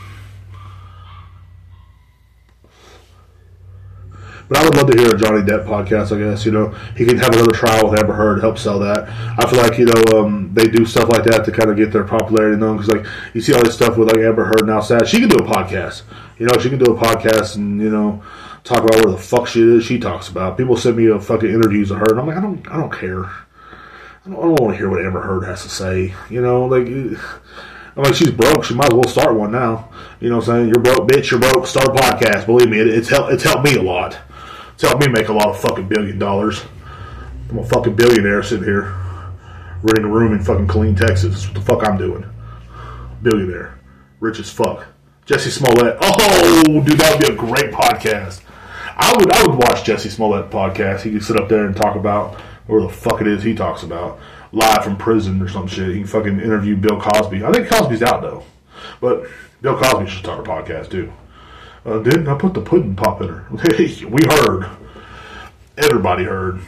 But 4.53 4.61
I 4.61 4.65
would 4.65 4.75
love 4.75 4.91
to 4.91 5.01
hear 5.01 5.15
a 5.15 5.17
Johnny 5.17 5.41
Depp 5.41 5.65
podcast. 5.65 6.15
I 6.15 6.19
guess 6.19 6.45
you 6.45 6.51
know 6.51 6.69
he 6.95 7.05
can 7.05 7.17
have 7.17 7.33
another 7.33 7.53
trial 7.53 7.89
with 7.89 7.99
Amber 7.99 8.13
Heard, 8.13 8.39
help 8.39 8.59
sell 8.59 8.77
that. 8.81 9.09
I 9.09 9.49
feel 9.49 9.59
like 9.59 9.79
you 9.79 9.85
know 9.85 10.19
um, 10.19 10.53
they 10.53 10.67
do 10.67 10.85
stuff 10.85 11.09
like 11.09 11.23
that 11.23 11.43
to 11.45 11.51
kind 11.51 11.71
of 11.71 11.75
get 11.75 11.91
their 11.91 12.03
popularity 12.03 12.57
known 12.57 12.77
because 12.77 12.93
like 12.93 13.03
you 13.33 13.41
see 13.41 13.51
all 13.55 13.63
this 13.63 13.73
stuff 13.73 13.97
with 13.97 14.09
like 14.09 14.19
Amber 14.19 14.45
Heard 14.45 14.67
now. 14.67 14.79
Sad, 14.79 15.07
she 15.07 15.19
can 15.19 15.27
do 15.27 15.37
a 15.37 15.47
podcast. 15.47 16.03
You 16.37 16.45
know, 16.45 16.59
she 16.59 16.69
can 16.69 16.77
do 16.77 16.93
a 16.93 16.95
podcast 16.95 17.55
and 17.55 17.81
you 17.81 17.89
know 17.89 18.21
talk 18.63 18.83
about 18.83 19.03
where 19.03 19.15
the 19.15 19.17
fuck 19.17 19.47
she 19.47 19.59
is. 19.59 19.85
She 19.85 19.97
talks 19.97 20.29
about. 20.29 20.55
People 20.55 20.77
send 20.77 20.97
me 20.97 21.07
a 21.07 21.19
fucking 21.19 21.49
interviews 21.49 21.89
of 21.89 21.97
her, 21.97 22.05
and 22.11 22.19
I'm 22.19 22.27
like, 22.27 22.37
I 22.37 22.41
don't, 22.41 22.71
I 22.71 22.77
don't 22.77 22.93
care. 22.93 23.25
I 23.25 24.27
don't, 24.27 24.37
I 24.37 24.41
don't 24.43 24.61
want 24.61 24.73
to 24.73 24.77
hear 24.77 24.87
what 24.87 25.03
Amber 25.03 25.21
Heard 25.21 25.45
has 25.45 25.63
to 25.63 25.69
say. 25.69 26.13
You 26.29 26.43
know, 26.43 26.65
like. 26.65 26.87
I'm 27.95 28.01
like, 28.01 28.15
she's 28.15 28.31
broke. 28.31 28.63
She 28.63 28.73
might 28.73 28.87
as 28.87 28.93
well 28.93 29.07
start 29.07 29.35
one 29.35 29.51
now. 29.51 29.91
You 30.19 30.29
know 30.29 30.37
what 30.37 30.49
I'm 30.49 30.55
saying? 30.55 30.67
You're 30.69 30.81
broke, 30.81 31.07
bitch. 31.07 31.29
You're 31.29 31.39
broke. 31.39 31.67
Start 31.67 31.89
a 31.89 31.91
podcast. 31.91 32.47
Believe 32.47 32.67
me, 32.67 32.79
it, 32.79 32.87
it's 32.87 33.07
helped. 33.07 33.31
It's 33.31 33.43
helped 33.43 33.63
me 33.65 33.75
a 33.75 33.83
lot. 33.83 34.17
It's 34.83 34.89
helped 34.89 35.07
me 35.07 35.13
make 35.13 35.29
a 35.29 35.33
lot 35.33 35.47
of 35.47 35.61
fucking 35.61 35.87
billion 35.87 36.19
dollars. 36.19 36.61
I'm 37.49 37.59
a 37.59 37.65
fucking 37.65 37.95
billionaire 37.95 38.43
sitting 38.43 38.65
here 38.65 38.93
renting 39.81 40.03
a 40.03 40.09
room 40.09 40.33
in 40.33 40.43
fucking 40.43 40.67
Killeen, 40.67 40.97
Texas. 40.97 41.31
That's 41.33 41.45
what 41.45 41.53
the 41.53 41.61
fuck 41.61 41.87
I'm 41.87 41.97
doing. 41.97 42.25
Billionaire, 43.21 43.79
rich 44.19 44.39
as 44.39 44.51
fuck. 44.51 44.85
Jesse 45.25 45.51
Smollett. 45.51 45.97
Oh, 46.01 46.83
dude, 46.85 46.97
that 46.97 47.17
would 47.17 47.25
be 47.25 47.33
a 47.33 47.37
great 47.37 47.71
podcast. 47.71 48.41
I 48.97 49.15
would, 49.15 49.31
I 49.31 49.47
would 49.47 49.55
watch 49.57 49.85
Jesse 49.85 50.09
Smollett 50.09 50.49
podcast. 50.49 51.03
He 51.03 51.13
could 51.13 51.23
sit 51.23 51.39
up 51.39 51.47
there 51.47 51.65
and 51.65 51.73
talk 51.73 51.95
about 51.95 52.35
where 52.67 52.81
the 52.81 52.89
fuck 52.89 53.21
it 53.21 53.27
is 53.27 53.41
he 53.41 53.55
talks 53.55 53.83
about 53.83 54.19
live 54.51 54.83
from 54.83 54.97
prison 54.97 55.41
or 55.41 55.47
some 55.47 55.65
shit. 55.65 55.91
He 55.91 55.99
can 55.99 56.07
fucking 56.07 56.41
interview 56.41 56.75
Bill 56.75 56.99
Cosby. 56.99 57.45
I 57.45 57.53
think 57.53 57.69
Cosby's 57.69 58.03
out 58.03 58.21
though, 58.21 58.43
but 58.99 59.29
Bill 59.61 59.77
Cosby 59.77 60.09
should 60.09 60.19
start 60.19 60.45
a 60.45 60.51
podcast 60.51 60.91
too. 60.91 61.09
Uh, 61.85 61.99
didn't 61.99 62.27
I 62.27 62.37
put 62.37 62.53
the 62.53 62.61
pudding 62.61 62.95
pop 62.95 63.21
in 63.21 63.29
her? 63.29 63.47
we 63.51 64.21
heard. 64.29 64.69
Everybody 65.77 66.23
heard. 66.23 66.61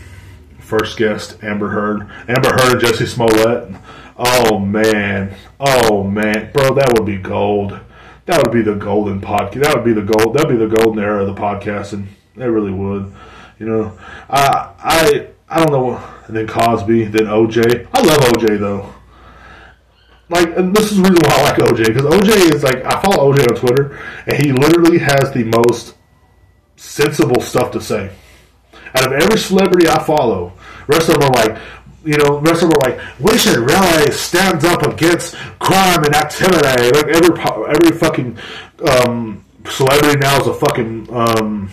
First 0.59 0.97
guest, 0.97 1.43
Amber 1.43 1.69
Heard. 1.69 2.09
Amber 2.27 2.49
Heard 2.49 2.71
and 2.73 2.81
Jesse 2.81 3.05
Smollett. 3.05 3.71
Oh 4.17 4.57
man. 4.57 5.35
Oh 5.59 6.03
man. 6.03 6.51
Bro, 6.51 6.73
that 6.73 6.93
would 6.93 7.05
be 7.05 7.17
gold. 7.17 7.79
That 8.25 8.41
would 8.43 8.51
be 8.51 8.63
the 8.63 8.73
golden 8.73 9.21
podcast. 9.21 9.61
That 9.61 9.75
would 9.75 9.85
be 9.85 9.93
the 9.93 10.01
gold. 10.01 10.35
That'd 10.35 10.49
be 10.49 10.57
the 10.57 10.75
golden 10.75 11.03
era 11.03 11.23
of 11.23 11.27
the 11.33 11.39
podcasting. 11.39 12.07
It 12.35 12.45
really 12.45 12.71
would. 12.71 13.13
You 13.59 13.67
know, 13.67 13.99
I 14.27 14.73
I 14.79 15.27
I 15.47 15.63
don't 15.63 15.71
know. 15.71 16.03
And 16.27 16.35
then 16.35 16.47
Cosby, 16.47 17.05
then 17.05 17.27
OJ. 17.27 17.87
I 17.93 18.01
love 18.01 18.19
OJ 18.19 18.59
though. 18.59 18.94
Like, 20.29 20.57
and 20.57 20.75
this 20.75 20.91
is 20.91 20.97
the 20.97 21.03
reason 21.03 21.21
why 21.23 21.35
I 21.35 21.43
like 21.43 21.57
OJ 21.57 21.85
because 21.85 22.03
OJ 22.03 22.55
is 22.55 22.63
like 22.63 22.83
I 22.83 23.01
follow 23.01 23.31
OJ 23.31 23.47
on 23.49 23.55
Twitter, 23.55 23.99
and 24.25 24.43
he 24.43 24.51
literally 24.51 24.97
has 24.97 25.31
the 25.31 25.43
most 25.43 25.95
sensible 26.75 27.41
stuff 27.41 27.71
to 27.71 27.81
say. 27.81 28.11
Out 28.95 29.07
of 29.07 29.13
every 29.13 29.37
celebrity 29.37 29.87
I 29.87 30.01
follow, 30.03 30.53
rest 30.87 31.09
of 31.09 31.19
them 31.19 31.29
are 31.29 31.33
like, 31.33 31.61
you 32.03 32.17
know, 32.17 32.39
rest 32.39 32.63
of 32.63 32.69
them 32.69 32.79
are 32.81 32.89
like, 32.89 33.19
we 33.19 33.37
should 33.37 33.57
really 33.57 34.11
stand 34.11 34.63
up 34.65 34.81
against 34.83 35.35
crime 35.59 36.03
and 36.03 36.15
activity. 36.15 36.57
Like 36.57 37.07
every 37.07 37.39
every 37.69 37.97
fucking 37.97 38.37
um, 38.87 39.45
celebrity 39.69 40.19
now 40.19 40.41
is 40.41 40.47
a 40.47 40.53
fucking. 40.53 41.13
Um, 41.13 41.69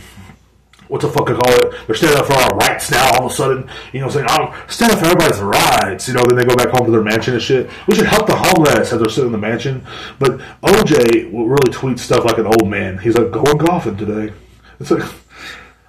what 0.93 1.01
the 1.01 1.09
fuck 1.09 1.31
I 1.31 1.33
call 1.33 1.55
it? 1.55 1.87
They're 1.87 1.97
standing 1.97 2.19
up 2.21 2.27
for 2.27 2.35
our 2.35 2.55
rights 2.59 2.91
now. 2.91 3.13
All 3.13 3.25
of 3.25 3.33
a 3.33 3.35
sudden, 3.35 3.67
you 3.95 4.01
know, 4.01 4.11
saying, 4.11 4.27
"Oh, 4.29 4.55
stand 4.69 4.93
up 4.93 4.99
for 4.99 5.07
everybody's 5.07 5.41
rights." 5.41 6.07
You 6.07 6.13
know, 6.13 6.23
then 6.29 6.37
they 6.37 6.45
go 6.45 6.55
back 6.55 6.69
home 6.69 6.85
to 6.85 6.93
their 6.93 7.03
mansion 7.03 7.33
and 7.33 7.43
shit. 7.43 7.71
We 7.87 7.95
should 7.95 8.05
help 8.05 8.27
the 8.27 8.37
homeless 8.37 8.93
as 8.93 9.01
they're 9.01 9.09
sitting 9.09 9.29
in 9.29 9.33
the 9.33 9.39
mansion. 9.39 9.87
But 10.19 10.43
OJ 10.63 11.33
will 11.33 11.49
really 11.49 11.73
tweet 11.73 11.99
stuff 11.99 12.27
like 12.27 12.37
an 12.37 12.45
old 12.45 12.69
man. 12.69 12.99
He's 12.99 13.17
like, 13.17 13.31
"Going 13.31 13.57
golfing 13.57 13.97
today." 13.97 14.35
It's 14.81 14.91
like, 14.91 15.11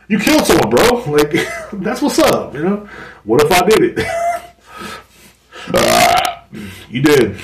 you 0.08 0.20
killed 0.20 0.46
someone, 0.46 0.70
bro. 0.70 1.04
Like, 1.12 1.34
that's 1.74 2.02
what's 2.02 2.20
up. 2.20 2.54
You 2.54 2.64
know, 2.64 2.90
what 3.26 3.44
if 3.44 3.52
I 3.52 3.68
did 3.68 4.00
it? 4.00 4.08
uh, 5.74 6.44
you 6.90 7.02
did. 7.02 7.38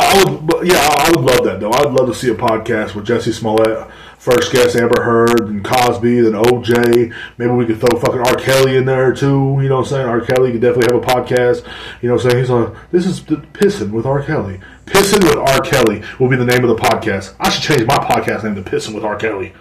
I 0.00 0.24
would, 0.24 0.66
yeah, 0.66 0.78
I 0.78 1.10
would 1.10 1.24
love 1.24 1.44
that 1.44 1.60
though. 1.60 1.70
I 1.70 1.84
would 1.84 1.92
love 1.92 2.08
to 2.08 2.14
see 2.14 2.30
a 2.30 2.34
podcast 2.34 2.94
with 2.94 3.04
Jesse 3.04 3.32
Smollett, 3.32 3.90
first 4.18 4.50
guest 4.50 4.74
Amber 4.74 5.02
Heard, 5.02 5.40
and 5.40 5.62
Cosby, 5.62 6.22
then 6.22 6.32
OJ. 6.32 7.14
Maybe 7.36 7.52
we 7.52 7.66
could 7.66 7.80
throw 7.80 8.00
fucking 8.00 8.20
R. 8.20 8.34
Kelly 8.36 8.76
in 8.76 8.86
there 8.86 9.12
too. 9.12 9.58
You 9.60 9.68
know 9.68 9.76
what 9.76 9.86
I'm 9.86 9.90
saying? 9.90 10.06
R. 10.06 10.20
Kelly 10.22 10.52
could 10.52 10.62
definitely 10.62 10.94
have 10.94 11.02
a 11.02 11.06
podcast. 11.06 11.66
You 12.00 12.08
know 12.08 12.14
what 12.14 12.24
I'm 12.24 12.30
saying? 12.30 12.42
He's 12.42 12.50
on. 12.50 12.78
This 12.90 13.04
is 13.04 13.22
the 13.24 13.36
pissing 13.36 13.90
with 13.90 14.06
R. 14.06 14.22
Kelly. 14.22 14.60
Pissing 14.86 15.22
with 15.22 15.36
R. 15.36 15.60
Kelly 15.60 16.02
will 16.18 16.28
be 16.28 16.36
the 16.36 16.46
name 16.46 16.64
of 16.64 16.70
the 16.70 16.82
podcast. 16.82 17.34
I 17.38 17.50
should 17.50 17.62
change 17.62 17.86
my 17.86 17.96
podcast 17.96 18.44
name 18.44 18.54
to 18.54 18.62
Pissing 18.62 18.94
with 18.94 19.04
R. 19.04 19.16
Kelly. 19.16 19.52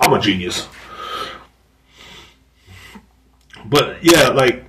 I'm 0.00 0.12
a 0.12 0.20
genius. 0.20 0.66
But 3.64 4.02
yeah, 4.02 4.28
like 4.30 4.64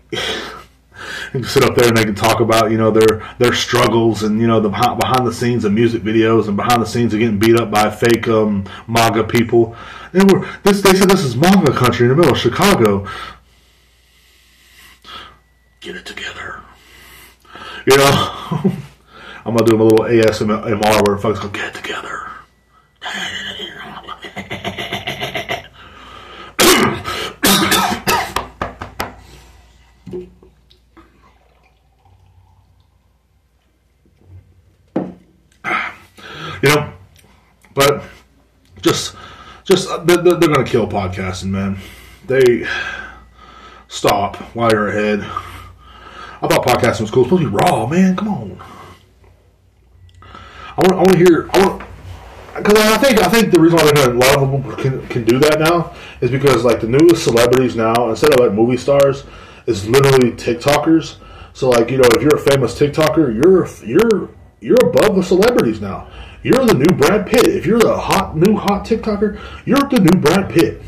can 1.35 1.43
sit 1.49 1.63
up 1.63 1.75
there 1.75 1.87
and 1.87 1.97
they 1.97 2.03
can 2.03 2.15
talk 2.15 2.39
about 2.39 2.71
you 2.71 2.77
know 2.77 2.91
their 2.91 3.27
their 3.37 3.53
struggles 3.53 4.23
and 4.23 4.39
you 4.39 4.47
know 4.47 4.59
the 4.59 4.69
behind, 4.69 5.27
the 5.27 5.33
scenes 5.33 5.65
of 5.65 5.73
music 5.73 6.01
videos 6.01 6.47
and 6.47 6.55
behind 6.57 6.81
the 6.81 6.85
scenes 6.85 7.13
of 7.13 7.19
getting 7.19 7.39
beat 7.39 7.59
up 7.59 7.71
by 7.71 7.89
fake 7.89 8.27
um, 8.27 8.65
MAGA 8.87 9.25
people. 9.25 9.75
And 10.13 10.31
we're 10.31 10.47
this 10.63 10.81
they 10.81 10.93
said 10.93 11.09
this 11.09 11.23
is 11.23 11.35
MAGA 11.35 11.73
country 11.73 12.05
in 12.05 12.09
the 12.09 12.15
middle 12.15 12.33
of 12.33 12.37
Chicago. 12.39 13.07
Get 15.79 15.95
it 15.95 16.05
together, 16.05 16.61
you 17.85 17.97
know. 17.97 18.71
I'm 19.45 19.55
gonna 19.55 19.69
do 19.69 19.75
a 19.75 19.83
little 19.83 19.99
ASMR 19.99 21.07
where 21.07 21.17
folks 21.19 21.39
go 21.39 21.49
get 21.49 21.67
it 21.67 21.75
together. 21.75 22.27
you 36.65 36.73
know, 36.73 36.93
but 37.75 38.03
just, 38.81 39.15
just 39.63 39.87
uh, 39.87 39.97
they're, 40.03 40.17
they're 40.17 40.37
going 40.37 40.65
to 40.65 40.71
kill 40.71 40.87
podcasting, 40.87 41.49
man. 41.49 41.77
They 42.25 42.67
stop 43.87 44.37
while 44.55 44.71
you're 44.71 44.87
ahead. 44.87 45.19
I 45.21 46.47
thought 46.47 46.65
podcasting 46.65 47.01
was 47.01 47.11
cool. 47.11 47.23
It's 47.23 47.29
supposed 47.29 47.43
to 47.43 47.49
be 47.49 47.55
raw, 47.55 47.85
man. 47.85 48.15
Come 48.15 48.27
on. 48.29 48.61
I 50.77 50.81
want, 50.81 50.93
I 50.93 50.95
want 50.95 51.11
to 51.11 51.17
hear. 51.17 51.49
I 51.53 51.67
want 51.67 51.83
because 52.57 52.77
I 52.77 52.97
think 52.97 53.19
I 53.21 53.29
think 53.29 53.51
the 53.51 53.59
reason 53.59 53.77
why 53.77 53.91
a 54.03 54.09
lot 54.09 54.41
of 54.41 54.51
them 54.51 54.75
can, 54.77 55.07
can 55.07 55.23
do 55.25 55.39
that 55.39 55.59
now 55.59 55.93
is 56.21 56.31
because 56.31 56.63
like 56.63 56.79
the 56.81 56.87
newest 56.87 57.23
celebrities 57.23 57.75
now 57.75 58.09
instead 58.09 58.33
of 58.33 58.39
like 58.39 58.53
movie 58.53 58.77
stars 58.77 59.25
is 59.67 59.87
literally 59.87 60.31
TikTokers. 60.31 61.17
So 61.53 61.69
like 61.69 61.89
you 61.91 61.97
know 61.97 62.07
if 62.15 62.21
you're 62.21 62.35
a 62.35 62.51
famous 62.51 62.77
TikToker, 62.79 63.33
you're 63.33 63.67
you're 63.85 64.29
you're 64.61 64.77
above 64.83 65.15
the 65.15 65.23
celebrities 65.23 65.79
now. 65.79 66.09
You're 66.45 66.63
the 66.63 66.75
new 66.75 66.95
Brad 66.95 67.25
Pitt. 67.25 67.47
If 67.47 67.65
you're 67.65 67.79
the 67.79 67.97
hot 67.97 68.37
new 68.37 68.55
hot 68.55 68.85
TikToker, 68.85 69.41
you're 69.65 69.79
the 69.79 69.99
new 69.99 70.21
Brad 70.21 70.47
Pitt. 70.47 70.79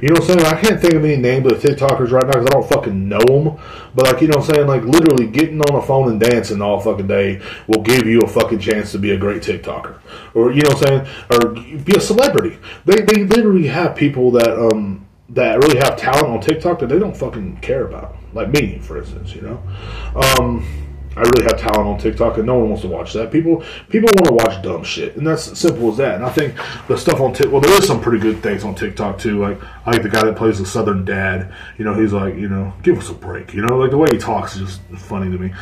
You 0.00 0.08
know 0.10 0.20
what 0.20 0.30
I'm 0.30 0.38
saying? 0.38 0.54
I 0.54 0.60
can't 0.60 0.80
think 0.80 0.94
of 0.94 1.04
any 1.04 1.16
names 1.16 1.50
of 1.50 1.58
TikTokers 1.58 2.12
right 2.12 2.24
now 2.24 2.34
because 2.34 2.46
I 2.46 2.50
don't 2.50 2.68
fucking 2.68 3.08
know 3.08 3.18
them. 3.18 3.58
But 3.96 4.06
like, 4.06 4.22
you 4.22 4.28
know 4.28 4.38
what 4.38 4.48
I'm 4.48 4.54
saying? 4.54 4.68
Like, 4.68 4.84
literally 4.84 5.26
getting 5.26 5.60
on 5.60 5.74
the 5.74 5.84
phone 5.84 6.08
and 6.08 6.20
dancing 6.20 6.62
all 6.62 6.78
fucking 6.78 7.08
day 7.08 7.42
will 7.66 7.82
give 7.82 8.06
you 8.06 8.20
a 8.20 8.28
fucking 8.28 8.60
chance 8.60 8.92
to 8.92 8.98
be 8.98 9.10
a 9.10 9.16
great 9.16 9.42
TikToker, 9.42 9.98
or 10.34 10.52
you 10.52 10.62
know 10.62 10.76
what 10.76 10.88
I'm 10.88 11.04
saying? 11.04 11.14
Or 11.32 11.80
be 11.82 11.96
a 11.96 12.00
celebrity. 12.00 12.58
They 12.84 13.02
they 13.02 13.24
literally 13.24 13.66
have 13.66 13.96
people 13.96 14.30
that 14.32 14.56
um 14.56 15.04
that 15.30 15.58
really 15.64 15.78
have 15.78 15.96
talent 15.96 16.28
on 16.28 16.40
TikTok 16.40 16.78
that 16.78 16.86
they 16.90 17.00
don't 17.00 17.16
fucking 17.16 17.56
care 17.56 17.84
about, 17.88 18.14
like 18.34 18.50
me, 18.50 18.78
for 18.78 18.98
instance. 18.98 19.34
You 19.34 19.42
know. 19.42 19.62
Um, 20.14 20.91
I 21.16 21.20
really 21.20 21.42
have 21.42 21.58
talent 21.58 21.88
on 21.88 21.98
TikTok, 21.98 22.38
and 22.38 22.46
no 22.46 22.54
one 22.58 22.70
wants 22.70 22.82
to 22.82 22.88
watch 22.88 23.12
that. 23.12 23.30
People 23.30 23.62
people 23.90 24.08
want 24.16 24.28
to 24.28 24.44
watch 24.44 24.62
dumb 24.62 24.82
shit, 24.82 25.16
and 25.16 25.26
that's 25.26 25.58
simple 25.58 25.90
as 25.90 25.98
that. 25.98 26.16
And 26.16 26.24
I 26.24 26.30
think 26.30 26.54
the 26.88 26.96
stuff 26.96 27.20
on 27.20 27.32
TikTok, 27.34 27.52
well, 27.52 27.60
there 27.60 27.78
is 27.78 27.86
some 27.86 28.00
pretty 28.00 28.18
good 28.18 28.42
things 28.42 28.64
on 28.64 28.74
TikTok 28.74 29.18
too. 29.18 29.38
Like 29.40 29.62
I 29.86 29.92
like 29.92 30.02
the 30.02 30.08
guy 30.08 30.24
that 30.24 30.36
plays 30.36 30.58
the 30.58 30.66
Southern 30.66 31.04
Dad. 31.04 31.52
You 31.76 31.84
know, 31.84 31.94
he's 31.94 32.12
like, 32.12 32.36
you 32.36 32.48
know, 32.48 32.72
give 32.82 32.98
us 32.98 33.10
a 33.10 33.14
break. 33.14 33.52
You 33.52 33.62
know, 33.62 33.76
like 33.76 33.90
the 33.90 33.98
way 33.98 34.08
he 34.10 34.18
talks 34.18 34.56
is 34.56 34.78
just 34.78 34.80
funny 35.02 35.30
to 35.30 35.38
me. 35.38 35.52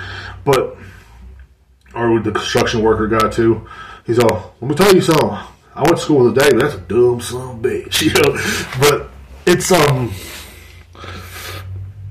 But 0.45 0.77
or 1.95 2.13
with 2.13 2.25
the 2.25 2.33
construction 2.33 2.83
worker 2.83 3.09
guy 3.09 3.29
too, 3.29 3.67
he's 4.07 4.19
all, 4.19 4.55
let 4.61 4.69
me 4.71 4.77
tell 4.77 4.95
you 4.95 5.01
something. 5.01 5.31
I 5.75 5.83
went 5.83 5.97
to 5.97 6.03
school 6.03 6.25
with 6.25 6.37
a 6.37 6.41
day, 6.41 6.51
but 6.51 6.61
that's 6.61 6.75
a 6.75 6.81
dumb 6.81 7.21
son 7.21 7.63
bitch. 7.63 8.03
You 8.03 8.13
know, 8.13 8.79
but 8.81 9.11
it's 9.47 9.73
um 9.73 10.13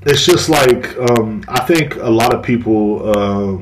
it's 0.03 0.25
just 0.25 0.49
like 0.49 0.97
um, 0.97 1.43
I 1.47 1.61
think 1.61 1.95
a 1.95 2.09
lot 2.09 2.33
of 2.33 2.43
people, 2.43 3.09
uh, 3.09 3.57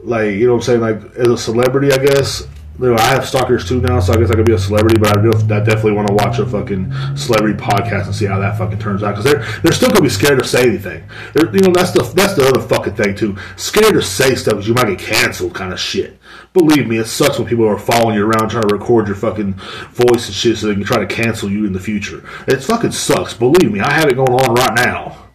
like 0.00 0.32
you 0.32 0.46
know, 0.46 0.54
what 0.54 0.58
I'm 0.58 0.62
saying, 0.62 0.80
like 0.80 1.16
as 1.16 1.28
a 1.28 1.38
celebrity, 1.38 1.92
I 1.92 1.98
guess. 1.98 2.46
You 2.80 2.90
know, 2.90 2.94
I 2.94 3.08
have 3.08 3.26
stalkers 3.26 3.68
too 3.68 3.80
now, 3.80 3.98
so 3.98 4.12
I 4.12 4.18
guess 4.18 4.30
I 4.30 4.34
could 4.36 4.46
be 4.46 4.52
a 4.52 4.58
celebrity. 4.58 4.98
But 5.00 5.18
I, 5.18 5.20
do, 5.20 5.32
I 5.32 5.58
definitely 5.58 5.94
want 5.94 6.06
to 6.06 6.14
watch 6.14 6.38
a 6.38 6.46
fucking 6.46 7.16
celebrity 7.16 7.58
podcast 7.58 8.06
and 8.06 8.14
see 8.14 8.26
how 8.26 8.38
that 8.38 8.56
fucking 8.56 8.78
turns 8.78 9.02
out 9.02 9.16
because 9.16 9.24
they're 9.24 9.44
they're 9.62 9.72
still 9.72 9.88
gonna 9.88 10.02
be 10.02 10.08
scared 10.08 10.38
to 10.38 10.46
say 10.46 10.62
anything. 10.68 11.02
They're, 11.34 11.52
you 11.52 11.60
know, 11.60 11.72
that's 11.72 11.90
the 11.90 12.04
that's 12.14 12.34
the 12.34 12.46
other 12.46 12.60
fucking 12.60 12.94
thing 12.94 13.16
too. 13.16 13.36
Scared 13.56 13.94
to 13.94 14.02
say 14.02 14.36
stuff 14.36 14.54
because 14.54 14.68
you 14.68 14.74
might 14.74 14.86
get 14.86 15.00
canceled, 15.00 15.56
kind 15.56 15.72
of 15.72 15.80
shit. 15.80 16.20
Believe 16.52 16.86
me, 16.86 16.98
it 16.98 17.06
sucks 17.06 17.36
when 17.36 17.48
people 17.48 17.66
are 17.66 17.80
following 17.80 18.14
you 18.14 18.24
around 18.24 18.48
trying 18.48 18.68
to 18.68 18.72
record 18.72 19.08
your 19.08 19.16
fucking 19.16 19.54
voice 19.54 20.26
and 20.26 20.34
shit 20.34 20.56
so 20.56 20.68
they 20.68 20.74
can 20.74 20.84
try 20.84 21.04
to 21.04 21.06
cancel 21.06 21.50
you 21.50 21.66
in 21.66 21.72
the 21.72 21.80
future. 21.80 22.24
It 22.46 22.62
fucking 22.62 22.92
sucks. 22.92 23.34
Believe 23.34 23.72
me, 23.72 23.80
I 23.80 23.92
have 23.92 24.08
it 24.08 24.14
going 24.14 24.32
on 24.32 24.54
right 24.54 24.74
now. 24.76 25.27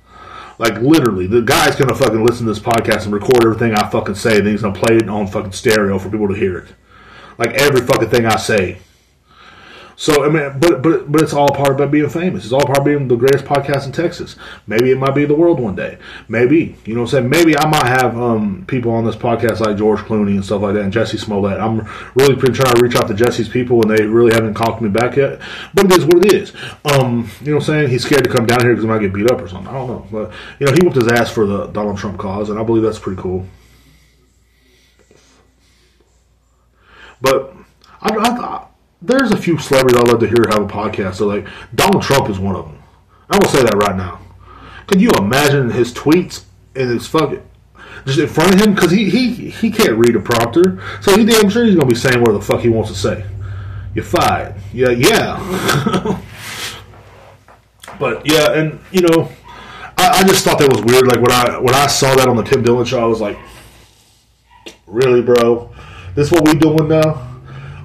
Like 0.60 0.80
literally, 0.80 1.28
the 1.28 1.42
guy's 1.42 1.76
gonna 1.76 1.96
fucking 1.96 2.24
listen 2.24 2.46
to 2.46 2.54
this 2.54 2.62
podcast 2.62 3.06
and 3.06 3.14
record 3.14 3.44
everything 3.44 3.74
I 3.74 3.90
fucking 3.90 4.16
say, 4.16 4.38
and 4.38 4.46
then 4.46 4.54
he's 4.54 4.62
gonna 4.62 4.80
play 4.80 4.98
it 4.98 5.10
on 5.10 5.28
fucking 5.28 5.52
stereo 5.52 5.98
for 5.98 6.10
people 6.10 6.28
to 6.28 6.36
hear 6.36 6.58
it. 6.58 6.74
Like 7.38 7.54
every 7.54 7.82
fucking 7.82 8.10
thing 8.10 8.26
I 8.26 8.38
say. 8.38 8.80
So 9.96 10.26
I 10.26 10.30
mean, 10.30 10.60
but 10.60 10.82
but 10.82 11.12
but 11.12 11.22
it's 11.22 11.34
all 11.34 11.50
part 11.50 11.72
about 11.72 11.92
being 11.92 12.10
famous. 12.10 12.44
It's 12.44 12.54
all 12.54 12.66
part 12.66 12.80
of 12.80 12.86
being 12.86 13.08
the 13.08 13.16
greatest 13.16 13.46
podcast 13.46 13.86
in 13.86 13.92
Texas. 13.92 14.36
Maybe 14.66 14.92
it 14.92 14.98
might 14.98 15.14
be 15.14 15.26
the 15.26 15.36
world 15.36 15.60
one 15.60 15.76
day. 15.76 15.98
Maybe 16.28 16.76
you 16.86 16.96
know 16.96 17.02
what 17.02 17.14
I'm 17.14 17.30
saying. 17.30 17.30
Maybe 17.30 17.58
I 17.58 17.68
might 17.68 17.86
have 17.86 18.18
um, 18.18 18.66
people 18.68 18.92
on 18.92 19.06
this 19.06 19.16
podcast 19.16 19.60
like 19.60 19.78
George 19.78 20.00
Clooney 20.00 20.36
and 20.36 20.44
stuff 20.44 20.62
like 20.62 20.74
that, 20.74 20.84
and 20.84 20.92
Jesse 20.92 21.18
Smollett. 21.18 21.60
I'm 21.60 21.88
really 22.16 22.36
trying 22.36 22.74
to 22.74 22.82
reach 22.82 22.96
out 22.96 23.08
to 23.08 23.14
Jesse's 23.14 23.50
people, 23.50 23.82
and 23.82 23.96
they 23.96 24.06
really 24.06 24.34
haven't 24.34 24.56
called 24.56 24.82
me 24.82 24.90
back 24.90 25.16
yet. 25.16 25.40
But 25.74 25.86
it 25.86 25.98
is 25.98 26.06
what 26.06 26.26
it 26.26 26.34
is. 26.34 26.54
Um, 26.86 27.30
you 27.42 27.52
know 27.52 27.58
what 27.58 27.64
I'm 27.64 27.68
saying. 27.68 27.90
He's 27.90 28.04
scared 28.04 28.24
to 28.24 28.30
come 28.30 28.46
down 28.46 28.62
here 28.62 28.72
because 28.72 28.84
he 28.84 28.90
might 28.90 29.02
get 29.02 29.14
beat 29.14 29.32
up 29.32 29.42
or 29.42 29.48
something. 29.48 29.68
I 29.68 29.74
don't 29.74 29.88
know, 29.88 30.08
but 30.12 30.32
you 30.60 30.66
know 30.66 30.74
he 30.74 30.80
whooped 30.84 30.96
his 30.96 31.08
ass 31.08 31.30
for 31.30 31.46
the 31.46 31.68
Donald 31.68 31.98
Trump 31.98 32.18
cause, 32.18 32.50
and 32.50 32.60
I 32.60 32.64
believe 32.64 32.84
that's 32.84 33.00
pretty 33.00 33.22
cool. 33.22 33.46
But 37.22 37.56
I, 38.02 38.14
I, 38.18 38.68
there's 39.04 39.32
a 39.32 39.38
few 39.38 39.58
celebrities 39.60 40.00
I'd 40.00 40.08
love 40.08 40.22
to 40.22 40.28
hear 40.28 40.46
have 40.50 40.64
a 40.64 40.68
podcast. 40.68 41.16
So 41.16 41.28
like 41.28 41.46
Donald 41.76 42.02
Trump 42.02 42.30
is 42.30 42.40
one 42.40 42.56
of 42.56 42.66
them. 42.66 42.82
I'm 43.30 43.40
gonna 43.40 43.52
say 43.52 43.62
that 43.62 43.76
right 43.76 43.96
now. 43.96 44.20
Can 44.88 45.00
you 45.00 45.12
imagine 45.12 45.70
his 45.70 45.94
tweets 45.94 46.44
and 46.76 46.90
his 46.90 47.06
fucking 47.08 47.44
just 48.06 48.20
in 48.20 48.28
front 48.28 48.54
of 48.56 48.62
him 48.62 48.74
because 48.74 48.92
he, 48.92 49.10
he 49.10 49.50
he 49.50 49.70
can't 49.72 49.98
read 49.98 50.16
a 50.16 50.20
prompter, 50.20 50.82
so 51.02 51.18
he 51.18 51.26
damn 51.26 51.50
sure 51.50 51.66
he's 51.66 51.76
gonna 51.76 51.88
be 51.88 51.96
saying 51.96 52.22
what 52.22 52.32
the 52.32 52.42
fuck 52.42 52.62
he 52.62 52.70
wants 52.70 52.90
to 52.92 52.98
say. 52.98 53.26
You're 53.94 54.06
fired. 54.06 54.56
Yeah, 54.74 54.90
yeah. 54.90 56.20
but 58.00 58.26
yeah, 58.26 58.54
and 58.54 58.80
you 58.92 59.02
know, 59.02 59.30
I, 59.98 60.20
I 60.20 60.24
just 60.24 60.44
thought 60.44 60.60
that 60.60 60.70
was 60.70 60.82
weird. 60.82 61.08
Like 61.08 61.22
when 61.22 61.32
I 61.32 61.60
when 61.60 61.76
I 61.76 61.88
saw 61.88 62.16
that 62.16 62.28
on 62.28 62.36
the 62.36 62.44
Tim 62.44 62.64
Dillon 62.64 62.86
show, 62.86 63.02
I 63.02 63.06
was 63.06 63.22
like, 63.22 63.38
really, 64.88 65.22
bro? 65.22 65.74
This 66.16 66.32
what 66.32 66.46
we 66.46 66.56
doing 66.56 66.88
now? 66.88 67.33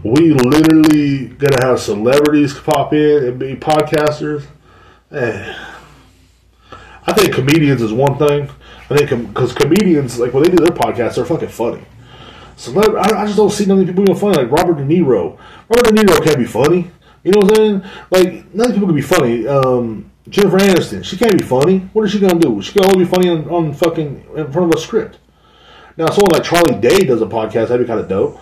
We 0.05 0.33
literally 0.33 1.29
gonna 1.29 1.67
have 1.67 1.81
celebrities 1.81 2.55
pop 2.55 2.93
in 2.93 3.25
and 3.25 3.39
be 3.39 3.55
podcasters. 3.57 4.47
Eh. 5.11 5.57
I 7.07 7.13
think 7.15 7.35
comedians 7.35 7.83
is 7.83 7.93
one 7.93 8.19
thing. 8.19 8.51
I 8.91 8.97
think 8.97 9.29
because 9.29 9.53
com- 9.53 9.69
comedians, 9.69 10.19
like 10.19 10.33
when 10.33 10.45
they 10.45 10.51
do 10.51 10.57
their 10.57 10.77
podcasts, 10.77 11.17
they're 11.17 11.25
fucking 11.25 11.49
funny. 11.49 11.83
Celeb- 12.57 12.97
I, 12.97 13.23
I, 13.23 13.25
just 13.27 13.37
don't 13.37 13.51
see 13.51 13.71
of 13.71 13.87
people 13.87 14.05
being 14.05 14.19
funny. 14.19 14.37
Like 14.37 14.51
Robert 14.51 14.79
De 14.79 14.85
Niro. 14.85 15.39
Robert 15.69 15.95
De 15.95 16.03
Niro 16.03 16.25
can't 16.25 16.39
be 16.39 16.45
funny. 16.45 16.91
You 17.25 17.33
know 17.33 17.41
what 17.41 17.51
I'm 17.51 17.57
saying? 17.57 17.83
Like 18.11 18.55
none 18.55 18.69
of 18.69 18.75
people 18.75 18.89
can 18.89 18.97
be 18.97 19.03
funny. 19.03 19.47
Um, 19.47 20.11
Jennifer 20.29 20.59
Aniston, 20.59 21.05
she 21.05 21.17
can't 21.17 21.39
be 21.39 21.45
funny. 21.45 21.79
What 21.93 22.05
is 22.05 22.13
she 22.13 22.21
gonna 22.21 22.39
do? 22.39 22.61
She 22.61 22.73
can 22.73 22.85
only 22.85 23.05
be 23.05 23.11
funny 23.11 23.31
on, 23.31 23.49
on 23.49 23.73
fucking 23.73 24.27
in 24.37 24.53
front 24.53 24.73
of 24.73 24.79
a 24.79 24.81
script. 24.81 25.19
Now, 25.97 26.07
someone 26.07 26.31
like 26.33 26.45
Charlie 26.45 26.81
Day 26.81 27.05
does 27.05 27.23
a 27.23 27.27
podcast. 27.27 27.69
That'd 27.69 27.81
be 27.81 27.87
kind 27.87 28.01
of 28.01 28.09
dope. 28.09 28.41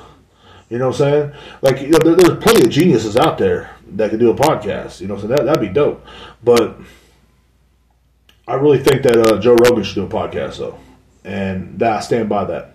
You 0.69 0.79
know 0.79 0.89
what 0.89 1.01
I'm 1.01 1.31
saying? 1.31 1.33
Like, 1.63 1.81
you 1.81 1.91
know, 1.91 1.99
there, 1.99 2.17
there's 2.17 2.43
plenty 2.43 2.65
of 2.65 2.71
geniuses 2.71 3.17
out 3.17 3.39
there 3.39 3.71
that 3.93 4.11
could 4.11 4.19
do 4.19 4.31
a 4.31 4.35
podcast. 4.35 5.01
You 5.01 5.07
know, 5.07 5.17
so 5.19 5.27
that 5.29 5.45
that'd 5.45 5.61
be 5.61 5.69
dope. 5.69 6.05
But 6.43 6.77
I 8.49 8.55
really 8.55 8.79
think 8.79 9.03
that 9.03 9.17
uh, 9.17 9.39
Joe 9.39 9.55
Rogan 9.55 9.85
should 9.85 9.95
do 9.95 10.05
a 10.05 10.09
podcast 10.09 10.59
though, 10.59 10.79
and 11.25 11.79
that 11.79 11.93
I 11.93 12.01
stand 12.01 12.29
by 12.29 12.45
that. 12.47 12.75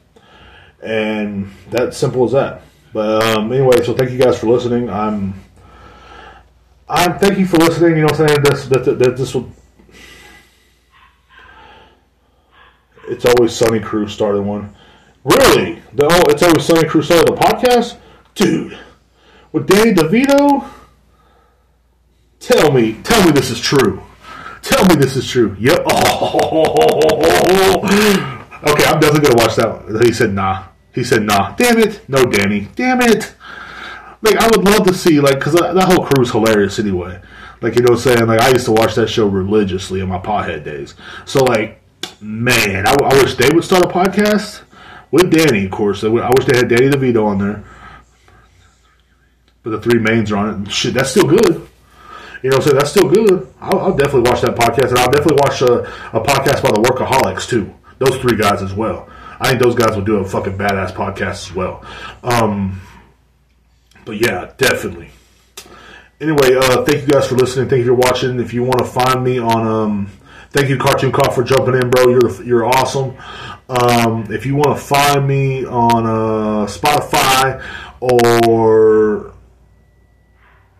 And 0.81 1.51
that's 1.69 1.97
simple 1.97 2.25
as 2.25 2.31
that. 2.31 2.61
But 2.93 3.23
um, 3.23 3.51
anyway, 3.51 3.83
so 3.83 3.93
thank 3.93 4.11
you 4.11 4.17
guys 4.17 4.39
for 4.39 4.47
listening. 4.47 4.89
I'm 4.89 5.33
I'm 6.89 7.19
thank 7.19 7.39
you 7.39 7.45
for 7.45 7.57
listening. 7.57 7.91
You 7.91 8.01
know, 8.01 8.07
what 8.07 8.19
I'm 8.21 8.27
saying 8.27 8.43
this 8.43 8.65
that, 8.67 8.99
that 8.99 9.17
this 9.17 9.33
will. 9.33 9.49
It's 13.07 13.25
always 13.25 13.53
Sunny 13.53 13.79
Crew 13.79 14.07
started 14.07 14.41
one. 14.41 14.75
Really? 15.23 15.81
The 15.93 16.07
oh, 16.09 16.29
it's 16.29 16.41
always 16.41 16.65
Sunny 16.65 16.87
Crusoe, 16.87 17.23
the 17.23 17.33
podcast, 17.33 17.97
dude, 18.33 18.77
with 19.51 19.67
Danny 19.67 19.93
DeVito. 19.93 20.67
Tell 22.39 22.71
me, 22.71 22.93
tell 23.03 23.23
me 23.25 23.31
this 23.31 23.51
is 23.51 23.59
true. 23.59 24.01
Tell 24.63 24.83
me 24.85 24.95
this 24.95 25.15
is 25.15 25.27
true. 25.27 25.55
Yep. 25.59 25.83
Oh. 25.91 27.17
Okay, 28.63 28.83
I'm 28.85 28.99
definitely 28.99 29.27
gonna 29.27 29.43
watch 29.43 29.55
that. 29.55 29.85
One. 29.85 30.05
He 30.05 30.13
said 30.13 30.33
nah. 30.33 30.65
He 30.93 31.03
said 31.03 31.23
nah. 31.23 31.55
Damn 31.55 31.79
it. 31.79 32.07
No, 32.07 32.25
Danny. 32.25 32.67
Damn 32.75 33.01
it. 33.01 33.33
Like 34.21 34.35
I 34.35 34.45
would 34.47 34.63
love 34.63 34.85
to 34.85 34.93
see 34.93 35.19
like 35.19 35.39
because 35.39 35.53
that 35.53 35.83
whole 35.85 36.05
crew 36.05 36.21
is 36.21 36.29
hilarious 36.29 36.77
anyway. 36.77 37.19
Like 37.61 37.75
you 37.75 37.81
know, 37.81 37.93
what 37.93 38.05
I'm 38.05 38.17
saying 38.17 38.27
like 38.27 38.39
I 38.39 38.49
used 38.49 38.65
to 38.65 38.71
watch 38.71 38.93
that 38.95 39.07
show 39.07 39.25
religiously 39.25 40.01
in 40.01 40.09
my 40.09 40.19
pothead 40.19 40.63
days. 40.63 40.93
So 41.25 41.43
like, 41.43 41.81
man, 42.21 42.85
I, 42.85 42.91
I 42.91 43.13
wish 43.15 43.33
they 43.33 43.49
would 43.49 43.63
start 43.63 43.83
a 43.83 43.87
podcast 43.87 44.61
with 45.11 45.31
Danny. 45.31 45.65
Of 45.65 45.71
course, 45.71 46.03
I 46.03 46.07
wish 46.07 46.45
they 46.45 46.57
had 46.57 46.69
Danny 46.69 46.89
DeVito 46.89 47.25
on 47.25 47.37
there. 47.37 47.63
But 49.63 49.71
the 49.71 49.81
three 49.81 49.99
mains 49.99 50.31
are 50.31 50.37
on 50.37 50.65
it. 50.65 50.71
Shit, 50.71 50.93
that's 50.93 51.11
still 51.11 51.27
good. 51.27 51.67
You 52.41 52.49
know, 52.49 52.59
so 52.59 52.71
that's 52.71 52.89
still 52.89 53.09
good. 53.09 53.53
I'll, 53.59 53.79
I'll, 53.79 53.95
definitely 53.95 54.29
watch 54.29 54.41
that 54.41 54.55
podcast, 54.55 54.89
and 54.89 54.97
I'll 54.97 55.11
definitely 55.11 55.37
watch 55.41 55.61
a, 55.61 55.83
a 56.17 56.21
podcast 56.23 56.63
by 56.63 56.71
the 56.71 56.81
Workaholics 56.81 57.47
too. 57.47 57.71
Those 57.99 58.17
three 58.17 58.35
guys 58.35 58.63
as 58.63 58.73
well. 58.73 59.07
I 59.39 59.49
think 59.49 59.61
those 59.61 59.75
guys 59.75 59.95
will 59.95 60.03
do 60.03 60.17
a 60.17 60.25
fucking 60.25 60.57
badass 60.57 60.91
podcast 60.91 61.49
as 61.49 61.53
well. 61.53 61.85
Um, 62.23 62.81
but 64.05 64.17
yeah, 64.17 64.53
definitely. 64.57 65.09
Anyway, 66.19 66.55
uh, 66.55 66.83
thank 66.83 67.01
you 67.01 67.07
guys 67.07 67.27
for 67.27 67.35
listening. 67.35 67.69
Thank 67.69 67.79
you 67.79 67.87
for 67.87 67.93
watching. 67.95 68.39
If 68.39 68.53
you 68.53 68.63
want 68.63 68.79
to 68.79 68.85
find 68.85 69.23
me 69.23 69.39
on, 69.39 69.67
um, 69.67 70.11
thank 70.51 70.69
you 70.69 70.77
Cartoon 70.77 71.11
Cop 71.11 71.33
for 71.33 71.43
jumping 71.43 71.75
in, 71.75 71.89
bro. 71.89 72.09
You're 72.09 72.43
you're 72.43 72.65
awesome. 72.65 73.17
Um, 73.71 74.27
if 74.29 74.45
you 74.45 74.55
want 74.55 74.77
to 74.77 74.83
find 74.83 75.25
me 75.25 75.65
on 75.65 76.05
uh, 76.05 76.67
Spotify 76.67 77.63
or 78.01 79.33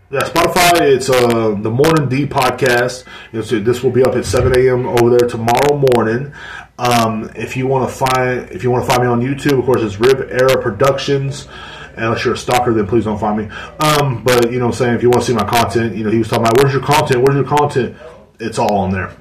yeah, 0.10 0.24
Spotify. 0.24 0.82
It's 0.82 1.10
uh, 1.10 1.56
the 1.58 1.70
Morning 1.70 2.10
D 2.10 2.26
podcast. 2.26 3.06
You 3.32 3.42
this 3.62 3.82
will 3.82 3.92
be 3.92 4.04
up 4.04 4.16
at 4.16 4.26
7 4.26 4.60
a.m. 4.60 4.86
over 4.86 5.10
there 5.12 5.30
tomorrow 5.30 5.82
morning. 5.96 6.34
Um, 6.78 7.32
if 7.34 7.56
you 7.56 7.66
want 7.66 7.90
to 7.90 7.96
find 7.96 8.52
if 8.52 8.62
you 8.62 8.72
want 8.72 8.84
to 8.84 8.92
find 8.92 9.04
me 9.04 9.08
on 9.08 9.22
YouTube, 9.22 9.58
of 9.58 9.64
course, 9.64 9.82
it's 9.82 9.98
Rib 10.02 10.28
Era 10.30 10.62
Productions. 10.62 11.48
Unless 11.96 12.26
you're 12.26 12.34
a 12.34 12.38
stalker, 12.38 12.74
then 12.74 12.88
please 12.88 13.06
don't 13.06 13.20
find 13.20 13.38
me. 13.38 13.56
Um, 13.80 14.22
but 14.26 14.52
you 14.52 14.60
know, 14.60 14.66
what 14.66 14.74
I'm 14.74 14.78
saying 14.78 14.96
if 14.96 15.02
you 15.02 15.10
want 15.10 15.22
to 15.22 15.28
see 15.28 15.34
my 15.34 15.46
content, 15.46 15.96
you 15.96 16.04
know, 16.04 16.12
he 16.12 16.18
was 16.18 16.28
talking 16.28 16.46
about 16.46 16.58
where's 16.62 16.74
your 16.74 16.84
content? 16.84 17.24
Where's 17.24 17.36
your 17.38 17.48
content? 17.48 17.96
It's 18.42 18.60
all 18.60 18.80
on 18.80 18.92
there, 18.92 19.16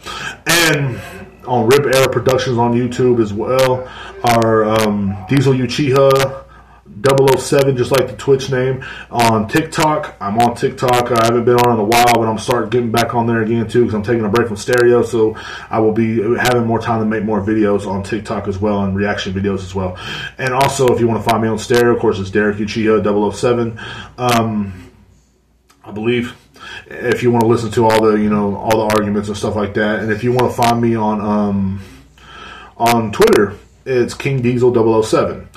and 0.46 1.00
on 1.46 1.66
Rib 1.68 1.86
Era 1.94 2.08
Productions 2.08 2.58
on 2.58 2.72
YouTube 2.72 3.20
as 3.20 3.32
well. 3.32 3.88
Our 4.24 4.64
um, 4.64 5.16
Diesel 5.28 5.54
Uchiha 5.54 6.44
007, 7.02 7.76
just 7.76 7.92
like 7.92 8.08
the 8.08 8.16
Twitch 8.16 8.50
name. 8.50 8.84
On 9.10 9.48
TikTok, 9.48 10.16
I'm 10.20 10.38
on 10.38 10.54
TikTok. 10.54 11.10
I 11.10 11.24
haven't 11.24 11.44
been 11.44 11.56
on 11.56 11.74
in 11.74 11.80
a 11.80 11.84
while, 11.84 12.14
but 12.14 12.28
I'm 12.28 12.38
starting 12.38 12.70
getting 12.70 12.90
back 12.90 13.14
on 13.14 13.26
there 13.26 13.42
again 13.42 13.68
too 13.68 13.80
because 13.80 13.94
I'm 13.94 14.02
taking 14.02 14.24
a 14.24 14.28
break 14.28 14.48
from 14.48 14.56
stereo. 14.56 15.02
So 15.02 15.36
I 15.70 15.78
will 15.80 15.92
be 15.92 16.20
having 16.36 16.66
more 16.66 16.80
time 16.80 17.00
to 17.00 17.06
make 17.06 17.24
more 17.24 17.40
videos 17.40 17.86
on 17.86 18.02
TikTok 18.02 18.48
as 18.48 18.58
well 18.58 18.82
and 18.82 18.96
reaction 18.96 19.32
videos 19.32 19.60
as 19.60 19.74
well. 19.74 19.96
And 20.38 20.52
also, 20.52 20.88
if 20.88 21.00
you 21.00 21.08
want 21.08 21.22
to 21.22 21.28
find 21.28 21.42
me 21.42 21.48
on 21.48 21.58
stereo, 21.58 21.94
of 21.94 22.00
course, 22.00 22.18
it's 22.18 22.30
Derek 22.30 22.56
Uchiha 22.56 23.32
007. 23.32 23.80
Um, 24.18 24.90
I 25.84 25.92
believe 25.92 26.36
if 26.90 27.22
you 27.22 27.30
want 27.30 27.42
to 27.42 27.46
listen 27.46 27.70
to 27.72 27.86
all 27.86 28.02
the 28.04 28.16
you 28.16 28.28
know 28.28 28.56
all 28.56 28.88
the 28.88 28.94
arguments 28.96 29.28
and 29.28 29.36
stuff 29.36 29.54
like 29.54 29.74
that, 29.74 30.00
and 30.00 30.12
if 30.12 30.24
you 30.24 30.32
want 30.32 30.50
to 30.50 30.56
find 30.56 30.80
me 30.80 30.96
on 30.96 31.20
um, 31.20 31.82
on 32.76 33.12
Twitter, 33.12 33.56
it's 33.86 34.14
King 34.14 34.42
Diesel 34.42 35.02
007. 35.02 35.48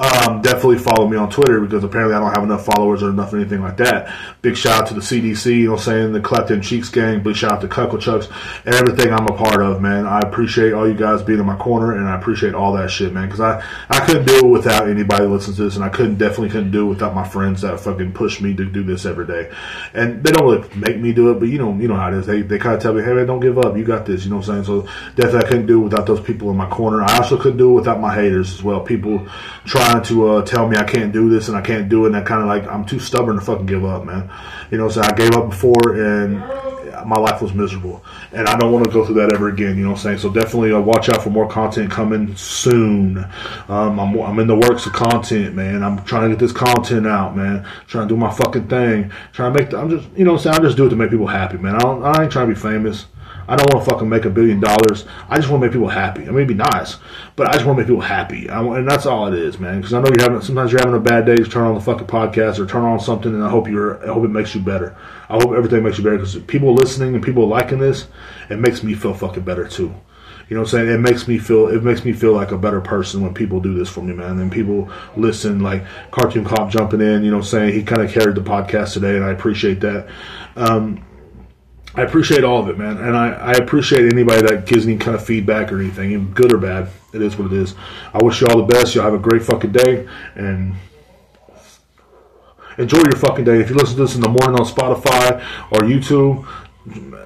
Um, 0.00 0.40
definitely 0.40 0.78
follow 0.78 1.06
me 1.06 1.18
on 1.18 1.28
Twitter 1.28 1.60
because 1.60 1.84
apparently 1.84 2.14
I 2.14 2.20
don't 2.20 2.32
have 2.32 2.42
enough 2.42 2.64
followers 2.64 3.02
or 3.02 3.10
enough 3.10 3.34
anything 3.34 3.60
like 3.60 3.76
that. 3.76 4.10
Big 4.40 4.56
shout 4.56 4.82
out 4.82 4.88
to 4.88 4.94
the 4.94 5.00
CDC, 5.00 5.54
you 5.54 5.68
know 5.68 5.76
saying, 5.76 6.14
the 6.14 6.20
Clapton 6.20 6.62
Cheeks 6.62 6.88
gang. 6.88 7.22
Big 7.22 7.36
shout 7.36 7.52
out 7.52 7.60
to 7.60 7.68
Cuckle 7.68 7.98
Chucks 7.98 8.26
and 8.64 8.74
everything 8.74 9.12
I'm 9.12 9.26
a 9.26 9.36
part 9.36 9.60
of, 9.60 9.82
man. 9.82 10.06
I 10.06 10.20
appreciate 10.20 10.72
all 10.72 10.88
you 10.88 10.94
guys 10.94 11.22
being 11.22 11.38
in 11.38 11.44
my 11.44 11.56
corner 11.58 11.98
and 11.98 12.08
I 12.08 12.18
appreciate 12.18 12.54
all 12.54 12.72
that 12.78 12.90
shit, 12.90 13.12
man. 13.12 13.26
Because 13.26 13.40
I, 13.40 13.62
I 13.90 14.06
couldn't 14.06 14.24
do 14.24 14.38
it 14.38 14.46
without 14.46 14.88
anybody 14.88 15.26
listening 15.26 15.56
to 15.56 15.64
this 15.64 15.76
and 15.76 15.84
I 15.84 15.90
couldn't 15.90 16.16
definitely 16.16 16.48
couldn't 16.48 16.70
do 16.70 16.86
it 16.86 16.88
without 16.88 17.14
my 17.14 17.28
friends 17.28 17.60
that 17.60 17.78
fucking 17.78 18.12
push 18.12 18.40
me 18.40 18.54
to 18.54 18.64
do 18.64 18.82
this 18.82 19.04
every 19.04 19.26
day. 19.26 19.52
And 19.92 20.24
they 20.24 20.32
don't 20.32 20.46
really 20.46 20.76
make 20.76 20.98
me 20.98 21.12
do 21.12 21.30
it, 21.30 21.40
but 21.40 21.50
you 21.50 21.58
know, 21.58 21.76
you 21.76 21.88
know 21.88 21.96
how 21.96 22.08
it 22.08 22.14
is. 22.14 22.26
They, 22.26 22.40
they 22.40 22.58
kind 22.58 22.74
of 22.74 22.80
tell 22.80 22.94
me, 22.94 23.02
hey 23.02 23.12
man, 23.12 23.26
don't 23.26 23.40
give 23.40 23.58
up. 23.58 23.76
You 23.76 23.84
got 23.84 24.06
this, 24.06 24.24
you 24.24 24.30
know 24.30 24.38
what 24.38 24.48
I'm 24.48 24.64
saying? 24.64 24.86
So 24.86 24.88
definitely 25.14 25.40
I 25.40 25.48
couldn't 25.50 25.66
do 25.66 25.82
it 25.82 25.84
without 25.84 26.06
those 26.06 26.22
people 26.22 26.50
in 26.50 26.56
my 26.56 26.70
corner. 26.70 27.02
I 27.02 27.18
also 27.18 27.36
couldn't 27.36 27.58
do 27.58 27.72
it 27.72 27.74
without 27.74 28.00
my 28.00 28.14
haters 28.14 28.54
as 28.54 28.62
well. 28.62 28.80
People 28.80 29.26
trying 29.66 29.89
to 29.98 30.28
uh, 30.28 30.42
tell 30.42 30.68
me 30.68 30.76
I 30.76 30.84
can't 30.84 31.12
do 31.12 31.28
this 31.28 31.48
and 31.48 31.56
I 31.56 31.60
can't 31.60 31.88
do 31.88 32.04
it, 32.04 32.08
and 32.08 32.16
I 32.16 32.20
kind 32.20 32.42
of 32.42 32.48
like 32.48 32.66
I'm 32.66 32.84
too 32.84 33.00
stubborn 33.00 33.36
to 33.36 33.42
fucking 33.42 33.66
give 33.66 33.84
up, 33.84 34.04
man. 34.04 34.30
You 34.70 34.78
know, 34.78 34.88
so 34.88 35.00
I 35.02 35.12
gave 35.12 35.32
up 35.32 35.50
before, 35.50 35.94
and 35.94 36.38
my 37.06 37.18
life 37.18 37.42
was 37.42 37.52
miserable, 37.52 38.04
and 38.32 38.46
I 38.46 38.56
don't 38.56 38.72
want 38.72 38.84
to 38.84 38.90
go 38.90 39.04
through 39.04 39.16
that 39.16 39.32
ever 39.32 39.48
again. 39.48 39.76
You 39.76 39.84
know 39.84 39.90
what 39.90 39.98
I'm 39.98 40.02
saying? 40.02 40.18
So 40.18 40.30
definitely 40.30 40.72
uh, 40.72 40.80
watch 40.80 41.08
out 41.08 41.22
for 41.22 41.30
more 41.30 41.48
content 41.48 41.90
coming 41.90 42.36
soon. 42.36 43.18
Um, 43.68 43.98
I'm 43.98 44.18
I'm 44.20 44.38
in 44.38 44.46
the 44.46 44.56
works 44.56 44.86
of 44.86 44.92
content, 44.92 45.54
man. 45.54 45.82
I'm 45.82 46.04
trying 46.04 46.30
to 46.30 46.36
get 46.36 46.38
this 46.38 46.52
content 46.52 47.06
out, 47.06 47.36
man. 47.36 47.66
trying 47.86 48.08
to 48.08 48.14
do 48.14 48.18
my 48.18 48.30
fucking 48.30 48.68
thing. 48.68 49.10
Trying 49.32 49.52
to 49.52 49.60
make. 49.60 49.70
The, 49.70 49.78
I'm 49.78 49.90
just 49.90 50.08
you 50.16 50.24
know 50.24 50.32
what 50.32 50.46
I'm 50.46 50.52
saying. 50.52 50.56
I 50.60 50.68
just 50.68 50.76
do 50.76 50.86
it 50.86 50.90
to 50.90 50.96
make 50.96 51.10
people 51.10 51.26
happy, 51.26 51.58
man. 51.58 51.74
I 51.74 51.78
don't. 51.78 52.04
I 52.04 52.22
ain't 52.22 52.32
trying 52.32 52.48
to 52.48 52.54
be 52.54 52.60
famous. 52.60 53.06
I 53.48 53.56
don't 53.56 53.72
want 53.72 53.84
to 53.84 53.90
fucking 53.90 54.08
make 54.08 54.24
a 54.24 54.30
billion 54.30 54.60
dollars. 54.60 55.06
I 55.28 55.36
just 55.36 55.48
want 55.48 55.60
to 55.62 55.66
make 55.66 55.72
people 55.72 55.88
happy. 55.88 56.28
I 56.28 56.30
mean, 56.30 56.46
be 56.46 56.54
nice, 56.54 56.96
but 57.36 57.48
I 57.48 57.52
just 57.54 57.64
want 57.64 57.76
to 57.76 57.82
make 57.82 57.88
people 57.88 58.00
happy. 58.00 58.48
I, 58.48 58.60
and 58.60 58.88
that's 58.88 59.06
all 59.06 59.26
it 59.26 59.34
is, 59.34 59.58
man. 59.58 59.80
Because 59.80 59.94
I 59.94 60.00
know 60.00 60.08
you're 60.08 60.22
having 60.22 60.40
sometimes 60.40 60.72
you're 60.72 60.80
having 60.80 60.94
a 60.94 61.00
bad 61.00 61.26
day. 61.26 61.36
You 61.38 61.44
turn 61.44 61.66
on 61.66 61.74
the 61.74 61.80
fucking 61.80 62.06
podcast 62.06 62.58
or 62.58 62.66
turn 62.66 62.84
on 62.84 63.00
something, 63.00 63.34
and 63.34 63.44
I 63.44 63.48
hope 63.48 63.68
you're. 63.68 64.02
I 64.08 64.12
hope 64.12 64.24
it 64.24 64.28
makes 64.28 64.54
you 64.54 64.60
better. 64.60 64.96
I 65.28 65.34
hope 65.34 65.52
everything 65.52 65.82
makes 65.82 65.98
you 65.98 66.04
better 66.04 66.16
because 66.16 66.36
people 66.42 66.74
listening 66.74 67.14
and 67.14 67.24
people 67.24 67.46
liking 67.46 67.78
this, 67.78 68.08
it 68.48 68.58
makes 68.58 68.82
me 68.82 68.94
feel 68.94 69.14
fucking 69.14 69.44
better 69.44 69.66
too. 69.66 69.94
You 70.50 70.56
know 70.56 70.62
what 70.62 70.74
I'm 70.74 70.80
saying? 70.80 70.88
It 70.88 70.98
makes 70.98 71.28
me 71.28 71.38
feel 71.38 71.68
it 71.68 71.84
makes 71.84 72.04
me 72.04 72.12
feel 72.12 72.32
like 72.32 72.50
a 72.50 72.58
better 72.58 72.80
person 72.80 73.22
when 73.22 73.32
people 73.32 73.60
do 73.60 73.72
this 73.72 73.88
for 73.88 74.02
me, 74.02 74.12
man. 74.12 74.40
And 74.40 74.50
people 74.50 74.90
listen, 75.16 75.60
like 75.60 75.84
Cartoon 76.10 76.44
Cop 76.44 76.70
jumping 76.70 77.00
in, 77.00 77.22
you 77.22 77.30
know, 77.30 77.40
saying 77.40 77.72
he 77.72 77.84
kind 77.84 78.02
of 78.02 78.10
carried 78.10 78.34
the 78.34 78.40
podcast 78.40 78.94
today, 78.94 79.14
and 79.14 79.24
I 79.24 79.30
appreciate 79.30 79.78
that. 79.80 80.08
Um, 80.56 81.04
I 81.94 82.02
appreciate 82.02 82.44
all 82.44 82.60
of 82.60 82.68
it, 82.68 82.78
man, 82.78 82.98
and 82.98 83.16
I, 83.16 83.30
I 83.32 83.52
appreciate 83.52 84.12
anybody 84.12 84.42
that 84.42 84.64
gives 84.64 84.86
me 84.86 84.96
kind 84.96 85.16
of 85.16 85.24
feedback 85.24 85.72
or 85.72 85.80
anything, 85.80 86.32
good 86.32 86.52
or 86.52 86.58
bad. 86.58 86.88
It 87.12 87.20
is 87.20 87.36
what 87.36 87.52
it 87.52 87.52
is. 87.52 87.74
I 88.14 88.22
wish 88.22 88.40
you 88.40 88.46
all 88.46 88.58
the 88.58 88.72
best. 88.72 88.94
Y'all 88.94 89.04
have 89.04 89.14
a 89.14 89.18
great 89.18 89.42
fucking 89.42 89.72
day, 89.72 90.08
and 90.36 90.76
enjoy 92.78 92.98
your 92.98 93.16
fucking 93.16 93.44
day. 93.44 93.60
If 93.60 93.70
you 93.70 93.76
listen 93.76 93.96
to 93.96 94.02
this 94.02 94.14
in 94.14 94.20
the 94.20 94.28
morning 94.28 94.60
on 94.60 94.66
Spotify 94.66 95.44
or 95.72 95.80
YouTube, 95.80 96.46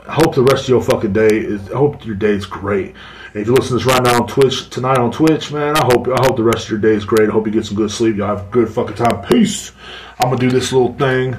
I 0.08 0.14
hope 0.14 0.34
the 0.34 0.42
rest 0.42 0.64
of 0.64 0.68
your 0.70 0.82
fucking 0.82 1.12
day 1.12 1.28
is. 1.28 1.70
I 1.70 1.76
hope 1.76 2.04
your 2.06 2.16
day 2.16 2.32
is 2.32 2.46
great. 2.46 2.94
And 3.32 3.42
if 3.42 3.46
you 3.46 3.54
listen 3.54 3.78
to 3.78 3.84
this 3.84 3.86
right 3.86 4.02
now 4.02 4.22
on 4.22 4.26
Twitch 4.26 4.70
tonight 4.70 4.96
on 4.96 5.12
Twitch, 5.12 5.52
man, 5.52 5.76
I 5.76 5.84
hope 5.84 6.08
I 6.08 6.24
hope 6.24 6.36
the 6.36 6.42
rest 6.42 6.64
of 6.64 6.70
your 6.70 6.80
day 6.80 6.94
is 6.94 7.04
great. 7.04 7.28
I 7.28 7.32
hope 7.32 7.46
you 7.46 7.52
get 7.52 7.66
some 7.66 7.76
good 7.76 7.90
sleep. 7.90 8.16
Y'all 8.16 8.34
have 8.34 8.48
a 8.48 8.50
good 8.50 8.68
fucking 8.70 8.96
time. 8.96 9.22
Peace. 9.26 9.72
I'm 10.18 10.30
gonna 10.30 10.38
do 10.38 10.50
this 10.50 10.72
little 10.72 10.94
thing, 10.94 11.36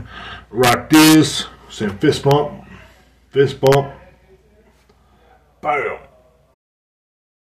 rock 0.52 0.90
this, 0.92 1.48
saying 1.70 1.98
fist 1.98 2.24
bump. 2.24 2.65
Fist 3.36 3.60
bump. 3.60 3.92
Bam. 5.62 6.05